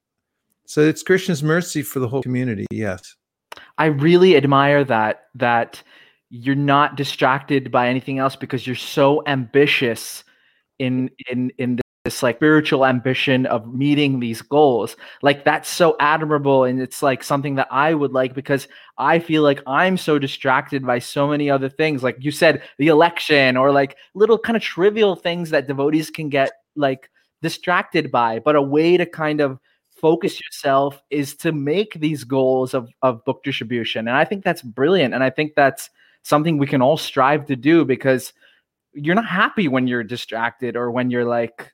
So 0.66 0.82
it's 0.82 1.02
Krishna's 1.02 1.42
mercy 1.42 1.82
for 1.82 2.00
the 2.00 2.08
whole 2.08 2.22
community. 2.22 2.66
Yes. 2.70 3.16
I 3.78 3.86
really 3.86 4.36
admire 4.36 4.84
that 4.84 5.26
that 5.36 5.82
you're 6.30 6.54
not 6.54 6.96
distracted 6.96 7.70
by 7.70 7.88
anything 7.88 8.18
else 8.18 8.36
because 8.36 8.66
you're 8.66 8.76
so 8.76 9.22
ambitious 9.26 10.24
in 10.78 11.10
in 11.30 11.50
in 11.58 11.78
this 12.04 12.22
like 12.22 12.36
spiritual 12.36 12.84
ambition 12.84 13.46
of 13.46 13.72
meeting 13.72 14.20
these 14.20 14.42
goals. 14.42 14.96
Like 15.22 15.44
that's 15.44 15.68
so 15.68 15.96
admirable 16.00 16.64
and 16.64 16.80
it's 16.80 17.02
like 17.02 17.22
something 17.22 17.54
that 17.56 17.68
i 17.70 17.94
would 17.94 18.12
like 18.12 18.34
because 18.34 18.68
i 18.98 19.18
feel 19.18 19.42
like 19.42 19.62
i'm 19.66 19.96
so 19.96 20.18
distracted 20.18 20.86
by 20.86 20.98
so 20.98 21.28
many 21.28 21.48
other 21.50 21.68
things. 21.68 22.02
Like 22.02 22.16
you 22.20 22.30
said 22.30 22.62
the 22.78 22.88
election 22.88 23.56
or 23.56 23.72
like 23.72 23.96
little 24.14 24.38
kind 24.38 24.56
of 24.56 24.62
trivial 24.62 25.16
things 25.16 25.50
that 25.50 25.66
devotees 25.68 26.10
can 26.10 26.28
get 26.28 26.50
like 26.76 27.10
distracted 27.42 28.10
by 28.10 28.40
but 28.40 28.56
a 28.56 28.62
way 28.62 28.96
to 28.96 29.06
kind 29.06 29.40
of 29.40 29.58
focus 30.00 30.40
yourself 30.40 31.02
is 31.10 31.34
to 31.36 31.52
make 31.52 31.94
these 31.94 32.24
goals 32.24 32.74
of, 32.74 32.90
of 33.02 33.24
book 33.24 33.42
distribution. 33.42 34.08
And 34.08 34.16
I 34.16 34.24
think 34.24 34.44
that's 34.44 34.62
brilliant. 34.62 35.14
And 35.14 35.22
I 35.22 35.30
think 35.30 35.54
that's 35.54 35.90
something 36.22 36.58
we 36.58 36.66
can 36.66 36.82
all 36.82 36.96
strive 36.96 37.46
to 37.46 37.56
do 37.56 37.84
because 37.84 38.32
you're 38.92 39.14
not 39.14 39.26
happy 39.26 39.68
when 39.68 39.86
you're 39.86 40.04
distracted 40.04 40.76
or 40.76 40.90
when 40.90 41.10
you're 41.10 41.24
like 41.24 41.72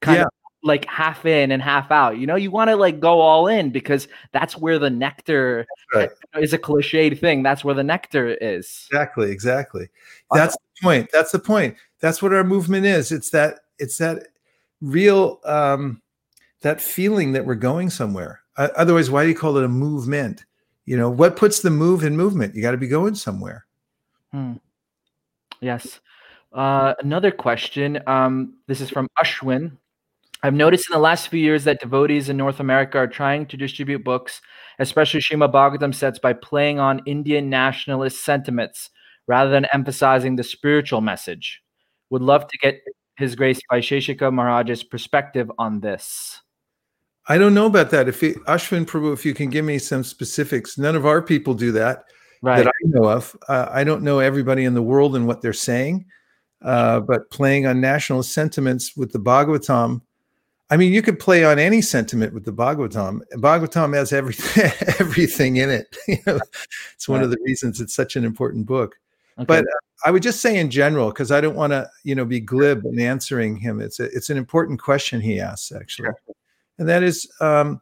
kind 0.00 0.18
yeah. 0.18 0.24
of 0.24 0.30
like 0.62 0.84
half 0.86 1.24
in 1.24 1.52
and 1.52 1.62
half 1.62 1.90
out. 1.90 2.18
You 2.18 2.26
know, 2.26 2.36
you 2.36 2.50
want 2.50 2.70
to 2.70 2.76
like 2.76 3.00
go 3.00 3.20
all 3.20 3.46
in 3.46 3.70
because 3.70 4.08
that's 4.32 4.56
where 4.56 4.78
the 4.78 4.90
nectar 4.90 5.66
right. 5.94 6.10
is 6.40 6.52
a 6.52 6.58
cliched 6.58 7.18
thing. 7.20 7.42
That's 7.42 7.64
where 7.64 7.74
the 7.74 7.84
nectar 7.84 8.36
is. 8.40 8.86
Exactly, 8.90 9.30
exactly. 9.30 9.88
That's 10.32 10.54
the 10.54 10.82
point. 10.82 11.10
That's 11.12 11.32
the 11.32 11.38
point. 11.38 11.76
That's 12.00 12.20
what 12.20 12.34
our 12.34 12.44
movement 12.44 12.86
is. 12.86 13.12
It's 13.12 13.30
that 13.30 13.60
it's 13.78 13.98
that 13.98 14.28
real 14.80 15.40
um 15.44 16.02
that 16.62 16.80
feeling 16.80 17.32
that 17.32 17.44
we're 17.44 17.54
going 17.54 17.90
somewhere. 17.90 18.40
Uh, 18.56 18.68
otherwise, 18.76 19.10
why 19.10 19.22
do 19.22 19.28
you 19.28 19.34
call 19.34 19.56
it 19.56 19.64
a 19.64 19.68
movement? 19.68 20.44
You 20.84 20.96
know, 20.96 21.10
what 21.10 21.36
puts 21.36 21.60
the 21.60 21.70
move 21.70 22.04
in 22.04 22.16
movement? 22.16 22.54
You 22.54 22.62
got 22.62 22.70
to 22.70 22.76
be 22.76 22.88
going 22.88 23.14
somewhere. 23.14 23.66
Hmm. 24.32 24.54
Yes. 25.60 26.00
Uh, 26.52 26.94
another 27.00 27.30
question. 27.30 28.00
Um, 28.06 28.54
this 28.66 28.80
is 28.80 28.88
from 28.88 29.08
Ashwin. 29.18 29.76
I've 30.42 30.54
noticed 30.54 30.88
in 30.88 30.94
the 30.94 31.02
last 31.02 31.28
few 31.28 31.40
years 31.40 31.64
that 31.64 31.80
devotees 31.80 32.28
in 32.28 32.36
North 32.36 32.60
America 32.60 32.98
are 32.98 33.06
trying 33.06 33.46
to 33.46 33.56
distribute 33.56 34.04
books, 34.04 34.40
especially 34.78 35.20
Srimad 35.20 35.52
Bhagavatam 35.52 35.94
sets, 35.94 36.18
by 36.18 36.34
playing 36.34 36.78
on 36.78 37.02
Indian 37.06 37.50
nationalist 37.50 38.24
sentiments 38.24 38.90
rather 39.26 39.50
than 39.50 39.66
emphasizing 39.72 40.36
the 40.36 40.44
spiritual 40.44 41.00
message. 41.00 41.62
Would 42.10 42.22
love 42.22 42.46
to 42.46 42.58
get 42.58 42.80
His 43.16 43.34
Grace 43.34 43.60
Vaisesika 43.70 44.32
Maharaj's 44.32 44.84
perspective 44.84 45.50
on 45.58 45.80
this. 45.80 46.40
I 47.28 47.38
don't 47.38 47.54
know 47.54 47.66
about 47.66 47.90
that. 47.90 48.08
If 48.08 48.22
you, 48.22 48.34
Ashwin 48.46 48.86
Prabhu, 48.86 49.12
if 49.12 49.24
you 49.24 49.34
can 49.34 49.50
give 49.50 49.64
me 49.64 49.78
some 49.78 50.04
specifics, 50.04 50.78
none 50.78 50.94
of 50.94 51.06
our 51.06 51.20
people 51.20 51.54
do 51.54 51.72
that 51.72 52.04
right. 52.40 52.58
that 52.58 52.68
I 52.68 52.72
know 52.84 53.08
of. 53.08 53.36
Uh, 53.48 53.66
I 53.70 53.82
don't 53.82 54.02
know 54.02 54.20
everybody 54.20 54.64
in 54.64 54.74
the 54.74 54.82
world 54.82 55.16
and 55.16 55.26
what 55.26 55.42
they're 55.42 55.52
saying, 55.52 56.06
uh, 56.62 57.00
but 57.00 57.30
playing 57.30 57.66
on 57.66 57.80
national 57.80 58.22
sentiments 58.22 58.96
with 58.96 59.12
the 59.12 59.18
Bhagavatam. 59.18 60.02
I 60.70 60.76
mean, 60.76 60.92
you 60.92 61.02
could 61.02 61.18
play 61.18 61.44
on 61.44 61.58
any 61.58 61.80
sentiment 61.80 62.32
with 62.32 62.44
the 62.44 62.52
Bhagavatam. 62.52 63.20
Bhagavatam 63.34 63.94
has 63.94 64.12
everything, 64.12 64.70
everything 65.00 65.56
in 65.56 65.70
it. 65.70 65.96
you 66.08 66.18
know, 66.26 66.38
it's 66.94 67.08
one 67.08 67.18
right. 67.18 67.24
of 67.24 67.30
the 67.30 67.38
reasons 67.44 67.80
it's 67.80 67.94
such 67.94 68.14
an 68.14 68.24
important 68.24 68.66
book. 68.66 68.96
Okay. 69.38 69.46
But 69.46 69.64
uh, 69.64 69.78
I 70.04 70.12
would 70.12 70.22
just 70.22 70.40
say 70.40 70.56
in 70.58 70.70
general, 70.70 71.08
because 71.08 71.32
I 71.32 71.40
don't 71.40 71.56
want 71.56 71.72
to, 71.72 71.90
you 72.04 72.14
know, 72.14 72.24
be 72.24 72.40
glib 72.40 72.84
in 72.84 73.00
answering 73.00 73.56
him. 73.56 73.80
It's 73.80 73.98
a, 73.98 74.04
it's 74.04 74.30
an 74.30 74.36
important 74.36 74.80
question 74.80 75.20
he 75.20 75.40
asks, 75.40 75.72
actually. 75.72 76.06
Sure 76.06 76.36
and 76.78 76.88
that 76.88 77.02
is, 77.02 77.30
um, 77.40 77.80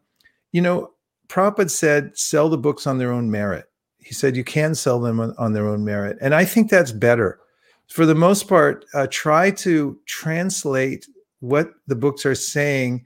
you 0.53 0.61
know, 0.61 0.91
Prabhupada 1.29 1.71
said, 1.71 2.17
sell 2.17 2.49
the 2.49 2.59
books 2.59 2.87
on 2.87 2.99
their 2.99 3.13
own 3.13 3.31
merit. 3.31 3.67
He 3.99 4.13
said 4.13 4.37
you 4.37 4.45
can 4.45 4.75
sell 4.75 5.01
them 5.01 5.19
on, 5.21 5.35
on 5.39 5.53
their 5.53 5.67
own 5.67 5.85
merit. 5.85 6.19
And 6.21 6.35
I 6.35 6.45
think 6.45 6.71
that's 6.71 6.93
better. 6.93 7.41
For 7.89 8.07
the 8.07 8.15
most 8.15 8.49
part, 8.49 8.85
uh, 8.95 9.07
try 9.11 9.51
to 9.51 9.99
translate 10.07 11.07
what 11.41 11.73
the 11.87 11.97
books 11.97 12.25
are 12.25 12.35
saying 12.35 13.05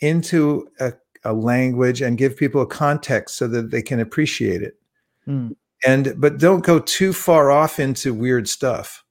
into 0.00 0.68
a, 0.80 0.92
a, 1.24 1.32
language 1.32 2.02
and 2.02 2.18
give 2.18 2.36
people 2.36 2.60
a 2.60 2.66
context 2.66 3.36
so 3.36 3.46
that 3.48 3.70
they 3.70 3.82
can 3.82 4.00
appreciate 4.00 4.62
it. 4.62 4.78
Mm. 5.26 5.56
And 5.84 6.14
but 6.18 6.38
don't 6.38 6.64
go 6.64 6.80
too 6.80 7.12
far 7.12 7.50
off 7.50 7.78
into 7.78 8.12
weird 8.12 8.48
stuff, 8.48 9.04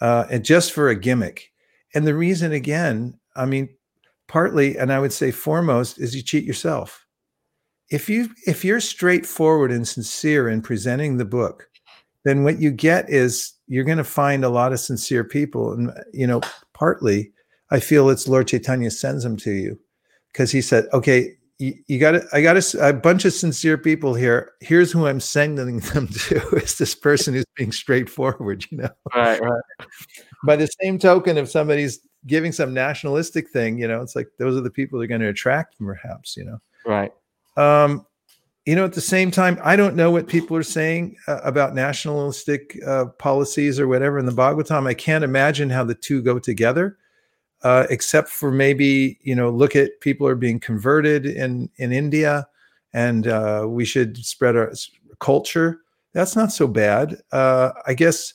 uh, 0.00 0.24
and 0.30 0.44
just 0.44 0.72
for 0.72 0.88
a 0.88 0.94
gimmick. 0.94 1.52
And 1.94 2.06
the 2.06 2.14
reason, 2.14 2.52
again, 2.52 3.18
I 3.36 3.46
mean, 3.46 3.68
partly 4.28 4.76
and 4.76 4.92
i 4.92 4.98
would 4.98 5.12
say 5.12 5.30
foremost 5.30 5.98
is 5.98 6.14
you 6.14 6.22
cheat 6.22 6.44
yourself 6.44 7.06
if 7.90 8.08
you 8.08 8.28
if 8.46 8.64
you're 8.64 8.80
straightforward 8.80 9.70
and 9.70 9.86
sincere 9.86 10.48
in 10.48 10.62
presenting 10.62 11.16
the 11.16 11.24
book 11.24 11.68
then 12.24 12.42
what 12.42 12.58
you 12.58 12.70
get 12.70 13.08
is 13.08 13.54
you're 13.66 13.84
going 13.84 13.98
to 13.98 14.04
find 14.04 14.44
a 14.44 14.48
lot 14.48 14.72
of 14.72 14.80
sincere 14.80 15.24
people. 15.24 15.72
And, 15.72 15.92
you 16.12 16.26
know, 16.26 16.40
partly 16.72 17.32
I 17.70 17.80
feel 17.80 18.10
it's 18.10 18.28
Lord 18.28 18.48
Chaitanya 18.48 18.90
sends 18.90 19.24
them 19.24 19.36
to 19.38 19.52
you 19.52 19.78
because 20.32 20.50
he 20.50 20.60
said, 20.60 20.86
okay, 20.92 21.34
you, 21.58 21.74
you 21.86 21.98
got 21.98 22.20
I 22.32 22.42
got 22.42 22.56
a, 22.56 22.88
a, 22.88 22.92
bunch 22.92 23.24
of 23.24 23.32
sincere 23.32 23.78
people 23.78 24.14
here. 24.14 24.52
Here's 24.60 24.90
who 24.90 25.06
I'm 25.06 25.20
sending 25.20 25.78
them 25.92 26.08
to. 26.08 26.56
Is 26.56 26.78
this 26.78 26.94
person 26.94 27.34
who's 27.34 27.44
being 27.56 27.72
straightforward, 27.72 28.66
you 28.70 28.78
know? 28.78 28.90
Right, 29.14 29.40
right. 29.40 29.62
By 30.44 30.56
the 30.56 30.68
same 30.82 30.98
token, 30.98 31.38
if 31.38 31.50
somebody's 31.50 32.00
giving 32.26 32.52
some 32.52 32.72
nationalistic 32.72 33.50
thing, 33.50 33.78
you 33.78 33.88
know, 33.88 34.00
it's 34.00 34.16
like 34.16 34.28
those 34.38 34.56
are 34.56 34.60
the 34.60 34.70
people 34.70 34.98
they're 34.98 35.08
going 35.08 35.20
to 35.20 35.28
attract, 35.28 35.78
perhaps, 35.78 36.36
you 36.36 36.44
know. 36.44 36.58
Right. 36.86 37.12
Um, 37.56 38.06
you 38.66 38.74
know, 38.74 38.84
at 38.84 38.94
the 38.94 39.00
same 39.00 39.30
time, 39.30 39.58
I 39.62 39.76
don't 39.76 39.94
know 39.94 40.10
what 40.10 40.26
people 40.26 40.56
are 40.56 40.62
saying 40.62 41.16
uh, 41.28 41.40
about 41.44 41.74
nationalistic 41.74 42.78
uh, 42.86 43.06
policies 43.18 43.78
or 43.78 43.86
whatever 43.86 44.18
in 44.18 44.24
the 44.24 44.32
Bhagavatam. 44.32 44.86
I 44.86 44.94
can't 44.94 45.22
imagine 45.22 45.68
how 45.68 45.84
the 45.84 45.94
two 45.94 46.22
go 46.22 46.38
together, 46.38 46.96
uh, 47.62 47.86
except 47.90 48.30
for 48.30 48.50
maybe 48.50 49.18
you 49.22 49.34
know, 49.34 49.50
look 49.50 49.76
at 49.76 50.00
people 50.00 50.26
are 50.26 50.34
being 50.34 50.58
converted 50.58 51.26
in 51.26 51.68
in 51.76 51.92
India, 51.92 52.48
and 52.94 53.26
uh, 53.26 53.66
we 53.68 53.84
should 53.84 54.16
spread 54.24 54.56
our 54.56 54.72
culture. 55.20 55.80
That's 56.14 56.34
not 56.34 56.50
so 56.50 56.66
bad. 56.66 57.20
Uh, 57.32 57.72
I 57.86 57.92
guess 57.92 58.32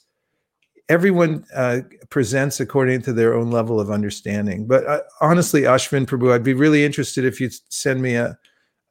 everyone 0.90 1.46
uh, 1.56 1.82
presents 2.10 2.60
according 2.60 3.04
to 3.04 3.14
their 3.14 3.36
own 3.36 3.52
level 3.52 3.80
of 3.80 3.92
understanding. 3.92 4.66
But 4.68 5.06
honestly, 5.22 5.62
Ashwin 5.62 6.06
Prabhu, 6.06 6.34
I'd 6.34 6.44
be 6.44 6.54
really 6.54 6.84
interested 6.84 7.24
if 7.24 7.40
you'd 7.40 7.54
send 7.72 8.02
me 8.02 8.16
a 8.16 8.38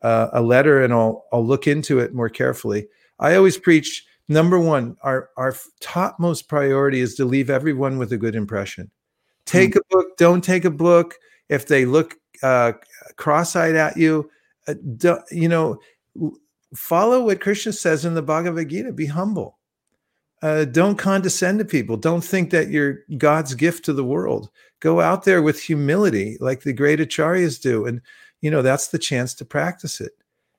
uh, 0.00 0.28
a 0.32 0.40
letter 0.40 0.82
and 0.82 0.92
I'll 0.92 1.26
I'll 1.32 1.44
look 1.44 1.66
into 1.66 1.98
it 1.98 2.14
more 2.14 2.28
carefully. 2.28 2.86
I 3.18 3.34
always 3.34 3.58
preach 3.58 4.06
number 4.28 4.58
one, 4.58 4.96
our 5.02 5.30
our 5.36 5.54
topmost 5.80 6.48
priority 6.48 7.00
is 7.00 7.14
to 7.16 7.24
leave 7.24 7.50
everyone 7.50 7.98
with 7.98 8.12
a 8.12 8.16
good 8.16 8.36
impression. 8.36 8.90
Take 9.44 9.70
mm-hmm. 9.70 9.78
a 9.78 9.96
book, 9.96 10.16
don't 10.16 10.44
take 10.44 10.64
a 10.64 10.70
book. 10.70 11.16
If 11.48 11.66
they 11.66 11.84
look 11.84 12.14
uh, 12.42 12.72
cross-eyed 13.16 13.74
at 13.74 13.96
you, 13.96 14.30
uh, 14.68 14.74
you 15.32 15.48
know, 15.48 15.80
follow 16.74 17.24
what 17.24 17.40
Krishna 17.40 17.72
says 17.72 18.04
in 18.04 18.14
the 18.14 18.22
Bhagavad 18.22 18.68
Gita. 18.68 18.92
Be 18.92 19.06
humble. 19.06 19.57
Uh, 20.40 20.64
don't 20.64 20.96
condescend 20.96 21.58
to 21.58 21.64
people. 21.64 21.96
Don't 21.96 22.24
think 22.24 22.50
that 22.50 22.70
you're 22.70 23.00
God's 23.16 23.54
gift 23.54 23.84
to 23.86 23.92
the 23.92 24.04
world. 24.04 24.50
Go 24.80 25.00
out 25.00 25.24
there 25.24 25.42
with 25.42 25.60
humility, 25.60 26.36
like 26.40 26.62
the 26.62 26.72
great 26.72 27.00
acharyas 27.00 27.60
do, 27.60 27.86
and 27.86 28.00
you 28.40 28.50
know 28.50 28.62
that's 28.62 28.88
the 28.88 28.98
chance 28.98 29.34
to 29.34 29.44
practice 29.44 30.00
it. 30.00 30.12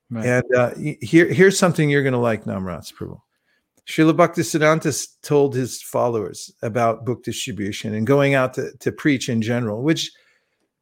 Right. 0.09 0.25
And 0.25 0.55
uh, 0.55 0.71
here, 1.01 1.31
here's 1.31 1.57
something 1.57 1.89
you're 1.89 2.03
going 2.03 2.13
to 2.13 2.19
like, 2.19 2.45
Namrats 2.45 2.93
Prabhu. 2.93 3.21
Srila 3.85 4.13
Bhaktisiddhanta 4.13 5.07
told 5.21 5.55
his 5.55 5.81
followers 5.81 6.53
about 6.61 7.05
book 7.05 7.23
distribution 7.23 7.95
and 7.95 8.05
going 8.05 8.35
out 8.35 8.53
to, 8.55 8.71
to 8.77 8.91
preach 8.91 9.29
in 9.29 9.41
general, 9.41 9.81
which, 9.81 10.11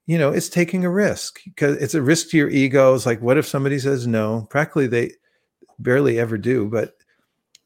you 0.08 0.18
know, 0.18 0.32
it's 0.32 0.50
taking 0.50 0.84
a 0.84 0.90
risk 0.90 1.40
because 1.46 1.78
it's 1.78 1.94
a 1.94 2.02
risk 2.02 2.30
to 2.30 2.38
your 2.38 2.50
ego. 2.50 2.94
It's 2.96 3.06
like, 3.06 3.22
what 3.22 3.38
if 3.38 3.46
somebody 3.46 3.80
says 3.80 4.08
no? 4.08 4.48
Practically, 4.50 4.88
they 4.88 5.12
barely 5.80 6.20
ever 6.20 6.38
do. 6.38 6.66
But 6.66 6.96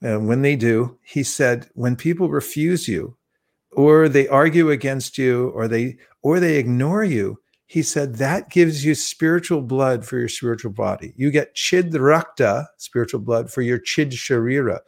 uh, 0.03 0.19
when 0.19 0.41
they 0.41 0.55
do, 0.55 0.97
he 1.03 1.23
said, 1.23 1.69
when 1.73 1.95
people 1.95 2.29
refuse 2.29 2.87
you, 2.87 3.15
or 3.71 4.09
they 4.09 4.27
argue 4.27 4.69
against 4.69 5.17
you, 5.17 5.49
or 5.49 5.67
they 5.67 5.97
or 6.21 6.39
they 6.39 6.57
ignore 6.57 7.03
you, 7.03 7.39
he 7.67 7.81
said 7.81 8.15
that 8.15 8.49
gives 8.49 8.83
you 8.83 8.93
spiritual 8.95 9.61
blood 9.61 10.05
for 10.05 10.19
your 10.19 10.27
spiritual 10.27 10.71
body. 10.71 11.13
You 11.15 11.31
get 11.31 11.55
chid 11.55 11.91
rakta, 11.93 12.67
spiritual 12.77 13.21
blood, 13.21 13.49
for 13.49 13.61
your 13.61 13.79
chid 13.79 14.11
sharira. 14.11 14.79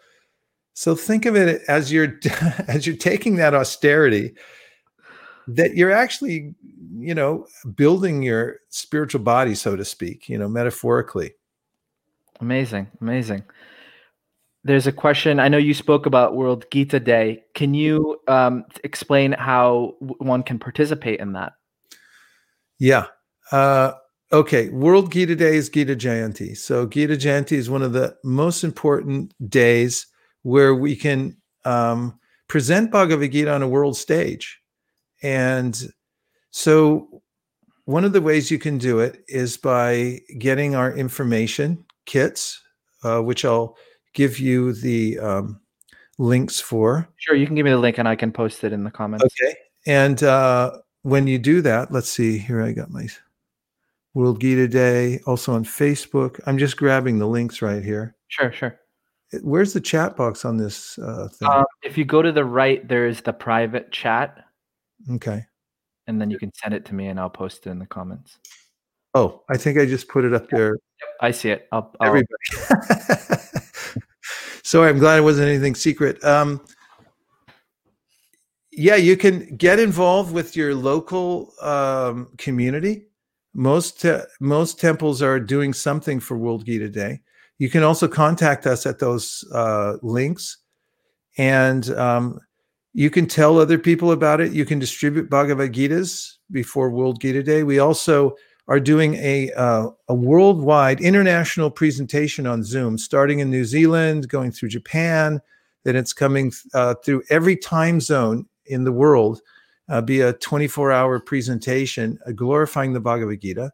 So 0.73 0.95
think 0.95 1.25
of 1.25 1.35
it 1.35 1.61
as 1.69 1.93
you're 1.93 2.19
as 2.67 2.85
you're 2.85 2.97
taking 2.97 3.37
that 3.37 3.53
austerity, 3.53 4.33
that 5.47 5.75
you're 5.75 5.91
actually, 5.91 6.55
you 6.97 7.15
know, 7.15 7.47
building 7.75 8.21
your 8.21 8.59
spiritual 8.69 9.21
body, 9.21 9.55
so 9.55 9.75
to 9.75 9.85
speak, 9.85 10.27
you 10.27 10.37
know, 10.37 10.49
metaphorically. 10.49 11.35
Amazing, 12.41 12.87
amazing. 12.99 13.43
There's 14.65 14.87
a 14.87 14.91
question. 14.91 15.39
I 15.39 15.49
know 15.49 15.57
you 15.57 15.73
spoke 15.73 16.05
about 16.05 16.35
World 16.35 16.65
Gita 16.71 16.99
Day. 16.99 17.43
Can 17.53 17.73
you 17.73 18.19
um, 18.27 18.63
explain 18.83 19.33
how 19.33 19.95
one 19.99 20.41
can 20.41 20.57
participate 20.57 21.19
in 21.19 21.33
that? 21.33 21.53
Yeah. 22.79 23.07
Uh, 23.51 23.93
okay. 24.31 24.69
World 24.69 25.11
Gita 25.11 25.35
Day 25.35 25.57
is 25.57 25.69
Gita 25.69 25.95
Jayanti. 25.95 26.55
So 26.55 26.85
Gita 26.85 27.15
Jayanti 27.15 27.53
is 27.53 27.69
one 27.69 27.81
of 27.81 27.91
the 27.91 28.15
most 28.23 28.63
important 28.63 29.33
days 29.49 30.07
where 30.43 30.73
we 30.73 30.95
can 30.95 31.35
um, 31.65 32.17
present 32.47 32.89
Bhagavad 32.89 33.31
Gita 33.33 33.51
on 33.51 33.63
a 33.63 33.67
world 33.67 33.97
stage. 33.97 34.61
And 35.21 35.91
so 36.51 37.21
one 37.85 38.05
of 38.05 38.13
the 38.13 38.21
ways 38.21 38.49
you 38.49 38.59
can 38.59 38.77
do 38.77 38.99
it 38.99 39.23
is 39.27 39.57
by 39.57 40.19
getting 40.37 40.73
our 40.73 40.93
information 40.93 41.83
kits, 42.05 42.61
uh, 43.03 43.19
which 43.19 43.43
I'll 43.43 43.75
give 44.13 44.39
you 44.39 44.73
the 44.73 45.19
um, 45.19 45.59
links 46.17 46.59
for. 46.59 47.07
Sure, 47.17 47.35
you 47.35 47.45
can 47.45 47.55
give 47.55 47.65
me 47.65 47.71
the 47.71 47.77
link 47.77 47.97
and 47.97 48.07
I 48.07 48.15
can 48.15 48.31
post 48.31 48.63
it 48.63 48.73
in 48.73 48.83
the 48.83 48.91
comments. 48.91 49.25
Okay. 49.25 49.55
And 49.85 50.23
uh, 50.23 50.77
when 51.01 51.27
you 51.27 51.37
do 51.37 51.61
that, 51.61 51.91
let's 51.91 52.09
see, 52.09 52.37
here 52.37 52.61
I 52.61 52.71
got 52.71 52.89
my 52.89 53.07
World 54.13 54.39
Gita 54.39 54.67
Day, 54.67 55.19
also 55.25 55.53
on 55.53 55.63
Facebook. 55.65 56.39
I'm 56.45 56.57
just 56.57 56.77
grabbing 56.77 57.19
the 57.19 57.27
links 57.27 57.61
right 57.61 57.83
here. 57.83 58.15
Sure, 58.27 58.51
sure. 58.51 58.79
Where's 59.41 59.73
the 59.73 59.81
chat 59.81 60.15
box 60.15 60.45
on 60.45 60.57
this 60.57 60.99
uh, 60.99 61.27
thing? 61.27 61.49
Um, 61.49 61.65
if 61.81 61.97
you 61.97 62.05
go 62.05 62.21
to 62.21 62.31
the 62.31 62.45
right, 62.45 62.87
there's 62.87 63.21
the 63.21 63.33
private 63.33 63.91
chat. 63.91 64.45
Okay. 65.09 65.43
And 66.05 66.21
then 66.21 66.29
you 66.29 66.37
can 66.37 66.51
send 66.53 66.75
it 66.75 66.85
to 66.85 66.93
me 66.93 67.07
and 67.07 67.19
I'll 67.19 67.29
post 67.29 67.65
it 67.65 67.71
in 67.71 67.79
the 67.79 67.87
comments. 67.87 68.37
Oh, 69.15 69.41
I 69.49 69.57
think 69.57 69.79
I 69.79 69.85
just 69.85 70.07
put 70.07 70.25
it 70.25 70.33
up 70.33 70.49
there. 70.49 70.71
Yep, 70.71 71.09
I 71.21 71.31
see 71.31 71.49
it. 71.49 71.67
I'll, 71.71 71.93
I'll... 71.99 72.07
Everybody. 72.07 72.27
Sorry, 74.63 74.89
I'm 74.89 74.99
glad 74.99 75.19
it 75.19 75.23
wasn't 75.23 75.49
anything 75.49 75.75
secret. 75.75 76.23
Um, 76.23 76.61
yeah, 78.71 78.95
you 78.95 79.17
can 79.17 79.55
get 79.57 79.77
involved 79.77 80.33
with 80.33 80.55
your 80.55 80.73
local 80.73 81.53
um, 81.61 82.29
community. 82.37 83.07
Most 83.53 84.01
te- 84.01 84.21
most 84.39 84.79
temples 84.79 85.21
are 85.21 85.39
doing 85.39 85.73
something 85.73 86.19
for 86.19 86.37
World 86.37 86.65
Gita 86.65 86.89
Day. 86.89 87.21
You 87.59 87.69
can 87.69 87.83
also 87.83 88.07
contact 88.07 88.65
us 88.65 88.85
at 88.85 88.99
those 88.99 89.45
uh, 89.53 89.97
links, 90.01 90.57
and 91.37 91.89
um, 91.91 92.39
you 92.93 93.09
can 93.09 93.27
tell 93.27 93.59
other 93.59 93.77
people 93.77 94.11
about 94.11 94.41
it. 94.41 94.53
You 94.53 94.65
can 94.65 94.79
distribute 94.79 95.29
Bhagavad 95.29 95.73
Gitas 95.73 96.35
before 96.51 96.89
World 96.89 97.19
Gita 97.21 97.43
Day. 97.43 97.63
We 97.63 97.79
also 97.79 98.35
are 98.67 98.79
doing 98.79 99.15
a 99.15 99.51
uh, 99.53 99.89
a 100.07 100.15
worldwide 100.15 101.01
international 101.01 101.69
presentation 101.69 102.47
on 102.47 102.63
Zoom, 102.63 102.97
starting 102.97 103.39
in 103.39 103.49
New 103.49 103.65
Zealand, 103.65 104.29
going 104.29 104.51
through 104.51 104.69
Japan. 104.69 105.41
Then 105.83 105.95
it's 105.95 106.13
coming 106.13 106.53
uh, 106.73 106.95
through 107.03 107.23
every 107.29 107.57
time 107.57 107.99
zone 107.99 108.45
in 108.65 108.85
the 108.85 108.91
world 108.91 109.41
uh, 109.89 110.01
be 110.01 110.21
a 110.21 110.33
24 110.33 110.91
hour 110.91 111.19
presentation 111.19 112.17
uh, 112.25 112.31
glorifying 112.31 112.93
the 112.93 112.99
Bhagavad 112.99 113.41
Gita. 113.41 113.71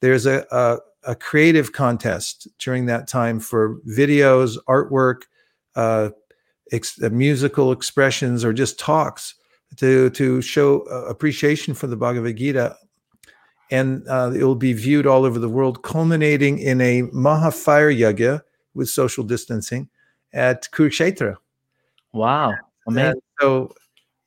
There's 0.00 0.26
a, 0.26 0.44
a, 0.50 0.78
a, 1.04 1.14
creative 1.14 1.72
contest 1.72 2.48
during 2.58 2.86
that 2.86 3.08
time 3.08 3.40
for 3.40 3.78
videos, 3.88 4.58
artwork, 4.68 5.22
uh, 5.76 6.10
ex- 6.72 7.00
uh, 7.02 7.08
musical 7.10 7.72
expressions, 7.72 8.44
or 8.44 8.52
just 8.52 8.78
talks 8.78 9.36
to, 9.76 10.10
to 10.10 10.42
show 10.42 10.80
appreciation 10.80 11.72
for 11.72 11.86
the 11.86 11.96
Bhagavad 11.96 12.36
Gita. 12.36 12.76
And 13.70 14.06
uh, 14.08 14.32
it 14.34 14.44
will 14.44 14.54
be 14.54 14.72
viewed 14.72 15.06
all 15.06 15.24
over 15.24 15.38
the 15.38 15.48
world, 15.48 15.82
culminating 15.82 16.58
in 16.58 16.80
a 16.80 17.02
Mahafire 17.02 17.96
Yagya 17.96 18.42
with 18.74 18.88
social 18.88 19.24
distancing 19.24 19.88
at 20.32 20.70
Kurukshetra. 20.70 21.36
Wow. 22.12 22.54
Amazing. 22.86 23.12
And 23.12 23.22
so 23.40 23.74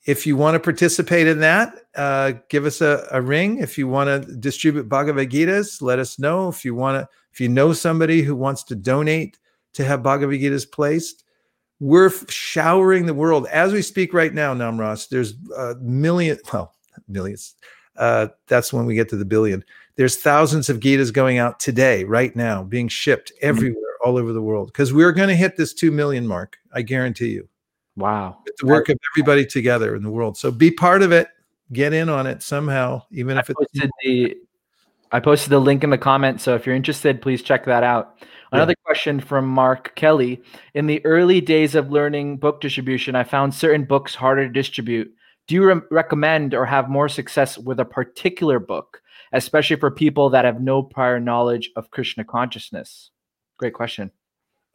if 0.08 0.26
you 0.26 0.38
want 0.38 0.56
to 0.56 0.60
participate 0.60 1.28
in 1.28 1.40
that, 1.42 1.76
uh, 1.96 2.34
give 2.50 2.66
us 2.66 2.82
a, 2.82 3.08
a, 3.12 3.22
ring. 3.22 3.60
If 3.60 3.78
you 3.78 3.88
want 3.88 4.08
to 4.08 4.36
distribute 4.38 4.88
Bhagavad 4.88 5.30
Gitas, 5.30 5.82
let 5.82 6.00
us 6.00 6.18
know. 6.18 6.48
If 6.48 6.64
you 6.64 6.74
want 6.74 6.96
to, 6.96 7.10
if 7.34 7.42
you 7.42 7.50
know 7.50 7.74
somebody 7.74 8.22
who 8.22 8.36
wants 8.36 8.64
to 8.66 8.76
donate 8.76 9.38
to 9.74 9.84
have 9.84 10.02
Bhagavad 10.02 10.40
Gitas 10.40 10.70
placed, 10.70 11.26
we're 11.80 12.12
showering 12.30 13.06
the 13.06 13.14
world 13.14 13.48
as 13.48 13.74
we 13.74 13.82
speak 13.82 14.14
right 14.14 14.34
now. 14.34 14.54
Namras, 14.54 15.10
there's 15.10 15.34
a 15.56 15.76
million, 15.76 16.40
well, 16.52 16.74
millions. 17.08 17.56
Uh, 17.98 18.28
that's 18.48 18.72
when 18.72 18.86
we 18.86 18.96
get 18.96 19.10
to 19.10 19.18
the 19.18 19.26
billion. 19.26 19.64
There's 19.96 20.16
thousands 20.16 20.70
of 20.70 20.80
Gitas 20.80 21.12
going 21.12 21.40
out 21.40 21.60
today, 21.60 22.04
right 22.04 22.36
now, 22.36 22.64
being 22.64 22.88
shipped 22.88 23.32
mm-hmm. 23.32 23.50
everywhere, 23.50 23.82
mm-hmm. 23.82 24.10
all 24.10 24.18
over 24.18 24.34
the 24.34 24.42
world, 24.42 24.68
because 24.68 24.94
we're 24.94 25.12
going 25.12 25.30
to 25.30 25.36
hit 25.36 25.58
this 25.58 25.74
two 25.74 25.92
million 25.92 26.28
mark. 26.28 26.58
I 26.74 26.84
guarantee 26.84 27.30
you. 27.30 27.48
Wow. 27.96 28.38
It's 28.46 28.62
the 28.62 28.68
work 28.68 28.90
of 28.90 28.98
everybody 29.14 29.46
together 29.46 29.96
in 29.96 30.04
the 30.04 30.12
world. 30.12 30.38
So 30.38 30.52
be 30.52 30.70
part 30.70 31.02
of 31.02 31.12
it. 31.12 31.30
Get 31.74 31.92
in 31.92 32.08
on 32.08 32.28
it 32.28 32.44
somehow, 32.44 33.02
even 33.12 33.36
I 33.36 33.42
if 33.42 33.50
it's 33.50 33.58
posted 33.60 33.90
the 34.02 34.38
I 35.12 35.20
posted 35.20 35.50
the 35.50 35.60
link 35.60 35.84
in 35.84 35.90
the 35.90 35.98
comments, 35.98 36.44
so 36.44 36.56
if 36.56 36.66
you're 36.66 36.76
interested, 36.76 37.22
please 37.22 37.42
check 37.42 37.66
that 37.66 37.84
out. 37.84 38.24
Another 38.54 38.72
yeah. 38.78 38.86
question 38.86 39.20
from 39.20 39.46
Mark 39.48 39.94
Kelly. 39.96 40.42
In 40.74 40.88
the 40.88 41.06
early 41.06 41.42
days 41.42 41.76
of 41.76 41.92
learning 41.92 42.38
book 42.38 42.62
distribution, 42.62 43.16
I 43.16 43.24
found 43.24 43.54
certain 43.54 43.84
books 43.84 44.16
harder 44.16 44.48
to 44.48 44.54
distribute. 44.54 45.14
Do 45.48 45.56
you 45.56 45.66
re- 45.66 45.82
recommend 45.90 46.54
or 46.54 46.66
have 46.66 46.90
more 46.90 47.10
success 47.10 47.58
with 47.58 47.80
a 47.80 47.86
particular 47.86 48.60
book, 48.60 49.02
especially 49.32 49.78
for 49.78 49.90
people 49.90 50.30
that 50.30 50.46
have 50.46 50.62
no 50.62 50.84
prior 50.84 51.20
knowledge 51.20 51.72
of 51.76 51.92
Krishna 51.92 52.24
consciousness? 52.24 53.12
Great 53.58 53.74
question. 53.74 54.12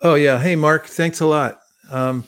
Oh, 0.01 0.15
yeah. 0.15 0.39
Hey, 0.40 0.57
Mark, 0.57 0.86
thanks 0.86 1.20
a 1.20 1.27
lot. 1.27 1.61
Um, 1.90 2.24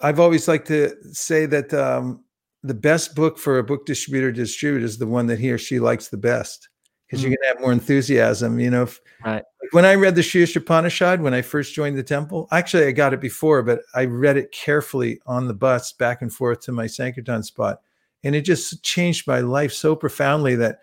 I've 0.00 0.20
always 0.20 0.48
liked 0.48 0.66
to 0.68 0.94
say 1.12 1.46
that 1.46 1.72
um, 1.72 2.24
the 2.62 2.74
best 2.74 3.14
book 3.14 3.38
for 3.38 3.58
a 3.58 3.64
book 3.64 3.86
distributor 3.86 4.32
to 4.32 4.36
distribute 4.36 4.82
is 4.82 4.98
the 4.98 5.06
one 5.06 5.26
that 5.28 5.38
he 5.38 5.50
or 5.50 5.58
she 5.58 5.78
likes 5.78 6.08
the 6.08 6.16
best 6.16 6.68
because 7.14 7.24
mm-hmm. 7.24 7.30
you're 7.30 7.38
going 7.38 7.54
to 7.54 7.54
have 7.54 7.60
more 7.60 7.72
enthusiasm. 7.72 8.58
You 8.58 8.70
know, 8.70 8.82
if, 8.82 9.00
right. 9.24 9.44
when 9.70 9.84
I 9.84 9.94
read 9.94 10.16
the 10.16 10.22
Sri 10.22 10.42
Isopanishad 10.42 11.20
when 11.20 11.34
I 11.34 11.42
first 11.42 11.74
joined 11.74 11.96
the 11.96 12.02
temple, 12.02 12.48
actually 12.50 12.86
I 12.86 12.92
got 12.92 13.14
it 13.14 13.20
before, 13.20 13.62
but 13.62 13.80
I 13.94 14.06
read 14.06 14.36
it 14.36 14.52
carefully 14.52 15.20
on 15.26 15.46
the 15.46 15.54
bus 15.54 15.92
back 15.92 16.22
and 16.22 16.32
forth 16.32 16.60
to 16.62 16.72
my 16.72 16.86
Sankirtan 16.86 17.44
spot. 17.44 17.80
And 18.24 18.34
it 18.34 18.42
just 18.42 18.82
changed 18.82 19.26
my 19.26 19.40
life 19.40 19.72
so 19.72 19.94
profoundly 19.94 20.56
that 20.56 20.78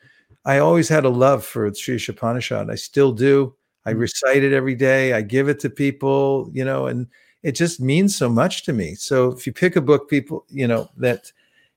I 0.45 0.59
always 0.59 0.87
had 0.87 1.05
a 1.05 1.09
love 1.09 1.45
for 1.45 1.73
Sri 1.73 1.97
Isopanishad. 1.97 2.71
I 2.71 2.75
still 2.75 3.11
do. 3.11 3.53
I 3.85 3.91
mm-hmm. 3.91 3.99
recite 3.99 4.43
it 4.43 4.53
every 4.53 4.75
day. 4.75 5.13
I 5.13 5.21
give 5.21 5.49
it 5.49 5.59
to 5.61 5.69
people, 5.69 6.49
you 6.53 6.63
know, 6.63 6.87
and 6.87 7.07
it 7.43 7.53
just 7.53 7.81
means 7.81 8.15
so 8.15 8.29
much 8.29 8.63
to 8.63 8.73
me. 8.73 8.95
So 8.95 9.31
if 9.31 9.45
you 9.45 9.53
pick 9.53 9.75
a 9.75 9.81
book, 9.81 10.09
people, 10.09 10.45
you 10.47 10.67
know, 10.67 10.89
that 10.97 11.31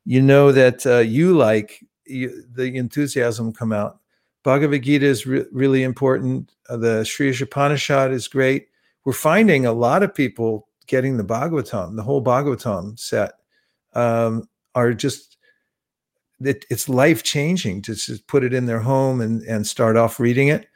you 0.04 0.20
know 0.20 0.52
that 0.52 0.86
uh, 0.86 0.98
you 0.98 1.34
like, 1.34 1.82
you, 2.04 2.44
the 2.52 2.76
enthusiasm 2.76 3.52
come 3.52 3.72
out. 3.72 4.00
Bhagavad 4.44 4.82
Gita 4.82 5.06
is 5.06 5.26
re- 5.26 5.46
really 5.50 5.82
important. 5.82 6.52
Uh, 6.68 6.76
the 6.76 7.04
Sri 7.04 7.30
Isopanishad 7.30 8.12
is 8.12 8.28
great. 8.28 8.68
We're 9.04 9.12
finding 9.12 9.66
a 9.66 9.72
lot 9.72 10.02
of 10.02 10.14
people 10.14 10.68
getting 10.86 11.16
the 11.16 11.24
Bhagavatam, 11.24 11.96
the 11.96 12.02
whole 12.02 12.22
Bhagavatam 12.22 12.98
set, 12.98 13.32
um, 13.94 14.48
are 14.74 14.92
just 14.92 15.36
it, 16.40 16.66
it's 16.68 16.88
life 16.88 17.22
changing 17.22 17.80
to 17.82 17.94
just 17.94 18.26
put 18.26 18.44
it 18.44 18.52
in 18.52 18.66
their 18.66 18.80
home 18.80 19.20
and 19.20 19.42
and 19.42 19.66
start 19.66 19.96
off 19.96 20.20
reading 20.20 20.48
it. 20.48 20.66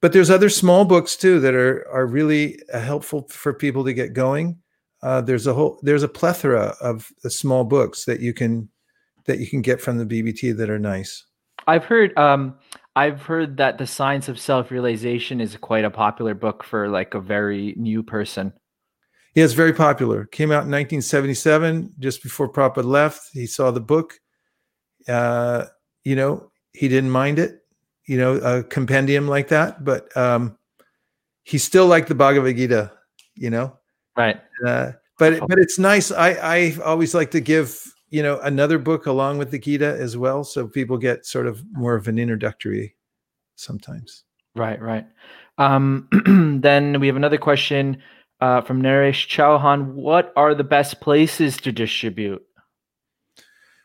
But 0.00 0.12
there's 0.12 0.30
other 0.30 0.48
small 0.48 0.84
books 0.84 1.16
too 1.16 1.40
that 1.40 1.54
are 1.54 1.86
are 1.90 2.06
really 2.06 2.60
uh, 2.72 2.80
helpful 2.80 3.26
for 3.28 3.52
people 3.52 3.84
to 3.84 3.92
get 3.92 4.12
going. 4.12 4.58
Uh, 5.02 5.20
there's 5.20 5.46
a 5.46 5.54
whole 5.54 5.80
there's 5.82 6.02
a 6.02 6.08
plethora 6.08 6.76
of 6.80 7.10
small 7.28 7.64
books 7.64 8.04
that 8.04 8.20
you 8.20 8.32
can 8.32 8.68
that 9.26 9.40
you 9.40 9.48
can 9.48 9.62
get 9.62 9.80
from 9.80 9.98
the 9.98 10.06
BBT 10.06 10.56
that 10.56 10.70
are 10.70 10.78
nice. 10.78 11.24
I've 11.66 11.84
heard 11.84 12.16
um, 12.18 12.56
I've 12.96 13.22
heard 13.22 13.56
that 13.58 13.78
the 13.78 13.86
science 13.86 14.28
of 14.28 14.38
self-realization 14.38 15.40
is 15.40 15.56
quite 15.56 15.84
a 15.84 15.90
popular 15.90 16.34
book 16.34 16.64
for 16.64 16.88
like 16.88 17.14
a 17.14 17.20
very 17.20 17.74
new 17.76 18.02
person. 18.02 18.52
Yeah, 19.34 19.44
it's 19.44 19.52
very 19.52 19.72
popular. 19.72 20.24
Came 20.26 20.50
out 20.50 20.66
in 20.66 20.72
1977, 20.72 21.94
just 22.00 22.22
before 22.22 22.52
Prabhupada 22.52 22.84
left. 22.84 23.28
He 23.32 23.46
saw 23.46 23.70
the 23.70 23.80
book. 23.80 24.14
Uh, 25.06 25.66
you 26.02 26.16
know, 26.16 26.50
he 26.72 26.88
didn't 26.88 27.10
mind 27.10 27.38
it. 27.38 27.60
You 28.06 28.18
know, 28.18 28.34
a 28.36 28.64
compendium 28.64 29.28
like 29.28 29.48
that, 29.48 29.84
but 29.84 30.14
um, 30.16 30.58
he 31.44 31.58
still 31.58 31.86
liked 31.86 32.08
the 32.08 32.14
Bhagavad 32.16 32.56
Gita. 32.56 32.90
You 33.36 33.50
know, 33.50 33.78
right? 34.16 34.40
Uh, 34.66 34.92
but 35.16 35.46
but 35.46 35.60
it's 35.60 35.78
nice. 35.78 36.10
I 36.10 36.30
I 36.30 36.76
always 36.84 37.14
like 37.14 37.30
to 37.32 37.40
give 37.40 37.80
you 38.10 38.22
know 38.22 38.38
another 38.40 38.78
book 38.78 39.06
along 39.06 39.38
with 39.38 39.50
the 39.50 39.58
Gita 39.58 39.96
as 39.98 40.16
well, 40.16 40.44
so 40.44 40.66
people 40.66 40.98
get 40.98 41.24
sort 41.24 41.46
of 41.46 41.64
more 41.72 41.94
of 41.94 42.08
an 42.08 42.18
introductory 42.18 42.96
sometimes. 43.56 44.24
Right, 44.54 44.80
right. 44.80 45.06
Um, 45.58 46.08
then 46.62 46.98
we 47.00 47.06
have 47.06 47.16
another 47.16 47.38
question 47.38 48.02
uh, 48.40 48.62
from 48.62 48.82
Naresh 48.82 49.28
Chauhan. 49.28 49.92
What 49.92 50.32
are 50.36 50.54
the 50.54 50.64
best 50.64 51.00
places 51.00 51.56
to 51.58 51.72
distribute? 51.72 52.42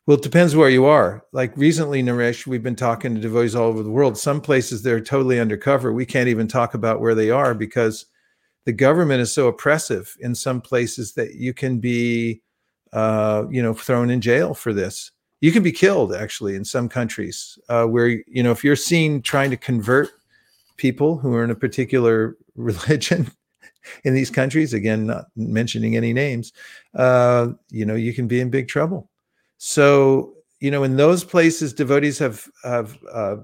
Well, 0.07 0.17
it 0.17 0.23
depends 0.23 0.55
where 0.55 0.69
you 0.69 0.85
are. 0.85 1.23
Like 1.33 1.55
recently, 1.57 2.03
Naresh, 2.03 2.45
we've 2.45 2.61
been 2.61 2.75
talking 2.75 3.15
to 3.15 3.21
devotees 3.21 3.55
all 3.55 3.69
over 3.69 3.81
the 3.81 3.89
world. 3.89 4.17
Some 4.17 4.39
places 4.39 4.83
they're 4.83 5.01
totally 5.01 5.39
undercover. 5.39 5.91
We 5.91 6.05
can't 6.05 6.29
even 6.29 6.47
talk 6.47 6.75
about 6.75 7.01
where 7.01 7.15
they 7.15 7.31
are 7.31 7.55
because 7.55 8.05
the 8.65 8.73
government 8.73 9.21
is 9.21 9.33
so 9.33 9.47
oppressive 9.47 10.15
in 10.19 10.35
some 10.35 10.61
places 10.61 11.13
that 11.13 11.35
you 11.35 11.53
can 11.53 11.79
be 11.79 12.43
uh, 12.95 13.45
you 13.49 13.61
know 13.61 13.73
thrown 13.73 14.09
in 14.09 14.21
jail 14.21 14.53
for 14.53 14.73
this 14.73 15.11
you 15.41 15.51
can 15.51 15.61
be 15.61 15.71
killed 15.71 16.13
actually 16.13 16.55
in 16.55 16.65
some 16.65 16.89
countries 16.89 17.59
uh, 17.69 17.85
where 17.85 18.07
you 18.07 18.41
know 18.41 18.51
if 18.51 18.63
you're 18.63 18.75
seen 18.75 19.21
trying 19.21 19.49
to 19.51 19.57
convert 19.57 20.09
people 20.77 21.17
who 21.17 21.33
are 21.33 21.43
in 21.43 21.51
a 21.51 21.55
particular 21.55 22.35
religion 22.55 23.29
in 24.03 24.13
these 24.13 24.31
countries 24.31 24.73
again 24.73 25.05
not 25.05 25.25
mentioning 25.35 25.95
any 25.95 26.13
names 26.13 26.53
uh, 26.95 27.49
you 27.69 27.85
know 27.85 27.95
you 27.95 28.13
can 28.13 28.27
be 28.27 28.39
in 28.39 28.49
big 28.49 28.67
trouble 28.67 29.09
so 29.57 30.33
you 30.59 30.71
know 30.71 30.83
in 30.83 30.95
those 30.95 31.23
places 31.23 31.73
devotees 31.73 32.17
have 32.17 32.47
have 32.63 32.97
uh, 33.11 33.35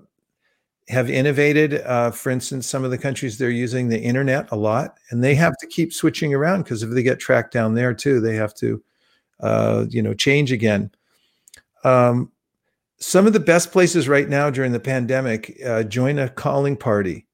have 0.91 1.09
innovated. 1.09 1.81
Uh, 1.81 2.11
for 2.11 2.29
instance, 2.29 2.67
some 2.67 2.83
of 2.83 2.91
the 2.91 2.97
countries 2.97 3.37
they're 3.37 3.49
using 3.49 3.87
the 3.87 3.99
internet 3.99 4.51
a 4.51 4.55
lot, 4.55 4.97
and 5.09 5.23
they 5.23 5.35
have 5.35 5.57
to 5.57 5.67
keep 5.67 5.93
switching 5.93 6.33
around 6.33 6.63
because 6.63 6.83
if 6.83 6.89
they 6.91 7.03
get 7.03 7.19
tracked 7.19 7.53
down 7.53 7.73
there 7.73 7.93
too, 7.93 8.19
they 8.19 8.35
have 8.35 8.53
to, 8.55 8.83
uh, 9.41 9.85
you 9.89 10.01
know, 10.01 10.13
change 10.13 10.51
again. 10.51 10.91
Um, 11.83 12.31
some 12.99 13.25
of 13.25 13.33
the 13.33 13.39
best 13.39 13.71
places 13.71 14.07
right 14.07 14.29
now 14.29 14.49
during 14.49 14.71
the 14.71 14.79
pandemic, 14.79 15.59
uh, 15.65 15.83
join 15.83 16.19
a 16.19 16.29
calling 16.29 16.77
party, 16.77 17.25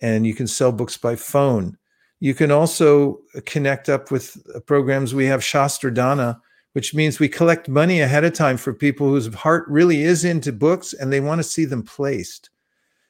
and 0.00 0.26
you 0.26 0.34
can 0.34 0.46
sell 0.46 0.72
books 0.72 0.96
by 0.96 1.16
phone. 1.16 1.76
You 2.20 2.34
can 2.34 2.50
also 2.50 3.20
connect 3.44 3.88
up 3.88 4.10
with 4.10 4.36
programs. 4.66 5.14
We 5.14 5.26
have 5.26 5.40
Shastradana, 5.40 6.40
which 6.72 6.94
means 6.94 7.18
we 7.18 7.28
collect 7.28 7.68
money 7.68 8.00
ahead 8.00 8.24
of 8.24 8.34
time 8.34 8.56
for 8.56 8.72
people 8.72 9.08
whose 9.08 9.32
heart 9.34 9.66
really 9.68 10.02
is 10.02 10.24
into 10.24 10.52
books 10.52 10.92
and 10.92 11.12
they 11.12 11.20
want 11.20 11.40
to 11.40 11.44
see 11.44 11.64
them 11.64 11.82
placed. 11.82 12.50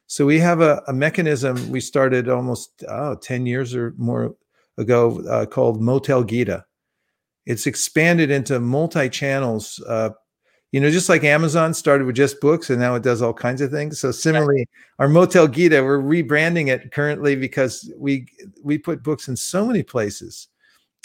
So 0.08 0.24
we 0.24 0.38
have 0.38 0.60
a, 0.60 0.82
a 0.88 0.92
mechanism 0.92 1.70
we 1.70 1.80
started 1.80 2.28
almost 2.28 2.84
oh, 2.88 3.16
10 3.16 3.46
years 3.46 3.74
or 3.74 3.94
more 3.96 4.36
ago 4.78 5.20
uh, 5.28 5.46
called 5.46 5.80
Motel 5.80 6.24
Gita. 6.24 6.65
It's 7.46 7.66
expanded 7.66 8.30
into 8.30 8.60
multi 8.60 9.08
channels. 9.08 9.82
Uh, 9.86 10.10
you 10.72 10.80
know, 10.80 10.90
just 10.90 11.08
like 11.08 11.24
Amazon 11.24 11.72
started 11.72 12.06
with 12.06 12.16
just 12.16 12.40
books 12.40 12.68
and 12.68 12.80
now 12.80 12.96
it 12.96 13.02
does 13.02 13.22
all 13.22 13.32
kinds 13.32 13.60
of 13.60 13.70
things. 13.70 14.00
So 14.00 14.10
similarly, 14.10 14.68
our 14.98 15.08
Motel 15.08 15.46
Gita, 15.46 15.82
we're 15.82 16.00
rebranding 16.00 16.68
it 16.68 16.92
currently 16.92 17.36
because 17.36 17.90
we 17.96 18.26
we 18.62 18.76
put 18.76 19.02
books 19.02 19.28
in 19.28 19.36
so 19.36 19.64
many 19.64 19.82
places. 19.82 20.48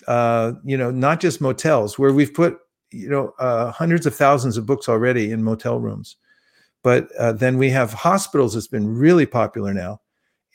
Uh, 0.07 0.53
you 0.65 0.75
know, 0.75 0.89
not 0.89 1.19
just 1.19 1.41
motels 1.41 1.99
where 1.99 2.11
we've 2.11 2.33
put 2.33 2.57
you 2.91 3.07
know 3.07 3.33
uh, 3.39 3.71
hundreds 3.71 4.05
of 4.05 4.15
thousands 4.15 4.57
of 4.57 4.65
books 4.65 4.89
already 4.89 5.31
in 5.31 5.43
motel 5.43 5.79
rooms. 5.79 6.17
But 6.83 7.09
uh, 7.17 7.33
then 7.33 7.57
we 7.57 7.69
have 7.69 7.93
hospitals 7.93 8.55
that's 8.55 8.67
been 8.67 8.97
really 8.97 9.25
popular 9.25 9.73
now. 9.73 10.01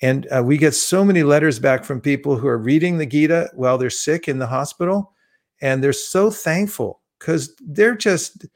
And 0.03 0.27
uh, 0.31 0.43
we 0.45 0.59
get 0.59 0.75
so 0.75 1.05
many 1.05 1.23
letters 1.23 1.59
back 1.59 1.85
from 1.85 2.01
people 2.01 2.37
who 2.37 2.49
are 2.49 2.59
reading 2.59 2.99
the 2.99 3.07
Gita 3.07 3.51
while 3.55 3.79
they're 3.79 3.89
sick 3.89 4.29
in 4.29 4.39
the 4.39 4.47
hospital. 4.47 5.15
And 5.61 5.83
they're 5.83 5.93
so 5.93 6.31
thankful 6.31 7.01
because 7.19 7.55
they're 7.61 7.97
just 7.97 8.47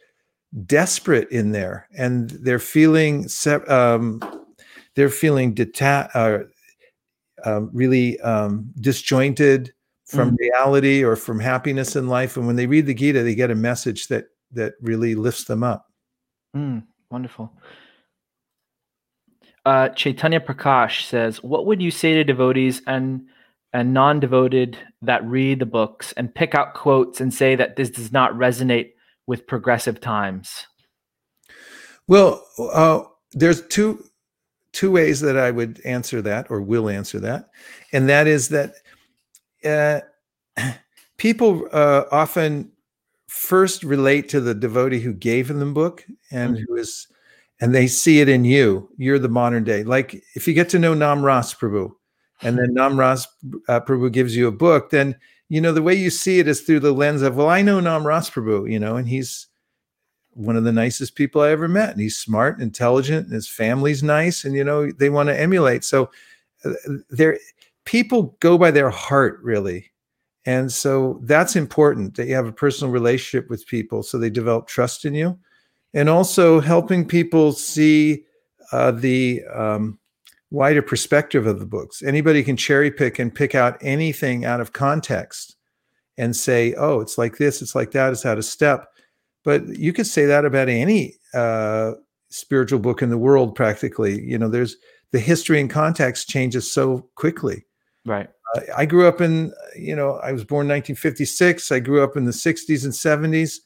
desperate 0.67 1.31
in 1.31 1.53
there 1.53 1.89
and 1.97 2.31
they're 2.31 2.59
feeling 2.59 3.27
um, 3.69 4.21
they're 4.97 5.09
feeling 5.09 5.55
detached 5.55 6.15
uh, 6.15 6.41
um, 7.45 7.71
really 7.73 8.21
um, 8.21 8.71
disjointed 8.81 9.73
from 10.07 10.33
mm. 10.33 10.39
reality 10.39 11.05
or 11.05 11.17
from 11.17 11.39
happiness 11.39 11.97
in 11.97 12.09
life. 12.09 12.37
And 12.37 12.47
when 12.47 12.57
they 12.57 12.67
read 12.67 12.87
the 12.87 12.95
Gita, 12.95 13.23
they 13.23 13.35
get 13.35 13.51
a 13.51 13.55
message 13.55 14.09
that 14.09 14.27
that 14.53 14.75
really 14.81 15.15
lifts 15.15 15.45
them 15.45 15.63
up. 15.63 15.87
Mm. 16.57 16.85
Wonderful. 17.11 17.53
Uh, 19.65 19.89
Chaitanya 19.91 20.41
Prakash 20.41 21.05
says, 21.05 21.43
"What 21.43 21.67
would 21.67 21.81
you 21.83 21.91
say 21.91 22.15
to 22.15 22.25
devotees 22.25 22.83
and 22.87 23.27
and 23.73 23.95
non-devoted 23.95 24.79
that 25.03 25.25
read 25.25 25.59
the 25.59 25.67
books 25.67 26.13
and 26.13 26.35
pick 26.35 26.55
out 26.55 26.75
quotes 26.75 27.21
and 27.21 27.33
say 27.33 27.55
that 27.57 27.77
this 27.77 27.91
does 27.91 28.13
not 28.13 28.33
resonate 28.33 28.93
with 29.27 29.47
progressive 29.47 30.01
times?" 30.01 30.67
Well, 32.07 32.45
uh, 32.59 33.03
there's 33.33 33.67
two 33.69 34.05
two 34.73 34.91
ways 34.91 35.21
that 35.21 35.37
I 35.37 35.51
would 35.51 35.81
answer 35.85 36.23
that, 36.23 36.51
or 36.51 36.61
will 36.61 36.89
answer 36.89 37.21
that, 37.21 37.51
and 37.93 38.09
that 38.09 38.27
is 38.27 38.49
that 38.49 38.75
uh, 39.65 40.01
people 41.19 41.69
uh, 41.73 42.05
often 42.11 42.73
first 43.31 43.85
relate 43.85 44.29
to 44.29 44.41
the 44.41 44.55
devotee 44.55 45.01
who 45.01 45.13
gave 45.13 45.49
them 45.49 45.61
the 45.61 45.67
book 45.67 46.05
and 46.33 46.57
mm-hmm. 46.57 46.65
who 46.69 46.77
is 46.77 47.07
and 47.61 47.73
they 47.73 47.87
see 47.87 48.21
it 48.21 48.29
in 48.29 48.45
you 48.45 48.89
you're 48.97 49.21
the 49.21 49.29
modern 49.29 49.63
day 49.63 49.85
like 49.85 50.21
if 50.35 50.49
you 50.49 50.53
get 50.53 50.69
to 50.69 50.81
know 50.81 50.95
nam 50.95 51.25
ras 51.25 51.55
prabhu 51.55 51.93
and 52.43 52.59
then 52.59 52.73
nam 52.75 52.99
ras 52.99 53.27
uh, 53.69 53.81
prabhu 53.81 54.11
gives 54.11 54.37
you 54.37 54.47
a 54.47 54.53
book 54.53 54.91
then 54.91 55.15
you 55.49 55.61
know 55.61 55.73
the 55.73 55.83
way 55.83 55.95
you 55.95 56.11
see 56.11 56.39
it 56.39 56.49
is 56.49 56.63
through 56.63 56.81
the 56.81 56.93
lens 56.93 57.23
of 57.23 57.37
well 57.37 57.49
i 57.49 57.63
know 57.63 57.81
nam 57.81 58.07
ras 58.07 58.31
prabhu 58.31 58.71
you 58.71 58.79
know 58.79 58.97
and 58.97 59.09
he's 59.09 59.49
one 60.35 60.57
of 60.57 60.65
the 60.65 60.73
nicest 60.73 61.15
people 61.15 61.43
I 61.43 61.51
ever 61.51 61.69
met. 61.69 61.91
And 61.91 62.01
he's 62.01 62.19
smart, 62.19 62.61
intelligent, 62.61 63.27
and 63.27 63.35
his 63.35 63.49
family's 63.49 64.03
nice, 64.03 64.45
and 64.45 64.55
you 64.55 64.65
know 64.65 64.91
they 64.91 65.11
want 65.11 65.29
to 65.29 65.39
emulate. 65.39 65.85
So 65.85 66.11
uh, 66.65 66.73
there, 67.11 67.39
people 67.85 68.37
go 68.41 68.59
by 68.59 68.71
their 68.71 68.91
heart 68.91 69.41
really, 69.43 69.91
and 70.47 70.73
so 70.73 71.21
that's 71.23 71.57
important 71.57 72.17
that 72.17 72.27
you 72.27 72.35
have 72.35 72.47
a 72.47 72.53
personal 72.53 72.93
relationship 72.93 73.51
with 73.51 73.67
people, 73.67 74.03
so 74.03 74.19
they 74.19 74.31
develop 74.31 74.67
trust 74.67 75.05
in 75.05 75.15
you, 75.15 75.39
and 75.95 76.09
also 76.09 76.61
helping 76.61 77.07
people 77.07 77.53
see 77.53 78.25
uh, 78.73 78.93
the 78.93 79.43
um, 79.55 79.99
wider 80.51 80.83
perspective 80.83 81.47
of 81.47 81.61
the 81.61 81.67
books. 81.67 82.03
Anybody 82.03 82.43
can 82.43 82.57
cherry 82.57 82.91
pick 82.91 83.19
and 83.19 83.35
pick 83.35 83.55
out 83.55 83.79
anything 83.81 84.45
out 84.45 84.61
of 84.61 84.73
context 84.73 85.57
and 86.19 86.35
say, 86.35 86.75
"Oh, 86.75 87.01
it's 87.01 87.19
like 87.19 87.39
this, 87.39 87.63
it's 87.63 87.75
like 87.75 87.93
that, 87.93 88.13
it's 88.13 88.27
out 88.27 88.39
of 88.39 88.45
step." 88.45 88.89
But 89.45 89.67
you 89.69 89.93
could 89.93 90.07
say 90.07 90.27
that 90.27 90.45
about 90.45 90.69
any 90.69 91.15
uh, 91.35 91.93
spiritual 92.29 92.79
book 92.79 93.03
in 93.03 93.11
the 93.11 93.19
world, 93.19 93.55
practically. 93.55 94.23
You 94.23 94.39
know, 94.39 94.49
there's 94.49 94.77
the 95.13 95.21
history 95.21 95.61
and 95.61 95.71
context 95.71 96.29
changes 96.29 96.71
so 96.71 97.09
quickly. 97.15 97.65
Right. 98.05 98.29
Uh, 98.55 98.61
I 98.77 98.87
grew 98.87 99.07
up 99.07 99.21
in, 99.21 99.53
you 99.77 99.95
know, 99.95 100.15
I 100.23 100.33
was 100.33 100.45
born 100.45 100.69
1956. 100.69 101.71
I 101.71 101.81
grew 101.81 102.03
up 102.03 102.17
in 102.17 102.25
the 102.25 102.33
60s 102.33 102.85
and 102.85 102.93
70s, 102.93 103.59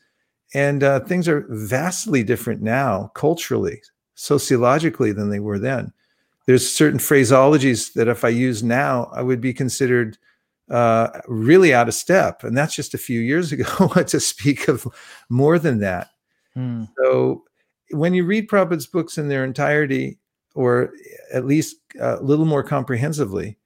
and 0.53 0.83
uh, 0.83 1.01
things 1.01 1.29
are 1.29 1.47
vastly 1.49 2.23
different 2.23 2.63
now, 2.63 3.11
culturally, 3.15 3.81
sociologically, 4.15 5.13
than 5.13 5.31
they 5.31 5.41
were 5.41 5.59
then. 5.59 5.93
There's 6.47 6.71
certain 6.71 6.99
phraseologies 6.99 7.95
that 7.95 8.09
if 8.09 8.25
I 8.25 8.29
use 8.29 8.63
now, 8.63 9.11
I 9.15 9.23
would 9.23 9.41
be 9.41 9.55
considered 9.55 10.19
uh, 10.71 11.21
really 11.27 11.75
out 11.75 11.89
of 11.89 11.95
step. 11.95 12.45
And 12.45 12.57
that's 12.57 12.75
just 12.75 12.95
a 12.95 12.99
few 12.99 13.21
years 13.21 13.53
ago 13.53 13.89
to 14.07 14.21
speak 14.21 14.69
of 14.69 14.87
more 15.29 15.59
than 15.59 15.81
that. 15.81 16.09
Hmm. 16.55 16.85
So 16.99 17.45
when 17.91 18.15
you 18.15 18.25
read 18.25 18.49
Prabhupada's 18.49 18.87
books 18.87 19.19
in 19.19 19.29
their 19.29 19.45
entirety, 19.45 20.19
or 20.55 20.93
at 21.33 21.47
least 21.47 21.77
a 22.01 22.17
little 22.23 22.45
more 22.45 22.63
comprehensively, 22.63 23.57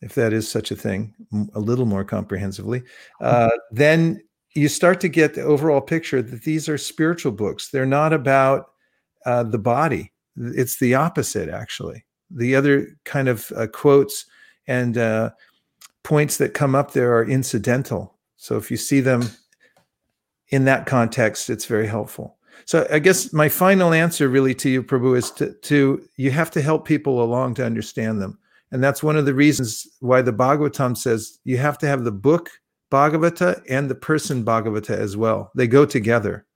if 0.00 0.14
that 0.14 0.32
is 0.32 0.50
such 0.50 0.70
a 0.70 0.76
thing, 0.76 1.14
a 1.54 1.60
little 1.60 1.86
more 1.86 2.04
comprehensively, 2.04 2.82
uh, 3.20 3.46
mm-hmm. 3.46 3.76
then 3.76 4.22
you 4.54 4.68
start 4.68 5.00
to 5.00 5.08
get 5.08 5.34
the 5.34 5.42
overall 5.42 5.80
picture 5.80 6.20
that 6.22 6.42
these 6.42 6.68
are 6.68 6.78
spiritual 6.78 7.32
books. 7.32 7.68
They're 7.68 7.86
not 7.86 8.12
about 8.12 8.70
uh, 9.24 9.44
the 9.44 9.58
body. 9.58 10.12
It's 10.36 10.78
the 10.78 10.94
opposite, 10.94 11.48
actually. 11.48 12.04
The 12.34 12.56
other 12.56 12.88
kind 13.04 13.28
of 13.28 13.52
uh, 13.56 13.66
quotes 13.66 14.26
and 14.66 14.96
uh, 14.96 15.30
points 16.02 16.36
that 16.38 16.54
come 16.54 16.74
up 16.74 16.92
there 16.92 17.16
are 17.16 17.24
incidental. 17.24 18.16
So 18.36 18.56
if 18.56 18.70
you 18.70 18.76
see 18.76 19.00
them 19.00 19.22
in 20.48 20.64
that 20.64 20.86
context, 20.86 21.50
it's 21.50 21.66
very 21.66 21.86
helpful. 21.86 22.36
So 22.64 22.86
I 22.90 22.98
guess 22.98 23.32
my 23.32 23.48
final 23.48 23.92
answer 23.92 24.28
really 24.28 24.54
to 24.56 24.68
you, 24.68 24.82
Prabhu, 24.82 25.16
is 25.16 25.30
to, 25.32 25.52
to 25.52 26.02
you 26.16 26.30
have 26.30 26.50
to 26.52 26.62
help 26.62 26.86
people 26.86 27.22
along 27.22 27.54
to 27.54 27.66
understand 27.66 28.20
them. 28.20 28.38
And 28.70 28.82
that's 28.82 29.02
one 29.02 29.16
of 29.16 29.26
the 29.26 29.34
reasons 29.34 29.86
why 30.00 30.22
the 30.22 30.32
Bhagavatam 30.32 30.96
says 30.96 31.38
you 31.44 31.58
have 31.58 31.78
to 31.78 31.86
have 31.86 32.04
the 32.04 32.12
book 32.12 32.50
Bhagavata 32.90 33.62
and 33.68 33.90
the 33.90 33.94
person 33.94 34.44
Bhagavata 34.44 34.96
as 34.96 35.16
well. 35.16 35.50
They 35.54 35.66
go 35.66 35.84
together. 35.84 36.46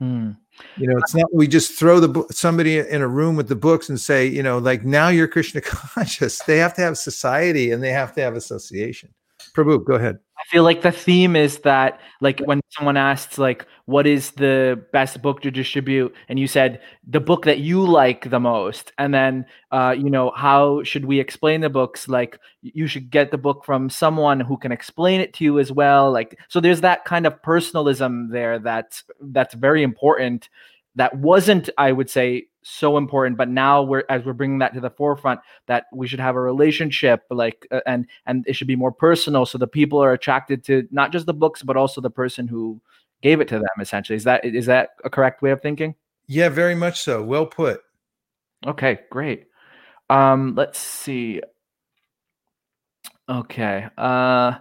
Hmm. 0.00 0.32
You 0.76 0.88
know, 0.88 0.96
it's 0.98 1.14
not 1.14 1.32
we 1.32 1.48
just 1.48 1.72
throw 1.72 2.00
the 2.00 2.26
somebody 2.30 2.78
in 2.78 3.02
a 3.02 3.08
room 3.08 3.36
with 3.36 3.48
the 3.48 3.56
books 3.56 3.88
and 3.88 4.00
say, 4.00 4.26
you 4.26 4.42
know, 4.42 4.58
like 4.58 4.84
now 4.84 5.08
you're 5.08 5.28
Krishna 5.28 5.60
conscious. 5.60 6.40
They 6.46 6.58
have 6.58 6.74
to 6.74 6.82
have 6.82 6.98
society 6.98 7.72
and 7.72 7.82
they 7.82 7.92
have 7.92 8.14
to 8.14 8.20
have 8.22 8.34
association. 8.34 9.12
Prabhu, 9.54 9.84
go 9.84 9.94
ahead. 9.94 10.18
I 10.38 10.44
feel 10.50 10.64
like 10.64 10.82
the 10.82 10.92
theme 10.92 11.34
is 11.34 11.60
that, 11.60 11.98
like, 12.20 12.40
when 12.40 12.60
someone 12.68 12.96
asks, 12.98 13.38
like, 13.38 13.66
what 13.86 14.06
is 14.06 14.32
the 14.32 14.84
best 14.92 15.22
book 15.22 15.40
to 15.42 15.50
distribute, 15.50 16.14
and 16.28 16.38
you 16.38 16.46
said 16.46 16.80
the 17.08 17.20
book 17.20 17.44
that 17.46 17.58
you 17.60 17.82
like 17.82 18.28
the 18.28 18.38
most, 18.38 18.92
and 18.98 19.14
then, 19.14 19.46
uh, 19.72 19.94
you 19.96 20.10
know, 20.10 20.30
how 20.36 20.82
should 20.82 21.06
we 21.06 21.20
explain 21.20 21.62
the 21.62 21.70
books? 21.70 22.06
Like, 22.06 22.38
you 22.60 22.86
should 22.86 23.10
get 23.10 23.30
the 23.30 23.38
book 23.38 23.64
from 23.64 23.88
someone 23.88 24.38
who 24.40 24.58
can 24.58 24.72
explain 24.72 25.20
it 25.22 25.32
to 25.34 25.44
you 25.44 25.58
as 25.58 25.72
well. 25.72 26.12
Like, 26.12 26.38
so 26.48 26.60
there's 26.60 26.82
that 26.82 27.04
kind 27.06 27.26
of 27.26 27.42
personalism 27.42 28.28
there 28.30 28.58
that's 28.58 29.04
that's 29.20 29.54
very 29.54 29.82
important. 29.82 30.50
That 30.96 31.16
wasn't, 31.16 31.70
I 31.78 31.92
would 31.92 32.10
say, 32.10 32.48
so 32.68 32.96
important 32.96 33.36
but 33.36 33.48
now 33.48 33.80
we're 33.80 34.02
as 34.08 34.24
we're 34.24 34.32
bringing 34.32 34.58
that 34.58 34.74
to 34.74 34.80
the 34.80 34.90
forefront 34.90 35.38
that 35.66 35.84
we 35.92 36.08
should 36.08 36.18
have 36.18 36.34
a 36.34 36.40
relationship 36.40 37.22
like 37.30 37.64
uh, 37.70 37.78
and 37.86 38.08
and 38.26 38.44
it 38.48 38.54
should 38.54 38.66
be 38.66 38.74
more 38.74 38.90
personal 38.90 39.46
so 39.46 39.56
the 39.56 39.68
people 39.68 40.02
are 40.02 40.12
attracted 40.12 40.64
to 40.64 40.82
not 40.90 41.12
just 41.12 41.26
the 41.26 41.32
books 41.32 41.62
but 41.62 41.76
also 41.76 42.00
the 42.00 42.10
person 42.10 42.48
who 42.48 42.80
gave 43.22 43.40
it 43.40 43.48
to 43.48 43.54
them 43.54 43.68
essentially. 43.80 44.16
Is 44.16 44.24
that 44.24 44.44
is 44.44 44.66
that 44.66 44.90
a 45.04 45.10
correct 45.10 45.42
way 45.42 45.50
of 45.50 45.62
thinking? 45.62 45.94
Yeah 46.26 46.48
very 46.48 46.74
much 46.74 47.00
so. 47.00 47.22
Well 47.22 47.46
put. 47.46 47.80
Okay 48.66 49.00
great. 49.10 49.46
Um 50.10 50.54
let's 50.56 50.78
see. 50.78 51.40
Okay 53.28 53.86
uh 53.96 54.54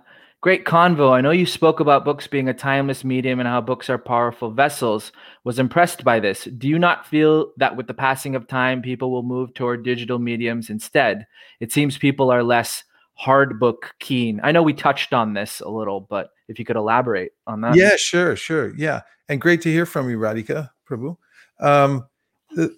Great 0.46 0.64
convo. 0.64 1.12
I 1.12 1.22
know 1.22 1.32
you 1.32 1.48
spoke 1.48 1.80
about 1.80 2.06
books 2.06 2.28
being 2.28 2.48
a 2.48 2.54
timeless 2.54 3.04
medium 3.04 3.40
and 3.40 3.50
how 3.50 3.62
books 3.62 3.90
are 3.90 3.98
powerful 3.98 4.52
vessels. 4.52 5.12
Was 5.44 5.58
impressed 5.58 6.04
by 6.04 6.20
this. 6.20 6.44
Do 6.44 6.68
you 6.68 6.78
not 6.78 7.08
feel 7.08 7.52
that 7.58 7.76
with 7.76 7.88
the 7.88 7.96
passing 7.96 8.36
of 8.36 8.48
time, 8.48 8.84
people 8.84 9.10
will 9.10 9.24
move 9.24 9.56
toward 9.56 9.84
digital 9.84 10.20
mediums 10.20 10.70
instead? 10.70 11.26
It 11.62 11.72
seems 11.72 11.98
people 11.98 12.30
are 12.30 12.44
less 12.44 12.84
hard 13.16 13.60
book 13.60 13.96
keen. 13.98 14.40
I 14.44 14.52
know 14.52 14.62
we 14.62 14.76
touched 14.76 15.14
on 15.14 15.34
this 15.34 15.62
a 15.62 15.68
little, 15.68 16.02
but 16.02 16.30
if 16.48 16.60
you 16.60 16.66
could 16.66 16.76
elaborate 16.76 17.32
on 17.48 17.62
that. 17.62 17.76
Yeah, 17.76 17.96
sure, 17.96 18.36
sure. 18.36 18.72
Yeah. 18.78 19.02
And 19.28 19.42
great 19.42 19.64
to 19.64 19.72
hear 19.72 19.88
from 19.88 20.12
you, 20.12 20.20
Radhika 20.20 20.70
Prabhu. 20.88 21.18
Um, 21.60 22.06
the, 22.52 22.72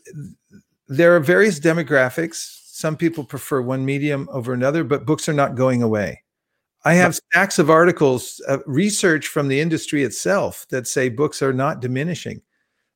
there 0.88 1.18
are 1.18 1.19
various 1.19 1.60
demographics. 1.60 2.61
Some 2.64 2.95
people 2.95 3.26
prefer 3.26 3.61
one 3.61 3.84
medium 3.84 4.30
over 4.31 4.53
another, 4.53 4.85
but 4.85 5.06
books 5.06 5.27
are 5.27 5.34
not 5.34 5.56
going 5.56 5.84
away. 5.84 6.23
I 6.85 6.93
have 6.93 7.15
stacks 7.15 7.59
of 7.59 7.69
articles, 7.69 8.41
uh, 8.47 8.59
research 8.65 9.27
from 9.27 9.47
the 9.47 9.59
industry 9.59 10.03
itself 10.03 10.65
that 10.69 10.87
say 10.87 11.09
books 11.09 11.41
are 11.41 11.53
not 11.53 11.81
diminishing. 11.81 12.41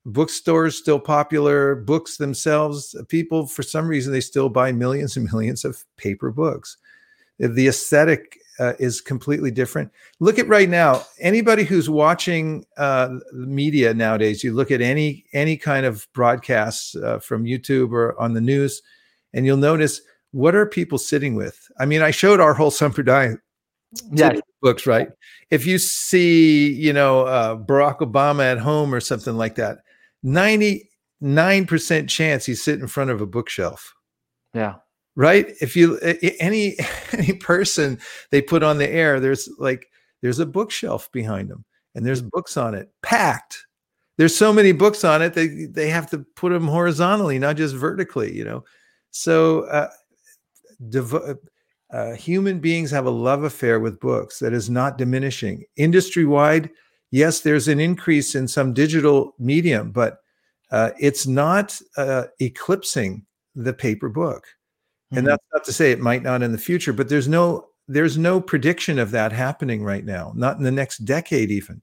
Bookstores 0.05 0.77
still 0.77 0.99
popular, 0.99 1.75
books 1.75 2.17
themselves, 2.17 2.95
people 3.09 3.47
for 3.47 3.63
some 3.63 3.87
reason 3.87 4.13
they 4.13 4.21
still 4.21 4.49
buy 4.49 4.71
millions 4.71 5.17
and 5.17 5.29
millions 5.31 5.65
of 5.65 5.83
paper 5.97 6.31
books. 6.31 6.77
The 7.37 7.67
aesthetic 7.67 8.37
uh, 8.59 8.73
is 8.79 9.01
completely 9.01 9.51
different. 9.51 9.91
Look 10.19 10.37
at 10.37 10.47
right 10.47 10.69
now. 10.69 11.03
Anybody 11.19 11.63
who's 11.63 11.89
watching 11.89 12.65
uh, 12.77 13.17
media 13.33 13.93
nowadays, 13.93 14.43
you 14.43 14.53
look 14.53 14.71
at 14.71 14.81
any 14.81 15.25
any 15.33 15.57
kind 15.57 15.85
of 15.85 16.07
broadcasts 16.13 16.95
uh, 16.95 17.19
from 17.19 17.45
YouTube 17.45 17.91
or 17.91 18.19
on 18.19 18.33
the 18.33 18.41
news, 18.41 18.81
and 19.33 19.45
you'll 19.45 19.57
notice 19.57 20.01
what 20.31 20.55
are 20.55 20.65
people 20.65 20.97
sitting 20.97 21.35
with. 21.35 21.69
I 21.79 21.85
mean, 21.85 22.01
I 22.01 22.11
showed 22.11 22.39
our 22.39 22.53
whole 22.53 22.71
Sampradaya 22.71 23.37
yeah 24.11 24.33
books 24.61 24.85
right? 24.85 25.09
If 25.49 25.65
you 25.65 25.77
see 25.77 26.71
you 26.73 26.93
know 26.93 27.25
uh, 27.25 27.55
barack 27.57 27.99
obama 27.99 28.43
at 28.43 28.59
home 28.59 28.93
or 28.93 28.99
something 28.99 29.35
like 29.35 29.55
that 29.55 29.79
99% 30.23 32.09
chance 32.09 32.45
he's 32.45 32.63
sitting 32.63 32.81
in 32.81 32.87
front 32.87 33.09
of 33.09 33.21
a 33.21 33.25
bookshelf. 33.25 33.93
Yeah. 34.53 34.75
Right? 35.15 35.47
If 35.61 35.75
you 35.75 35.97
any 36.39 36.77
any 37.11 37.33
person 37.33 37.99
they 38.29 38.41
put 38.41 38.63
on 38.63 38.77
the 38.77 38.89
air 38.89 39.19
there's 39.19 39.49
like 39.57 39.87
there's 40.21 40.39
a 40.39 40.45
bookshelf 40.45 41.11
behind 41.11 41.49
them 41.49 41.65
and 41.95 42.05
there's 42.05 42.21
books 42.21 42.55
on 42.55 42.75
it 42.75 42.91
packed. 43.01 43.65
There's 44.17 44.35
so 44.35 44.53
many 44.53 44.71
books 44.71 45.03
on 45.03 45.21
it 45.21 45.33
they 45.33 45.47
they 45.65 45.89
have 45.89 46.09
to 46.11 46.19
put 46.35 46.51
them 46.51 46.67
horizontally 46.67 47.39
not 47.39 47.57
just 47.57 47.75
vertically 47.75 48.35
you 48.35 48.45
know? 48.45 48.63
So 49.09 49.61
uh, 49.63 49.89
dev- 50.89 51.37
uh, 51.91 52.13
human 52.13 52.59
beings 52.59 52.89
have 52.91 53.05
a 53.05 53.11
love 53.11 53.43
affair 53.43 53.79
with 53.79 53.99
books 53.99 54.39
that 54.39 54.53
is 54.53 54.69
not 54.69 54.97
diminishing. 54.97 55.65
Industry 55.75 56.25
wide, 56.25 56.69
yes, 57.11 57.41
there's 57.41 57.67
an 57.67 57.79
increase 57.79 58.33
in 58.35 58.47
some 58.47 58.73
digital 58.73 59.35
medium, 59.37 59.91
but 59.91 60.19
uh, 60.71 60.91
it's 60.99 61.27
not 61.27 61.79
uh, 61.97 62.25
eclipsing 62.39 63.25
the 63.55 63.73
paper 63.73 64.07
book. 64.07 64.45
Mm-hmm. 64.45 65.17
And 65.17 65.27
that's 65.27 65.43
not 65.53 65.65
to 65.65 65.73
say 65.73 65.91
it 65.91 65.99
might 65.99 66.23
not 66.23 66.41
in 66.41 66.53
the 66.53 66.57
future, 66.57 66.93
but 66.93 67.09
there's 67.09 67.27
no 67.27 67.67
there's 67.87 68.17
no 68.17 68.39
prediction 68.39 68.99
of 68.99 69.11
that 69.11 69.33
happening 69.33 69.83
right 69.83 70.05
now, 70.05 70.31
not 70.35 70.57
in 70.57 70.63
the 70.63 70.71
next 70.71 70.99
decade 70.99 71.51
even. 71.51 71.81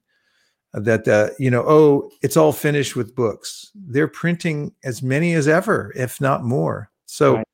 Uh, 0.72 0.80
that 0.80 1.06
uh, 1.06 1.30
you 1.38 1.50
know, 1.50 1.64
oh, 1.66 2.10
it's 2.22 2.36
all 2.36 2.52
finished 2.52 2.96
with 2.96 3.14
books. 3.14 3.70
They're 3.74 4.08
printing 4.08 4.72
as 4.84 5.02
many 5.02 5.34
as 5.34 5.48
ever, 5.48 5.92
if 5.94 6.18
not 6.18 6.44
more. 6.44 6.90
So 7.04 7.36
right. 7.36 7.46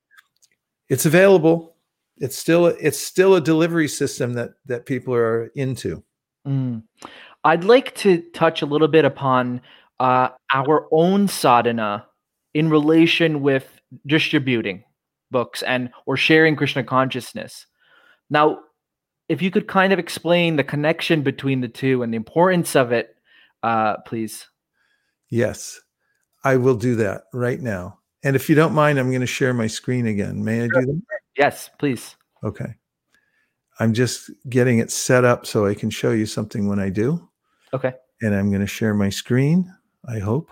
it's 0.88 1.06
available 1.06 1.73
it's 2.18 2.36
still 2.36 2.66
it's 2.66 2.98
still 2.98 3.34
a 3.34 3.40
delivery 3.40 3.88
system 3.88 4.34
that 4.34 4.50
that 4.66 4.86
people 4.86 5.14
are 5.14 5.46
into. 5.54 6.02
Mm. 6.46 6.82
I'd 7.44 7.64
like 7.64 7.94
to 7.96 8.22
touch 8.32 8.62
a 8.62 8.66
little 8.66 8.88
bit 8.88 9.04
upon 9.04 9.60
uh, 10.00 10.28
our 10.52 10.86
own 10.90 11.28
sadhana 11.28 12.06
in 12.54 12.70
relation 12.70 13.42
with 13.42 13.80
distributing 14.06 14.84
books 15.30 15.62
and 15.62 15.90
or 16.06 16.16
sharing 16.16 16.56
Krishna 16.56 16.84
consciousness. 16.84 17.66
Now, 18.30 18.60
if 19.28 19.42
you 19.42 19.50
could 19.50 19.68
kind 19.68 19.92
of 19.92 19.98
explain 19.98 20.56
the 20.56 20.64
connection 20.64 21.22
between 21.22 21.60
the 21.60 21.68
two 21.68 22.02
and 22.02 22.12
the 22.12 22.16
importance 22.16 22.76
of 22.76 22.92
it, 22.92 23.16
uh, 23.62 23.98
please. 24.06 24.46
Yes, 25.30 25.80
I 26.44 26.56
will 26.56 26.76
do 26.76 26.96
that 26.96 27.24
right 27.32 27.60
now. 27.60 27.98
And 28.24 28.34
if 28.34 28.48
you 28.48 28.54
don't 28.54 28.72
mind, 28.72 28.98
I'm 28.98 29.10
going 29.10 29.20
to 29.20 29.26
share 29.26 29.52
my 29.52 29.66
screen 29.66 30.06
again. 30.06 30.42
May 30.42 30.62
I 30.62 30.68
do 30.68 30.80
that? 30.86 31.02
Yes, 31.36 31.70
please. 31.78 32.16
Okay. 32.42 32.74
I'm 33.78 33.92
just 33.92 34.30
getting 34.48 34.78
it 34.78 34.90
set 34.90 35.24
up 35.24 35.44
so 35.46 35.66
I 35.66 35.74
can 35.74 35.90
show 35.90 36.10
you 36.12 36.24
something 36.26 36.66
when 36.66 36.78
I 36.78 36.88
do. 36.88 37.28
Okay. 37.74 37.92
And 38.22 38.34
I'm 38.34 38.48
going 38.48 38.62
to 38.62 38.66
share 38.66 38.94
my 38.94 39.10
screen, 39.10 39.70
I 40.08 40.20
hope. 40.20 40.50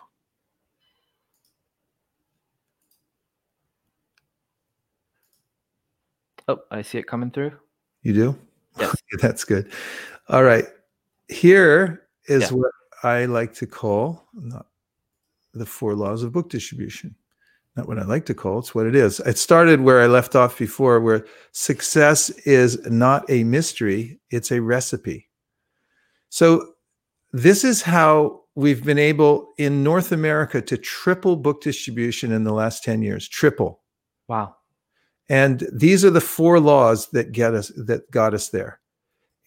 Oh, 6.49 6.59
I 6.71 6.83
see 6.83 6.99
it 6.99 7.07
coming 7.07 7.31
through. 7.31 7.53
You 8.03 8.13
do? 8.13 8.39
Yes. 8.79 8.95
That's 9.21 9.45
good. 9.45 9.73
All 10.29 10.43
right. 10.43 10.67
Here 11.29 12.03
is 12.27 12.51
Yeah. 12.51 12.57
what 12.59 12.73
I 13.03 13.27
like 13.27 13.55
to 13.55 13.67
call 13.67 14.29
not 14.35 14.67
the 15.55 15.67
four 15.67 15.95
laws 15.95 16.23
of 16.23 16.33
book 16.33 16.51
distribution. 16.51 17.15
Not 17.77 17.89
what 17.89 17.99
I 17.99 18.05
like 18.05 18.27
to 18.27 18.35
call, 18.35 18.59
it's 18.59 18.75
what 18.75 18.87
it 18.87 18.95
is. 18.95 19.21
It 19.21 19.39
started 19.39 19.81
where 19.81 20.03
I 20.03 20.07
left 20.07 20.37
off 20.37 20.59
before, 20.59 21.01
where 21.01 21.25
success 21.53 22.29
is 22.41 22.79
not 22.87 23.25
a 23.31 23.45
mystery, 23.45 24.21
it's 24.31 24.53
a 24.53 24.61
recipe. 24.61 25.29
So, 26.29 26.75
this 27.33 27.65
is 27.65 27.81
how 27.81 28.43
we've 28.55 28.85
been 28.85 28.99
able 28.99 29.55
in 29.57 29.83
North 29.83 30.13
America 30.13 30.61
to 30.61 30.77
triple 30.77 31.37
book 31.37 31.63
distribution 31.63 32.31
in 32.31 32.45
the 32.45 32.53
last 32.53 32.85
10 32.85 33.01
years. 33.03 33.27
Triple. 33.27 33.81
Wow. 34.29 34.57
And 35.29 35.67
these 35.73 36.05
are 36.05 36.11
the 36.11 36.21
four 36.21 36.61
laws 36.61 37.09
that 37.11 37.33
get 37.33 37.55
us 37.55 37.73
that 37.77 38.11
got 38.11 38.35
us 38.35 38.51
there. 38.51 38.81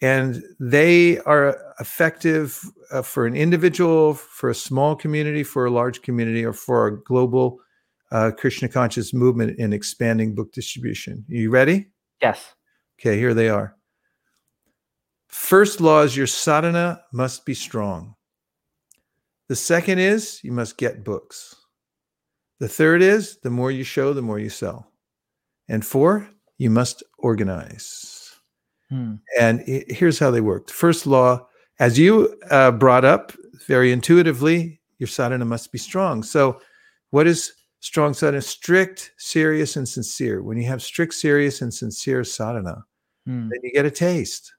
And 0.02 0.44
they 0.60 1.20
are 1.20 1.58
effective 1.80 2.60
uh, 2.92 3.02
for 3.02 3.26
an 3.26 3.36
individual, 3.36 4.16
for 4.16 4.50
a 4.50 4.56
small 4.56 4.96
community, 4.96 5.44
for 5.44 5.66
a 5.66 5.72
large 5.72 6.02
community, 6.02 6.44
or 6.44 6.54
for 6.54 6.88
a 6.88 7.04
global 7.04 7.60
uh, 8.12 8.32
Krishna 8.38 8.68
conscious 8.68 9.14
movement 9.14 9.58
in 9.60 9.74
expanding 9.74 10.36
book 10.36 10.52
distribution. 10.54 11.26
you 11.28 11.50
ready? 11.50 11.88
Yes. 12.22 12.54
Okay, 13.00 13.18
here 13.18 13.34
they 13.34 13.50
are. 13.50 13.76
First 15.28 15.82
law 15.82 16.02
is 16.02 16.16
your 16.16 16.28
sadhana 16.28 17.02
must 17.12 17.46
be 17.46 17.54
strong. 17.54 18.16
The 19.50 19.56
second 19.56 20.00
is 20.00 20.40
you 20.44 20.52
must 20.52 20.78
get 20.78 21.04
books. 21.04 21.56
The 22.60 22.70
third 22.70 23.02
is 23.02 23.38
the 23.44 23.50
more 23.50 23.70
you 23.70 23.84
show, 23.84 24.14
the 24.14 24.22
more 24.22 24.40
you 24.40 24.50
sell. 24.50 24.92
And 25.68 25.86
four, 25.86 26.30
you 26.58 26.70
must 26.70 27.04
organize. 27.18 28.32
Hmm. 28.90 29.16
And 29.40 29.62
here's 29.68 30.20
how 30.20 30.32
they 30.32 30.42
worked. 30.42 30.72
First 30.72 31.06
law, 31.06 31.48
as 31.80 32.00
you 32.00 32.40
uh, 32.50 32.72
brought 32.72 33.04
up 33.04 33.34
very 33.68 33.92
intuitively, 33.92 34.80
your 35.00 35.08
sadhana 35.08 35.46
must 35.46 35.72
be 35.72 35.78
strong. 35.78 36.24
So, 36.24 36.62
what 37.10 37.28
is 37.28 37.52
strong 37.86 38.16
sadhana? 38.16 38.42
Strict, 38.42 39.12
serious, 39.18 39.76
and 39.76 39.88
sincere. 39.88 40.42
When 40.42 40.58
you 40.58 40.66
have 40.68 40.82
strict, 40.82 41.14
serious, 41.14 41.62
and 41.62 41.72
sincere 41.72 42.24
sadhana, 42.24 42.84
Hmm. 43.28 43.50
then 43.50 43.60
you 43.62 43.72
get 43.72 43.86
a 43.86 43.92
taste. 43.92 44.54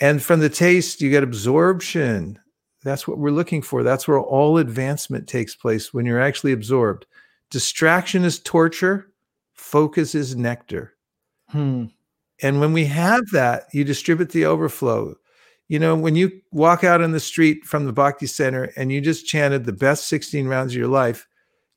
And 0.00 0.22
from 0.22 0.40
the 0.40 0.50
taste, 0.50 1.00
you 1.00 1.08
get 1.08 1.22
absorption. 1.22 2.38
That's 2.82 3.08
what 3.08 3.16
we're 3.18 3.30
looking 3.30 3.62
for. 3.62 3.82
That's 3.82 4.06
where 4.06 4.20
all 4.20 4.58
advancement 4.58 5.26
takes 5.26 5.54
place 5.56 5.94
when 5.94 6.04
you're 6.04 6.20
actually 6.20 6.52
absorbed. 6.52 7.06
Distraction 7.50 8.22
is 8.22 8.38
torture, 8.38 9.10
focus 9.54 10.14
is 10.14 10.36
nectar. 10.36 10.92
Hmm. 11.48 11.86
And 12.42 12.60
when 12.60 12.74
we 12.74 12.84
have 12.84 13.22
that, 13.32 13.64
you 13.72 13.82
distribute 13.82 14.28
the 14.30 14.44
overflow. 14.44 15.14
You 15.68 15.78
know, 15.78 15.96
when 15.96 16.16
you 16.16 16.42
walk 16.52 16.84
out 16.84 17.00
in 17.00 17.12
the 17.12 17.20
street 17.20 17.64
from 17.64 17.86
the 17.86 17.92
Bhakti 17.94 18.26
Center 18.26 18.64
and 18.76 18.92
you 18.92 19.00
just 19.00 19.26
chanted 19.26 19.64
the 19.64 19.72
best 19.72 20.06
16 20.08 20.46
rounds 20.46 20.74
of 20.74 20.78
your 20.78 20.88
life, 20.88 21.26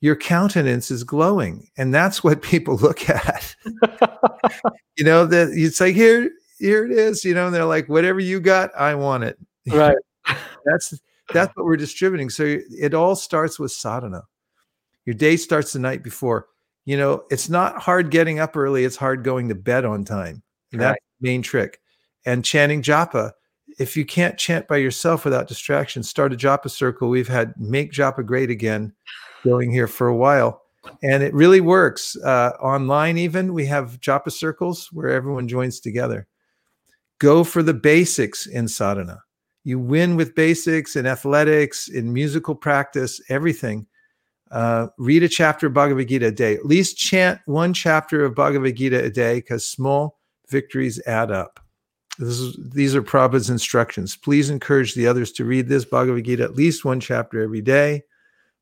your 0.02 0.16
countenance 0.16 0.92
is 0.92 1.04
glowing. 1.04 1.70
And 1.78 1.94
that's 1.94 2.24
what 2.24 2.42
people 2.42 2.78
look 2.78 3.10
at. 3.10 3.56
you 4.98 5.04
know, 5.04 5.26
that 5.26 5.50
it's 5.52 5.80
like, 5.80 5.96
here, 5.96 6.30
here 6.58 6.86
it 6.86 6.92
is, 6.92 7.24
you 7.24 7.34
know, 7.34 7.48
and 7.48 7.56
they're 7.56 7.66
like, 7.66 7.88
whatever 7.88 8.20
you 8.20 8.40
got, 8.40 8.72
I 8.78 8.96
want 8.96 9.24
it. 9.24 9.38
Right. 9.72 9.96
That's 10.66 11.00
that's 11.32 11.56
what 11.56 11.66
we're 11.66 11.78
distributing. 11.78 12.32
So 12.32 12.58
it 12.72 12.96
all 12.96 13.16
starts 13.16 13.60
with 13.60 13.72
sadhana. 13.72 14.24
Your 15.06 15.14
day 15.14 15.38
starts 15.38 15.74
the 15.74 15.80
night 15.80 16.02
before. 16.02 16.48
You 16.86 16.98
know, 16.98 17.24
it's 17.30 17.50
not 17.50 17.80
hard 17.80 18.10
getting 18.10 18.40
up 18.40 18.58
early, 18.58 18.84
it's 18.84 18.96
hard 18.96 19.24
going 19.24 19.48
to 19.50 19.56
bed 19.56 19.86
on 19.86 20.06
time. 20.06 20.42
And 20.72 20.82
that's 20.82 20.98
the 21.20 21.30
main 21.30 21.44
trick. 21.44 21.80
And 22.26 22.44
chanting 22.44 22.82
japa, 22.82 23.34
if 23.78 23.96
you 23.96 24.06
can't 24.06 24.40
chant 24.40 24.68
by 24.68 24.78
yourself 24.78 25.24
without 25.24 25.48
distraction, 25.48 26.02
start 26.02 26.34
a 26.34 26.36
japa 26.36 26.72
circle. 26.72 27.10
We've 27.10 27.28
had 27.28 27.54
make 27.58 27.92
japa 27.92 28.26
great 28.26 28.50
again 28.50 28.94
going 29.44 29.72
here 29.72 29.88
for 29.88 30.08
a 30.08 30.16
while. 30.16 30.62
And 31.04 31.24
it 31.24 31.34
really 31.34 31.62
works. 31.62 32.16
Uh, 32.18 32.52
online, 32.62 33.18
even 33.18 33.54
we 33.54 33.66
have 33.66 34.00
japa 34.00 34.32
circles 34.32 34.90
where 34.92 35.10
everyone 35.10 35.48
joins 35.48 35.80
together. 35.80 36.28
Go 37.20 37.44
for 37.44 37.62
the 37.62 37.74
basics 37.74 38.48
in 38.48 38.68
sadhana. 38.68 39.22
You 39.64 39.78
win 39.78 40.16
with 40.16 40.36
basics 40.36 40.96
in 40.96 41.06
athletics, 41.06 41.90
in 41.90 42.14
musical 42.14 42.56
practice, 42.56 43.22
everything. 43.30 43.86
Uh, 44.52 44.88
read 44.98 45.22
a 45.22 45.30
chapter 45.30 45.68
of 45.68 45.74
Bhagavad 45.74 46.08
Gita 46.08 46.28
a 46.28 46.32
day. 46.32 46.56
At 46.56 46.66
least 46.66 46.98
chant 46.98 47.40
one 47.46 47.74
chapter 47.74 48.24
of 48.24 48.36
Bhagavad 48.36 48.78
Gita 48.78 49.04
a 49.04 49.10
day 49.10 49.36
because 49.36 49.68
small 49.68 50.18
victories 50.48 51.00
add 51.06 51.30
up. 51.30 51.60
Is, 52.20 52.58
these 52.74 52.96
are 52.96 53.04
Prabhupada's 53.04 53.50
instructions. 53.50 54.16
Please 54.16 54.50
encourage 54.50 54.96
the 54.96 55.08
others 55.08 55.32
to 55.34 55.46
read 55.46 55.68
this 55.68 55.86
Bhagavad 55.86 56.26
Gita 56.26 56.44
at 56.44 56.56
least 56.56 56.84
one 56.84 57.00
chapter 57.00 57.42
every 57.42 57.62
day. 57.62 58.04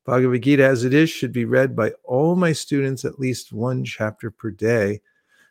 Bhagavad 0.08 0.40
Gita, 0.40 0.64
as 0.64 0.84
it 0.84 0.94
is, 0.94 1.10
should 1.10 1.32
be 1.32 1.44
read 1.44 1.76
by 1.76 1.90
all 2.02 2.34
my 2.34 2.52
students 2.52 3.04
at 3.04 3.18
least 3.18 3.52
one 3.52 3.84
chapter 3.84 4.30
per 4.30 4.50
day. 4.50 5.02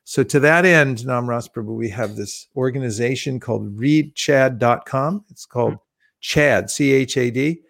So, 0.03 0.23
to 0.23 0.39
that 0.39 0.65
end, 0.65 0.97
Namras 0.97 1.47
Prabhu, 1.47 1.75
we 1.75 1.89
have 1.89 2.15
this 2.15 2.47
organization 2.55 3.39
called 3.39 3.77
readchad.com. 3.77 5.25
It's 5.29 5.45
called 5.45 5.77
CHAD, 6.21 6.71
C 6.71 6.91
H 6.91 7.17
A 7.17 7.29
D. 7.29 7.61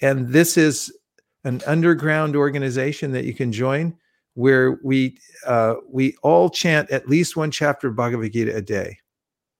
And 0.00 0.28
this 0.28 0.56
is 0.56 0.96
an 1.42 1.60
underground 1.66 2.36
organization 2.36 3.10
that 3.12 3.24
you 3.24 3.34
can 3.34 3.50
join 3.50 3.96
where 4.34 4.78
we 4.84 5.18
uh, 5.44 5.74
we 5.90 6.14
all 6.22 6.50
chant 6.50 6.88
at 6.92 7.08
least 7.08 7.36
one 7.36 7.50
chapter 7.50 7.88
of 7.88 7.96
Bhagavad 7.96 8.32
Gita 8.32 8.54
a 8.54 8.62
day. 8.62 8.98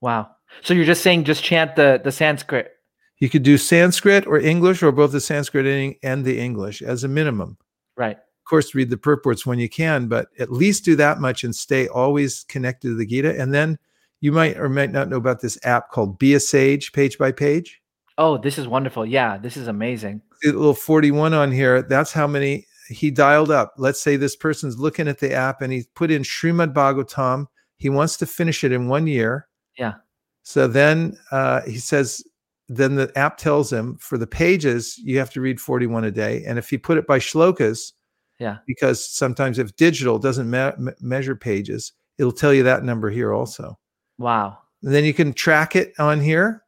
Wow. 0.01 0.31
So 0.63 0.75
you're 0.75 0.85
just 0.85 1.03
saying 1.03 1.25
just 1.25 1.43
chant 1.43 1.75
the 1.75 2.01
the 2.05 2.13
Sanskrit. 2.13 2.78
You 3.21 3.29
could 3.29 3.43
do 3.43 3.59
Sanskrit 3.59 4.27
or 4.27 4.39
English 4.39 4.83
or 4.83 4.93
both 4.93 5.13
the 5.13 5.21
Sanskrit 5.21 5.97
and 6.03 6.25
the 6.25 6.39
English 6.39 6.83
as 6.83 7.05
a 7.05 7.09
minimum. 7.09 7.59
Right. 7.97 8.17
Of 8.17 8.45
course, 8.49 8.75
read 8.75 8.91
the 8.91 8.97
purports 8.97 9.45
when 9.45 9.59
you 9.59 9.69
can, 9.69 10.07
but 10.07 10.29
at 10.39 10.53
least 10.53 10.85
do 10.85 10.97
that 10.97 11.21
much 11.21 11.45
and 11.45 11.55
stay 11.55 11.89
always 11.89 12.45
connected 12.49 12.89
to 12.89 12.95
the 12.95 13.07
Gita. 13.07 13.39
And 13.39 13.53
then 13.53 13.79
you 14.21 14.33
might 14.33 14.57
or 14.57 14.69
might 14.69 14.93
not 14.93 15.09
know 15.09 15.17
about 15.17 15.41
this 15.41 15.59
app 15.65 15.91
called 15.91 16.19
Be 16.19 16.35
a 16.35 16.41
Sage, 16.41 16.93
page 16.93 17.19
by 17.19 17.33
page. 17.33 17.81
Oh, 18.17 18.39
this 18.39 18.59
is 18.59 18.67
wonderful. 18.67 19.05
Yeah, 19.05 19.37
this 19.37 19.57
is 19.57 19.69
amazing. 19.69 20.23
The 20.43 20.53
little 20.53 20.75
41 20.75 21.35
on 21.35 21.53
here. 21.53 21.83
That's 21.83 22.13
how 22.13 22.27
many 22.27 22.67
he 22.89 23.11
dialed 23.11 23.51
up. 23.51 23.75
Let's 23.77 24.01
say 24.01 24.17
this 24.17 24.35
person's 24.35 24.79
looking 24.79 25.09
at 25.09 25.19
the 25.19 25.33
app 25.33 25.61
and 25.61 25.73
he 25.73 25.85
put 25.95 26.11
in 26.11 26.23
Srimad 26.23 26.73
Bhagavatam. 26.73 27.47
He 27.77 27.89
wants 27.89 28.17
to 28.17 28.27
finish 28.27 28.65
it 28.65 28.73
in 28.73 28.89
one 28.89 29.07
year. 29.07 29.47
Yeah. 29.77 29.95
So 30.43 30.67
then 30.67 31.17
uh, 31.31 31.61
he 31.63 31.79
says, 31.79 32.25
then 32.69 32.95
the 32.97 33.11
app 33.17 33.39
tells 33.39 33.73
him 33.73 33.97
for 33.97 34.19
the 34.19 34.27
pages, 34.27 34.99
you 34.99 35.19
have 35.19 35.31
to 35.31 35.41
read 35.41 35.61
41 35.61 36.05
a 36.05 36.11
day. 36.11 36.45
And 36.47 36.59
if 36.59 36.69
he 36.69 36.77
put 36.79 36.99
it 36.99 37.07
by 37.07 37.19
shlokas, 37.19 37.93
Yeah. 38.39 38.59
because 38.67 39.05
sometimes 39.09 39.59
if 39.59 39.75
digital 39.77 40.19
doesn't 40.19 40.51
me- 40.51 40.71
me- 40.79 40.93
measure 41.01 41.35
pages, 41.35 41.93
it'll 42.19 42.33
tell 42.33 42.53
you 42.53 42.63
that 42.65 42.85
number 42.85 43.11
here 43.11 43.33
also. 43.33 43.79
Wow. 44.19 44.59
And 44.83 44.93
then 44.95 45.05
you 45.05 45.15
can 45.15 45.33
track 45.33 45.75
it 45.77 45.93
on 45.99 46.21
here 46.21 46.63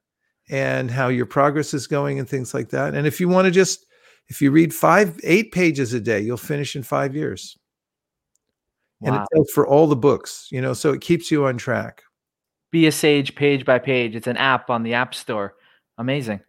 and 0.49 0.91
how 0.91 1.09
your 1.09 1.27
progress 1.27 1.75
is 1.75 1.87
going 1.87 2.19
and 2.19 2.29
things 2.29 2.55
like 2.55 2.71
that. 2.71 2.95
And 2.95 3.07
if 3.07 3.21
you 3.21 3.29
want 3.29 3.45
to 3.47 3.51
just, 3.51 3.87
if 4.29 4.41
you 4.41 4.51
read 4.51 4.73
five, 4.75 5.19
eight 5.23 5.53
pages 5.53 5.93
a 5.93 6.01
day, 6.01 6.21
you'll 6.21 6.37
finish 6.37 6.75
in 6.75 6.83
five 6.83 7.15
years. 7.15 7.57
wow. 9.01 9.09
And 9.13 9.17
it 9.23 9.29
tells 9.35 9.51
for 9.51 9.67
all 9.67 9.87
the 9.87 9.97
books, 9.97 10.49
you 10.51 10.61
know, 10.61 10.73
so 10.73 10.93
it 10.93 11.01
keeps 11.01 11.31
you 11.31 11.45
on 11.45 11.57
track. 11.59 12.03
Be 12.71 12.87
a 12.87 12.93
sage 12.93 13.35
page 13.35 13.65
by 13.65 13.79
page. 13.79 14.15
It's 14.15 14.27
an 14.29 14.37
app 14.37 14.71
on 14.71 14.83
the 14.83 14.95
App 14.95 15.15
Store. 15.15 15.55
Amazing. 16.01 16.41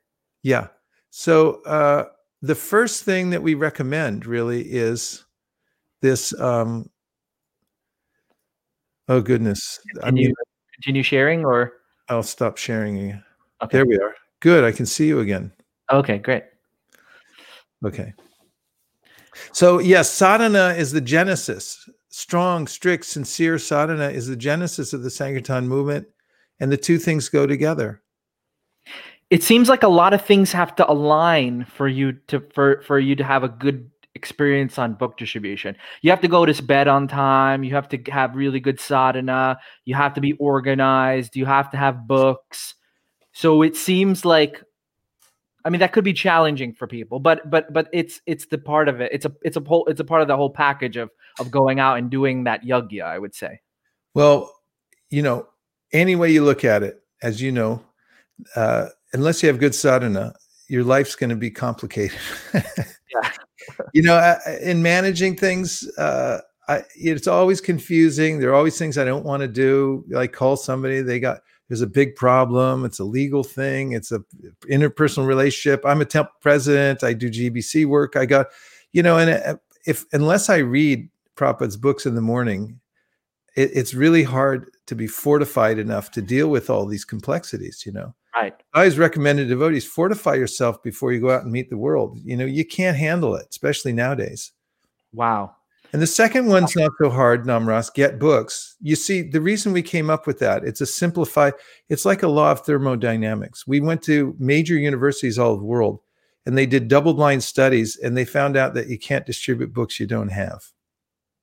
Yeah. 0.43 0.67
So 1.09 1.61
uh, 1.63 2.05
the 2.41 2.55
first 2.55 3.03
thing 3.03 3.29
that 3.31 3.43
we 3.43 3.53
recommend 3.53 4.25
really 4.25 4.61
is 4.61 5.25
this. 6.01 6.33
Um, 6.39 6.89
oh 9.09 9.21
goodness! 9.21 9.77
I 10.01 10.05
Can 10.07 10.17
you 10.17 10.27
mean, 10.27 10.35
continue 10.73 11.03
sharing 11.03 11.43
or 11.43 11.73
I'll 12.07 12.23
stop 12.23 12.55
sharing. 12.57 13.11
okay. 13.61 13.77
There 13.77 13.85
we 13.85 13.97
are. 13.97 14.15
Good. 14.39 14.63
I 14.63 14.71
can 14.71 14.85
see 14.85 15.07
you 15.07 15.19
again. 15.19 15.51
Okay, 15.91 16.17
great. 16.17 16.43
Okay. 17.85 18.13
So 19.51 19.79
yes, 19.79 20.09
sadhana 20.09 20.75
is 20.77 20.93
the 20.93 21.01
genesis. 21.01 21.89
Strong, 22.07 22.67
strict, 22.67 23.03
sincere 23.03 23.59
sadhana 23.59 24.09
is 24.09 24.27
the 24.27 24.35
genesis 24.37 24.93
of 24.93 25.03
the 25.03 25.09
Sankirtan 25.09 25.67
movement, 25.67 26.07
and 26.61 26.71
the 26.71 26.77
two 26.77 26.97
things 26.97 27.27
go 27.27 27.45
together. 27.45 28.01
It 29.31 29.41
seems 29.41 29.69
like 29.69 29.81
a 29.81 29.87
lot 29.87 30.13
of 30.13 30.23
things 30.23 30.51
have 30.51 30.75
to 30.75 30.91
align 30.91 31.65
for 31.65 31.87
you 31.87 32.11
to 32.27 32.43
for 32.53 32.81
for 32.81 32.99
you 32.99 33.15
to 33.15 33.23
have 33.23 33.43
a 33.43 33.49
good 33.49 33.89
experience 34.13 34.77
on 34.77 34.93
book 34.93 35.17
distribution. 35.17 35.75
You 36.01 36.11
have 36.11 36.19
to 36.19 36.27
go 36.27 36.45
to 36.45 36.63
bed 36.63 36.89
on 36.89 37.07
time. 37.07 37.63
You 37.63 37.73
have 37.75 37.87
to 37.89 38.11
have 38.11 38.35
really 38.35 38.59
good 38.59 38.79
sadhana. 38.79 39.57
You 39.85 39.95
have 39.95 40.13
to 40.15 40.21
be 40.21 40.33
organized. 40.33 41.37
You 41.37 41.45
have 41.45 41.71
to 41.71 41.77
have 41.77 42.07
books. 42.07 42.75
So 43.31 43.61
it 43.61 43.77
seems 43.77 44.25
like, 44.25 44.61
I 45.63 45.69
mean, 45.69 45.79
that 45.79 45.93
could 45.93 46.03
be 46.03 46.11
challenging 46.11 46.73
for 46.73 46.85
people, 46.85 47.19
but 47.19 47.49
but 47.49 47.71
but 47.71 47.87
it's 47.93 48.19
it's 48.25 48.47
the 48.47 48.57
part 48.57 48.89
of 48.89 48.99
it. 48.99 49.13
It's 49.13 49.25
a 49.25 49.31
it's 49.43 49.55
a 49.55 49.61
whole 49.61 49.85
it's 49.87 50.01
a 50.01 50.05
part 50.05 50.21
of 50.21 50.27
the 50.27 50.35
whole 50.35 50.49
package 50.49 50.97
of 50.97 51.09
of 51.39 51.49
going 51.49 51.79
out 51.79 51.97
and 51.97 52.09
doing 52.09 52.43
that 52.43 52.65
yagya. 52.65 53.03
I 53.03 53.17
would 53.17 53.33
say. 53.33 53.61
Well, 54.13 54.53
you 55.09 55.21
know, 55.21 55.47
any 55.93 56.17
way 56.17 56.31
you 56.31 56.43
look 56.43 56.65
at 56.65 56.83
it, 56.83 57.01
as 57.23 57.41
you 57.41 57.53
know, 57.53 57.85
uh, 58.57 58.87
unless 59.13 59.43
you 59.43 59.47
have 59.47 59.59
good 59.59 59.75
sadhana, 59.75 60.33
your 60.67 60.83
life's 60.83 61.15
going 61.15 61.29
to 61.29 61.35
be 61.35 61.51
complicated. 61.51 62.17
yeah. 62.53 63.31
you 63.93 64.01
know, 64.01 64.37
in 64.61 64.81
managing 64.81 65.35
things, 65.35 65.87
uh, 65.97 66.39
I, 66.67 66.83
it's 66.95 67.27
always 67.27 67.59
confusing. 67.59 68.39
There 68.39 68.51
are 68.51 68.55
always 68.55 68.77
things 68.77 68.97
I 68.97 69.03
don't 69.03 69.25
want 69.25 69.41
to 69.41 69.47
do. 69.47 70.05
Like 70.09 70.31
call 70.31 70.55
somebody, 70.55 71.01
they 71.01 71.19
got 71.19 71.41
there's 71.67 71.81
a 71.81 71.87
big 71.87 72.15
problem. 72.15 72.83
It's 72.83 72.99
a 72.99 73.05
legal 73.05 73.43
thing. 73.43 73.93
It's 73.93 74.11
a 74.11 74.19
interpersonal 74.69 75.25
relationship. 75.25 75.85
I'm 75.85 76.01
a 76.01 76.05
temple 76.05 76.33
president. 76.41 77.03
I 77.03 77.13
do 77.13 77.29
GBC 77.29 77.85
work. 77.85 78.17
I 78.17 78.25
got, 78.25 78.47
you 78.91 79.01
know, 79.01 79.17
and 79.17 79.29
uh, 79.29 79.55
if 79.85 80.05
unless 80.11 80.49
I 80.49 80.57
read 80.57 81.09
Prabhupada's 81.37 81.77
books 81.77 82.05
in 82.05 82.15
the 82.15 82.21
morning, 82.21 82.79
it, 83.55 83.71
it's 83.73 83.93
really 83.93 84.23
hard 84.23 84.69
to 84.87 84.95
be 84.95 85.07
fortified 85.07 85.79
enough 85.79 86.11
to 86.11 86.21
deal 86.21 86.49
with 86.49 86.69
all 86.69 86.85
these 86.85 87.05
complexities. 87.05 87.83
You 87.85 87.93
know, 87.93 88.15
Right. 88.35 88.53
I 88.73 88.79
always 88.79 88.97
recommend 88.97 89.39
to 89.39 89.45
devotees 89.45 89.85
fortify 89.85 90.35
yourself 90.35 90.81
before 90.81 91.11
you 91.11 91.19
go 91.19 91.31
out 91.31 91.43
and 91.43 91.51
meet 91.51 91.69
the 91.69 91.77
world. 91.77 92.17
You 92.23 92.37
know, 92.37 92.45
you 92.45 92.65
can't 92.65 92.95
handle 92.95 93.35
it, 93.35 93.47
especially 93.49 93.91
nowadays. 93.91 94.53
Wow. 95.13 95.55
And 95.93 96.01
the 96.01 96.07
second 96.07 96.47
one's 96.47 96.73
not 96.75 96.91
so 97.01 97.09
hard, 97.09 97.45
Namras, 97.45 97.93
get 97.93 98.17
books. 98.17 98.77
You 98.79 98.95
see, 98.95 99.23
the 99.23 99.41
reason 99.41 99.73
we 99.73 99.81
came 99.81 100.09
up 100.09 100.25
with 100.25 100.39
that, 100.39 100.63
it's 100.63 100.79
a 100.79 100.85
simplified, 100.85 101.53
it's 101.89 102.05
like 102.05 102.23
a 102.23 102.29
law 102.29 102.51
of 102.51 102.61
thermodynamics. 102.61 103.67
We 103.67 103.81
went 103.81 104.01
to 104.03 104.33
major 104.39 104.77
universities 104.77 105.37
all 105.37 105.51
over 105.51 105.59
the 105.59 105.65
world 105.65 105.99
and 106.45 106.57
they 106.57 106.65
did 106.65 106.87
double 106.87 107.13
blind 107.13 107.43
studies 107.43 107.97
and 107.97 108.15
they 108.15 108.23
found 108.23 108.55
out 108.55 108.73
that 108.75 108.87
you 108.87 108.97
can't 108.97 109.25
distribute 109.25 109.73
books 109.73 109.99
you 109.99 110.07
don't 110.07 110.31
have. 110.31 110.63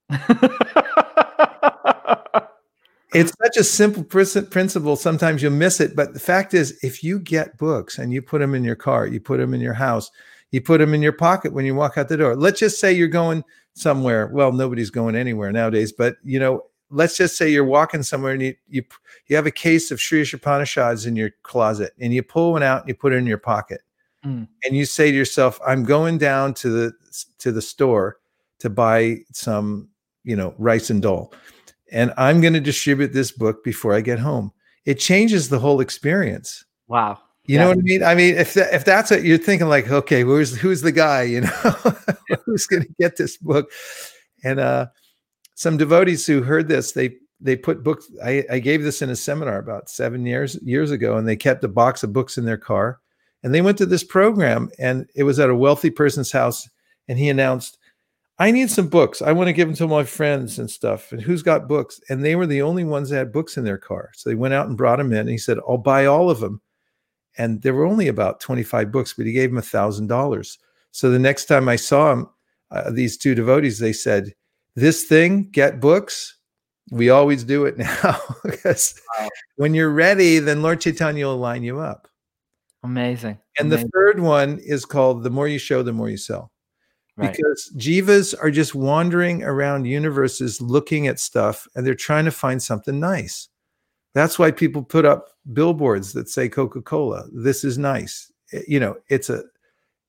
it's 3.14 3.32
such 3.42 3.56
a 3.56 3.64
simple 3.64 4.04
principle. 4.04 4.96
Sometimes 4.96 5.42
you 5.42 5.50
miss 5.50 5.80
it. 5.80 5.96
But 5.96 6.12
the 6.12 6.20
fact 6.20 6.54
is, 6.54 6.78
if 6.82 7.02
you 7.02 7.18
get 7.18 7.56
books 7.56 7.98
and 7.98 8.12
you 8.12 8.20
put 8.20 8.40
them 8.40 8.54
in 8.54 8.64
your 8.64 8.76
car, 8.76 9.06
you 9.06 9.20
put 9.20 9.38
them 9.38 9.54
in 9.54 9.60
your 9.60 9.74
house, 9.74 10.10
you 10.50 10.60
put 10.60 10.78
them 10.78 10.94
in 10.94 11.02
your 11.02 11.12
pocket 11.12 11.52
when 11.52 11.64
you 11.64 11.74
walk 11.74 11.96
out 11.96 12.08
the 12.08 12.16
door. 12.16 12.36
Let's 12.36 12.60
just 12.60 12.80
say 12.80 12.92
you're 12.92 13.08
going 13.08 13.44
somewhere. 13.74 14.28
Well, 14.28 14.52
nobody's 14.52 14.90
going 14.90 15.14
anywhere 15.14 15.52
nowadays, 15.52 15.92
but 15.92 16.16
you 16.22 16.38
know, 16.38 16.64
let's 16.90 17.16
just 17.16 17.36
say 17.36 17.50
you're 17.50 17.64
walking 17.64 18.02
somewhere 18.02 18.32
and 18.32 18.42
you 18.42 18.54
you, 18.68 18.82
you 19.26 19.36
have 19.36 19.46
a 19.46 19.50
case 19.50 19.90
of 19.90 20.00
Sri 20.00 20.22
Isopanishads 20.22 21.06
in 21.06 21.16
your 21.16 21.30
closet 21.42 21.92
and 22.00 22.12
you 22.12 22.22
pull 22.22 22.52
one 22.52 22.62
out 22.62 22.80
and 22.80 22.88
you 22.88 22.94
put 22.94 23.12
it 23.12 23.16
in 23.16 23.26
your 23.26 23.38
pocket. 23.38 23.82
Mm. 24.24 24.48
And 24.64 24.76
you 24.76 24.84
say 24.84 25.10
to 25.10 25.16
yourself, 25.16 25.60
I'm 25.66 25.84
going 25.84 26.18
down 26.18 26.54
to 26.54 26.68
the 26.68 26.92
to 27.38 27.52
the 27.52 27.62
store 27.62 28.18
to 28.58 28.68
buy 28.68 29.18
some, 29.32 29.88
you 30.24 30.36
know, 30.36 30.54
rice 30.58 30.90
and 30.90 31.00
dal 31.00 31.32
and 31.92 32.12
I'm 32.16 32.40
going 32.40 32.54
to 32.54 32.60
distribute 32.60 33.12
this 33.12 33.32
book 33.32 33.64
before 33.64 33.94
I 33.94 34.00
get 34.00 34.18
home. 34.18 34.52
It 34.84 34.98
changes 34.98 35.48
the 35.48 35.58
whole 35.58 35.80
experience. 35.80 36.64
Wow. 36.86 37.18
You 37.46 37.54
yeah. 37.54 37.62
know 37.62 37.68
what 37.70 37.78
I 37.78 37.82
mean? 37.82 38.02
I 38.02 38.14
mean, 38.14 38.36
if 38.36 38.54
that, 38.54 38.74
if 38.74 38.84
that's 38.84 39.10
what 39.10 39.24
you're 39.24 39.38
thinking, 39.38 39.68
like, 39.68 39.90
okay, 39.90 40.22
who's 40.22 40.56
who's 40.56 40.82
the 40.82 40.92
guy? 40.92 41.22
You 41.22 41.42
know, 41.42 41.48
who's 42.44 42.66
going 42.66 42.82
to 42.82 42.94
get 43.00 43.16
this 43.16 43.38
book? 43.38 43.70
And 44.44 44.60
uh, 44.60 44.86
some 45.54 45.78
devotees 45.78 46.26
who 46.26 46.42
heard 46.42 46.68
this, 46.68 46.92
they 46.92 47.16
they 47.40 47.56
put 47.56 47.82
books. 47.82 48.10
I, 48.22 48.44
I 48.50 48.58
gave 48.58 48.82
this 48.82 49.00
in 49.00 49.08
a 49.08 49.16
seminar 49.16 49.58
about 49.58 49.88
seven 49.88 50.26
years 50.26 50.58
years 50.62 50.90
ago, 50.90 51.16
and 51.16 51.26
they 51.26 51.36
kept 51.36 51.64
a 51.64 51.68
box 51.68 52.02
of 52.02 52.12
books 52.12 52.36
in 52.36 52.44
their 52.44 52.58
car, 52.58 53.00
and 53.42 53.54
they 53.54 53.62
went 53.62 53.78
to 53.78 53.86
this 53.86 54.04
program, 54.04 54.70
and 54.78 55.08
it 55.14 55.22
was 55.22 55.38
at 55.38 55.48
a 55.48 55.56
wealthy 55.56 55.90
person's 55.90 56.32
house, 56.32 56.68
and 57.08 57.18
he 57.18 57.30
announced, 57.30 57.77
I 58.40 58.52
need 58.52 58.70
some 58.70 58.88
books. 58.88 59.20
I 59.20 59.32
want 59.32 59.48
to 59.48 59.52
give 59.52 59.66
them 59.66 59.76
to 59.76 59.88
my 59.88 60.04
friends 60.04 60.60
and 60.60 60.70
stuff. 60.70 61.10
And 61.10 61.20
who's 61.20 61.42
got 61.42 61.66
books? 61.66 62.00
And 62.08 62.24
they 62.24 62.36
were 62.36 62.46
the 62.46 62.62
only 62.62 62.84
ones 62.84 63.10
that 63.10 63.16
had 63.16 63.32
books 63.32 63.56
in 63.56 63.64
their 63.64 63.78
car. 63.78 64.10
So 64.14 64.30
they 64.30 64.36
went 64.36 64.54
out 64.54 64.68
and 64.68 64.76
brought 64.76 64.98
them 64.98 65.12
in. 65.12 65.18
And 65.18 65.28
he 65.28 65.38
said, 65.38 65.58
I'll 65.68 65.76
buy 65.76 66.06
all 66.06 66.30
of 66.30 66.38
them. 66.38 66.60
And 67.36 67.60
there 67.62 67.74
were 67.74 67.86
only 67.86 68.06
about 68.06 68.40
25 68.40 68.92
books, 68.92 69.14
but 69.14 69.26
he 69.26 69.32
gave 69.32 69.50
them 69.50 69.58
a 69.58 69.62
thousand 69.62 70.06
dollars. 70.06 70.58
So 70.92 71.10
the 71.10 71.18
next 71.18 71.46
time 71.46 71.68
I 71.68 71.76
saw 71.76 72.12
him, 72.12 72.28
uh, 72.70 72.90
these 72.90 73.16
two 73.16 73.34
devotees, 73.34 73.78
they 73.80 73.92
said, 73.92 74.32
This 74.76 75.04
thing, 75.04 75.50
get 75.50 75.80
books. 75.80 76.36
We 76.90 77.10
always 77.10 77.42
do 77.42 77.64
it 77.64 77.76
now. 77.76 78.20
because 78.44 78.94
wow. 79.18 79.28
when 79.56 79.74
you're 79.74 79.90
ready, 79.90 80.38
then 80.38 80.62
Lord 80.62 80.80
Chaitanya 80.80 81.26
will 81.26 81.38
line 81.38 81.64
you 81.64 81.80
up. 81.80 82.08
Amazing. 82.84 83.38
And 83.58 83.66
Amazing. 83.66 83.86
the 83.86 83.90
third 83.92 84.20
one 84.20 84.60
is 84.60 84.84
called 84.84 85.24
The 85.24 85.30
More 85.30 85.48
You 85.48 85.58
Show, 85.58 85.82
The 85.82 85.92
More 85.92 86.08
You 86.08 86.16
Sell 86.16 86.52
right. 87.18 87.32
because 87.32 87.72
jivas 87.76 88.34
are 88.40 88.50
just 88.50 88.74
wandering 88.74 89.42
around 89.42 89.84
universes 89.84 90.60
looking 90.60 91.06
at 91.06 91.20
stuff 91.20 91.66
and 91.74 91.86
they're 91.86 91.94
trying 91.94 92.24
to 92.24 92.30
find 92.30 92.62
something 92.62 92.98
nice. 92.98 93.48
That's 94.14 94.38
why 94.38 94.50
people 94.50 94.82
put 94.82 95.04
up 95.04 95.28
billboards 95.52 96.12
that 96.14 96.28
say 96.28 96.48
Coca-Cola, 96.48 97.26
this 97.32 97.64
is 97.64 97.78
nice. 97.78 98.32
Eh, 98.52 98.62
you 98.66 98.80
know, 98.80 98.96
it's 99.08 99.30
a 99.30 99.44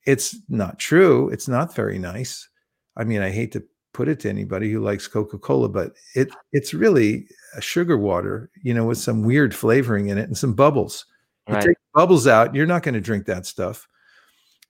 it's 0.05 0.37
not 0.47 0.79
true. 0.79 1.29
It's 1.29 1.47
not 1.47 1.75
very 1.75 1.99
nice. 1.99 2.47
I 2.95 3.03
mean, 3.03 3.21
I 3.21 3.29
hate 3.29 3.51
to 3.51 3.63
put 3.93 4.07
it 4.07 4.19
to 4.21 4.29
anybody 4.29 4.71
who 4.71 4.79
likes 4.79 5.07
Coca-Cola, 5.07 5.69
but 5.69 5.93
it 6.15 6.29
it's 6.51 6.73
really 6.73 7.27
a 7.55 7.61
sugar 7.61 7.97
water, 7.97 8.49
you 8.63 8.73
know, 8.73 8.85
with 8.85 8.97
some 8.97 9.23
weird 9.23 9.53
flavoring 9.53 10.09
in 10.09 10.17
it 10.17 10.27
and 10.27 10.37
some 10.37 10.53
bubbles. 10.53 11.05
Right. 11.47 11.63
You 11.63 11.69
take 11.69 11.77
bubbles 11.93 12.27
out, 12.27 12.55
you're 12.55 12.65
not 12.65 12.83
going 12.83 12.93
to 12.93 13.01
drink 13.01 13.25
that 13.25 13.45
stuff. 13.45 13.87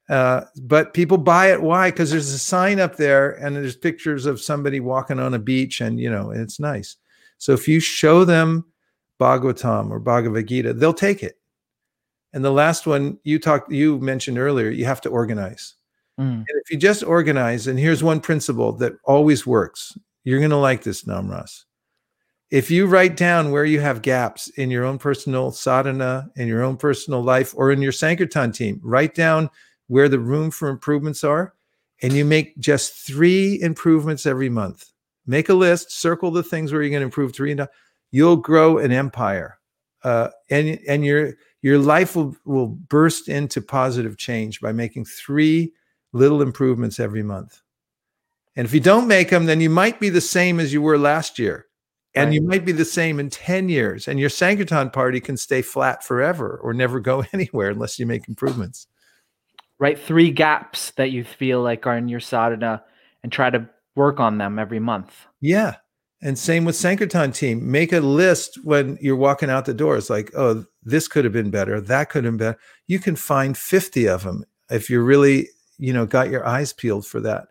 Uh, 0.10 0.46
but 0.64 0.94
people 0.96 1.18
buy 1.18 1.52
it. 1.52 1.62
Why? 1.62 1.92
Because 1.92 2.10
there's 2.10 2.32
a 2.32 2.40
sign 2.40 2.80
up 2.80 2.98
there 2.98 3.32
and 3.32 3.56
there's 3.56 3.76
pictures 3.76 4.26
of 4.26 4.42
somebody 4.42 4.80
walking 4.80 5.20
on 5.20 5.36
a 5.36 5.40
beach 5.40 5.82
and, 5.82 6.00
you 6.00 6.10
know, 6.10 6.32
it's 6.32 6.60
nice. 6.60 6.96
So 7.38 7.54
if 7.54 7.68
you 7.68 7.80
show 7.80 8.26
them 8.26 8.66
Bhagavatam 9.20 9.92
or 9.92 10.00
Bhagavad 10.00 10.48
Gita, 10.48 10.74
they'll 10.74 10.94
take 10.94 11.22
it. 11.22 11.38
And 12.34 12.44
the 12.44 12.52
last 12.52 12.88
one 12.88 13.20
you 13.24 13.40
talked, 13.40 13.72
you 13.72 14.00
mentioned 14.00 14.40
earlier, 14.40 14.70
you 14.70 14.86
have 14.86 15.02
to 15.02 15.10
organize. 15.10 15.76
Mm. 16.20 16.38
And 16.38 16.62
if 16.64 16.72
you 16.72 16.78
just 16.78 17.04
organize, 17.04 17.68
and 17.68 17.80
here's 17.80 18.04
one 18.04 18.20
principle 18.20 18.72
that 18.74 18.94
always 19.04 19.46
works, 19.46 19.98
you're 20.24 20.40
going 20.40 20.52
to 20.52 20.58
like 20.58 20.84
this, 20.84 21.04
Namras. 21.04 21.66
If 22.52 22.72
you 22.72 22.88
write 22.88 23.16
down 23.16 23.52
where 23.52 23.66
you 23.66 23.80
have 23.80 24.02
gaps 24.02 24.48
in 24.50 24.72
your 24.72 24.84
own 24.84 24.98
personal 24.98 25.52
sadhana, 25.52 26.32
in 26.36 26.48
your 26.48 26.64
own 26.64 26.78
personal 26.78 27.22
life, 27.22 27.54
or 27.56 27.72
in 27.72 27.82
your 27.82 27.92
Sankirtan 27.92 28.52
team, 28.52 28.80
write 28.84 29.14
down 29.14 29.52
where 29.90 30.08
the 30.08 30.20
room 30.20 30.52
for 30.52 30.70
improvements 30.70 31.24
are, 31.24 31.54
and 32.02 32.14
you 32.14 32.24
make 32.24 32.58
just 32.60 32.94
three 32.94 33.60
improvements 33.62 34.26
every 34.26 34.48
month. 34.48 34.92
Make 35.26 35.50
a 35.50 35.54
list, 35.54 35.92
circle 35.92 36.32
the 36.32 36.44
things 36.44 36.72
where 36.72 36.82
you're 36.82 36.92
going 36.92 37.02
to 37.02 37.06
improve 37.06 37.36
three, 37.36 37.52
and 37.52 37.68
you'll 38.12 38.38
grow 38.38 38.78
an 38.78 38.92
empire, 38.92 39.60
uh, 40.04 40.30
and 40.50 40.80
and 40.88 41.04
your 41.04 41.34
your 41.62 41.80
life 41.80 42.16
will 42.16 42.36
will 42.46 42.68
burst 42.68 43.28
into 43.28 43.62
positive 43.62 44.18
change 44.18 44.62
by 44.62 44.72
making 44.72 45.06
three 45.06 45.74
little 46.14 46.42
improvements 46.42 47.00
every 47.00 47.24
month. 47.24 47.62
And 48.56 48.66
if 48.66 48.74
you 48.74 48.80
don't 48.80 49.08
make 49.08 49.30
them, 49.30 49.46
then 49.46 49.60
you 49.60 49.70
might 49.70 50.00
be 50.00 50.10
the 50.10 50.22
same 50.22 50.60
as 50.60 50.72
you 50.72 50.82
were 50.82 50.98
last 50.98 51.40
year. 51.40 51.66
And 52.16 52.30
right. 52.30 52.34
you 52.34 52.42
might 52.42 52.66
be 52.66 52.72
the 52.72 52.86
same 52.86 53.20
in 53.20 53.30
10 53.30 53.70
years. 53.70 54.08
And 54.08 54.20
your 54.20 54.30
Sankirtan 54.30 54.90
party 54.90 55.22
can 55.22 55.38
stay 55.38 55.62
flat 55.62 56.04
forever 56.04 56.60
or 56.62 56.74
never 56.74 57.00
go 57.00 57.24
anywhere 57.34 57.70
unless 57.70 58.00
you 58.00 58.08
make 58.08 58.28
improvements 58.28 58.88
right? 59.80 59.98
Three 59.98 60.32
gaps 60.32 60.92
that 60.92 61.12
you 61.12 61.24
feel 61.24 61.62
like 61.62 61.88
are 61.88 61.98
in 61.98 62.10
your 62.10 62.20
sadhana 62.20 62.84
and 63.24 63.32
try 63.32 63.50
to 63.50 63.68
work 63.96 64.20
on 64.20 64.38
them 64.38 64.60
every 64.60 64.80
month. 64.80 65.26
Yeah. 65.42 65.76
And 66.22 66.38
same 66.38 66.66
with 66.66 66.76
Sankirtan 66.76 67.32
team. 67.32 67.72
Make 67.72 67.94
a 67.94 68.02
list 68.02 68.60
when 68.64 68.98
you're 69.02 69.16
walking 69.16 69.50
out 69.50 69.66
the 69.66 69.74
door. 69.74 69.96
It's 69.96 70.10
like, 70.10 70.32
oh, 70.36 70.66
this 70.84 71.08
could 71.08 71.24
have 71.24 71.34
been 71.34 71.50
better. 71.50 71.80
That 71.80 72.10
could 72.10 72.26
have 72.26 72.34
been 72.34 72.38
better. 72.38 72.60
You 72.88 73.00
can 73.00 73.16
find 73.16 73.58
50 73.58 74.08
of 74.08 74.24
them 74.24 74.44
if 74.70 74.90
you're 74.90 75.04
really, 75.04 75.48
you 75.78 75.94
know, 75.94 76.06
got 76.06 76.30
your 76.30 76.46
eyes 76.46 76.74
peeled 76.74 77.06
for 77.06 77.22
that. 77.22 77.48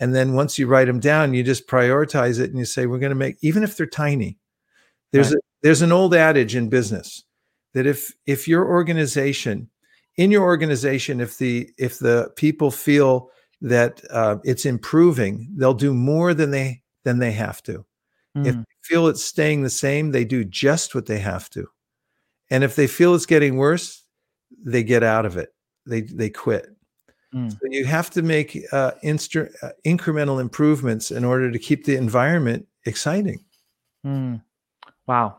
And 0.00 0.14
then 0.14 0.34
once 0.34 0.58
you 0.58 0.66
write 0.66 0.86
them 0.86 1.00
down, 1.00 1.34
you 1.34 1.42
just 1.42 1.66
prioritize 1.66 2.40
it 2.40 2.50
and 2.50 2.58
you 2.58 2.64
say, 2.64 2.86
we're 2.86 2.98
going 2.98 3.10
to 3.10 3.16
make, 3.16 3.36
even 3.42 3.62
if 3.62 3.76
they're 3.76 3.86
tiny. 3.86 4.38
There's 5.12 5.30
right. 5.30 5.36
a, 5.36 5.40
there's 5.62 5.82
an 5.82 5.92
old 5.92 6.14
adage 6.14 6.54
in 6.54 6.68
business 6.68 7.24
that 7.74 7.86
if 7.86 8.14
if 8.26 8.46
your 8.46 8.66
organization 8.66 9.70
in 10.18 10.30
your 10.30 10.42
organization 10.42 11.20
if 11.20 11.38
the 11.38 11.70
if 11.78 11.98
the 11.98 12.30
people 12.36 12.70
feel 12.70 13.30
that 13.62 14.02
uh, 14.10 14.36
it's 14.44 14.66
improving 14.66 15.48
they'll 15.56 15.74
do 15.74 15.94
more 15.94 16.34
than 16.34 16.50
they 16.50 16.82
than 17.04 17.18
they 17.18 17.32
have 17.32 17.62
to 17.62 17.84
mm. 18.36 18.46
if 18.46 18.54
they 18.54 18.64
feel 18.82 19.08
it's 19.08 19.24
staying 19.24 19.62
the 19.62 19.70
same 19.70 20.12
they 20.12 20.24
do 20.24 20.44
just 20.44 20.94
what 20.94 21.06
they 21.06 21.18
have 21.18 21.48
to 21.48 21.66
and 22.50 22.62
if 22.62 22.76
they 22.76 22.86
feel 22.86 23.14
it's 23.14 23.26
getting 23.26 23.56
worse 23.56 24.04
they 24.64 24.82
get 24.82 25.02
out 25.02 25.26
of 25.26 25.36
it. 25.36 25.54
They 25.86 26.02
they 26.02 26.30
quit. 26.30 26.68
Mm. 27.34 27.52
So 27.52 27.58
you 27.62 27.84
have 27.84 28.10
to 28.10 28.22
make 28.22 28.58
uh, 28.72 28.92
instru- 29.04 29.52
uh, 29.62 29.70
incremental 29.86 30.40
improvements 30.40 31.10
in 31.10 31.24
order 31.24 31.50
to 31.50 31.58
keep 31.58 31.84
the 31.84 31.96
environment 31.96 32.66
exciting. 32.86 33.44
Mm. 34.04 34.42
Wow, 35.06 35.36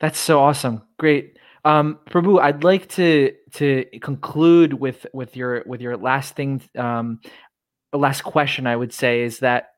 that's 0.00 0.18
so 0.18 0.40
awesome! 0.40 0.82
Great, 0.98 1.38
um, 1.64 1.98
Prabhu. 2.10 2.40
I'd 2.40 2.64
like 2.64 2.88
to 2.90 3.32
to 3.54 3.84
conclude 4.00 4.74
with 4.74 5.06
with 5.12 5.36
your 5.36 5.62
with 5.66 5.80
your 5.80 5.96
last 5.96 6.34
thing. 6.34 6.62
Um, 6.76 7.20
last 7.92 8.22
question 8.22 8.66
I 8.66 8.76
would 8.76 8.92
say 8.92 9.22
is 9.22 9.40
that 9.40 9.72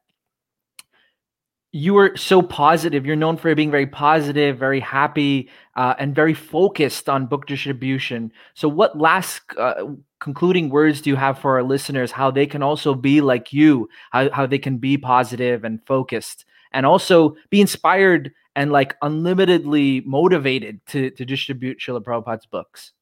you 1.75 1.99
are 1.99 2.17
so 2.17 2.41
positive. 2.41 3.05
You're 3.05 3.17
known 3.17 3.37
for 3.37 3.53
being 3.57 3.73
very 3.73 3.89
positive, 3.89 4.57
very 4.57 4.79
happy, 4.79 5.51
uh, 5.75 5.95
and 5.99 6.15
very 6.15 6.33
focused 6.33 7.09
on 7.09 7.27
book 7.27 7.47
distribution. 7.47 8.31
So, 8.55 8.69
what 8.69 8.97
last 8.97 9.41
uh, 9.59 9.87
concluding 10.21 10.71
words 10.71 11.01
do 11.01 11.11
you 11.11 11.17
have 11.17 11.41
for 11.41 11.57
our 11.57 11.65
listeners? 11.65 12.13
How 12.13 12.31
they 12.31 12.47
can 12.47 12.63
also 12.63 12.95
be 12.95 13.21
like 13.21 13.53
you, 13.53 13.89
how, 14.13 14.31
how 14.31 14.47
they 14.47 14.59
can 14.59 14.79
be 14.79 14.97
positive 14.97 15.65
and 15.65 15.85
focused, 15.85 16.45
and 16.73 16.87
also 16.87 17.35
be 17.51 17.61
inspired 17.61 18.33
and 18.55 18.71
like 18.71 18.95
unlimitedly 19.03 20.07
motivated 20.07 20.81
to, 20.87 21.11
to 21.11 21.25
distribute 21.25 21.81
Srila 21.81 22.05
Prabhupada's 22.05 22.47
books? 22.47 22.93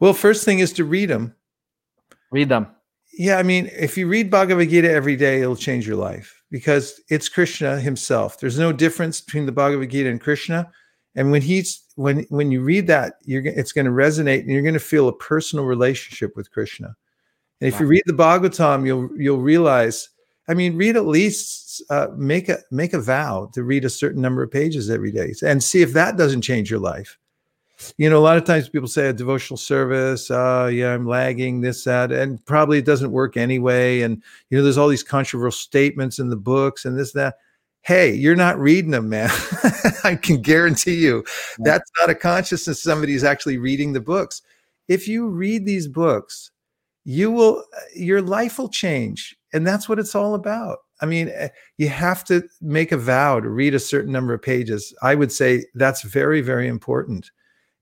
Well, 0.00 0.14
first 0.14 0.44
thing 0.44 0.58
is 0.58 0.72
to 0.74 0.84
read 0.84 1.10
them. 1.10 1.34
Read 2.32 2.48
them. 2.48 2.68
Yeah, 3.12 3.36
I 3.36 3.42
mean, 3.42 3.70
if 3.78 3.98
you 3.98 4.06
read 4.06 4.30
Bhagavad 4.30 4.70
Gita 4.70 4.90
every 4.90 5.16
day, 5.16 5.42
it'll 5.42 5.56
change 5.56 5.86
your 5.86 5.96
life 5.96 6.42
because 6.50 7.00
it's 7.10 7.28
Krishna 7.28 7.78
himself. 7.80 8.40
There's 8.40 8.58
no 8.58 8.72
difference 8.72 9.20
between 9.20 9.46
the 9.46 9.52
Bhagavad 9.52 9.90
Gita 9.90 10.08
and 10.08 10.20
Krishna. 10.20 10.70
And 11.16 11.30
when 11.30 11.42
he's 11.42 11.82
when 11.96 12.24
when 12.30 12.50
you 12.50 12.62
read 12.62 12.86
that, 12.86 13.14
you're 13.24 13.44
it's 13.44 13.72
going 13.72 13.84
to 13.84 13.90
resonate 13.90 14.40
and 14.40 14.50
you're 14.50 14.62
going 14.62 14.74
to 14.74 14.80
feel 14.80 15.08
a 15.08 15.16
personal 15.16 15.64
relationship 15.64 16.36
with 16.36 16.50
Krishna. 16.50 16.94
And 17.60 17.68
if 17.68 17.74
wow. 17.74 17.80
you 17.80 17.86
read 17.88 18.02
the 18.06 18.12
Bhagavatam, 18.12 18.86
you'll 18.86 19.10
you'll 19.18 19.40
realize. 19.40 20.08
I 20.48 20.54
mean, 20.54 20.76
read 20.76 20.96
at 20.96 21.06
least 21.06 21.82
uh, 21.90 22.08
make 22.16 22.48
a 22.48 22.58
make 22.70 22.92
a 22.92 23.00
vow 23.00 23.50
to 23.54 23.62
read 23.62 23.84
a 23.84 23.90
certain 23.90 24.22
number 24.22 24.42
of 24.42 24.50
pages 24.50 24.88
every 24.88 25.12
day, 25.12 25.34
and 25.44 25.62
see 25.62 25.82
if 25.82 25.92
that 25.92 26.16
doesn't 26.16 26.42
change 26.42 26.70
your 26.70 26.80
life 26.80 27.18
you 27.98 28.08
know, 28.08 28.18
a 28.18 28.20
lot 28.20 28.36
of 28.36 28.44
times 28.44 28.68
people 28.68 28.88
say 28.88 29.08
a 29.08 29.12
devotional 29.12 29.56
service, 29.56 30.30
uh, 30.30 30.70
yeah, 30.72 30.92
I'm 30.92 31.06
lagging, 31.06 31.60
this, 31.60 31.84
that, 31.84 32.12
and 32.12 32.44
probably 32.46 32.78
it 32.78 32.84
doesn't 32.86 33.12
work 33.12 33.36
anyway. 33.36 34.00
And, 34.02 34.22
you 34.48 34.58
know, 34.58 34.64
there's 34.64 34.78
all 34.78 34.88
these 34.88 35.02
controversial 35.02 35.52
statements 35.52 36.18
in 36.18 36.28
the 36.28 36.36
books 36.36 36.84
and 36.84 36.98
this, 36.98 37.12
that. 37.12 37.36
Hey, 37.82 38.12
you're 38.12 38.36
not 38.36 38.58
reading 38.58 38.90
them, 38.90 39.08
man. 39.08 39.30
I 40.04 40.14
can 40.20 40.42
guarantee 40.42 40.96
you 40.96 41.24
that's 41.60 41.90
not 41.98 42.10
a 42.10 42.14
consciousness 42.14 42.82
somebody's 42.82 43.24
actually 43.24 43.56
reading 43.56 43.94
the 43.94 44.00
books. 44.02 44.42
If 44.86 45.08
you 45.08 45.28
read 45.28 45.64
these 45.64 45.88
books, 45.88 46.50
you 47.04 47.30
will, 47.30 47.64
your 47.96 48.20
life 48.20 48.58
will 48.58 48.68
change. 48.68 49.34
And 49.54 49.66
that's 49.66 49.88
what 49.88 49.98
it's 49.98 50.14
all 50.14 50.34
about. 50.34 50.80
I 51.00 51.06
mean, 51.06 51.30
eh, 51.34 51.48
you 51.78 51.88
have 51.88 52.22
to 52.24 52.42
make 52.60 52.92
a 52.92 52.98
vow 52.98 53.40
to 53.40 53.48
read 53.48 53.74
a 53.74 53.80
certain 53.80 54.12
number 54.12 54.34
of 54.34 54.42
pages. 54.42 54.94
I 55.02 55.14
would 55.14 55.32
say 55.32 55.64
that's 55.74 56.02
very, 56.02 56.42
very 56.42 56.68
important 56.68 57.30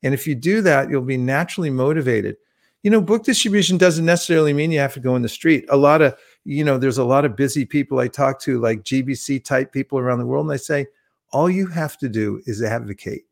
and 0.02 0.14
if 0.14 0.26
you 0.26 0.34
do 0.34 0.60
that, 0.62 0.90
you'll 0.90 1.02
be 1.02 1.16
naturally 1.16 1.70
motivated. 1.70 2.36
You 2.82 2.90
know, 2.90 3.00
book 3.00 3.24
distribution 3.24 3.76
doesn't 3.76 4.04
necessarily 4.04 4.52
mean 4.52 4.70
you 4.70 4.78
have 4.78 4.94
to 4.94 5.00
go 5.00 5.16
in 5.16 5.22
the 5.22 5.28
street. 5.28 5.64
A 5.68 5.76
lot 5.76 6.00
of, 6.00 6.16
you 6.44 6.62
know, 6.62 6.78
there's 6.78 6.98
a 6.98 7.04
lot 7.04 7.24
of 7.24 7.36
busy 7.36 7.64
people 7.64 7.98
I 7.98 8.08
talk 8.08 8.40
to, 8.42 8.60
like 8.60 8.84
GBC 8.84 9.44
type 9.44 9.72
people 9.72 9.98
around 9.98 10.20
the 10.20 10.26
world, 10.26 10.46
and 10.46 10.52
I 10.52 10.56
say, 10.56 10.86
all 11.32 11.50
you 11.50 11.66
have 11.66 11.98
to 11.98 12.08
do 12.08 12.40
is 12.46 12.62
advocate. 12.62 13.24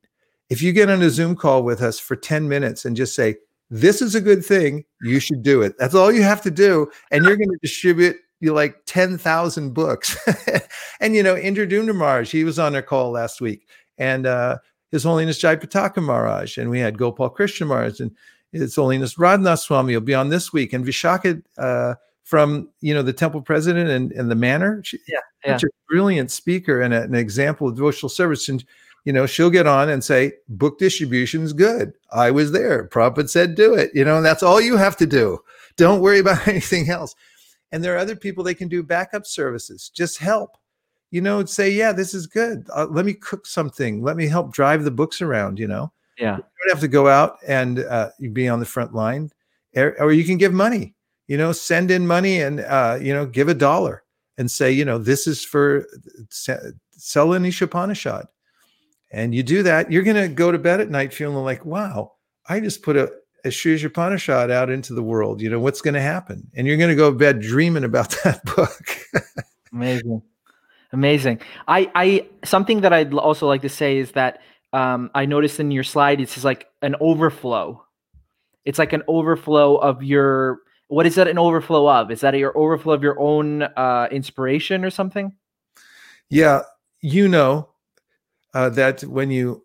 If 0.51 0.63
you 0.63 0.73
get 0.73 0.91
on 0.91 1.03
a 1.03 1.11
Zoom 1.11 1.37
call 1.37 1.63
with 1.63 1.81
us 1.81 1.99
for 1.99 2.17
10 2.17 2.49
minutes 2.49 2.85
and 2.85 2.97
just 2.97 3.15
say, 3.15 3.37
this 3.71 4.01
is 4.01 4.15
a 4.15 4.21
good 4.21 4.45
thing, 4.45 4.85
you 5.03 5.19
should 5.19 5.43
do 5.43 5.63
it. 5.63 5.77
That's 5.79 5.95
all 5.95 6.13
you 6.13 6.23
have 6.23 6.43
to 6.43 6.51
do. 6.51 6.91
And 7.11 7.25
you're 7.25 7.37
going 7.37 7.51
to 7.51 7.59
distribute 7.63 8.17
you 8.41 8.53
like 8.53 8.77
10,000 8.87 9.75
books. 9.75 10.17
and, 11.01 11.17
you 11.17 11.23
know, 11.23 11.37
Indra 11.37 11.67
Maharaj, 11.67 12.31
he 12.31 12.45
was 12.45 12.59
on 12.59 12.75
our 12.75 12.83
call 12.83 13.11
last 13.11 13.41
week. 13.41 13.67
And 13.99 14.27
uh, 14.27 14.59
his 14.91 15.05
Holiness 15.05 15.41
Jayapataka 15.41 16.03
Maharaj, 16.03 16.59
and 16.59 16.71
we 16.71 16.81
had 16.81 16.99
Gopal 16.99 17.29
Krishna 17.29 17.67
Maharaj, 17.67 18.01
and 18.01 18.15
His 18.53 18.77
Holiness 18.77 19.17
Radhanath 19.17 19.61
Swami 19.61 19.95
will 19.95 20.01
be 20.01 20.15
on 20.15 20.29
this 20.29 20.53
week, 20.53 20.73
and 20.73 20.85
Vishaka 20.85 21.43
uh, 21.59 21.95
from 22.25 22.69
you 22.81 22.95
know 22.95 23.03
the 23.03 23.13
temple 23.13 23.41
president 23.43 23.91
and, 23.91 24.13
and 24.13 24.31
the 24.31 24.35
manor. 24.35 24.83
She, 24.85 24.99
yeah, 25.09 25.19
yeah. 25.45 25.57
Such 25.57 25.65
a 25.65 25.73
brilliant 25.89 26.31
speaker 26.31 26.81
and 26.81 26.95
a, 26.95 27.03
an 27.03 27.15
example 27.15 27.69
of 27.69 27.77
devotional 27.77 28.11
service. 28.11 28.49
And 28.49 28.65
you 29.05 29.13
know, 29.13 29.27
she'll 29.27 29.51
get 29.51 29.69
on 29.69 29.89
and 29.89 30.03
say, 30.03 30.33
book 30.49 30.79
distribution 30.79 31.43
is 31.43 31.53
good. 31.53 31.93
I 32.13 32.33
was 32.33 32.51
there. 32.51 32.89
Prabhupada 32.89 33.31
said 33.31 33.55
do 33.55 33.75
it. 33.75 33.93
You 33.95 34.05
know, 34.05 34.17
and 34.17 34.27
that's 34.27 34.43
all 34.43 34.61
you 34.61 34.77
have 34.77 34.97
to 34.99 35.07
do. 35.07 35.39
Don't 35.77 36.01
worry 36.01 36.19
about 36.19 36.47
anything 36.49 36.91
else. 36.91 37.15
And 37.73 37.83
there 37.83 37.95
are 37.95 37.99
other 37.99 38.17
people 38.17 38.43
they 38.43 38.55
can 38.55 38.69
do 38.69 38.83
backup 38.83 39.27
services. 39.27 39.91
Just 39.95 40.19
help 40.19 40.57
you 41.17 41.23
know, 41.23 41.43
say, 41.47 41.71
yeah, 41.71 41.93
this 41.93 42.13
is 42.13 42.27
good. 42.27 42.69
Uh, 42.77 42.87
let 42.91 43.07
me 43.07 43.15
cook 43.15 43.47
something. 43.47 44.03
Let 44.03 44.19
me 44.19 44.27
help 44.27 44.53
drive 44.53 44.85
the 44.85 44.91
books 44.91 45.23
around, 45.23 45.59
you 45.59 45.67
know? 45.67 45.91
Yeah. 46.19 46.37
You 46.37 46.43
don't 46.43 46.75
have 46.75 46.81
to 46.81 46.89
go 46.89 47.09
out 47.09 47.39
and 47.49 47.79
uh, 47.79 48.11
be 48.35 48.49
on 48.51 48.61
the 48.61 48.67
front 48.67 48.95
line 48.95 49.31
or 49.75 50.13
you 50.13 50.25
can 50.25 50.37
give 50.37 50.53
money, 50.53 50.95
you 51.27 51.39
know, 51.39 51.53
send 51.53 51.91
in 51.91 52.07
money 52.07 52.43
and, 52.43 52.61
uh, 52.61 52.99
you 53.01 53.15
know, 53.15 53.25
give 53.25 53.49
a 53.49 53.55
dollar 53.55 54.03
and 54.37 54.51
say, 54.51 54.71
you 54.71 54.85
know, 54.85 54.99
this 54.99 55.27
is 55.27 55.43
for 55.43 55.87
sell 56.29 57.33
an 57.33 57.45
Isopanishad. 57.45 58.27
And 59.11 59.35
you 59.35 59.43
do 59.43 59.63
that, 59.63 59.91
you're 59.91 60.03
going 60.03 60.17
to 60.17 60.29
go 60.29 60.53
to 60.53 60.59
bed 60.59 60.83
at 60.83 60.91
night 60.91 61.15
feeling 61.15 61.37
like, 61.45 61.65
wow, 61.65 62.13
I 62.47 62.61
just 62.61 62.83
put 62.83 62.97
a, 62.97 63.11
a 63.43 63.51
Sri 63.51 63.83
out 63.97 64.71
into 64.71 64.93
the 64.93 65.03
world. 65.03 65.41
You 65.41 65.49
know, 65.49 65.61
what's 65.61 65.81
going 65.81 65.95
to 65.95 66.03
happen? 66.03 66.47
And 66.55 66.67
you're 66.67 66.77
going 66.77 66.91
to 66.91 66.95
go 66.95 67.11
to 67.11 67.17
bed 67.17 67.41
dreaming 67.41 67.85
about 67.85 68.11
that 68.25 68.45
book. 68.45 68.99
Amazing. 69.73 70.23
Amazing. 70.93 71.41
I, 71.67 71.91
I 71.95 72.29
something 72.45 72.83
that 72.83 72.93
I'd 72.93 73.13
also 73.15 73.47
like 73.47 73.63
to 73.63 73.69
say 73.69 73.99
is 73.99 74.13
that 74.13 74.41
um, 74.73 75.11
I 75.15 75.27
noticed 75.27 75.59
in 75.61 75.71
your 75.71 75.85
slide 75.85 76.21
it's 76.21 76.45
like 76.45 76.69
an 76.83 76.97
overflow. 77.01 77.83
It's 78.65 78.79
like 78.79 78.93
an 78.93 79.03
overflow 79.09 79.77
of 79.77 80.03
your. 80.03 80.61
What 80.89 81.07
is 81.07 81.17
that 81.17 81.27
an 81.27 81.39
overflow 81.39 81.89
of? 81.89 82.11
Is 82.11 82.21
that 82.21 82.35
your 82.35 82.57
overflow 82.57 82.93
of 82.95 83.03
your 83.03 83.19
own 83.19 83.63
uh, 83.63 84.09
inspiration 84.13 84.85
or 84.85 84.91
something? 84.91 85.35
Yeah, 86.29 86.63
you 87.01 87.27
know 87.29 87.69
uh, 88.55 88.69
that 88.71 89.03
when 89.03 89.31
you 89.31 89.65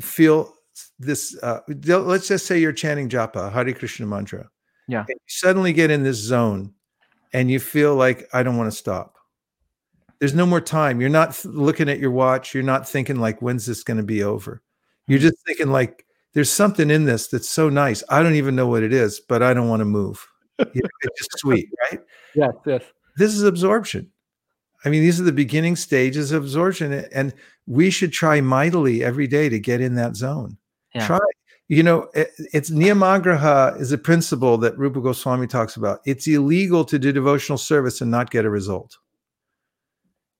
feel 0.00 0.54
this, 0.98 1.36
uh, 1.42 1.60
let's 1.68 2.28
just 2.28 2.46
say 2.46 2.60
you're 2.60 2.72
chanting 2.72 3.08
japa, 3.08 3.52
Hare 3.52 3.72
Krishna 3.72 4.06
mantra. 4.06 4.48
Yeah. 4.86 5.04
you 5.08 5.16
suddenly 5.26 5.72
get 5.72 5.90
in 5.90 6.02
this 6.02 6.16
zone, 6.16 6.74
and 7.32 7.50
you 7.50 7.60
feel 7.60 7.96
like 7.96 8.28
I 8.32 8.42
don't 8.42 8.56
want 8.56 8.70
to 8.70 8.76
stop 8.76 9.19
there's 10.20 10.34
no 10.34 10.46
more 10.46 10.60
time. 10.60 11.00
You're 11.00 11.10
not 11.10 11.42
looking 11.44 11.88
at 11.88 11.98
your 11.98 12.10
watch. 12.10 12.54
You're 12.54 12.62
not 12.62 12.88
thinking 12.88 13.16
like, 13.16 13.40
when's 13.40 13.66
this 13.66 13.82
going 13.82 13.96
to 13.96 14.02
be 14.02 14.22
over? 14.22 14.62
You're 15.08 15.18
hmm. 15.18 15.24
just 15.24 15.44
thinking 15.46 15.72
like, 15.72 16.06
there's 16.34 16.50
something 16.50 16.90
in 16.90 17.06
this 17.06 17.26
that's 17.26 17.48
so 17.48 17.68
nice. 17.68 18.04
I 18.08 18.22
don't 18.22 18.36
even 18.36 18.54
know 18.54 18.68
what 18.68 18.84
it 18.84 18.92
is, 18.92 19.18
but 19.18 19.42
I 19.42 19.52
don't 19.52 19.68
want 19.68 19.80
to 19.80 19.86
move. 19.86 20.24
You 20.58 20.64
know, 20.74 20.88
it's 21.02 21.18
just 21.18 21.38
sweet, 21.38 21.68
right? 21.90 22.00
Yes, 22.34 22.52
yes. 22.66 22.84
This 23.16 23.34
is 23.34 23.42
absorption. 23.42 24.10
I 24.84 24.90
mean, 24.90 25.02
these 25.02 25.20
are 25.20 25.24
the 25.24 25.32
beginning 25.32 25.74
stages 25.74 26.32
of 26.32 26.44
absorption, 26.44 26.92
and 27.12 27.34
we 27.66 27.90
should 27.90 28.12
try 28.12 28.40
mightily 28.40 29.02
every 29.02 29.26
day 29.26 29.48
to 29.48 29.58
get 29.58 29.80
in 29.80 29.96
that 29.96 30.16
zone. 30.16 30.56
Yeah. 30.94 31.06
Try. 31.06 31.18
You 31.68 31.82
know, 31.82 32.08
it, 32.14 32.30
it's 32.52 32.70
niyamagraha 32.70 33.80
is 33.80 33.92
a 33.92 33.98
principle 33.98 34.58
that 34.58 34.76
Rupa 34.78 35.00
Goswami 35.00 35.46
talks 35.46 35.76
about. 35.76 36.00
It's 36.04 36.26
illegal 36.26 36.84
to 36.84 36.98
do 36.98 37.12
devotional 37.12 37.58
service 37.58 38.00
and 38.00 38.10
not 38.10 38.30
get 38.30 38.44
a 38.44 38.50
result. 38.50 38.96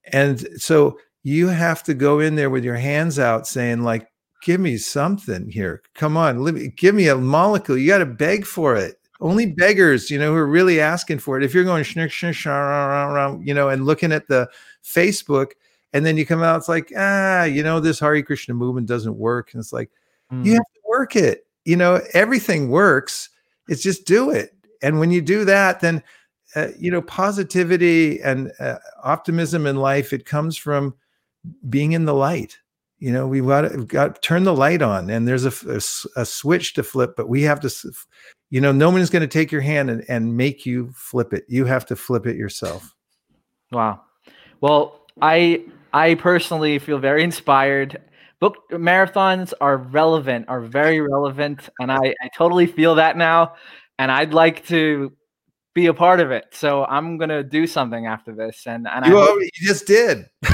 And 0.07 0.47
so 0.57 0.99
you 1.23 1.49
have 1.49 1.83
to 1.85 1.95
go 1.95 2.21
in 2.21 2.35
there 2.35 2.51
with 2.51 2.65
your 2.65 2.77
hands 2.77 3.19
out 3.19 3.47
saying, 3.47 3.83
like, 3.83 4.09
give 4.43 4.61
me 4.61 4.77
something 4.77 5.49
here. 5.51 5.83
Come 5.95 6.17
on, 6.17 6.43
me, 6.43 6.69
give 6.69 6.95
me 6.95 7.09
a 7.09 7.17
molecule. 7.17 7.77
You 7.77 7.89
got 7.89 7.99
to 7.99 8.07
beg 8.07 8.47
for 8.47 8.77
it. 8.77 8.97
Only 9.21 9.47
beggars, 9.47 10.11
you 10.11 10.19
know, 10.19 10.33
who 10.33 10.39
are 10.39 10.47
really 10.47 10.81
asking 10.81 11.19
for 11.19 11.37
it. 11.37 11.45
If 11.45 11.53
you're 11.53 11.65
going 11.65 11.85
schnick, 11.85 12.09
schnick, 12.09 12.33
schnick, 12.33 13.47
you 13.47 13.53
know, 13.53 13.69
and 13.69 13.85
looking 13.85 14.13
at 14.13 14.29
the 14.29 14.49
Facebook, 14.83 15.53
and 15.93 16.07
then 16.07 16.17
you 16.17 16.25
come 16.25 16.43
out, 16.43 16.57
it's 16.57 16.69
like, 16.69 16.91
ah, 16.97 17.45
you 17.45 17.63
know, 17.63 17.81
this 17.81 18.01
Hare 18.01 18.23
Krishna 18.23 18.55
movement 18.55 18.87
doesn't 18.87 19.19
work. 19.19 19.53
And 19.53 19.61
it's 19.61 19.73
like, 19.73 19.91
mm. 20.33 20.45
you 20.45 20.53
have 20.53 20.63
to 20.63 20.81
work 20.89 21.17
it. 21.17 21.47
You 21.65 21.77
know, 21.77 22.01
everything 22.15 22.71
works. 22.71 23.29
It's 23.69 23.83
just 23.83 24.07
do 24.07 24.31
it. 24.31 24.55
And 24.83 24.99
when 24.99 25.11
you 25.11 25.21
do 25.21 25.45
that, 25.45 25.81
then 25.81 26.03
uh, 26.55 26.69
you 26.79 26.91
know, 26.91 27.03
positivity 27.03 28.21
and 28.21 28.53
uh, 28.59 28.77
optimism 29.03 29.67
in 29.67 29.77
life, 29.77 30.13
it 30.13 30.25
comes 30.25 30.57
from 30.57 30.95
being 31.69 31.93
in 31.93 32.05
the 32.05 32.15
light. 32.15 32.59
You 32.99 33.13
know, 33.13 33.27
we've 33.27 33.47
got, 33.47 33.75
we've 33.75 33.89
got 33.89 34.17
to 34.17 34.21
turn 34.21 34.45
the 34.45 34.55
light 34.55 34.83
on 34.83 35.09
and 35.09 35.27
there's 35.27 35.47
a, 35.47 35.53
a, 35.71 36.21
a 36.21 36.27
switch 36.27 36.75
to 36.75 36.83
flip, 36.83 37.15
but 37.17 37.29
we 37.29 37.43
have 37.43 37.61
to, 37.61 37.71
you 38.51 38.61
know, 38.61 38.73
no 38.73 38.91
one's 38.91 39.11
going 39.11 39.23
to 39.23 39.27
take 39.27 39.51
your 39.51 39.63
hand 39.63 39.89
and, 39.89 40.05
and 40.09 40.37
make 40.37 40.67
you 40.67 40.91
flip 40.95 41.33
it. 41.33 41.45
You 41.49 41.65
have 41.65 41.87
to 41.87 41.97
flip 41.97 42.27
it 42.27 42.37
yourself. 42.37 42.95
Wow. 43.73 44.03
Well, 44.61 45.01
I, 45.23 45.65
I 45.95 46.17
personally 46.17 46.79
feel 46.79 46.99
very 46.99 47.25
inspired 47.25 48.03
book 48.41 48.57
marathons 48.71 49.53
are 49.61 49.77
relevant, 49.77 50.47
are 50.49 50.63
very 50.63 51.01
relevant, 51.01 51.69
and 51.79 51.93
I, 51.93 52.15
I 52.23 52.29
totally 52.37 52.67
feel 52.67 52.97
that 52.97 53.17
now. 53.17 53.55
And 53.99 54.11
I'd 54.11 54.33
like 54.33 54.67
to 54.69 55.13
be 55.75 55.87
a 55.87 55.95
part 55.95 56.21
of 56.21 56.31
it. 56.31 56.47
So 56.53 56.85
I'm 56.85 57.19
gonna 57.19 57.43
do 57.43 57.67
something 57.67 58.07
after 58.07 58.35
this. 58.35 58.65
And 58.67 58.87
and 58.89 59.07
you, 59.07 59.19
I 59.19 59.27
hope- 59.27 59.41
you 59.41 59.67
just 59.67 59.87
did. 59.87 60.27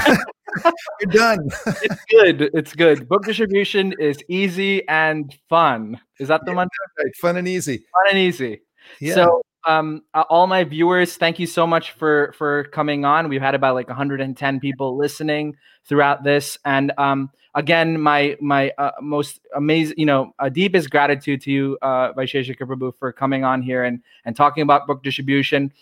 You're 1.00 1.12
done. 1.12 1.48
it's 1.66 2.04
good. 2.08 2.50
It's 2.54 2.74
good. 2.74 3.08
Book 3.08 3.24
distribution 3.24 3.94
is 3.98 4.18
easy 4.28 4.86
and 4.88 5.34
fun. 5.48 6.00
Is 6.18 6.28
that 6.28 6.44
the 6.44 6.52
yeah, 6.52 6.56
one? 6.56 6.68
Right. 6.98 7.16
Fun 7.16 7.36
and 7.36 7.48
easy. 7.48 7.78
Fun 7.78 8.06
and 8.10 8.18
easy. 8.18 8.62
Yeah. 9.00 9.14
So 9.14 9.42
um, 9.66 10.02
all 10.14 10.46
my 10.46 10.64
viewers, 10.64 11.16
thank 11.16 11.38
you 11.38 11.46
so 11.46 11.66
much 11.66 11.92
for 11.92 12.32
for 12.38 12.64
coming 12.64 13.04
on. 13.04 13.28
We've 13.28 13.42
had 13.42 13.54
about 13.54 13.74
like 13.74 13.88
110 13.88 14.60
people 14.60 14.96
listening 14.96 15.56
throughout 15.84 16.24
this, 16.24 16.58
and 16.64 16.92
um, 16.98 17.30
again, 17.56 18.00
my 18.00 18.36
my 18.40 18.70
uh, 18.78 18.92
most 19.00 19.40
amazing, 19.56 19.98
you 19.98 20.06
know, 20.06 20.32
uh, 20.38 20.48
deepest 20.48 20.90
gratitude 20.90 21.40
to 21.42 21.50
you, 21.50 21.78
uh, 21.82 22.12
Vaisesika 22.12 22.60
Prabhu, 22.60 22.96
for 22.96 23.12
coming 23.12 23.44
on 23.44 23.62
here 23.62 23.82
and 23.82 24.00
and 24.24 24.36
talking 24.36 24.62
about 24.62 24.86
book 24.86 25.02
distribution. 25.02 25.72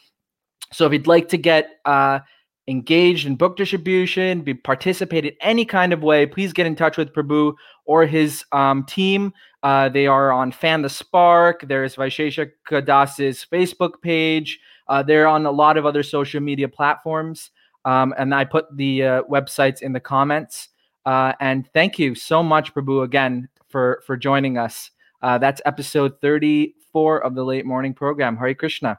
So 0.72 0.86
if 0.86 0.92
you'd 0.92 1.06
like 1.06 1.28
to 1.28 1.36
get 1.36 1.80
uh, 1.84 2.20
engaged 2.66 3.26
in 3.26 3.36
book 3.36 3.56
distribution, 3.56 4.40
be 4.40 4.54
participate 4.54 5.26
in 5.26 5.34
any 5.40 5.64
kind 5.64 5.92
of 5.92 6.02
way, 6.02 6.24
please 6.24 6.52
get 6.52 6.66
in 6.66 6.74
touch 6.74 6.96
with 6.96 7.12
Prabhu 7.12 7.54
or 7.84 8.06
his 8.06 8.44
um, 8.52 8.84
team. 8.84 9.32
Uh, 9.62 9.88
they 9.88 10.06
are 10.06 10.32
on 10.32 10.52
Fan 10.52 10.82
the 10.82 10.88
Spark. 10.88 11.66
There's 11.68 11.96
Vaisesika 11.96 12.84
Das's 12.84 13.46
Facebook 13.50 14.00
page. 14.00 14.60
Uh, 14.88 15.02
they're 15.02 15.26
on 15.26 15.46
a 15.46 15.50
lot 15.50 15.76
of 15.76 15.86
other 15.86 16.02
social 16.02 16.40
media 16.40 16.68
platforms. 16.68 17.50
Um, 17.86 18.14
and 18.16 18.34
I 18.34 18.44
put 18.44 18.64
the 18.76 19.02
uh, 19.02 19.22
websites 19.24 19.82
in 19.82 19.92
the 19.92 20.00
comments. 20.00 20.68
Uh, 21.06 21.32
and 21.40 21.68
thank 21.72 21.98
you 21.98 22.14
so 22.14 22.42
much, 22.42 22.74
Prabhu, 22.74 23.04
again 23.04 23.48
for 23.68 24.02
for 24.06 24.16
joining 24.16 24.58
us. 24.58 24.90
Uh, 25.22 25.38
that's 25.38 25.60
episode 25.64 26.20
34 26.20 27.24
of 27.24 27.34
the 27.34 27.44
late 27.44 27.66
morning 27.66 27.94
program. 27.94 28.36
Hare 28.36 28.54
Krishna. 28.54 28.98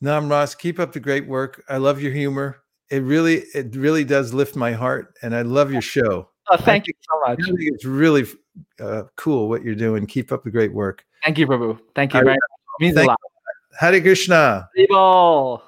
Nam 0.00 0.28
Ross, 0.28 0.54
keep 0.54 0.78
up 0.78 0.92
the 0.92 1.00
great 1.00 1.26
work. 1.26 1.62
I 1.68 1.76
love 1.76 2.00
your 2.00 2.12
humor 2.12 2.62
it 2.90 3.02
really 3.02 3.44
it 3.54 3.74
really 3.74 4.04
does 4.04 4.34
lift 4.34 4.56
my 4.56 4.72
heart 4.72 5.16
and 5.22 5.34
i 5.34 5.42
love 5.42 5.72
your 5.72 5.80
show 5.80 6.28
oh 6.50 6.56
thank 6.56 6.86
you 6.86 6.92
so 7.00 7.20
much 7.26 7.38
it's 7.40 7.84
really 7.84 8.24
uh, 8.80 9.04
cool 9.16 9.48
what 9.48 9.62
you're 9.62 9.74
doing 9.74 10.06
keep 10.06 10.32
up 10.32 10.42
the 10.44 10.50
great 10.50 10.72
work 10.72 11.04
thank 11.24 11.38
you 11.38 11.46
prabhu 11.46 11.78
thank 11.94 12.12
you 12.12 12.20
very 12.20 12.32
much 12.32 12.80
means 12.80 12.96
a 12.96 13.04
lot 13.04 13.18
Hare 13.78 14.00
Krishna. 14.00 14.68
Hare 14.76 15.58